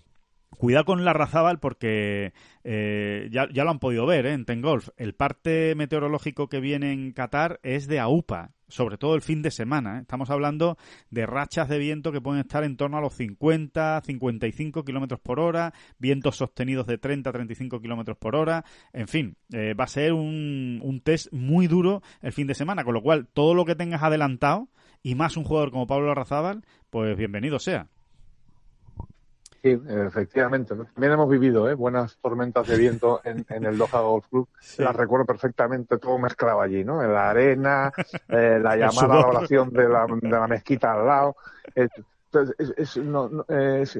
Cuidado 0.56 0.86
con 0.86 1.04
la 1.04 1.12
Razábal 1.12 1.58
porque 1.58 2.32
eh, 2.64 3.28
ya, 3.30 3.46
lo 3.46 3.70
han 3.70 3.78
podido 3.78 4.06
ver 4.06 4.24
¿eh? 4.24 4.32
en 4.32 4.46
Tengolf. 4.46 4.88
El 4.96 5.14
parte 5.14 5.74
meteorológico 5.74 6.48
que 6.48 6.60
viene 6.60 6.92
en 6.92 7.12
Qatar 7.12 7.60
es 7.62 7.86
de 7.88 8.00
AUPA, 8.00 8.52
sobre 8.66 8.96
todo 8.96 9.14
el 9.16 9.20
fin 9.20 9.42
de 9.42 9.50
semana. 9.50 9.98
¿eh? 9.98 10.00
Estamos 10.00 10.30
hablando 10.30 10.78
de 11.10 11.26
rachas 11.26 11.68
de 11.68 11.78
viento 11.78 12.10
que 12.10 12.22
pueden 12.22 12.40
estar 12.40 12.64
en 12.64 12.78
torno 12.78 12.96
a 12.96 13.02
los 13.02 13.12
50, 13.14 14.00
55 14.02 14.82
kilómetros 14.82 15.20
por 15.20 15.40
hora, 15.40 15.74
vientos 15.98 16.36
sostenidos 16.36 16.86
de 16.86 16.96
30, 16.96 17.32
35 17.32 17.80
kilómetros 17.82 18.16
por 18.16 18.34
hora. 18.34 18.64
En 18.94 19.08
fin, 19.08 19.36
va 19.52 19.84
a 19.84 19.88
ser 19.88 20.14
un, 20.14 20.80
un 20.82 21.02
test 21.02 21.30
muy 21.32 21.66
duro 21.66 22.02
el 22.22 22.32
fin 22.32 22.46
de 22.46 22.54
semana, 22.54 22.82
con 22.82 22.94
lo 22.94 23.02
cual 23.02 23.26
todo 23.26 23.54
lo 23.54 23.66
que 23.66 23.74
tengas 23.74 24.02
adelantado 24.02 24.70
y 25.02 25.16
más 25.16 25.36
un 25.36 25.44
jugador 25.44 25.70
como 25.70 25.86
Pablo 25.86 26.06
Larrazábal, 26.06 26.64
pues 26.88 27.14
bienvenido 27.14 27.58
sea. 27.58 27.90
Sí, 29.62 29.80
efectivamente. 29.88 30.74
También 30.74 31.12
hemos 31.12 31.28
vivido 31.28 31.68
¿eh? 31.68 31.74
buenas 31.74 32.16
tormentas 32.18 32.66
de 32.68 32.76
viento 32.76 33.20
en, 33.24 33.44
el 33.48 33.76
Doha 33.76 34.00
Golf 34.00 34.26
Club. 34.28 34.48
Las 34.78 34.94
recuerdo 34.94 35.26
perfectamente, 35.26 35.98
todo 35.98 36.18
mezclado 36.18 36.60
allí, 36.60 36.84
¿no? 36.84 37.02
En 37.02 37.12
la 37.12 37.30
arena, 37.30 37.92
eh, 38.28 38.58
la 38.62 38.76
llamada 38.76 39.14
a 39.14 39.18
la 39.18 39.26
oración 39.26 39.70
de 39.70 39.88
la, 39.88 40.06
de 40.06 40.28
la 40.28 40.46
mezquita 40.46 40.92
al 40.92 41.06
lado. 41.06 41.36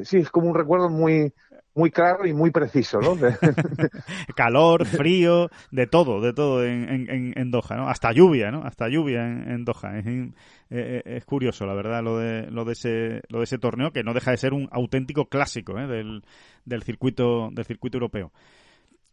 Sí, 0.05 0.18
es 0.18 0.30
como 0.30 0.49
un 0.49 0.55
recuerdo 0.55 0.89
muy, 0.89 1.32
muy 1.76 1.91
claro 1.91 2.26
y 2.26 2.32
muy 2.32 2.51
preciso, 2.51 2.99
¿no? 3.01 3.16
Calor, 4.34 4.87
frío, 4.87 5.51
de 5.70 5.87
todo, 5.87 6.20
de 6.22 6.32
todo 6.32 6.64
en, 6.64 7.09
en, 7.11 7.34
en, 7.37 7.51
Doha, 7.51 7.76
¿no? 7.76 7.89
Hasta 7.89 8.12
lluvia, 8.12 8.51
¿no? 8.51 8.62
Hasta 8.64 8.89
lluvia 8.89 9.26
en, 9.26 9.64
Doha. 9.64 9.99
Es, 9.99 10.07
eh, 10.07 10.30
eh, 10.70 11.03
es, 11.05 11.24
curioso, 11.26 11.66
la 11.66 11.74
verdad, 11.74 12.03
lo 12.03 12.18
de, 12.18 12.51
lo 12.51 12.64
de 12.64 12.72
ese, 12.72 13.22
lo 13.28 13.39
de 13.39 13.45
ese 13.45 13.59
torneo 13.59 13.93
que 13.93 14.03
no 14.03 14.14
deja 14.14 14.30
de 14.30 14.39
ser 14.39 14.55
un 14.55 14.68
auténtico 14.72 15.28
clásico 15.28 15.78
¿eh? 15.78 15.87
del, 15.87 16.24
del 16.64 16.82
circuito, 16.82 17.51
del 17.53 17.66
circuito 17.66 17.99
europeo 17.99 18.32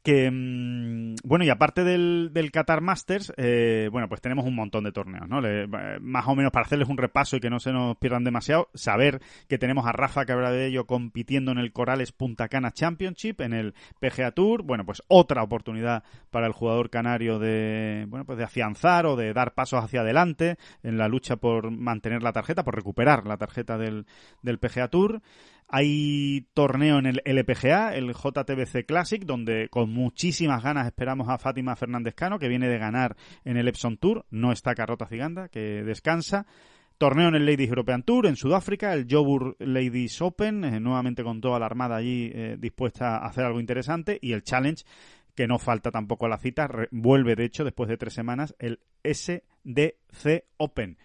que 0.04 0.30
mm, 0.30 1.16
bueno 1.24 1.46
y 1.46 1.50
aparte 1.50 1.84
del, 1.84 2.32
del 2.34 2.52
Qatar 2.52 2.82
Masters 2.82 3.34
eh, 3.38 3.88
bueno 3.92 4.10
pues 4.10 4.22
tenemos 4.22 4.46
un 4.46 4.56
montón 4.56 4.84
de 4.84 4.92
torneos 4.92 5.28
no 5.30 5.46
eh, 5.48 5.68
más 6.02 6.28
o 6.28 6.36
menos 6.36 6.52
para 6.52 6.66
hacerles 6.66 6.90
un 6.90 6.98
repaso 6.98 7.38
y 7.38 7.40
que 7.40 7.50
no 7.50 7.60
se 7.60 7.72
nos 7.72 7.98
pierdan 7.98 8.24
demasiado 8.24 8.70
saber 8.74 9.22
que 9.48 9.58
tenemos 9.58 9.86
a 9.88 9.94
Rafa 9.94 10.26
que 10.26 10.34
habla 10.34 10.52
de 10.52 10.68
ello 10.68 10.86
compitiendo 10.86 11.52
en 11.52 11.58
el 11.58 11.72
Corales 11.72 12.12
Punta 12.12 12.50
Cana 12.50 12.72
Championship 12.72 13.42
en 13.42 13.54
el 13.54 13.74
PGA 14.00 14.32
Tour. 14.32 14.64
Bueno 14.64 14.86
pues 14.86 15.02
otra 15.08 15.42
oportunidad 15.42 16.04
para 16.32 16.48
el 16.48 16.54
jugador 16.54 16.90
canario 16.90 17.40
de 17.40 18.06
bueno 18.10 18.26
pues 18.26 18.38
de 18.38 18.44
afianzar 18.44 19.06
o 19.06 19.16
de 19.16 19.34
dar 19.34 19.54
pasos 19.54 19.84
hacia 19.84 20.02
adelante 20.02 20.58
en 20.84 20.98
la 20.98 21.08
lucha 21.08 21.38
por 21.38 21.72
mantener 21.72 22.24
la 22.24 22.34
tarjeta 22.34 22.64
por 22.64 22.76
recuperar 22.76 23.26
la 23.26 23.38
tarjeta 23.38 23.78
del, 23.78 24.06
del 24.42 24.60
PGA 24.60 24.90
Tour 24.90 25.22
hay 25.76 26.46
torneo 26.54 27.00
en 27.00 27.08
el 27.08 27.22
LPGA, 27.26 27.96
el 27.96 28.14
JTBC 28.14 28.86
Classic, 28.86 29.26
donde 29.26 29.70
con 29.70 29.90
muchísimas 29.90 30.62
ganas 30.62 30.86
esperamos 30.86 31.30
a 31.30 31.40
Fátima 31.40 31.76
Fernández 31.76 32.14
Cano, 32.14 32.38
que 32.38 32.48
viene 32.48 32.68
de 32.68 32.78
ganar 32.78 33.18
en 33.44 33.58
el 33.58 33.68
Epson 33.68 33.98
Tour. 33.98 34.24
No 34.30 34.52
está 34.52 34.76
Carrota 34.76 35.08
Ciganda, 35.08 35.50
que 35.50 35.84
descansa. 35.84 36.46
Torneo 37.00 37.30
en 37.30 37.34
el 37.34 37.48
Ladies 37.48 37.70
European 37.70 38.04
Tour 38.04 38.28
en 38.28 38.36
Sudáfrica, 38.36 38.94
el 38.94 39.08
Joburg 39.10 39.56
Ladies 39.58 40.22
Open, 40.22 40.64
eh, 40.64 40.80
nuevamente 40.80 41.24
con 41.24 41.42
toda 41.42 41.58
la 41.58 41.66
armada 41.66 41.96
allí 41.96 42.30
eh, 42.32 42.56
dispuesta 42.60 43.18
a 43.18 43.26
hacer 43.26 43.44
algo 43.44 43.60
interesante, 43.60 44.20
y 44.22 44.34
el 44.34 44.44
Challenge, 44.44 44.86
que 45.34 45.48
no 45.48 45.58
falta 45.58 45.90
tampoco 45.90 46.28
a 46.28 46.30
la 46.30 46.38
cita, 46.38 46.70
vuelve 46.92 47.36
de 47.36 47.46
hecho 47.46 47.64
después 47.64 47.90
de 47.90 47.98
tres 47.98 48.14
semanas 48.14 48.56
el 48.60 48.80
SDC 49.04 50.44
Open 50.58 51.00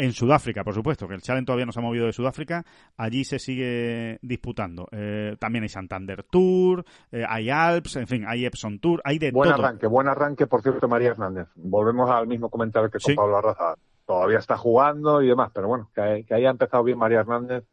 en 0.00 0.12
Sudáfrica, 0.12 0.64
por 0.64 0.74
supuesto, 0.74 1.06
que 1.06 1.14
el 1.14 1.20
Challenge 1.20 1.44
todavía 1.44 1.66
no 1.66 1.72
se 1.72 1.78
ha 1.78 1.82
movido 1.82 2.06
de 2.06 2.12
Sudáfrica, 2.12 2.64
allí 2.96 3.22
se 3.24 3.38
sigue 3.38 4.18
disputando. 4.22 4.88
Eh, 4.92 5.36
también 5.38 5.62
hay 5.62 5.68
Santander 5.68 6.24
Tour, 6.24 6.84
eh, 7.12 7.24
hay 7.28 7.50
Alps, 7.50 7.96
en 7.96 8.06
fin, 8.06 8.24
hay 8.26 8.46
Epson 8.46 8.78
Tour, 8.78 9.02
hay 9.04 9.18
de 9.18 9.30
buen 9.30 9.50
todo. 9.50 9.62
arranque, 9.62 9.86
buen 9.86 10.08
arranque, 10.08 10.46
por 10.46 10.62
cierto, 10.62 10.88
María 10.88 11.10
Hernández. 11.10 11.48
Volvemos 11.54 12.10
al 12.10 12.26
mismo 12.26 12.48
comentario 12.48 12.90
que 12.90 12.98
con 12.98 13.14
Pablo 13.14 13.36
Arraza. 13.36 13.74
Todavía 14.06 14.38
está 14.38 14.56
jugando 14.56 15.22
y 15.22 15.28
demás, 15.28 15.50
pero 15.54 15.68
bueno, 15.68 15.90
que, 15.94 16.24
que 16.26 16.34
haya 16.34 16.50
empezado 16.50 16.82
bien 16.82 16.98
María 16.98 17.20
Hernández, 17.20 17.64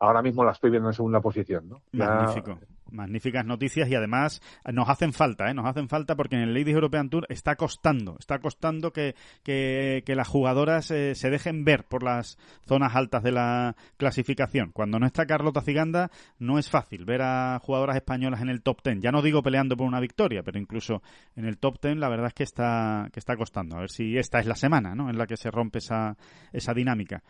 ahora 0.00 0.22
mismo 0.22 0.44
la 0.44 0.52
estoy 0.52 0.70
viendo 0.70 0.88
en 0.88 0.94
segunda 0.94 1.20
posición, 1.20 1.68
¿no? 1.68 1.82
Magnífico 1.92 2.58
magníficas 2.92 3.44
noticias 3.44 3.88
y 3.88 3.94
además 3.94 4.40
nos 4.72 4.88
hacen 4.88 5.12
falta, 5.12 5.50
¿eh? 5.50 5.54
nos 5.54 5.66
hacen 5.66 5.88
falta 5.88 6.16
porque 6.16 6.36
en 6.36 6.42
el 6.42 6.54
Ladies 6.54 6.74
European 6.74 7.10
Tour 7.10 7.26
está 7.28 7.56
costando, 7.56 8.16
está 8.18 8.38
costando 8.38 8.92
que, 8.92 9.14
que, 9.42 10.02
las 10.14 10.28
jugadoras 10.28 10.90
eh, 10.90 11.14
se 11.14 11.30
dejen 11.30 11.64
ver 11.64 11.84
por 11.84 12.02
las 12.02 12.38
zonas 12.66 12.94
altas 12.94 13.22
de 13.22 13.32
la 13.32 13.76
clasificación. 13.96 14.70
Cuando 14.72 14.98
no 14.98 15.06
está 15.06 15.24
Carlota 15.26 15.62
Ciganda 15.62 16.10
no 16.38 16.58
es 16.58 16.68
fácil 16.68 17.04
ver 17.04 17.22
a 17.22 17.58
jugadoras 17.60 17.96
españolas 17.96 18.42
en 18.42 18.48
el 18.48 18.62
top 18.62 18.82
ten. 18.82 19.00
Ya 19.00 19.12
no 19.12 19.22
digo 19.22 19.42
peleando 19.42 19.76
por 19.76 19.86
una 19.86 20.00
victoria, 20.00 20.42
pero 20.42 20.58
incluso 20.58 21.02
en 21.36 21.44
el 21.44 21.58
top 21.58 21.78
ten 21.80 22.00
la 22.00 22.08
verdad 22.08 22.28
es 22.28 22.34
que 22.34 22.42
está, 22.42 23.08
que 23.12 23.20
está 23.20 23.36
costando. 23.36 23.76
A 23.76 23.80
ver 23.80 23.90
si 23.90 24.16
esta 24.16 24.40
es 24.40 24.46
la 24.46 24.56
semana 24.56 24.94
¿no? 24.94 25.08
en 25.10 25.18
la 25.18 25.26
que 25.26 25.36
se 25.36 25.50
rompe 25.50 25.78
esa, 25.78 26.16
esa 26.52 26.74
dinámica. 26.74 27.22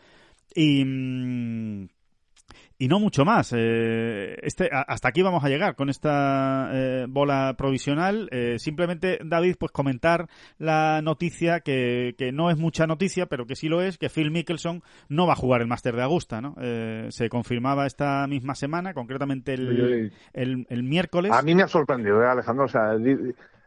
Y... 0.54 0.84
Mm, 0.84 1.88
y 2.78 2.88
no 2.88 2.98
mucho 2.98 3.24
más. 3.24 3.52
Eh, 3.54 4.38
este, 4.42 4.70
hasta 4.72 5.08
aquí 5.08 5.22
vamos 5.22 5.44
a 5.44 5.48
llegar 5.48 5.76
con 5.76 5.90
esta 5.90 6.70
eh, 6.72 7.06
bola 7.08 7.54
provisional. 7.58 8.28
Eh, 8.32 8.56
simplemente, 8.58 9.18
David, 9.24 9.56
pues 9.58 9.72
comentar 9.72 10.28
la 10.58 11.02
noticia 11.02 11.60
que, 11.60 12.14
que, 12.16 12.32
no 12.32 12.50
es 12.50 12.56
mucha 12.56 12.86
noticia, 12.86 13.26
pero 13.26 13.46
que 13.46 13.56
sí 13.56 13.68
lo 13.68 13.82
es, 13.82 13.98
que 13.98 14.08
Phil 14.08 14.30
Mickelson 14.30 14.82
no 15.08 15.26
va 15.26 15.34
a 15.34 15.36
jugar 15.36 15.60
el 15.60 15.66
Máster 15.66 15.94
de 15.94 16.02
Augusta, 16.02 16.40
¿no? 16.40 16.54
se 17.10 17.28
confirmaba 17.28 17.86
esta 17.86 18.26
misma 18.26 18.54
semana, 18.54 18.94
concretamente 18.94 19.54
el, 19.54 20.12
el, 20.32 20.82
miércoles. 20.82 21.32
A 21.32 21.42
mí 21.42 21.54
me 21.54 21.62
ha 21.62 21.68
sorprendido, 21.68 22.28
Alejandro. 22.28 22.64
O 22.64 22.68
sea, 22.68 22.94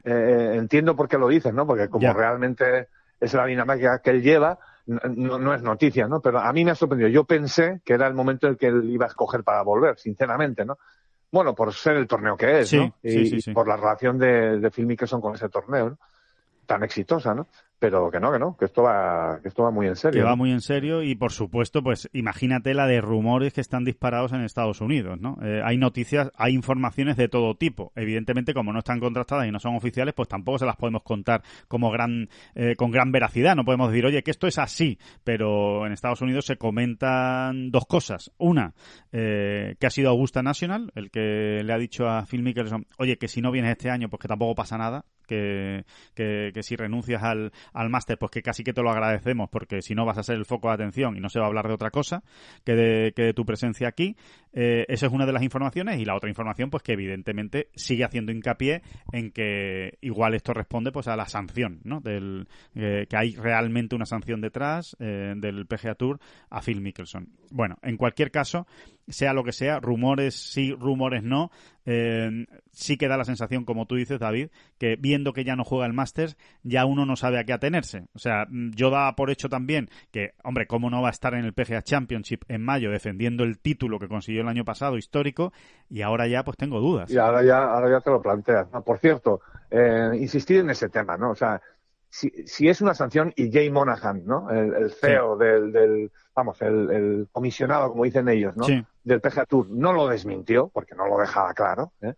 entiendo 0.04 0.96
por 0.96 1.08
qué 1.08 1.18
lo 1.18 1.28
dices, 1.28 1.54
¿no? 1.54 1.68
Porque 1.68 1.90
como 1.90 2.14
realmente 2.14 2.88
es 3.20 3.34
la 3.34 3.46
dinámica 3.46 4.00
que 4.00 4.10
él 4.10 4.22
lleva, 4.22 4.60
no, 4.86 5.40
no, 5.40 5.54
es 5.54 5.62
noticia, 5.62 6.08
¿no? 6.08 6.22
Pero 6.22 6.40
a 6.40 6.52
mí 6.52 6.66
me 6.66 6.72
ha 6.72 6.76
sorprendido. 6.76 7.10
Yo 7.10 7.24
pensé 7.24 7.82
que 7.86 7.94
era 7.94 8.08
el 8.08 8.14
momento 8.14 8.48
en 8.48 8.56
que 8.56 8.68
él 8.68 8.90
iba 8.90 9.06
a 9.06 9.10
escoger 9.10 9.44
para 9.44 9.62
volver, 9.62 9.98
sinceramente, 9.98 10.66
¿no? 10.66 10.78
Bueno, 11.32 11.56
por 11.56 11.74
ser 11.74 11.96
el 11.96 12.08
torneo 12.08 12.38
que 12.38 12.60
es, 12.60 12.74
¿no? 12.74 12.96
Y, 13.02 13.54
por 13.54 13.68
la 13.68 13.76
relación 13.76 14.18
de, 14.20 14.60
de 14.60 14.72
Phil 14.72 14.86
Mickelson 14.86 15.22
con 15.22 15.36
ese 15.36 15.50
torneo, 15.50 15.92
¿no? 15.92 16.00
Tan 16.66 16.84
exitosa, 16.84 17.34
¿no? 17.34 17.48
Pero 17.84 18.10
que 18.10 18.18
no, 18.18 18.32
que 18.32 18.40
no, 18.40 18.56
que 18.56 18.64
esto 18.64 18.82
va, 18.82 19.42
que 19.42 19.50
esto 19.50 19.64
va 19.64 19.70
muy 19.70 19.88
en 19.88 19.98
serio. 19.98 20.22
Que 20.22 20.26
va 20.26 20.38
muy 20.38 20.54
en 20.54 20.62
serio 20.62 21.04
y 21.04 21.16
por 21.16 21.34
supuesto, 21.34 21.84
pues 21.84 22.10
imagínate 22.14 22.74
la 22.74 22.88
de 22.88 23.02
rumores 23.02 23.52
que 23.52 23.60
están 23.60 23.84
disparados 23.84 24.32
en 24.32 24.40
Estados 24.40 24.80
Unidos, 24.80 25.20
¿no? 25.20 25.38
Eh, 25.44 25.62
hay 25.62 25.76
noticias, 25.76 26.32
hay 26.38 26.54
informaciones 26.54 27.18
de 27.18 27.28
todo 27.28 27.56
tipo. 27.56 27.92
Evidentemente, 27.98 28.54
como 28.54 28.72
no 28.72 28.80
están 28.80 29.02
contrastadas 29.02 29.48
y 29.48 29.52
no 29.52 29.60
son 29.60 29.76
oficiales, 29.76 30.14
pues 30.14 30.30
tampoco 30.30 30.60
se 30.60 30.66
las 30.66 30.78
podemos 30.78 31.04
contar 31.04 31.44
como 31.68 31.92
gran, 31.92 32.30
eh, 32.56 32.78
con 32.78 32.90
gran 32.90 33.12
veracidad. 33.12 33.54
No 33.54 33.66
podemos 33.66 33.92
decir, 33.92 34.06
oye, 34.06 34.24
que 34.24 34.32
esto 34.32 34.48
es 34.48 34.58
así, 34.60 34.98
pero 35.26 35.86
en 35.86 35.92
Estados 35.92 36.22
Unidos 36.22 36.46
se 36.46 36.56
comentan 36.56 37.70
dos 37.70 37.86
cosas. 37.86 38.32
Una, 38.38 38.76
eh, 39.12 39.76
que 39.78 39.88
ha 39.88 39.90
sido 39.90 40.10
Augusta 40.10 40.42
National, 40.42 40.90
el 40.96 41.12
que 41.12 41.64
le 41.66 41.74
ha 41.74 41.78
dicho 41.78 42.08
a 42.08 42.26
Phil 42.26 42.44
Mickelson, 42.44 42.88
oye, 42.98 43.18
que 43.18 43.28
si 43.28 43.42
no 43.42 43.52
vienes 43.52 43.72
este 43.72 43.90
año, 43.90 44.08
pues 44.08 44.22
que 44.22 44.30
tampoco 44.30 44.56
pasa 44.56 44.78
nada, 44.78 45.04
que, 45.28 45.86
que, 46.14 46.64
si 46.64 46.76
renuncias 46.76 47.24
al, 47.24 47.52
al 47.74 47.90
máster, 47.90 48.18
pues 48.18 48.32
que 48.32 48.42
casi 48.42 48.64
que 48.64 48.74
te 48.74 48.82
lo 48.82 48.92
agradecemos, 48.92 49.50
porque 49.50 49.82
si 49.82 49.96
no 49.96 50.06
vas 50.06 50.18
a 50.18 50.24
ser 50.24 50.36
el 50.36 50.46
foco 50.46 50.70
de 50.70 50.76
atención 50.76 51.18
y 51.18 51.20
no 51.20 51.30
se 51.30 51.40
va 51.40 51.46
a 51.46 51.48
hablar 51.48 51.68
de 51.68 51.74
otra 51.74 51.92
cosa 51.92 52.24
que 52.64 52.74
de, 52.74 53.14
que 53.14 53.24
de 53.24 53.34
tu 53.34 53.46
presencia 53.46 53.88
aquí. 53.88 54.16
Eh, 54.56 54.86
esa 54.88 55.08
es 55.08 55.12
una 55.12 55.26
de 55.26 55.34
las 55.34 55.42
informaciones 55.42 56.00
y 56.00 56.06
la 56.06 56.16
otra 56.16 56.30
información, 56.30 56.70
pues 56.70 56.84
que 56.84 56.94
evidentemente 56.94 57.70
sigue 57.76 58.04
haciendo 58.04 58.32
hincapié 58.32 58.84
en 59.12 59.32
que 59.32 59.98
igual 60.02 60.36
esto 60.36 60.54
responde 60.54 60.92
pues 60.92 61.08
a 61.08 61.16
la 61.16 61.28
sanción, 61.28 61.80
¿no? 61.84 62.02
Del, 62.02 62.48
eh, 62.76 63.08
que 63.10 63.18
hay 63.18 63.36
realmente 63.36 63.96
una 63.96 64.06
sanción 64.06 64.42
detrás 64.42 64.96
eh, 65.00 65.34
del 65.36 65.66
PGA 65.66 65.96
Tour 65.96 66.20
a 66.50 66.62
Phil 66.62 66.82
Mickelson. 66.82 67.30
Bueno, 67.50 67.78
en 67.82 67.98
cualquier 67.98 68.32
caso, 68.32 68.68
sea 69.08 69.34
lo 69.34 69.44
que 69.44 69.52
sea, 69.52 69.80
rumores 69.80 70.36
sí, 70.36 70.74
rumores 70.74 71.24
no, 71.24 71.52
eh, 71.86 72.46
sí 72.72 72.98
que 72.98 73.08
da 73.08 73.18
la 73.18 73.26
sensación, 73.26 73.66
como 73.66 73.86
tú 73.86 73.96
dices, 73.96 74.20
David, 74.20 74.50
que 74.78 74.96
viendo 74.96 75.34
que 75.34 75.44
ya 75.44 75.56
no 75.56 75.64
juega 75.64 75.86
el 75.86 75.94
Masters, 75.94 76.38
ya 76.64 76.86
uno 76.86 77.06
no 77.06 77.16
sabe 77.16 77.40
a 77.40 77.44
qué 77.44 77.54
atenerse. 77.54 78.06
O 78.14 78.20
sea, 78.20 78.46
mm, 78.50 78.72
yo 78.72 78.90
daba 78.90 79.16
por 79.16 79.30
hecho 79.30 79.50
también 79.50 79.90
que, 80.12 80.34
hombre, 80.44 80.68
¿cómo 80.68 80.90
no 80.90 81.02
va 81.02 81.10
a 81.10 81.12
estar 81.12 81.34
en 81.34 81.46
el 81.46 81.54
PGA 81.54 81.82
Championship 81.82 82.44
en 82.48 82.64
mayo 82.64 82.92
defendiendo 82.92 83.44
el 83.44 83.60
título 83.60 84.00
que 84.00 84.08
consiguió 84.08 84.42
el 84.42 84.48
año 84.48 84.66
pasado, 84.66 84.98
histórico? 84.98 85.52
Y 85.90 86.02
ahora 86.02 86.28
ya, 86.28 86.44
pues 86.44 86.58
tengo 86.58 86.80
dudas. 86.80 87.12
Y 87.12 87.18
ahora 87.18 87.44
ya, 87.44 87.64
ahora 87.64 87.90
ya 87.90 88.02
te 88.02 88.10
lo 88.10 88.22
planteas. 88.22 88.68
por 88.86 89.00
cierto, 89.00 89.42
eh, 89.70 90.12
insistir 90.20 90.60
en 90.60 90.70
ese 90.70 90.90
tema, 90.90 91.18
¿no? 91.18 91.32
O 91.32 91.36
sea, 91.36 91.62
si, 92.14 92.30
si 92.46 92.70
es 92.70 92.80
una 92.80 92.94
sanción 92.94 93.34
y 93.36 93.52
Jay 93.52 93.72
Monahan, 93.72 94.24
¿no? 94.24 94.48
El, 94.52 94.92
CEO 94.92 95.36
del, 95.36 95.72
del, 95.72 96.12
vamos, 96.36 96.62
el, 96.62 97.28
comisionado, 97.32 97.90
como 97.90 98.04
dicen 98.04 98.30
ellos, 98.30 98.56
¿no? 98.56 98.68
Del 99.04 99.20
PGA 99.20 99.48
Tour 99.48 99.68
no 99.72 99.94
lo 99.94 100.08
desmintió, 100.08 100.68
porque 100.68 100.94
no 100.94 101.08
lo 101.08 101.18
dejaba 101.18 101.56
claro. 101.56 101.92
¿eh? 102.02 102.14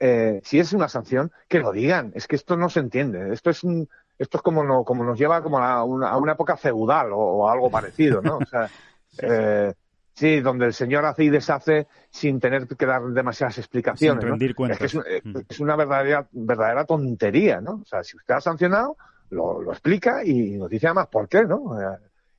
Eh, 0.00 0.40
si 0.44 0.58
es 0.60 0.74
una 0.74 0.88
sanción, 0.88 1.32
que 1.48 1.60
lo 1.60 1.72
digan. 1.72 2.12
Es 2.14 2.26
que 2.26 2.36
esto 2.36 2.58
no 2.58 2.68
se 2.68 2.80
entiende. 2.80 3.32
Esto 3.32 3.48
es 3.48 3.64
un, 3.64 3.88
esto 4.18 4.36
es 4.36 4.42
como, 4.42 4.62
no, 4.62 4.84
como 4.84 5.02
nos 5.02 5.18
lleva 5.18 5.42
como 5.42 5.60
a 5.60 5.82
una, 5.82 6.10
a 6.10 6.18
una 6.18 6.32
época 6.32 6.58
feudal 6.58 7.08
o, 7.14 7.48
algo 7.48 7.70
parecido, 7.70 8.20
¿no? 8.20 8.36
O 8.36 8.44
sea, 8.44 8.68
eh, 9.22 9.72
Sí, 10.14 10.40
donde 10.40 10.66
el 10.66 10.72
señor 10.72 11.04
hace 11.04 11.24
y 11.24 11.28
deshace 11.28 11.88
sin 12.08 12.38
tener 12.38 12.68
que 12.68 12.86
dar 12.86 13.02
demasiadas 13.02 13.58
explicaciones. 13.58 14.22
Sin 14.22 14.30
rendir 14.30 14.54
¿no? 14.56 14.66
Es, 14.68 14.96
es, 15.48 15.60
una 15.60 15.74
verdadera, 15.74 16.28
verdadera 16.30 16.84
tontería, 16.84 17.60
¿no? 17.60 17.80
O 17.82 17.84
sea, 17.84 18.04
si 18.04 18.16
usted 18.16 18.34
ha 18.34 18.40
sancionado, 18.40 18.96
lo, 19.30 19.60
lo 19.60 19.72
explica 19.72 20.24
y 20.24 20.56
nos 20.56 20.70
dice 20.70 20.86
además 20.86 21.08
por 21.08 21.28
qué, 21.28 21.42
¿no? 21.42 21.76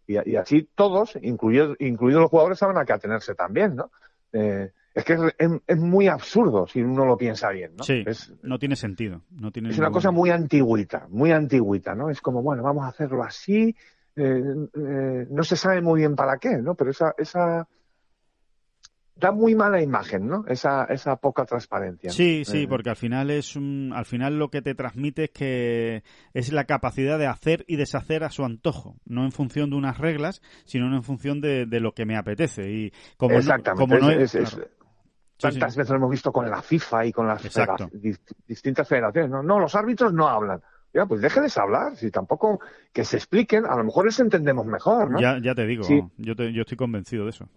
Y, 0.07 0.31
y 0.31 0.35
así 0.37 0.69
todos, 0.73 1.17
incluidos, 1.21 1.75
incluidos 1.79 2.21
los 2.21 2.31
jugadores, 2.31 2.59
saben 2.59 2.77
a 2.77 2.85
qué 2.85 2.93
atenerse 2.93 3.35
también, 3.35 3.75
¿no? 3.75 3.91
Eh, 4.31 4.71
es 4.93 5.03
que 5.03 5.13
es, 5.13 5.21
es, 5.67 5.77
muy 5.77 6.07
absurdo 6.07 6.67
si 6.67 6.81
uno 6.81 7.05
lo 7.05 7.17
piensa 7.17 7.49
bien, 7.49 7.75
¿no? 7.75 7.83
Sí, 7.83 8.05
no 8.43 8.57
tiene 8.57 8.77
sentido. 8.77 9.23
No 9.29 9.51
tiene 9.51 9.69
es 9.69 9.77
una 9.77 9.91
cosa 9.91 10.11
muy 10.11 10.29
antigüita, 10.29 11.07
muy 11.09 11.33
antigüita, 11.33 11.95
¿no? 11.95 12.09
Es 12.09 12.21
como, 12.21 12.41
bueno, 12.41 12.63
vamos 12.63 12.85
a 12.85 12.87
hacerlo 12.87 13.21
así, 13.21 13.63
eh, 13.63 13.75
eh, 13.75 13.94
no 14.15 15.43
se 15.43 15.55
sabe 15.55 15.81
muy 15.81 16.01
bien 16.01 16.15
para 16.15 16.37
qué, 16.37 16.57
¿no? 16.57 16.75
Pero 16.75 16.91
esa, 16.91 17.13
esa 17.17 17.67
da 19.15 19.31
muy 19.31 19.55
mala 19.55 19.81
imagen, 19.81 20.27
¿no? 20.27 20.45
Esa, 20.47 20.85
esa 20.85 21.15
poca 21.15 21.45
transparencia. 21.45 22.11
Sí, 22.11 22.43
sí, 22.45 22.63
eh. 22.63 22.67
porque 22.67 22.89
al 22.89 22.95
final 22.95 23.31
es 23.31 23.55
un, 23.55 23.93
al 23.95 24.05
final 24.05 24.37
lo 24.37 24.49
que 24.49 24.61
te 24.61 24.75
transmite 24.75 25.25
es 25.25 25.31
que 25.31 26.03
es 26.33 26.51
la 26.51 26.65
capacidad 26.65 27.17
de 27.17 27.27
hacer 27.27 27.63
y 27.67 27.77
deshacer 27.77 28.23
a 28.23 28.29
su 28.29 28.43
antojo, 28.43 28.97
no 29.05 29.23
en 29.23 29.31
función 29.31 29.69
de 29.69 29.77
unas 29.77 29.97
reglas, 29.97 30.41
sino 30.65 30.93
en 30.93 31.03
función 31.03 31.39
de, 31.39 31.65
lo 31.79 31.93
que 31.93 32.05
me 32.05 32.17
apetece 32.17 32.69
y 32.71 32.93
como 33.17 33.35
Exactamente. 33.35 33.99
No, 33.99 34.09
es, 34.09 34.37
tantas 35.37 35.75
veces 35.75 35.89
lo 35.91 35.97
hemos 35.97 36.11
visto 36.11 36.31
con 36.31 36.49
la 36.49 36.61
FIFA 36.61 37.05
y 37.05 37.11
con 37.11 37.27
las 37.27 37.41
distintas 38.47 38.87
federaciones. 38.87 39.29
¿no? 39.29 39.43
no, 39.43 39.59
los 39.59 39.75
árbitros 39.75 40.13
no 40.13 40.27
hablan. 40.27 40.61
Ya, 40.95 41.05
pues 41.05 41.19
déjenles 41.19 41.57
hablar, 41.57 41.97
si 41.97 42.09
tampoco 42.09 42.61
que 42.93 43.03
se 43.03 43.17
expliquen, 43.17 43.65
a 43.65 43.75
lo 43.75 43.83
mejor 43.83 44.05
les 44.05 44.17
entendemos 44.21 44.65
mejor, 44.65 45.11
¿no? 45.11 45.19
Ya, 45.19 45.37
ya 45.43 45.53
te 45.53 45.65
digo, 45.65 45.85
yo, 46.15 46.33
yo 46.33 46.61
estoy 46.61 46.77
convencido 46.77 47.25
de 47.25 47.31
eso. 47.31 47.49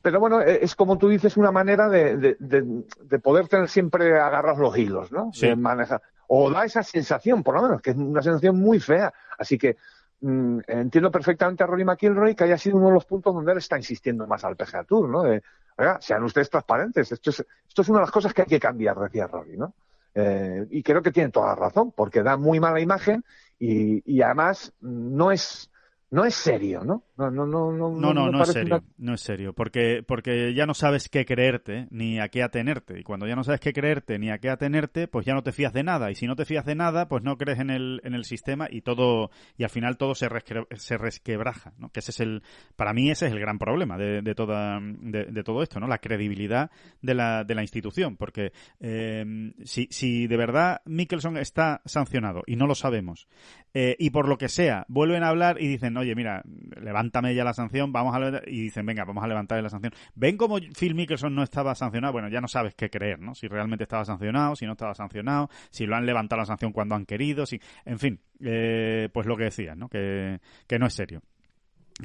Pero 0.00 0.18
bueno, 0.18 0.40
e, 0.40 0.64
es 0.64 0.74
como 0.74 0.96
tú 0.96 1.10
dices, 1.10 1.36
una 1.36 1.52
manera 1.52 1.90
de, 1.90 2.16
de, 2.16 2.36
de, 2.38 3.18
poder 3.18 3.46
tener 3.48 3.68
siempre 3.68 4.18
agarrar 4.18 4.56
los 4.56 4.74
hilos, 4.78 5.12
¿no? 5.12 5.30
Sí. 5.34 5.54
Manejar. 5.54 6.00
O 6.28 6.50
da 6.50 6.64
esa 6.64 6.82
sensación, 6.82 7.42
por 7.42 7.56
lo 7.56 7.62
menos, 7.62 7.82
que 7.82 7.90
es 7.90 7.96
una 7.96 8.22
sensación 8.22 8.58
muy 8.58 8.80
fea. 8.80 9.12
Así 9.38 9.58
que 9.58 9.76
mm, 10.22 10.60
entiendo 10.66 11.10
perfectamente 11.10 11.62
a 11.62 11.66
Rory 11.66 11.84
McIlroy 11.84 12.34
que 12.34 12.44
haya 12.44 12.56
sido 12.56 12.78
uno 12.78 12.86
de 12.86 12.94
los 12.94 13.04
puntos 13.04 13.34
donde 13.34 13.52
él 13.52 13.58
está 13.58 13.76
insistiendo 13.76 14.26
más 14.26 14.44
al 14.44 14.56
PGA 14.56 14.84
Tour, 14.84 15.10
¿no? 15.10 15.24
De, 15.24 15.42
oiga, 15.76 16.00
sean 16.00 16.24
ustedes 16.24 16.48
transparentes. 16.48 17.12
Esto 17.12 17.28
es, 17.28 17.46
esto 17.68 17.82
es 17.82 17.88
una 17.90 17.98
de 17.98 18.04
las 18.04 18.10
cosas 18.10 18.32
que 18.32 18.40
hay 18.40 18.48
que 18.48 18.58
cambiar, 18.58 18.98
decía 18.98 19.26
Rory, 19.26 19.58
¿no? 19.58 19.74
Eh, 20.14 20.66
y 20.70 20.82
creo 20.82 21.02
que 21.02 21.12
tiene 21.12 21.30
toda 21.30 21.48
la 21.48 21.54
razón, 21.56 21.92
porque 21.92 22.22
da 22.22 22.36
muy 22.36 22.60
mala 22.60 22.80
imagen 22.80 23.24
y, 23.58 24.02
y 24.12 24.22
además 24.22 24.74
no 24.80 25.32
es 25.32 25.71
no 26.12 26.26
es 26.26 26.34
serio, 26.34 26.84
¿no? 26.84 27.04
No, 27.16 27.30
no, 27.30 27.46
no, 27.46 27.72
no, 27.72 27.90
no, 27.90 28.12
no, 28.12 28.30
no 28.30 28.42
es 28.42 28.52
serio, 28.52 28.84
no 28.98 29.14
es 29.14 29.20
serio, 29.22 29.54
porque, 29.54 30.04
porque 30.06 30.52
ya 30.52 30.66
no 30.66 30.74
sabes 30.74 31.08
qué 31.08 31.24
creerte 31.24 31.88
ni 31.90 32.20
a 32.20 32.28
qué 32.28 32.42
atenerte, 32.42 33.00
y 33.00 33.02
cuando 33.02 33.26
ya 33.26 33.34
no 33.34 33.44
sabes 33.44 33.60
qué 33.60 33.72
creerte 33.72 34.18
ni 34.18 34.30
a 34.30 34.36
qué 34.36 34.50
atenerte, 34.50 35.08
pues 35.08 35.24
ya 35.24 35.32
no 35.32 35.42
te 35.42 35.52
fías 35.52 35.72
de 35.72 35.82
nada, 35.82 36.10
y 36.10 36.14
si 36.14 36.26
no 36.26 36.36
te 36.36 36.44
fías 36.44 36.66
de 36.66 36.74
nada, 36.74 37.08
pues 37.08 37.22
no 37.22 37.38
crees 37.38 37.60
en 37.60 37.70
el, 37.70 38.02
en 38.04 38.12
el 38.12 38.24
sistema 38.24 38.68
y 38.70 38.82
todo, 38.82 39.30
y 39.56 39.64
al 39.64 39.70
final 39.70 39.96
todo 39.96 40.14
se, 40.14 40.28
se 40.76 40.98
resquebraja, 40.98 41.72
¿no? 41.78 41.88
Que 41.88 42.00
ese 42.00 42.10
es 42.10 42.20
el, 42.20 42.42
para 42.76 42.92
mí 42.92 43.10
ese 43.10 43.28
es 43.28 43.32
el 43.32 43.40
gran 43.40 43.58
problema 43.58 43.96
de, 43.96 44.20
de 44.20 44.34
toda, 44.34 44.80
de, 44.82 45.42
todo 45.42 45.62
esto, 45.62 45.80
¿no? 45.80 45.86
La 45.86 45.98
credibilidad 45.98 46.70
de 47.00 47.14
la, 47.14 47.42
de 47.44 47.54
la 47.54 47.62
institución, 47.62 48.18
porque 48.18 48.52
eh, 48.80 49.54
si, 49.64 49.88
si 49.90 50.26
de 50.26 50.36
verdad 50.36 50.82
Mickelson 50.84 51.38
está 51.38 51.80
sancionado 51.86 52.42
y 52.46 52.56
no 52.56 52.66
lo 52.66 52.74
sabemos, 52.74 53.28
eh, 53.72 53.96
y 53.98 54.10
por 54.10 54.28
lo 54.28 54.36
que 54.36 54.50
sea, 54.50 54.84
vuelven 54.88 55.22
a 55.22 55.28
hablar 55.28 55.56
y 55.58 55.68
dicen, 55.68 55.96
oye, 56.02 56.14
mira, 56.14 56.42
levántame 56.80 57.34
ya 57.34 57.44
la 57.44 57.54
sanción, 57.54 57.92
vamos 57.92 58.14
a 58.14 58.42
y 58.46 58.62
dicen, 58.62 58.86
venga, 58.86 59.04
vamos 59.04 59.24
a 59.24 59.26
levantar 59.26 59.62
la 59.62 59.68
sanción. 59.68 59.92
¿Ven 60.14 60.36
cómo 60.36 60.58
Phil 60.78 60.94
Mickelson 60.94 61.34
no 61.34 61.42
estaba 61.42 61.74
sancionado? 61.74 62.12
Bueno, 62.12 62.28
ya 62.28 62.40
no 62.40 62.48
sabes 62.48 62.74
qué 62.74 62.90
creer, 62.90 63.20
¿no? 63.20 63.34
Si 63.34 63.48
realmente 63.48 63.84
estaba 63.84 64.04
sancionado, 64.04 64.56
si 64.56 64.66
no 64.66 64.72
estaba 64.72 64.94
sancionado, 64.94 65.48
si 65.70 65.86
lo 65.86 65.96
han 65.96 66.06
levantado 66.06 66.40
la 66.40 66.46
sanción 66.46 66.72
cuando 66.72 66.94
han 66.94 67.06
querido, 67.06 67.46
si, 67.46 67.60
en 67.84 67.98
fin, 67.98 68.20
eh, 68.40 69.08
pues 69.12 69.26
lo 69.26 69.36
que 69.36 69.44
decían, 69.44 69.78
¿no? 69.78 69.88
Que, 69.88 70.40
que 70.66 70.78
no 70.78 70.86
es 70.86 70.94
serio 70.94 71.22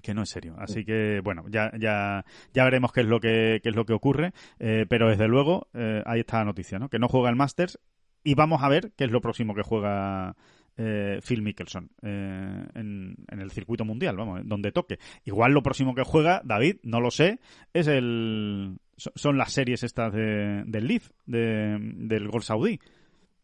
que 0.03 0.13
no 0.13 0.23
es 0.23 0.29
serio. 0.29 0.55
Así 0.59 0.85
que 0.85 1.21
bueno, 1.23 1.45
ya 1.49 1.71
ya 1.79 2.25
ya 2.53 2.63
veremos 2.65 2.91
qué 2.91 3.01
es 3.01 3.07
lo 3.07 3.19
que 3.19 3.61
qué 3.63 3.69
es 3.69 3.75
lo 3.75 3.85
que 3.85 3.93
ocurre, 3.93 4.33
eh, 4.59 4.85
pero 4.87 5.09
desde 5.09 5.27
luego 5.27 5.69
eh, 5.73 6.03
ahí 6.05 6.19
está 6.19 6.39
la 6.39 6.45
noticia, 6.45 6.77
¿no? 6.77 6.89
Que 6.89 6.99
no 6.99 7.07
juega 7.07 7.29
el 7.29 7.35
Masters 7.35 7.79
y 8.23 8.35
vamos 8.35 8.61
a 8.61 8.69
ver 8.69 8.91
qué 8.97 9.05
es 9.05 9.11
lo 9.11 9.21
próximo 9.21 9.55
que 9.55 9.61
juega 9.61 10.35
eh, 10.78 11.19
Phil 11.28 11.41
Mickelson 11.41 11.89
eh, 12.01 12.65
en, 12.75 13.17
el 13.30 13.51
circuito 13.51 13.86
mundial, 13.86 14.15
vamos, 14.15 14.41
donde 14.45 14.71
toque. 14.71 14.99
Igual 15.25 15.53
lo 15.53 15.63
próximo 15.63 15.95
que 15.95 16.03
juega, 16.03 16.41
David, 16.43 16.78
no 16.84 17.01
lo 17.01 17.11
sé, 17.11 17.39
es 17.73 17.88
el 17.88 18.78
son 18.95 19.38
las 19.38 19.53
series 19.53 19.84
estas 19.84 20.11
de, 20.11 20.63
del 20.65 20.88
Leaf, 20.88 21.11
de, 21.25 21.78
del 21.80 22.30
Gol 22.30 22.43
Saudí. 22.43 22.80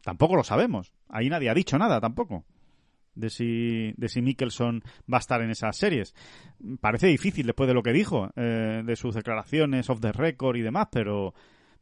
Tampoco 0.02 0.36
lo 0.36 0.42
sabemos. 0.42 0.92
Ahí 1.08 1.28
nadie 1.28 1.48
ha 1.48 1.54
dicho 1.54 1.78
nada 1.78 2.00
tampoco 2.00 2.44
de 3.14 3.30
si, 3.30 3.92
de 3.96 4.08
si 4.08 4.22
Mickelson 4.22 4.82
va 5.12 5.18
a 5.18 5.20
estar 5.20 5.40
en 5.42 5.50
esas 5.50 5.76
series. 5.76 6.14
Parece 6.80 7.06
difícil 7.06 7.46
después 7.46 7.68
de 7.68 7.74
lo 7.74 7.82
que 7.82 7.92
dijo, 7.92 8.30
eh, 8.36 8.82
de 8.84 8.96
sus 8.96 9.14
declaraciones 9.14 9.88
off 9.90 10.00
the 10.00 10.12
record 10.12 10.56
y 10.56 10.62
demás, 10.62 10.88
pero 10.90 11.34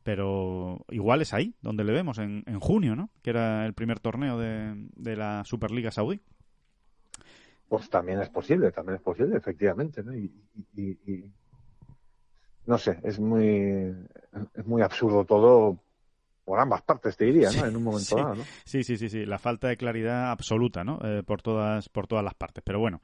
pero 0.03 0.85
igual 0.89 1.23
es 1.23 1.33
ahí 1.33 1.55
donde 1.61 1.85
le 1.85 1.93
vemos, 1.93 2.19
en, 2.19 2.43
en 2.47 2.61
junio, 2.61 2.97
¿no? 2.97 3.11
Que 3.23 3.31
era 3.31 3.67
el 3.67 3.75
primer 3.75 4.01
torneo 4.01 4.39
de, 4.39 4.89
de 4.97 5.17
la 5.17 5.45
Superliga 5.45 5.91
Saudí. 5.91 6.21
Pues 7.69 7.89
también 7.89 8.21
es 8.21 8.29
posible, 8.29 8.71
también 8.71 8.97
es 8.97 9.03
posible, 9.03 9.37
efectivamente, 9.37 10.03
¿no? 10.03 10.15
Y, 10.15 10.31
no 12.67 12.79
sé, 12.79 13.01
es 13.03 13.19
muy, 13.19 13.95
es 14.55 14.67
muy 14.67 14.83
absurdo 14.83 15.25
todo 15.25 15.79
por 16.45 16.61
ambas 16.61 16.83
partes, 16.83 17.17
te 17.17 17.25
diría, 17.25 17.51
¿no? 17.51 17.65
En 17.67 17.77
un 17.77 17.85
momento 17.85 18.05
sí, 18.05 18.15
dado, 18.15 18.35
¿no? 18.35 18.43
Sí, 18.65 18.85
sí, 18.85 18.97
sí, 18.97 19.09
sí, 19.09 19.25
la 19.25 19.39
falta 19.39 19.69
de 19.69 19.77
claridad 19.77 20.31
absoluta, 20.31 20.85
¿no? 20.85 20.99
Eh, 21.03 21.23
por 21.23 21.41
todas, 21.41 21.89
por 21.89 22.07
todas 22.07 22.25
las 22.25 22.35
partes. 22.35 22.63
Pero 22.65 22.79
bueno, 22.79 23.01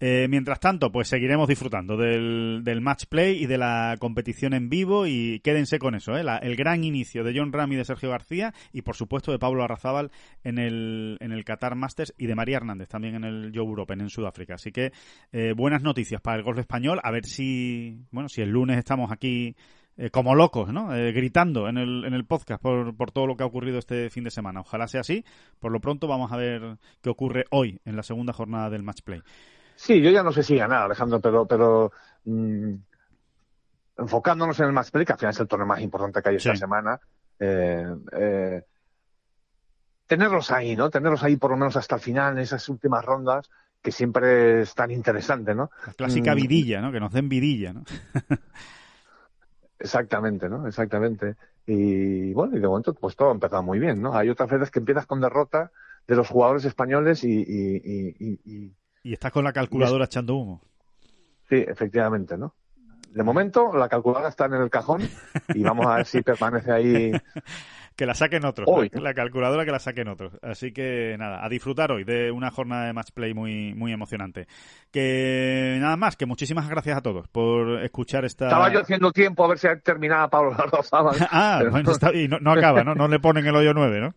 Eh, 0.00 0.26
mientras 0.28 0.60
tanto, 0.60 0.92
pues 0.92 1.08
seguiremos 1.08 1.48
disfrutando 1.48 1.96
del, 1.96 2.60
del 2.62 2.80
match 2.80 3.06
play 3.06 3.42
y 3.42 3.46
de 3.46 3.58
la 3.58 3.96
competición 3.98 4.54
en 4.54 4.68
vivo 4.68 5.06
y 5.06 5.40
quédense 5.40 5.78
con 5.78 5.94
eso, 5.96 6.16
¿eh? 6.16 6.24
el 6.42 6.56
gran 6.56 6.84
inicio 6.84 7.24
de 7.24 7.36
John 7.36 7.52
Ram 7.52 7.72
y 7.72 7.76
de 7.76 7.84
Sergio 7.84 8.10
García 8.10 8.54
y 8.72 8.82
por 8.82 8.94
supuesto 8.94 9.32
de 9.32 9.38
Pablo 9.38 9.64
Arrazábal 9.64 10.10
en 10.44 10.58
el, 10.58 11.16
en 11.20 11.32
el 11.32 11.44
Qatar 11.44 11.74
Masters 11.74 12.14
y 12.16 12.26
de 12.26 12.34
María 12.36 12.58
Hernández 12.58 12.88
también 12.88 13.16
en 13.16 13.24
el 13.24 13.52
Joe 13.54 13.64
Europe 13.64 13.94
en 13.94 14.08
Sudáfrica. 14.08 14.54
Así 14.54 14.72
que 14.72 14.92
eh, 15.32 15.52
buenas 15.56 15.82
noticias 15.82 16.20
para 16.20 16.38
el 16.38 16.42
golf 16.42 16.58
español. 16.58 17.00
A 17.02 17.10
ver 17.10 17.24
si, 17.24 17.98
bueno, 18.10 18.28
si 18.28 18.42
el 18.42 18.50
lunes 18.50 18.78
estamos 18.78 19.10
aquí 19.10 19.56
eh, 19.96 20.10
como 20.10 20.34
locos, 20.34 20.72
¿no? 20.72 20.94
Eh, 20.94 21.12
gritando 21.12 21.68
en 21.68 21.76
el, 21.76 22.04
en 22.04 22.14
el 22.14 22.24
podcast 22.24 22.62
por, 22.62 22.94
por 22.96 23.10
todo 23.10 23.26
lo 23.26 23.36
que 23.36 23.42
ha 23.42 23.46
ocurrido 23.46 23.78
este 23.78 24.10
fin 24.10 24.24
de 24.24 24.30
semana. 24.30 24.60
Ojalá 24.60 24.86
sea 24.86 25.00
así. 25.00 25.24
Por 25.58 25.72
lo 25.72 25.80
pronto 25.80 26.06
vamos 26.06 26.32
a 26.32 26.36
ver 26.36 26.78
qué 27.02 27.10
ocurre 27.10 27.44
hoy 27.50 27.80
en 27.84 27.96
la 27.96 28.02
segunda 28.02 28.32
jornada 28.32 28.70
del 28.70 28.82
match 28.82 29.02
play. 29.02 29.22
Sí, 29.78 30.02
yo 30.02 30.10
ya 30.10 30.24
no 30.24 30.32
sé 30.32 30.42
si 30.42 30.56
ganar, 30.56 30.82
Alejandro, 30.82 31.20
pero, 31.20 31.46
pero 31.46 31.92
mm, 32.24 32.74
enfocándonos 33.96 34.58
en 34.58 34.66
el 34.66 34.72
match 34.72 34.90
play, 34.90 35.06
que 35.06 35.12
al 35.12 35.18
final 35.20 35.30
es 35.30 35.38
el 35.38 35.46
torneo 35.46 35.68
más 35.68 35.80
importante 35.80 36.20
que 36.20 36.28
hay 36.30 36.34
esta 36.34 36.56
semana, 36.56 36.98
eh, 37.38 37.86
eh, 38.10 38.62
tenerlos 40.04 40.50
ahí, 40.50 40.74
¿no? 40.74 40.90
Tenerlos 40.90 41.22
ahí 41.22 41.36
por 41.36 41.52
lo 41.52 41.56
menos 41.56 41.76
hasta 41.76 41.94
el 41.94 42.00
final, 42.00 42.32
en 42.32 42.38
esas 42.40 42.68
últimas 42.68 43.04
rondas, 43.04 43.48
que 43.80 43.92
siempre 43.92 44.62
es 44.62 44.74
tan 44.74 44.90
interesante, 44.90 45.54
¿no? 45.54 45.70
La 45.86 45.92
clásica 45.92 46.34
mm. 46.34 46.36
vidilla, 46.36 46.80
¿no? 46.80 46.90
Que 46.90 46.98
nos 46.98 47.12
den 47.12 47.28
vidilla, 47.28 47.72
¿no? 47.72 47.84
Exactamente, 49.78 50.48
¿no? 50.48 50.66
Exactamente. 50.66 51.36
Y 51.66 52.32
bueno, 52.32 52.56
y 52.56 52.60
de 52.60 52.66
momento 52.66 52.94
pues 52.94 53.14
todo 53.14 53.28
ha 53.28 53.32
empezado 53.34 53.62
muy 53.62 53.78
bien, 53.78 54.02
¿no? 54.02 54.12
Hay 54.12 54.28
otras 54.28 54.50
veces 54.50 54.72
que 54.72 54.80
empiezas 54.80 55.06
con 55.06 55.20
derrota 55.20 55.70
de 56.08 56.16
los 56.16 56.26
jugadores 56.26 56.64
españoles 56.64 57.22
y... 57.22 57.30
Y, 57.30 58.16
y, 58.18 58.40
y, 58.44 58.74
estás 59.12 59.32
con 59.32 59.44
la 59.44 59.52
calculadora 59.52 60.04
echando 60.06 60.34
humo. 60.34 60.60
Sí, 61.48 61.56
efectivamente, 61.66 62.36
¿no? 62.36 62.54
De 63.10 63.22
momento 63.22 63.72
la 63.74 63.88
calculadora 63.88 64.28
está 64.28 64.46
en 64.46 64.54
el 64.54 64.70
cajón 64.70 65.02
y 65.54 65.62
vamos 65.62 65.86
a 65.86 65.96
ver 65.96 66.06
si 66.06 66.20
permanece 66.20 66.70
ahí 66.70 67.12
que 67.96 68.06
la 68.06 68.14
saquen 68.14 68.44
otros. 68.44 68.68
La, 68.92 69.12
calculadora 69.12 69.64
que 69.64 69.72
la 69.72 69.80
saquen 69.80 70.08
otros. 70.08 70.38
Así 70.40 70.72
que 70.72 71.16
nada, 71.18 71.44
a 71.44 71.48
disfrutar 71.48 71.90
hoy 71.90 72.04
de 72.04 72.30
una 72.30 72.50
jornada 72.50 72.86
de 72.86 72.92
match 72.92 73.10
play 73.12 73.34
muy, 73.34 73.74
muy 73.74 73.92
emocionante. 73.92 74.46
Que 74.92 75.78
nada 75.80 75.96
más, 75.96 76.16
que 76.16 76.24
muchísimas 76.24 76.68
gracias 76.68 76.98
a 76.98 77.00
todos 77.00 77.26
por 77.28 77.82
escuchar 77.82 78.24
esta. 78.24 78.46
Estaba 78.46 78.72
yo 78.72 78.82
haciendo 78.82 79.10
tiempo 79.10 79.44
a 79.44 79.48
ver 79.48 79.58
si 79.58 79.66
terminaba 79.82 80.28
Pablo 80.28 80.54
ah, 81.32 81.62
bueno, 81.68 81.90
está, 81.90 82.14
y 82.14 82.28
no, 82.28 82.38
no 82.40 82.52
acaba, 82.52 82.84
¿no? 82.84 82.94
No 82.94 83.08
le 83.08 83.18
ponen 83.18 83.44
el 83.46 83.56
hoyo 83.56 83.74
9, 83.74 84.00
¿no? 84.00 84.14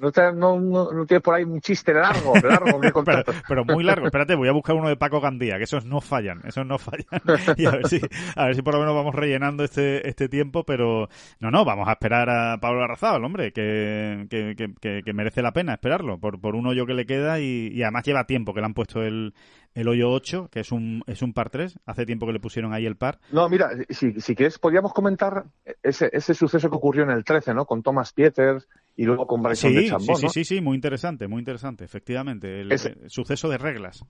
No, 0.00 0.10
no, 0.32 0.58
no, 0.92 1.06
tienes 1.06 1.22
por 1.22 1.34
ahí 1.34 1.44
un 1.44 1.60
chiste 1.60 1.92
largo, 1.92 2.32
largo 2.36 2.80
pero, 3.04 3.22
pero, 3.46 3.64
muy 3.66 3.84
largo. 3.84 4.06
Espérate, 4.06 4.34
voy 4.34 4.48
a 4.48 4.52
buscar 4.52 4.74
uno 4.74 4.88
de 4.88 4.96
Paco 4.96 5.20
Gandía, 5.20 5.58
que 5.58 5.64
esos 5.64 5.84
no 5.84 6.00
fallan, 6.00 6.40
esos 6.44 6.64
no 6.64 6.78
fallan. 6.78 7.04
Y 7.58 7.66
a 7.66 7.72
ver 7.72 7.86
si, 7.86 8.00
a 8.34 8.46
ver 8.46 8.54
si 8.54 8.62
por 8.62 8.72
lo 8.74 8.80
menos 8.80 8.94
vamos 8.94 9.14
rellenando 9.14 9.62
este, 9.62 10.08
este 10.08 10.30
tiempo, 10.30 10.64
pero 10.64 11.10
no, 11.38 11.50
no, 11.50 11.66
vamos 11.66 11.86
a 11.86 11.92
esperar 11.92 12.30
a 12.30 12.58
Pablo 12.58 12.82
Arrazabal, 12.82 13.22
hombre, 13.24 13.52
que, 13.52 14.26
que, 14.30 14.54
que, 14.80 15.02
que, 15.04 15.12
merece 15.12 15.42
la 15.42 15.52
pena 15.52 15.74
esperarlo 15.74 16.18
por, 16.18 16.40
por 16.40 16.56
un 16.56 16.66
hoyo 16.66 16.86
que 16.86 16.94
le 16.94 17.04
queda 17.04 17.40
y, 17.40 17.68
y 17.68 17.82
además 17.82 18.04
lleva 18.04 18.24
tiempo 18.24 18.54
que 18.54 18.60
le 18.60 18.66
han 18.66 18.74
puesto 18.74 19.02
el, 19.02 19.34
el 19.74 19.88
hoyo 19.88 20.10
8, 20.10 20.48
que 20.50 20.60
es 20.60 20.72
un, 20.72 21.02
es 21.06 21.22
un 21.22 21.32
par 21.32 21.50
3. 21.50 21.78
Hace 21.86 22.06
tiempo 22.06 22.26
que 22.26 22.32
le 22.32 22.40
pusieron 22.40 22.72
ahí 22.72 22.86
el 22.86 22.96
par. 22.96 23.18
No, 23.32 23.48
mira, 23.48 23.70
si, 23.88 24.20
si 24.20 24.34
quieres, 24.34 24.58
podríamos 24.58 24.92
comentar 24.92 25.44
ese, 25.82 26.10
ese 26.12 26.34
suceso 26.34 26.68
que 26.68 26.76
ocurrió 26.76 27.04
en 27.04 27.10
el 27.10 27.24
13, 27.24 27.54
¿no? 27.54 27.64
Con 27.64 27.82
Thomas 27.82 28.12
Pieters 28.12 28.68
y 28.96 29.04
luego 29.04 29.26
con 29.26 29.42
Bryson 29.42 29.74
de 29.74 29.88
Chambon, 29.88 30.16
sí, 30.16 30.22
sí, 30.22 30.28
sí, 30.28 30.44
sí, 30.44 30.60
muy 30.60 30.74
interesante, 30.74 31.28
muy 31.28 31.38
interesante, 31.38 31.84
efectivamente. 31.84 32.60
El, 32.60 32.78
suceso 33.08 33.48
de 33.48 33.58
reglas. 33.58 34.04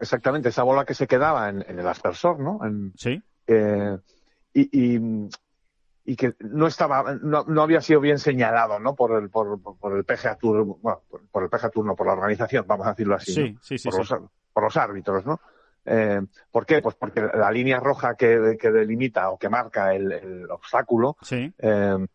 Exactamente, 0.00 0.50
esa 0.50 0.62
bola 0.62 0.84
que 0.84 0.94
se 0.94 1.06
quedaba 1.06 1.48
en, 1.48 1.62
el 1.66 1.86
aspersor, 1.86 2.40
¿no? 2.40 2.60
sí. 2.96 3.20
Eh, 3.48 3.96
y, 4.54 4.96
y, 4.96 5.28
que 6.14 6.34
no 6.38 6.68
estaba, 6.68 7.14
no, 7.20 7.44
no, 7.48 7.62
había 7.62 7.80
sido 7.80 8.00
bien 8.00 8.20
señalado, 8.20 8.78
¿no? 8.78 8.94
Por 8.94 9.20
el, 9.20 9.28
por, 9.28 9.60
por 9.60 9.96
el 9.96 10.04
PGA 10.04 10.36
Tour, 10.36 10.64
bueno, 10.80 11.02
por, 11.32 11.42
el 11.42 11.48
PGA 11.48 11.70
Tour, 11.70 11.84
no, 11.84 11.96
por 11.96 12.06
la 12.06 12.12
organización, 12.12 12.64
vamos 12.68 12.86
a 12.86 12.90
decirlo 12.90 13.16
así. 13.16 13.32
Sí, 13.32 13.58
sí, 13.60 13.78
sí, 13.78 13.88
por, 13.88 13.98
Los, 13.98 14.14
por, 14.52 14.62
Los, 14.62 14.76
árbitros, 14.76 15.26
¿no? 15.26 15.40
Eh, 15.84 16.20
¿Por 16.50 16.64
qué? 16.64 16.80
Pues 16.80 16.94
porque 16.94 17.20
la 17.20 17.50
línea 17.50 17.80
roja 17.80 18.14
que, 18.14 18.56
que 18.60 18.70
delimita 18.70 19.30
o 19.30 19.38
que 19.38 19.48
marca 19.48 19.94
el, 19.94 20.12
el 20.12 20.50
obstáculo 20.50 21.16
eh, 21.30 22.06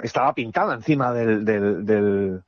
estaba 0.00 0.34
pintada 0.34 0.74
encima 0.74 1.12
del, 1.12 1.44
del, 1.44 1.84
del, 1.84 2.42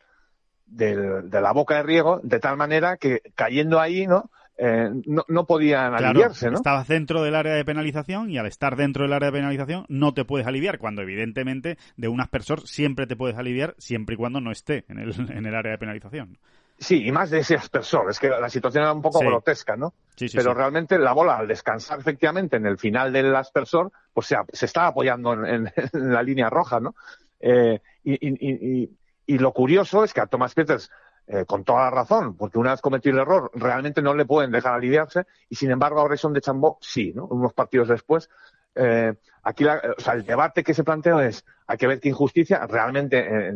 de 0.66 1.40
la 1.40 1.52
boca 1.52 1.76
de 1.76 1.82
riego, 1.82 2.20
de 2.22 2.39
tal 2.39 2.56
manera 2.56 2.97
que 2.97 3.22
cayendo 3.35 3.81
ahí, 3.81 4.06
¿no? 4.06 4.31
Eh, 4.56 4.89
no, 5.06 5.24
no, 5.26 5.47
podían 5.47 5.94
aliviarse, 5.94 6.48
¿no? 6.48 6.56
Estabas 6.56 6.86
dentro 6.86 7.22
del 7.22 7.35
área 7.35 7.55
de 7.55 7.64
penalización 7.64 8.31
y 8.31 8.39
al 8.39 8.47
estar 8.47 8.76
dentro 8.76 9.02
del 9.02 9.12
área 9.12 9.31
de 9.31 9.39
penalización 9.39 9.85
no 9.89 10.14
te 10.14 10.24
puedes 10.24 10.47
aliviar, 10.47 10.78
cuando 10.78 11.02
evidentemente 11.02 11.76
de 11.97 12.09
un 12.09 12.20
aspersor 12.20 12.66
siempre 12.68 13.09
te 13.09 13.16
puedes 13.16 13.36
aliviar 13.36 13.74
siempre 13.78 14.14
y 14.14 14.16
cuando 14.16 14.40
no 14.40 14.52
esté 14.52 14.85
en 14.89 14.98
el, 14.98 15.12
en 15.36 15.47
el 15.47 15.55
área 15.55 15.72
de 15.72 15.78
penalización. 15.78 16.39
Sí, 16.78 17.06
y 17.06 17.12
más 17.12 17.31
de 17.31 17.39
ese 17.39 17.55
aspersor. 17.55 18.10
Es 18.10 18.18
que 18.18 18.28
la 18.28 18.48
situación 18.48 18.82
era 18.82 18.93
un 18.93 19.02
poco 19.02 19.20
grotesca, 19.20 19.76
¿no? 19.76 19.94
Sí, 20.16 20.28
sí, 20.28 20.36
Pero 20.36 20.55
realmente 20.55 20.98
la 20.98 21.12
bola, 21.12 21.36
al 21.36 21.48
descansar 21.48 22.01
efectivamente 22.01 22.56
en 22.56 22.66
el 22.66 22.78
final 22.78 23.12
del 23.12 23.35
aspersor, 23.35 23.93
pues 24.12 24.26
se, 24.26 24.36
se 24.52 24.66
estaba 24.66 24.89
apoyando 24.89 25.32
en, 25.32 25.72
en, 25.93 26.12
la 26.12 26.22
línea 26.22 26.51
roja, 26.51 26.81
¿no? 26.81 26.94
Eh, 27.40 27.81
y, 28.05 28.90
y, 29.26 29.39
lo 29.39 29.52
curioso 29.52 30.05
es 30.05 30.12
que 30.12 30.20
a 30.20 30.26
Thomas 30.26 30.55
Peters, 30.55 30.90
eh, 31.26 31.44
con 31.46 31.64
toda 31.64 31.84
la 31.84 31.90
razón, 31.90 32.36
porque 32.36 32.59
una 32.59 32.72
vez 32.72 32.80
cometido 32.80 33.14
el 33.14 33.22
error, 33.22 33.51
realmente 33.55 34.02
no 34.02 34.14
le 34.14 34.24
pueden 34.24 34.51
dejar 34.51 34.74
aliviarse, 34.74 35.26
y 35.48 35.56
sin 35.56 35.70
embargo 35.70 36.01
a 36.01 36.05
Grayson 36.05 36.32
de 36.32 36.40
Chambó 36.40 36.78
sí, 36.80 37.12
¿no? 37.14 37.26
Unos 37.26 37.52
partidos 37.52 37.88
después. 37.88 38.28
Eh, 38.74 39.14
aquí 39.42 39.64
o 39.64 40.01
sea, 40.01 40.14
el 40.14 40.24
debate 40.24 40.64
que 40.64 40.74
se 40.74 40.84
plantea 40.84 41.24
es, 41.26 41.44
hay 41.66 41.76
que 41.76 41.86
ver 41.86 42.01
qué 42.01 42.09
injusticia, 42.09 42.66
realmente 42.66 43.55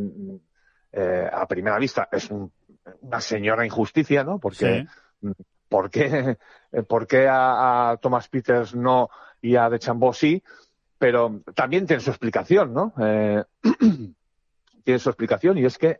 a 1.32 1.46
primera 1.46 1.78
vista 1.78 2.08
es 2.10 2.30
una 2.30 3.20
señora 3.20 3.66
injusticia, 3.66 4.24
¿no? 4.24 4.38
Porque, 4.38 4.86
¿por 5.68 5.90
qué, 5.90 6.38
por 6.88 7.06
qué 7.06 7.28
a, 7.28 7.90
a, 7.90 7.96
Thomas 7.98 8.28
Peters 8.28 8.74
no 8.74 9.10
y 9.42 9.56
a 9.56 9.68
De 9.68 9.78
Chambó 9.78 10.12
sí? 10.12 10.42
pero 10.98 11.42
también 11.54 11.86
tiene 11.86 12.02
su 12.02 12.10
explicación, 12.10 12.74
¿no? 12.74 12.92
Eh, 13.00 13.44
tiene 14.84 14.98
su 14.98 15.08
explicación 15.08 15.56
y 15.58 15.64
es 15.64 15.78
que, 15.78 15.98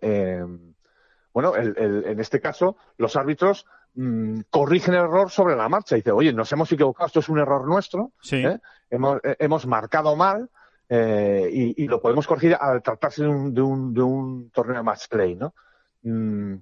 eh, 1.39 1.53
bueno, 1.53 1.55
en 1.57 2.21
este 2.21 2.41
caso, 2.41 2.77
los 2.97 3.17
árbitros 3.17 3.67
mm, 3.95 4.41
corrigen 4.51 4.95
el 4.95 5.01
error 5.01 5.31
sobre 5.31 5.57
la 5.57 5.69
marcha. 5.69 5.97
Dice, 5.97 6.13
oye, 6.13 6.33
nos 6.33 6.51
hemos 6.53 6.71
equivocado, 6.73 7.07
esto 7.07 7.21
es 7.21 7.29
un 7.29 7.39
error 7.39 7.67
nuestro, 7.67 8.13
¿eh? 8.33 8.59
hemos, 8.91 9.21
hemos, 9.23 9.67
marcado 9.67 10.17
mal 10.17 10.51
y, 10.91 11.85
y, 11.85 11.87
lo 11.87 12.01
podemos 12.01 12.27
corregir 12.27 12.57
al 12.59 12.83
tratarse 12.83 13.23
de 13.23 13.29
un, 13.29 13.53
de 13.53 13.61
un, 13.61 13.93
de 13.93 14.03
un 14.03 14.51
torneo 14.51 14.77
de 14.77 14.83
match 14.83 15.09
play, 15.09 15.35
¿no? 15.35 15.55
Mm, 16.03 16.57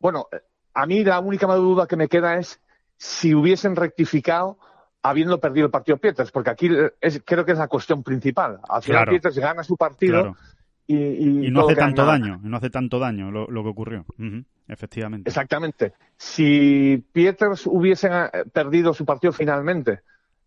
bueno, 0.00 0.28
a 0.74 0.86
mí 0.86 1.04
la 1.04 1.20
única 1.20 1.46
duda 1.54 1.86
que 1.86 1.96
me 1.96 2.08
queda 2.08 2.36
es 2.36 2.60
si 2.96 3.34
hubiesen 3.34 3.76
rectificado 3.76 4.58
habiendo 5.02 5.40
perdido 5.40 5.66
el 5.66 5.70
partido 5.70 5.98
Pieters, 5.98 6.30
porque 6.30 6.50
aquí 6.50 6.70
es, 7.00 7.22
creo 7.24 7.44
que 7.44 7.52
es 7.52 7.58
la 7.58 7.68
cuestión 7.68 8.02
principal. 8.02 8.60
Al 8.68 8.82
final 8.82 9.08
Pieters 9.08 9.38
gana 9.38 9.62
su 9.62 9.76
partido 9.76 10.36
y, 10.90 11.50
no 11.50 11.66
hace 11.66 11.76
tanto 11.76 12.06
daño, 12.06 12.40
no 12.42 12.56
hace 12.56 12.70
tanto 12.70 12.98
daño 12.98 13.30
lo, 13.30 13.62
que 13.62 13.68
ocurrió. 13.68 14.06
Efectivamente. 14.66 15.28
Exactamente. 15.28 15.92
Si 16.16 17.04
Pieters 17.12 17.66
hubiesen 17.66 18.12
eh, 18.12 18.44
perdido 18.50 18.94
su 18.94 19.04
partido 19.04 19.32
finalmente, 19.32 20.00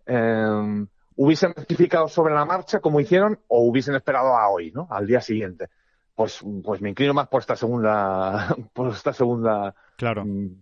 eh, 0.05 0.85
hubiesen 1.15 1.53
rectificado 1.55 2.07
sobre 2.07 2.33
la 2.33 2.45
marcha 2.45 2.79
como 2.79 2.99
hicieron 2.99 3.39
o 3.47 3.61
hubiesen 3.61 3.93
esperado 3.93 4.35
a 4.35 4.49
hoy, 4.49 4.71
¿no? 4.71 4.87
Al 4.89 5.05
día 5.05 5.21
siguiente. 5.21 5.69
Pues, 6.15 6.43
pues 6.63 6.81
me 6.81 6.89
inclino 6.89 7.13
más 7.13 7.27
por 7.27 7.41
esta 7.41 7.55
segunda, 7.55 8.55
por 8.73 8.89
esta 8.89 9.13
segunda 9.13 9.75
claro. 9.95 10.25
Mm, 10.25 10.55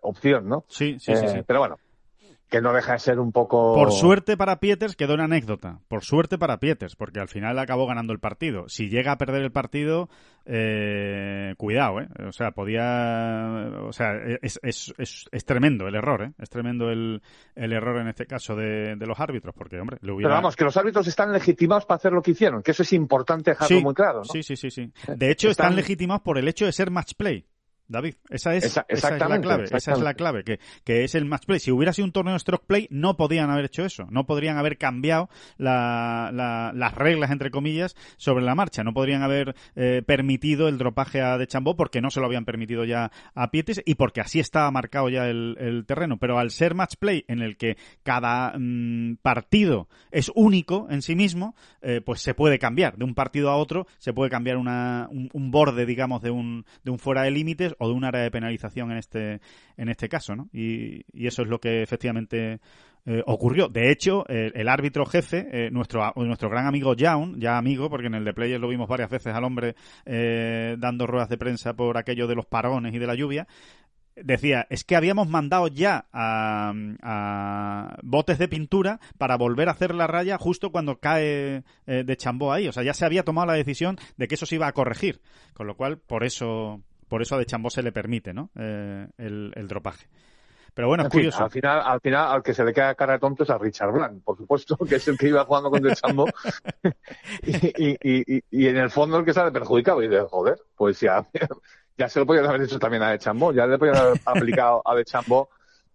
opción, 0.00 0.48
¿no? 0.48 0.64
Sí, 0.68 0.98
sí, 0.98 1.14
sí, 1.16 1.28
sí. 1.28 1.42
Pero 1.46 1.60
bueno, 1.60 1.78
que 2.52 2.60
no 2.60 2.74
deja 2.74 2.92
de 2.92 2.98
ser 2.98 3.18
un 3.18 3.32
poco... 3.32 3.74
Por 3.74 3.92
suerte 3.92 4.36
para 4.36 4.60
Pieters 4.60 4.94
quedó 4.94 5.14
una 5.14 5.24
anécdota. 5.24 5.80
Por 5.88 6.04
suerte 6.04 6.36
para 6.36 6.60
Pieters, 6.60 6.96
porque 6.96 7.18
al 7.18 7.28
final 7.28 7.58
acabó 7.58 7.86
ganando 7.86 8.12
el 8.12 8.20
partido. 8.20 8.68
Si 8.68 8.90
llega 8.90 9.12
a 9.12 9.16
perder 9.16 9.40
el 9.40 9.52
partido, 9.52 10.10
eh, 10.44 11.54
cuidado, 11.56 12.00
¿eh? 12.02 12.08
O 12.28 12.32
sea, 12.32 12.50
podía... 12.50 13.70
O 13.86 13.92
sea, 13.94 14.12
es, 14.42 14.60
es, 14.62 14.92
es, 14.98 15.24
es 15.32 15.44
tremendo 15.46 15.88
el 15.88 15.94
error, 15.94 16.24
¿eh? 16.24 16.32
Es 16.38 16.50
tremendo 16.50 16.90
el, 16.90 17.22
el 17.54 17.72
error 17.72 17.98
en 18.02 18.08
este 18.08 18.26
caso 18.26 18.54
de, 18.54 18.96
de 18.96 19.06
los 19.06 19.18
árbitros, 19.18 19.54
porque, 19.56 19.80
hombre, 19.80 19.96
le 20.02 20.12
hubiera... 20.12 20.28
Pero 20.28 20.42
vamos, 20.42 20.54
que 20.54 20.64
los 20.64 20.76
árbitros 20.76 21.06
están 21.06 21.32
legitimados 21.32 21.86
para 21.86 21.96
hacer 21.96 22.12
lo 22.12 22.20
que 22.20 22.32
hicieron, 22.32 22.62
que 22.62 22.72
eso 22.72 22.82
es 22.82 22.92
importante 22.92 23.52
dejarlo 23.52 23.80
muy 23.80 23.94
claro, 23.94 24.18
¿no? 24.18 24.24
Sí, 24.24 24.42
sí, 24.42 24.56
sí, 24.56 24.70
sí. 24.70 24.92
De 25.08 25.30
hecho, 25.30 25.48
están... 25.48 25.68
están 25.68 25.76
legitimados 25.76 26.20
por 26.20 26.36
el 26.36 26.46
hecho 26.48 26.66
de 26.66 26.72
ser 26.72 26.90
match 26.90 27.14
play. 27.16 27.46
David. 27.92 28.14
Esa 28.30 28.54
es, 28.54 28.64
esa, 28.64 28.86
es 28.88 29.02
la 29.02 29.40
clave. 29.40 29.64
Esa 29.70 29.92
es 29.92 30.00
la 30.00 30.14
clave, 30.14 30.44
que, 30.44 30.58
que 30.84 31.04
es 31.04 31.14
el 31.14 31.24
match 31.24 31.44
play. 31.46 31.60
Si 31.60 31.70
hubiera 31.70 31.92
sido 31.92 32.06
un 32.06 32.12
torneo 32.12 32.34
de 32.34 32.40
stroke 32.40 32.66
play, 32.66 32.88
no 32.90 33.16
podían 33.16 33.50
haber 33.50 33.66
hecho 33.66 33.84
eso. 33.84 34.06
No 34.10 34.26
podrían 34.26 34.58
haber 34.58 34.78
cambiado 34.78 35.28
las 35.58 36.94
reglas, 36.94 37.30
entre 37.30 37.50
comillas, 37.50 37.94
sobre 38.16 38.44
la 38.44 38.54
marcha. 38.54 38.82
No 38.82 38.92
podrían 38.92 39.22
haber 39.22 39.54
eh, 39.76 40.02
permitido 40.04 40.68
el 40.68 40.78
dropaje 40.78 41.20
a 41.20 41.38
De 41.38 41.46
Chambó 41.46 41.76
porque 41.76 42.00
no 42.00 42.10
se 42.10 42.20
lo 42.20 42.26
habían 42.26 42.44
permitido 42.44 42.84
ya 42.84 43.10
a 43.34 43.50
Pietes 43.50 43.82
y 43.84 43.94
porque 43.94 44.20
así 44.20 44.40
estaba 44.40 44.70
marcado 44.70 45.08
ya 45.08 45.28
el, 45.28 45.84
terreno. 45.86 46.18
Pero 46.18 46.38
al 46.38 46.50
ser 46.50 46.74
match 46.74 46.94
play 46.98 47.24
en 47.28 47.40
el 47.40 47.56
que 47.56 47.76
cada 48.02 48.54
mm, 48.58 49.16
partido 49.22 49.88
es 50.10 50.30
único 50.34 50.86
en 50.90 51.02
sí 51.02 51.14
mismo, 51.14 51.54
eh, 51.82 52.00
pues 52.04 52.20
se 52.20 52.34
puede 52.34 52.58
cambiar. 52.58 52.96
De 52.96 53.04
un 53.04 53.14
partido 53.14 53.50
a 53.50 53.56
otro 53.56 53.86
se 53.98 54.12
puede 54.12 54.30
cambiar 54.30 54.56
una, 54.56 55.08
un, 55.10 55.50
borde, 55.50 55.86
digamos, 55.86 56.22
de 56.22 56.30
un, 56.30 56.64
de 56.84 56.90
un 56.90 56.98
fuera 56.98 57.22
de 57.22 57.30
límites 57.30 57.74
o 57.82 57.88
de 57.88 57.94
un 57.94 58.04
área 58.04 58.22
de 58.22 58.30
penalización 58.30 58.92
en 58.92 58.98
este, 58.98 59.40
en 59.76 59.88
este 59.88 60.08
caso, 60.08 60.36
¿no? 60.36 60.48
Y, 60.52 61.04
y 61.12 61.26
eso 61.26 61.42
es 61.42 61.48
lo 61.48 61.58
que 61.58 61.82
efectivamente 61.82 62.60
eh, 63.04 63.20
ocurrió. 63.26 63.68
De 63.68 63.90
hecho, 63.90 64.24
el 64.28 64.68
árbitro 64.68 65.04
jefe, 65.04 65.48
eh, 65.50 65.70
nuestro, 65.72 66.12
nuestro 66.14 66.48
gran 66.48 66.66
amigo 66.66 66.94
Jaun, 66.96 67.40
ya 67.40 67.58
amigo, 67.58 67.90
porque 67.90 68.06
en 68.06 68.14
el 68.14 68.24
de 68.24 68.32
Players 68.32 68.60
lo 68.60 68.68
vimos 68.68 68.88
varias 68.88 69.10
veces 69.10 69.34
al 69.34 69.42
hombre 69.42 69.74
eh, 70.06 70.76
dando 70.78 71.08
ruedas 71.08 71.28
de 71.28 71.36
prensa 71.36 71.74
por 71.74 71.98
aquello 71.98 72.28
de 72.28 72.36
los 72.36 72.46
parones 72.46 72.94
y 72.94 73.00
de 73.00 73.06
la 73.08 73.16
lluvia, 73.16 73.48
decía, 74.14 74.68
es 74.70 74.84
que 74.84 74.94
habíamos 74.94 75.26
mandado 75.28 75.66
ya 75.66 76.06
a, 76.12 77.96
botes 78.04 78.38
de 78.38 78.46
pintura 78.46 79.00
para 79.18 79.36
volver 79.36 79.68
a 79.68 79.72
hacer 79.72 79.96
la 79.96 80.06
raya 80.06 80.38
justo 80.38 80.70
cuando 80.70 81.00
cae 81.00 81.64
de 81.86 82.16
Chambó 82.16 82.52
ahí. 82.52 82.68
O 82.68 82.72
sea, 82.72 82.84
ya 82.84 82.94
se 82.94 83.04
había 83.04 83.24
tomado 83.24 83.48
la 83.48 83.54
decisión 83.54 83.96
de 84.16 84.28
que 84.28 84.36
eso 84.36 84.46
se 84.46 84.54
iba 84.54 84.68
a 84.68 84.72
corregir. 84.72 85.22
Con 85.54 85.66
lo 85.66 85.76
cual, 85.76 85.98
por 85.98 86.22
eso, 86.22 86.82
por 87.12 87.20
eso 87.20 87.34
a 87.34 87.38
de 87.38 87.44
Chambó 87.44 87.68
se 87.68 87.82
le 87.82 87.92
permite 87.92 88.32
¿no? 88.32 88.48
el, 88.54 89.52
el 89.54 89.68
dropaje. 89.68 90.08
Pero 90.72 90.88
bueno, 90.88 91.02
es 91.02 91.10
curioso. 91.10 91.44
al 91.44 91.50
final, 91.50 91.82
al 91.84 92.00
final, 92.00 92.32
al 92.32 92.42
que 92.42 92.54
se 92.54 92.64
le 92.64 92.72
queda 92.72 92.94
cara 92.94 93.12
de 93.12 93.18
tonto 93.18 93.42
es 93.42 93.50
a 93.50 93.58
Richard 93.58 93.92
Blanc, 93.92 94.24
por 94.24 94.38
supuesto, 94.38 94.78
que 94.78 94.94
es 94.94 95.06
el 95.08 95.18
que 95.18 95.28
iba 95.28 95.44
jugando 95.44 95.70
con 95.70 95.86
el 95.86 95.94
Chambo. 95.94 96.24
y, 97.42 97.98
y, 98.00 98.42
y, 98.50 98.66
en 98.66 98.78
el 98.78 98.88
fondo 98.88 99.18
el 99.18 99.26
que 99.26 99.34
sale 99.34 99.52
perjudicado. 99.52 100.02
Y 100.02 100.08
dice, 100.08 100.22
joder, 100.22 100.58
pues 100.74 101.00
ya, 101.00 101.26
ya 101.98 102.08
se 102.08 102.18
lo 102.18 102.24
podían 102.24 102.46
haber 102.46 102.62
hecho 102.62 102.78
también 102.78 103.02
a 103.02 103.10
De 103.10 103.18
Chambo, 103.18 103.52
ya 103.52 103.66
le 103.66 103.76
podían 103.76 103.96
haber 103.96 104.18
aplicado 104.24 104.80
a 104.82 104.94
De 104.94 105.04
Chambo 105.04 105.50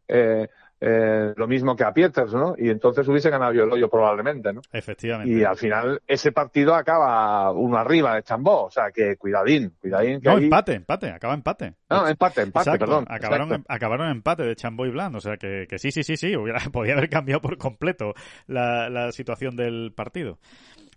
eh, 0.07 0.47
eh, 0.79 1.33
lo 1.35 1.47
mismo 1.47 1.75
que 1.75 1.83
a 1.83 1.91
Pieters, 1.91 2.33
¿no? 2.33 2.55
Y 2.57 2.69
entonces 2.69 3.07
hubiese 3.07 3.29
ganado 3.29 3.53
yo 3.53 3.63
el 3.63 3.71
hoyo 3.71 3.89
probablemente, 3.89 4.53
¿no? 4.53 4.61
Efectivamente. 4.71 5.33
Y 5.33 5.43
al 5.43 5.57
final 5.57 6.01
ese 6.07 6.31
partido 6.31 6.75
acaba 6.75 7.51
uno 7.51 7.77
arriba 7.77 8.15
de 8.15 8.23
Chambó, 8.23 8.65
o 8.65 8.71
sea 8.71 8.91
que 8.91 9.17
cuidadín, 9.17 9.73
cuidadín. 9.81 10.19
no, 10.23 10.37
empate, 10.37 10.73
empate, 10.73 11.09
acaba 11.09 11.33
empate. 11.33 11.73
No, 11.89 12.07
empate, 12.07 12.41
empate, 12.41 12.77
perdón. 12.77 13.05
Acabaron, 13.09 13.65
acabaron 13.67 14.09
empate 14.09 14.43
de 14.43 14.55
Chambó 14.55 14.85
y 14.85 14.91
Bland, 14.91 15.15
o 15.15 15.21
sea 15.21 15.37
que, 15.37 15.65
que 15.67 15.79
sí, 15.79 15.91
sí, 15.91 16.03
sí, 16.03 16.15
sí, 16.15 16.35
hubiera, 16.35 16.59
podía 16.71 16.93
haber 16.93 17.09
cambiado 17.09 17.41
por 17.41 17.57
completo 17.57 18.13
la, 18.45 18.89
la 18.89 19.11
situación 19.11 19.55
del 19.55 19.93
partido. 19.95 20.37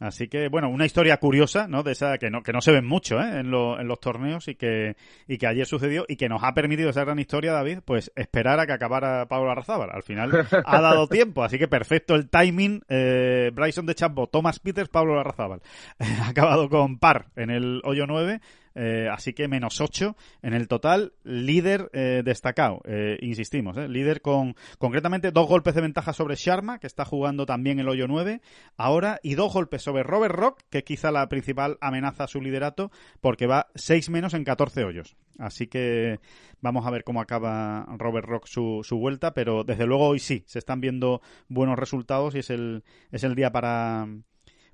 Así 0.01 0.28
que, 0.28 0.48
bueno, 0.48 0.70
una 0.70 0.86
historia 0.86 1.18
curiosa, 1.18 1.68
¿no? 1.68 1.82
De 1.82 1.93
esa 1.93 2.16
que 2.16 2.31
no, 2.31 2.43
que 2.43 2.55
no 2.55 2.62
se 2.62 2.72
ven 2.72 2.86
mucho, 2.86 3.20
¿eh? 3.20 3.40
En, 3.40 3.52
en 3.52 3.86
los 3.86 4.01
torneos 4.01 4.48
y 4.48 4.55
que, 4.55 4.97
y 5.28 5.36
que 5.36 5.47
ayer 5.47 5.66
sucedió 5.66 6.06
y 6.09 6.16
que 6.16 6.31
nos 6.31 6.43
ha 6.43 6.55
permitido 6.55 6.89
esa 6.89 7.05
gran 7.05 7.18
historia, 7.18 7.52
David, 7.52 7.81
pues 7.85 8.10
esperar 8.16 8.59
a 8.60 8.66
que 8.66 8.72
acabara 8.72 9.28
Pablo 9.28 9.51
Arrazábal. 9.51 9.90
Al 9.93 10.02
final 10.02 10.47
ha 10.64 10.81
dado 10.81 11.06
tiempo, 11.09 11.44
así 11.44 11.59
que 11.59 11.68
perfecto 11.68 12.14
el 12.14 12.31
timing. 12.31 12.82
Eh, 12.89 13.51
Bryson 13.52 13.85
de 13.85 13.94
Chambo, 13.94 14.27
Thomas 14.27 14.59
Peters, 14.59 14.89
Pablo 14.89 15.20
Arrazábal. 15.20 15.60
ha 15.98 16.28
acabado 16.28 16.70
con 16.70 16.98
par 16.98 17.27
en 17.36 17.51
el 17.51 17.82
hoyo 17.85 18.06
9 18.06 18.40
eh, 18.75 19.09
así 19.11 19.33
que 19.33 19.49
menos 19.49 19.81
8 19.81 20.17
en 20.43 20.55
el 20.55 20.69
total. 20.69 21.13
Líder 21.25 21.91
eh, 21.93 22.23
destacado, 22.25 22.81
eh, 22.85 23.19
insistimos, 23.21 23.77
líder 23.77 24.21
con 24.21 24.55
concretamente 24.79 25.33
dos 25.33 25.49
golpes 25.49 25.75
de 25.75 25.81
ventaja 25.81 26.13
sobre 26.13 26.37
Sharma, 26.37 26.79
que 26.79 26.87
está 26.87 27.05
jugando 27.05 27.47
también 27.47 27.81
el 27.81 27.89
hoyo 27.89 28.07
9 28.09 28.41
ahora, 28.77 29.19
y 29.23 29.35
dos 29.35 29.53
golpes 29.53 29.83
sobre 29.83 30.03
Robert 30.03 30.35
Rock, 30.35 30.61
que 30.71 30.85
quizá 30.85 31.11
la 31.11 31.29
principal 31.29 31.79
amenaza 31.81 32.25
a 32.25 32.29
su 32.29 32.41
liderato, 32.41 32.91
porque 33.21 33.47
va 33.47 33.69
6 33.75 34.11
menos 34.11 34.35
en 34.35 34.45
14 34.45 34.85
hoyos. 34.85 35.17
Así 35.39 35.67
que 35.67 36.21
vamos 36.61 36.87
a 36.87 36.91
ver 36.91 37.03
cómo 37.03 37.21
acaba 37.21 37.87
Robert 37.97 38.27
Rock 38.27 38.47
su, 38.47 38.81
su 38.85 38.99
vuelta, 38.99 39.33
pero 39.33 39.65
desde 39.65 39.87
luego 39.87 40.09
hoy 40.09 40.19
sí, 40.19 40.45
se 40.47 40.59
están 40.59 40.81
viendo 40.81 41.23
buenos 41.49 41.79
resultados 41.79 42.35
y 42.35 42.41
es 42.41 42.51
el, 42.51 42.85
es 43.11 43.25
el 43.25 43.35
día 43.35 43.51
para 43.51 44.07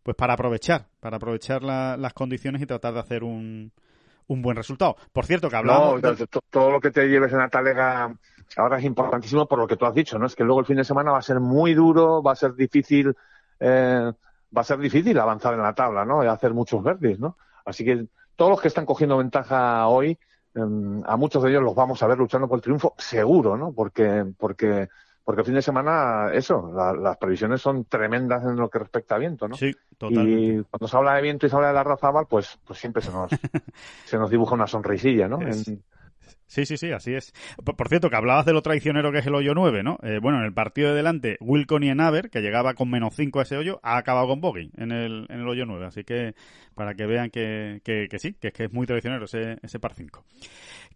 pues 0.03 0.17
para 0.17 0.35
aprovechar, 0.35 0.87
para 1.01 1.17
aprovechar 1.17 1.65
las 1.65 2.13
condiciones 2.15 2.63
y 2.63 2.67
tratar 2.67 2.95
de 2.95 3.01
hacer 3.01 3.25
un, 3.25 3.73
un 4.29 4.43
buen 4.43 4.57
resultado. 4.57 4.97
Por 5.13 5.27
cierto, 5.27 5.49
que 5.49 5.57
hablamos... 5.57 6.01
todo 6.51 6.71
lo 6.71 6.81
que 6.81 6.91
te 6.91 7.09
lleves 7.09 7.33
en 7.33 7.39
la 7.39 7.49
talega 7.49 8.15
ahora 8.57 8.79
es 8.79 8.85
importantísimo 8.85 9.47
por 9.47 9.59
lo 9.59 9.67
que 9.67 9.77
tú 9.77 9.87
has 9.87 9.95
dicho, 9.95 10.19
¿no? 10.19 10.27
Es 10.27 10.37
que 10.37 10.45
luego 10.45 10.61
el 10.61 10.67
fin 10.67 10.77
de 10.77 10.85
semana 10.85 11.13
va 11.13 11.19
a 11.19 11.23
ser 11.23 11.41
muy 11.41 11.75
duro, 11.75 12.23
va 12.23 12.33
a 12.33 12.37
ser 12.37 12.55
difícil, 12.55 13.15
eh, 13.61 14.13
va 14.57 14.61
a 14.61 14.65
ser 14.65 14.79
difícil 14.79 15.19
avanzar 15.19 15.55
en 15.55 15.63
la 15.63 15.75
tabla, 15.75 16.05
¿no? 16.05 16.23
Y 16.23 16.27
hacer 16.27 16.55
muchos 16.55 16.83
verdes, 16.83 17.19
¿no? 17.19 17.37
Así 17.65 17.85
que 17.85 18.07
todos 18.37 18.51
los 18.51 18.61
que 18.61 18.69
están 18.69 18.87
cogiendo 18.87 19.17
ventaja 19.17 19.87
hoy, 19.89 20.19
em, 20.55 21.03
a 21.05 21.17
muchos 21.17 21.43
de 21.43 21.51
ellos 21.51 21.63
los 21.63 21.75
vamos 21.75 22.03
a 22.03 22.07
ver 22.07 22.19
luchando 22.19 22.49
por 22.49 22.59
el 22.59 22.63
triunfo, 22.63 22.95
seguro, 22.99 23.57
¿no? 23.57 23.73
Porque, 23.73 24.25
porque 24.39 24.89
porque 25.27 25.41
el 25.41 25.47
fin 25.47 25.57
de 25.57 25.63
semana, 25.63 26.31
eso, 26.33 26.71
las 26.73 27.17
previsiones 27.17 27.61
son 27.61 27.87
tremendas 27.87 28.45
en 28.45 28.55
lo 28.55 28.71
que 28.71 28.79
respecta 28.79 29.17
a 29.17 29.19
viento, 29.19 29.49
¿no? 29.49 29.57
Sí, 29.57 29.73
totalmente. 29.99 30.41
Y 30.41 30.63
cuando 30.71 30.87
se 30.87 30.97
habla 30.97 31.15
de 31.15 31.23
viento 31.23 31.47
y 31.47 31.51
se 31.51 31.57
habla 31.57 31.67
de 31.67 31.75
la 31.75 31.83
raza 31.83 32.13
pues, 32.31 32.61
pues 32.65 32.79
siempre 32.79 33.03
se 33.03 33.11
nos, 33.11 33.33
se 34.05 34.19
nos 34.19 34.31
dibuja 34.31 34.55
una 34.55 34.69
sonrisilla, 34.69 35.27
¿no? 35.27 35.41
Sí, 36.47 36.65
sí, 36.65 36.77
sí, 36.77 36.93
así 36.93 37.13
es. 37.13 37.33
Por, 37.65 37.89
cierto, 37.89 38.09
que 38.09 38.15
hablabas 38.15 38.47
de 38.47 38.53
lo 38.53 38.63
traicionero 38.63 39.11
que 39.11 39.19
es 39.19 39.27
el 39.27 39.35
hoyo 39.35 39.53
9, 39.53 39.83
¿no? 39.83 39.99
Eh, 40.05 40.21
bueno, 40.23 40.39
en 40.39 40.45
el 40.45 40.55
partido 40.55 40.91
de 40.91 40.95
delante, 40.95 41.39
Wilcon 41.41 41.83
y 41.83 41.89
Enaver, 41.89 42.31
que 42.31 42.41
llegaba 42.41 42.75
con 42.75 42.89
menos 42.89 43.17
5 43.17 43.41
a 43.41 43.43
ese 43.43 43.57
hoyo, 43.57 43.81
ha 43.83 43.97
acabado 43.97 44.29
con 44.29 44.41
bogey 44.41 44.71
en 44.77 44.93
el, 44.93 45.27
en 45.29 45.41
el 45.41 45.49
hoyo 45.49 45.67
9. 45.67 45.87
Así 45.87 46.05
que 46.05 46.37
para 46.77 46.95
que 46.95 47.05
vean 47.07 47.31
que, 47.31 47.81
que, 47.83 48.19
sí, 48.21 48.35
que 48.35 48.49
es 48.49 48.55
que 48.55 48.65
es 48.67 48.73
muy 48.73 48.87
traicionero 48.87 49.25
ese, 49.25 49.59
ese 49.61 49.81
par 49.81 49.95
5. 49.95 50.25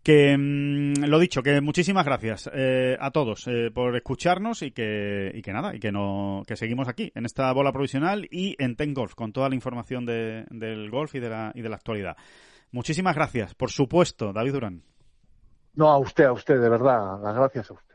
Que 0.02 0.36
mm, 0.36 1.04
lo 1.04 1.18
dicho, 1.18 1.42
que 1.42 1.60
muchísimas 1.60 2.06
gracias 2.06 2.50
eh, 2.54 2.96
a 2.98 3.10
todos 3.10 3.46
eh, 3.46 3.70
por 3.72 3.94
escucharnos 3.96 4.62
y 4.62 4.70
que, 4.70 5.30
y 5.34 5.42
que 5.42 5.52
nada, 5.52 5.74
y 5.74 5.78
que, 5.78 5.92
no, 5.92 6.42
que 6.46 6.56
seguimos 6.56 6.88
aquí 6.88 7.12
en 7.14 7.26
esta 7.26 7.52
bola 7.52 7.72
provisional 7.72 8.26
y 8.30 8.56
en 8.58 8.76
Ten 8.76 8.94
Golf 8.94 9.14
con 9.14 9.32
toda 9.32 9.48
la 9.48 9.54
información 9.54 10.06
de, 10.06 10.46
del 10.50 10.90
golf 10.90 11.14
y 11.14 11.20
de, 11.20 11.28
la, 11.28 11.52
y 11.54 11.60
de 11.60 11.68
la 11.68 11.76
actualidad. 11.76 12.16
Muchísimas 12.72 13.14
gracias, 13.14 13.54
por 13.54 13.70
supuesto, 13.70 14.32
David 14.32 14.52
Durán. 14.52 14.82
No, 15.74 15.88
a 15.88 15.98
usted, 15.98 16.24
a 16.24 16.32
usted, 16.32 16.60
de 16.60 16.68
verdad, 16.68 17.20
las 17.22 17.34
gracias 17.34 17.70
a 17.70 17.74
usted. 17.74 17.94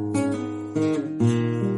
Thank 0.75 1.21
you. 1.21 1.70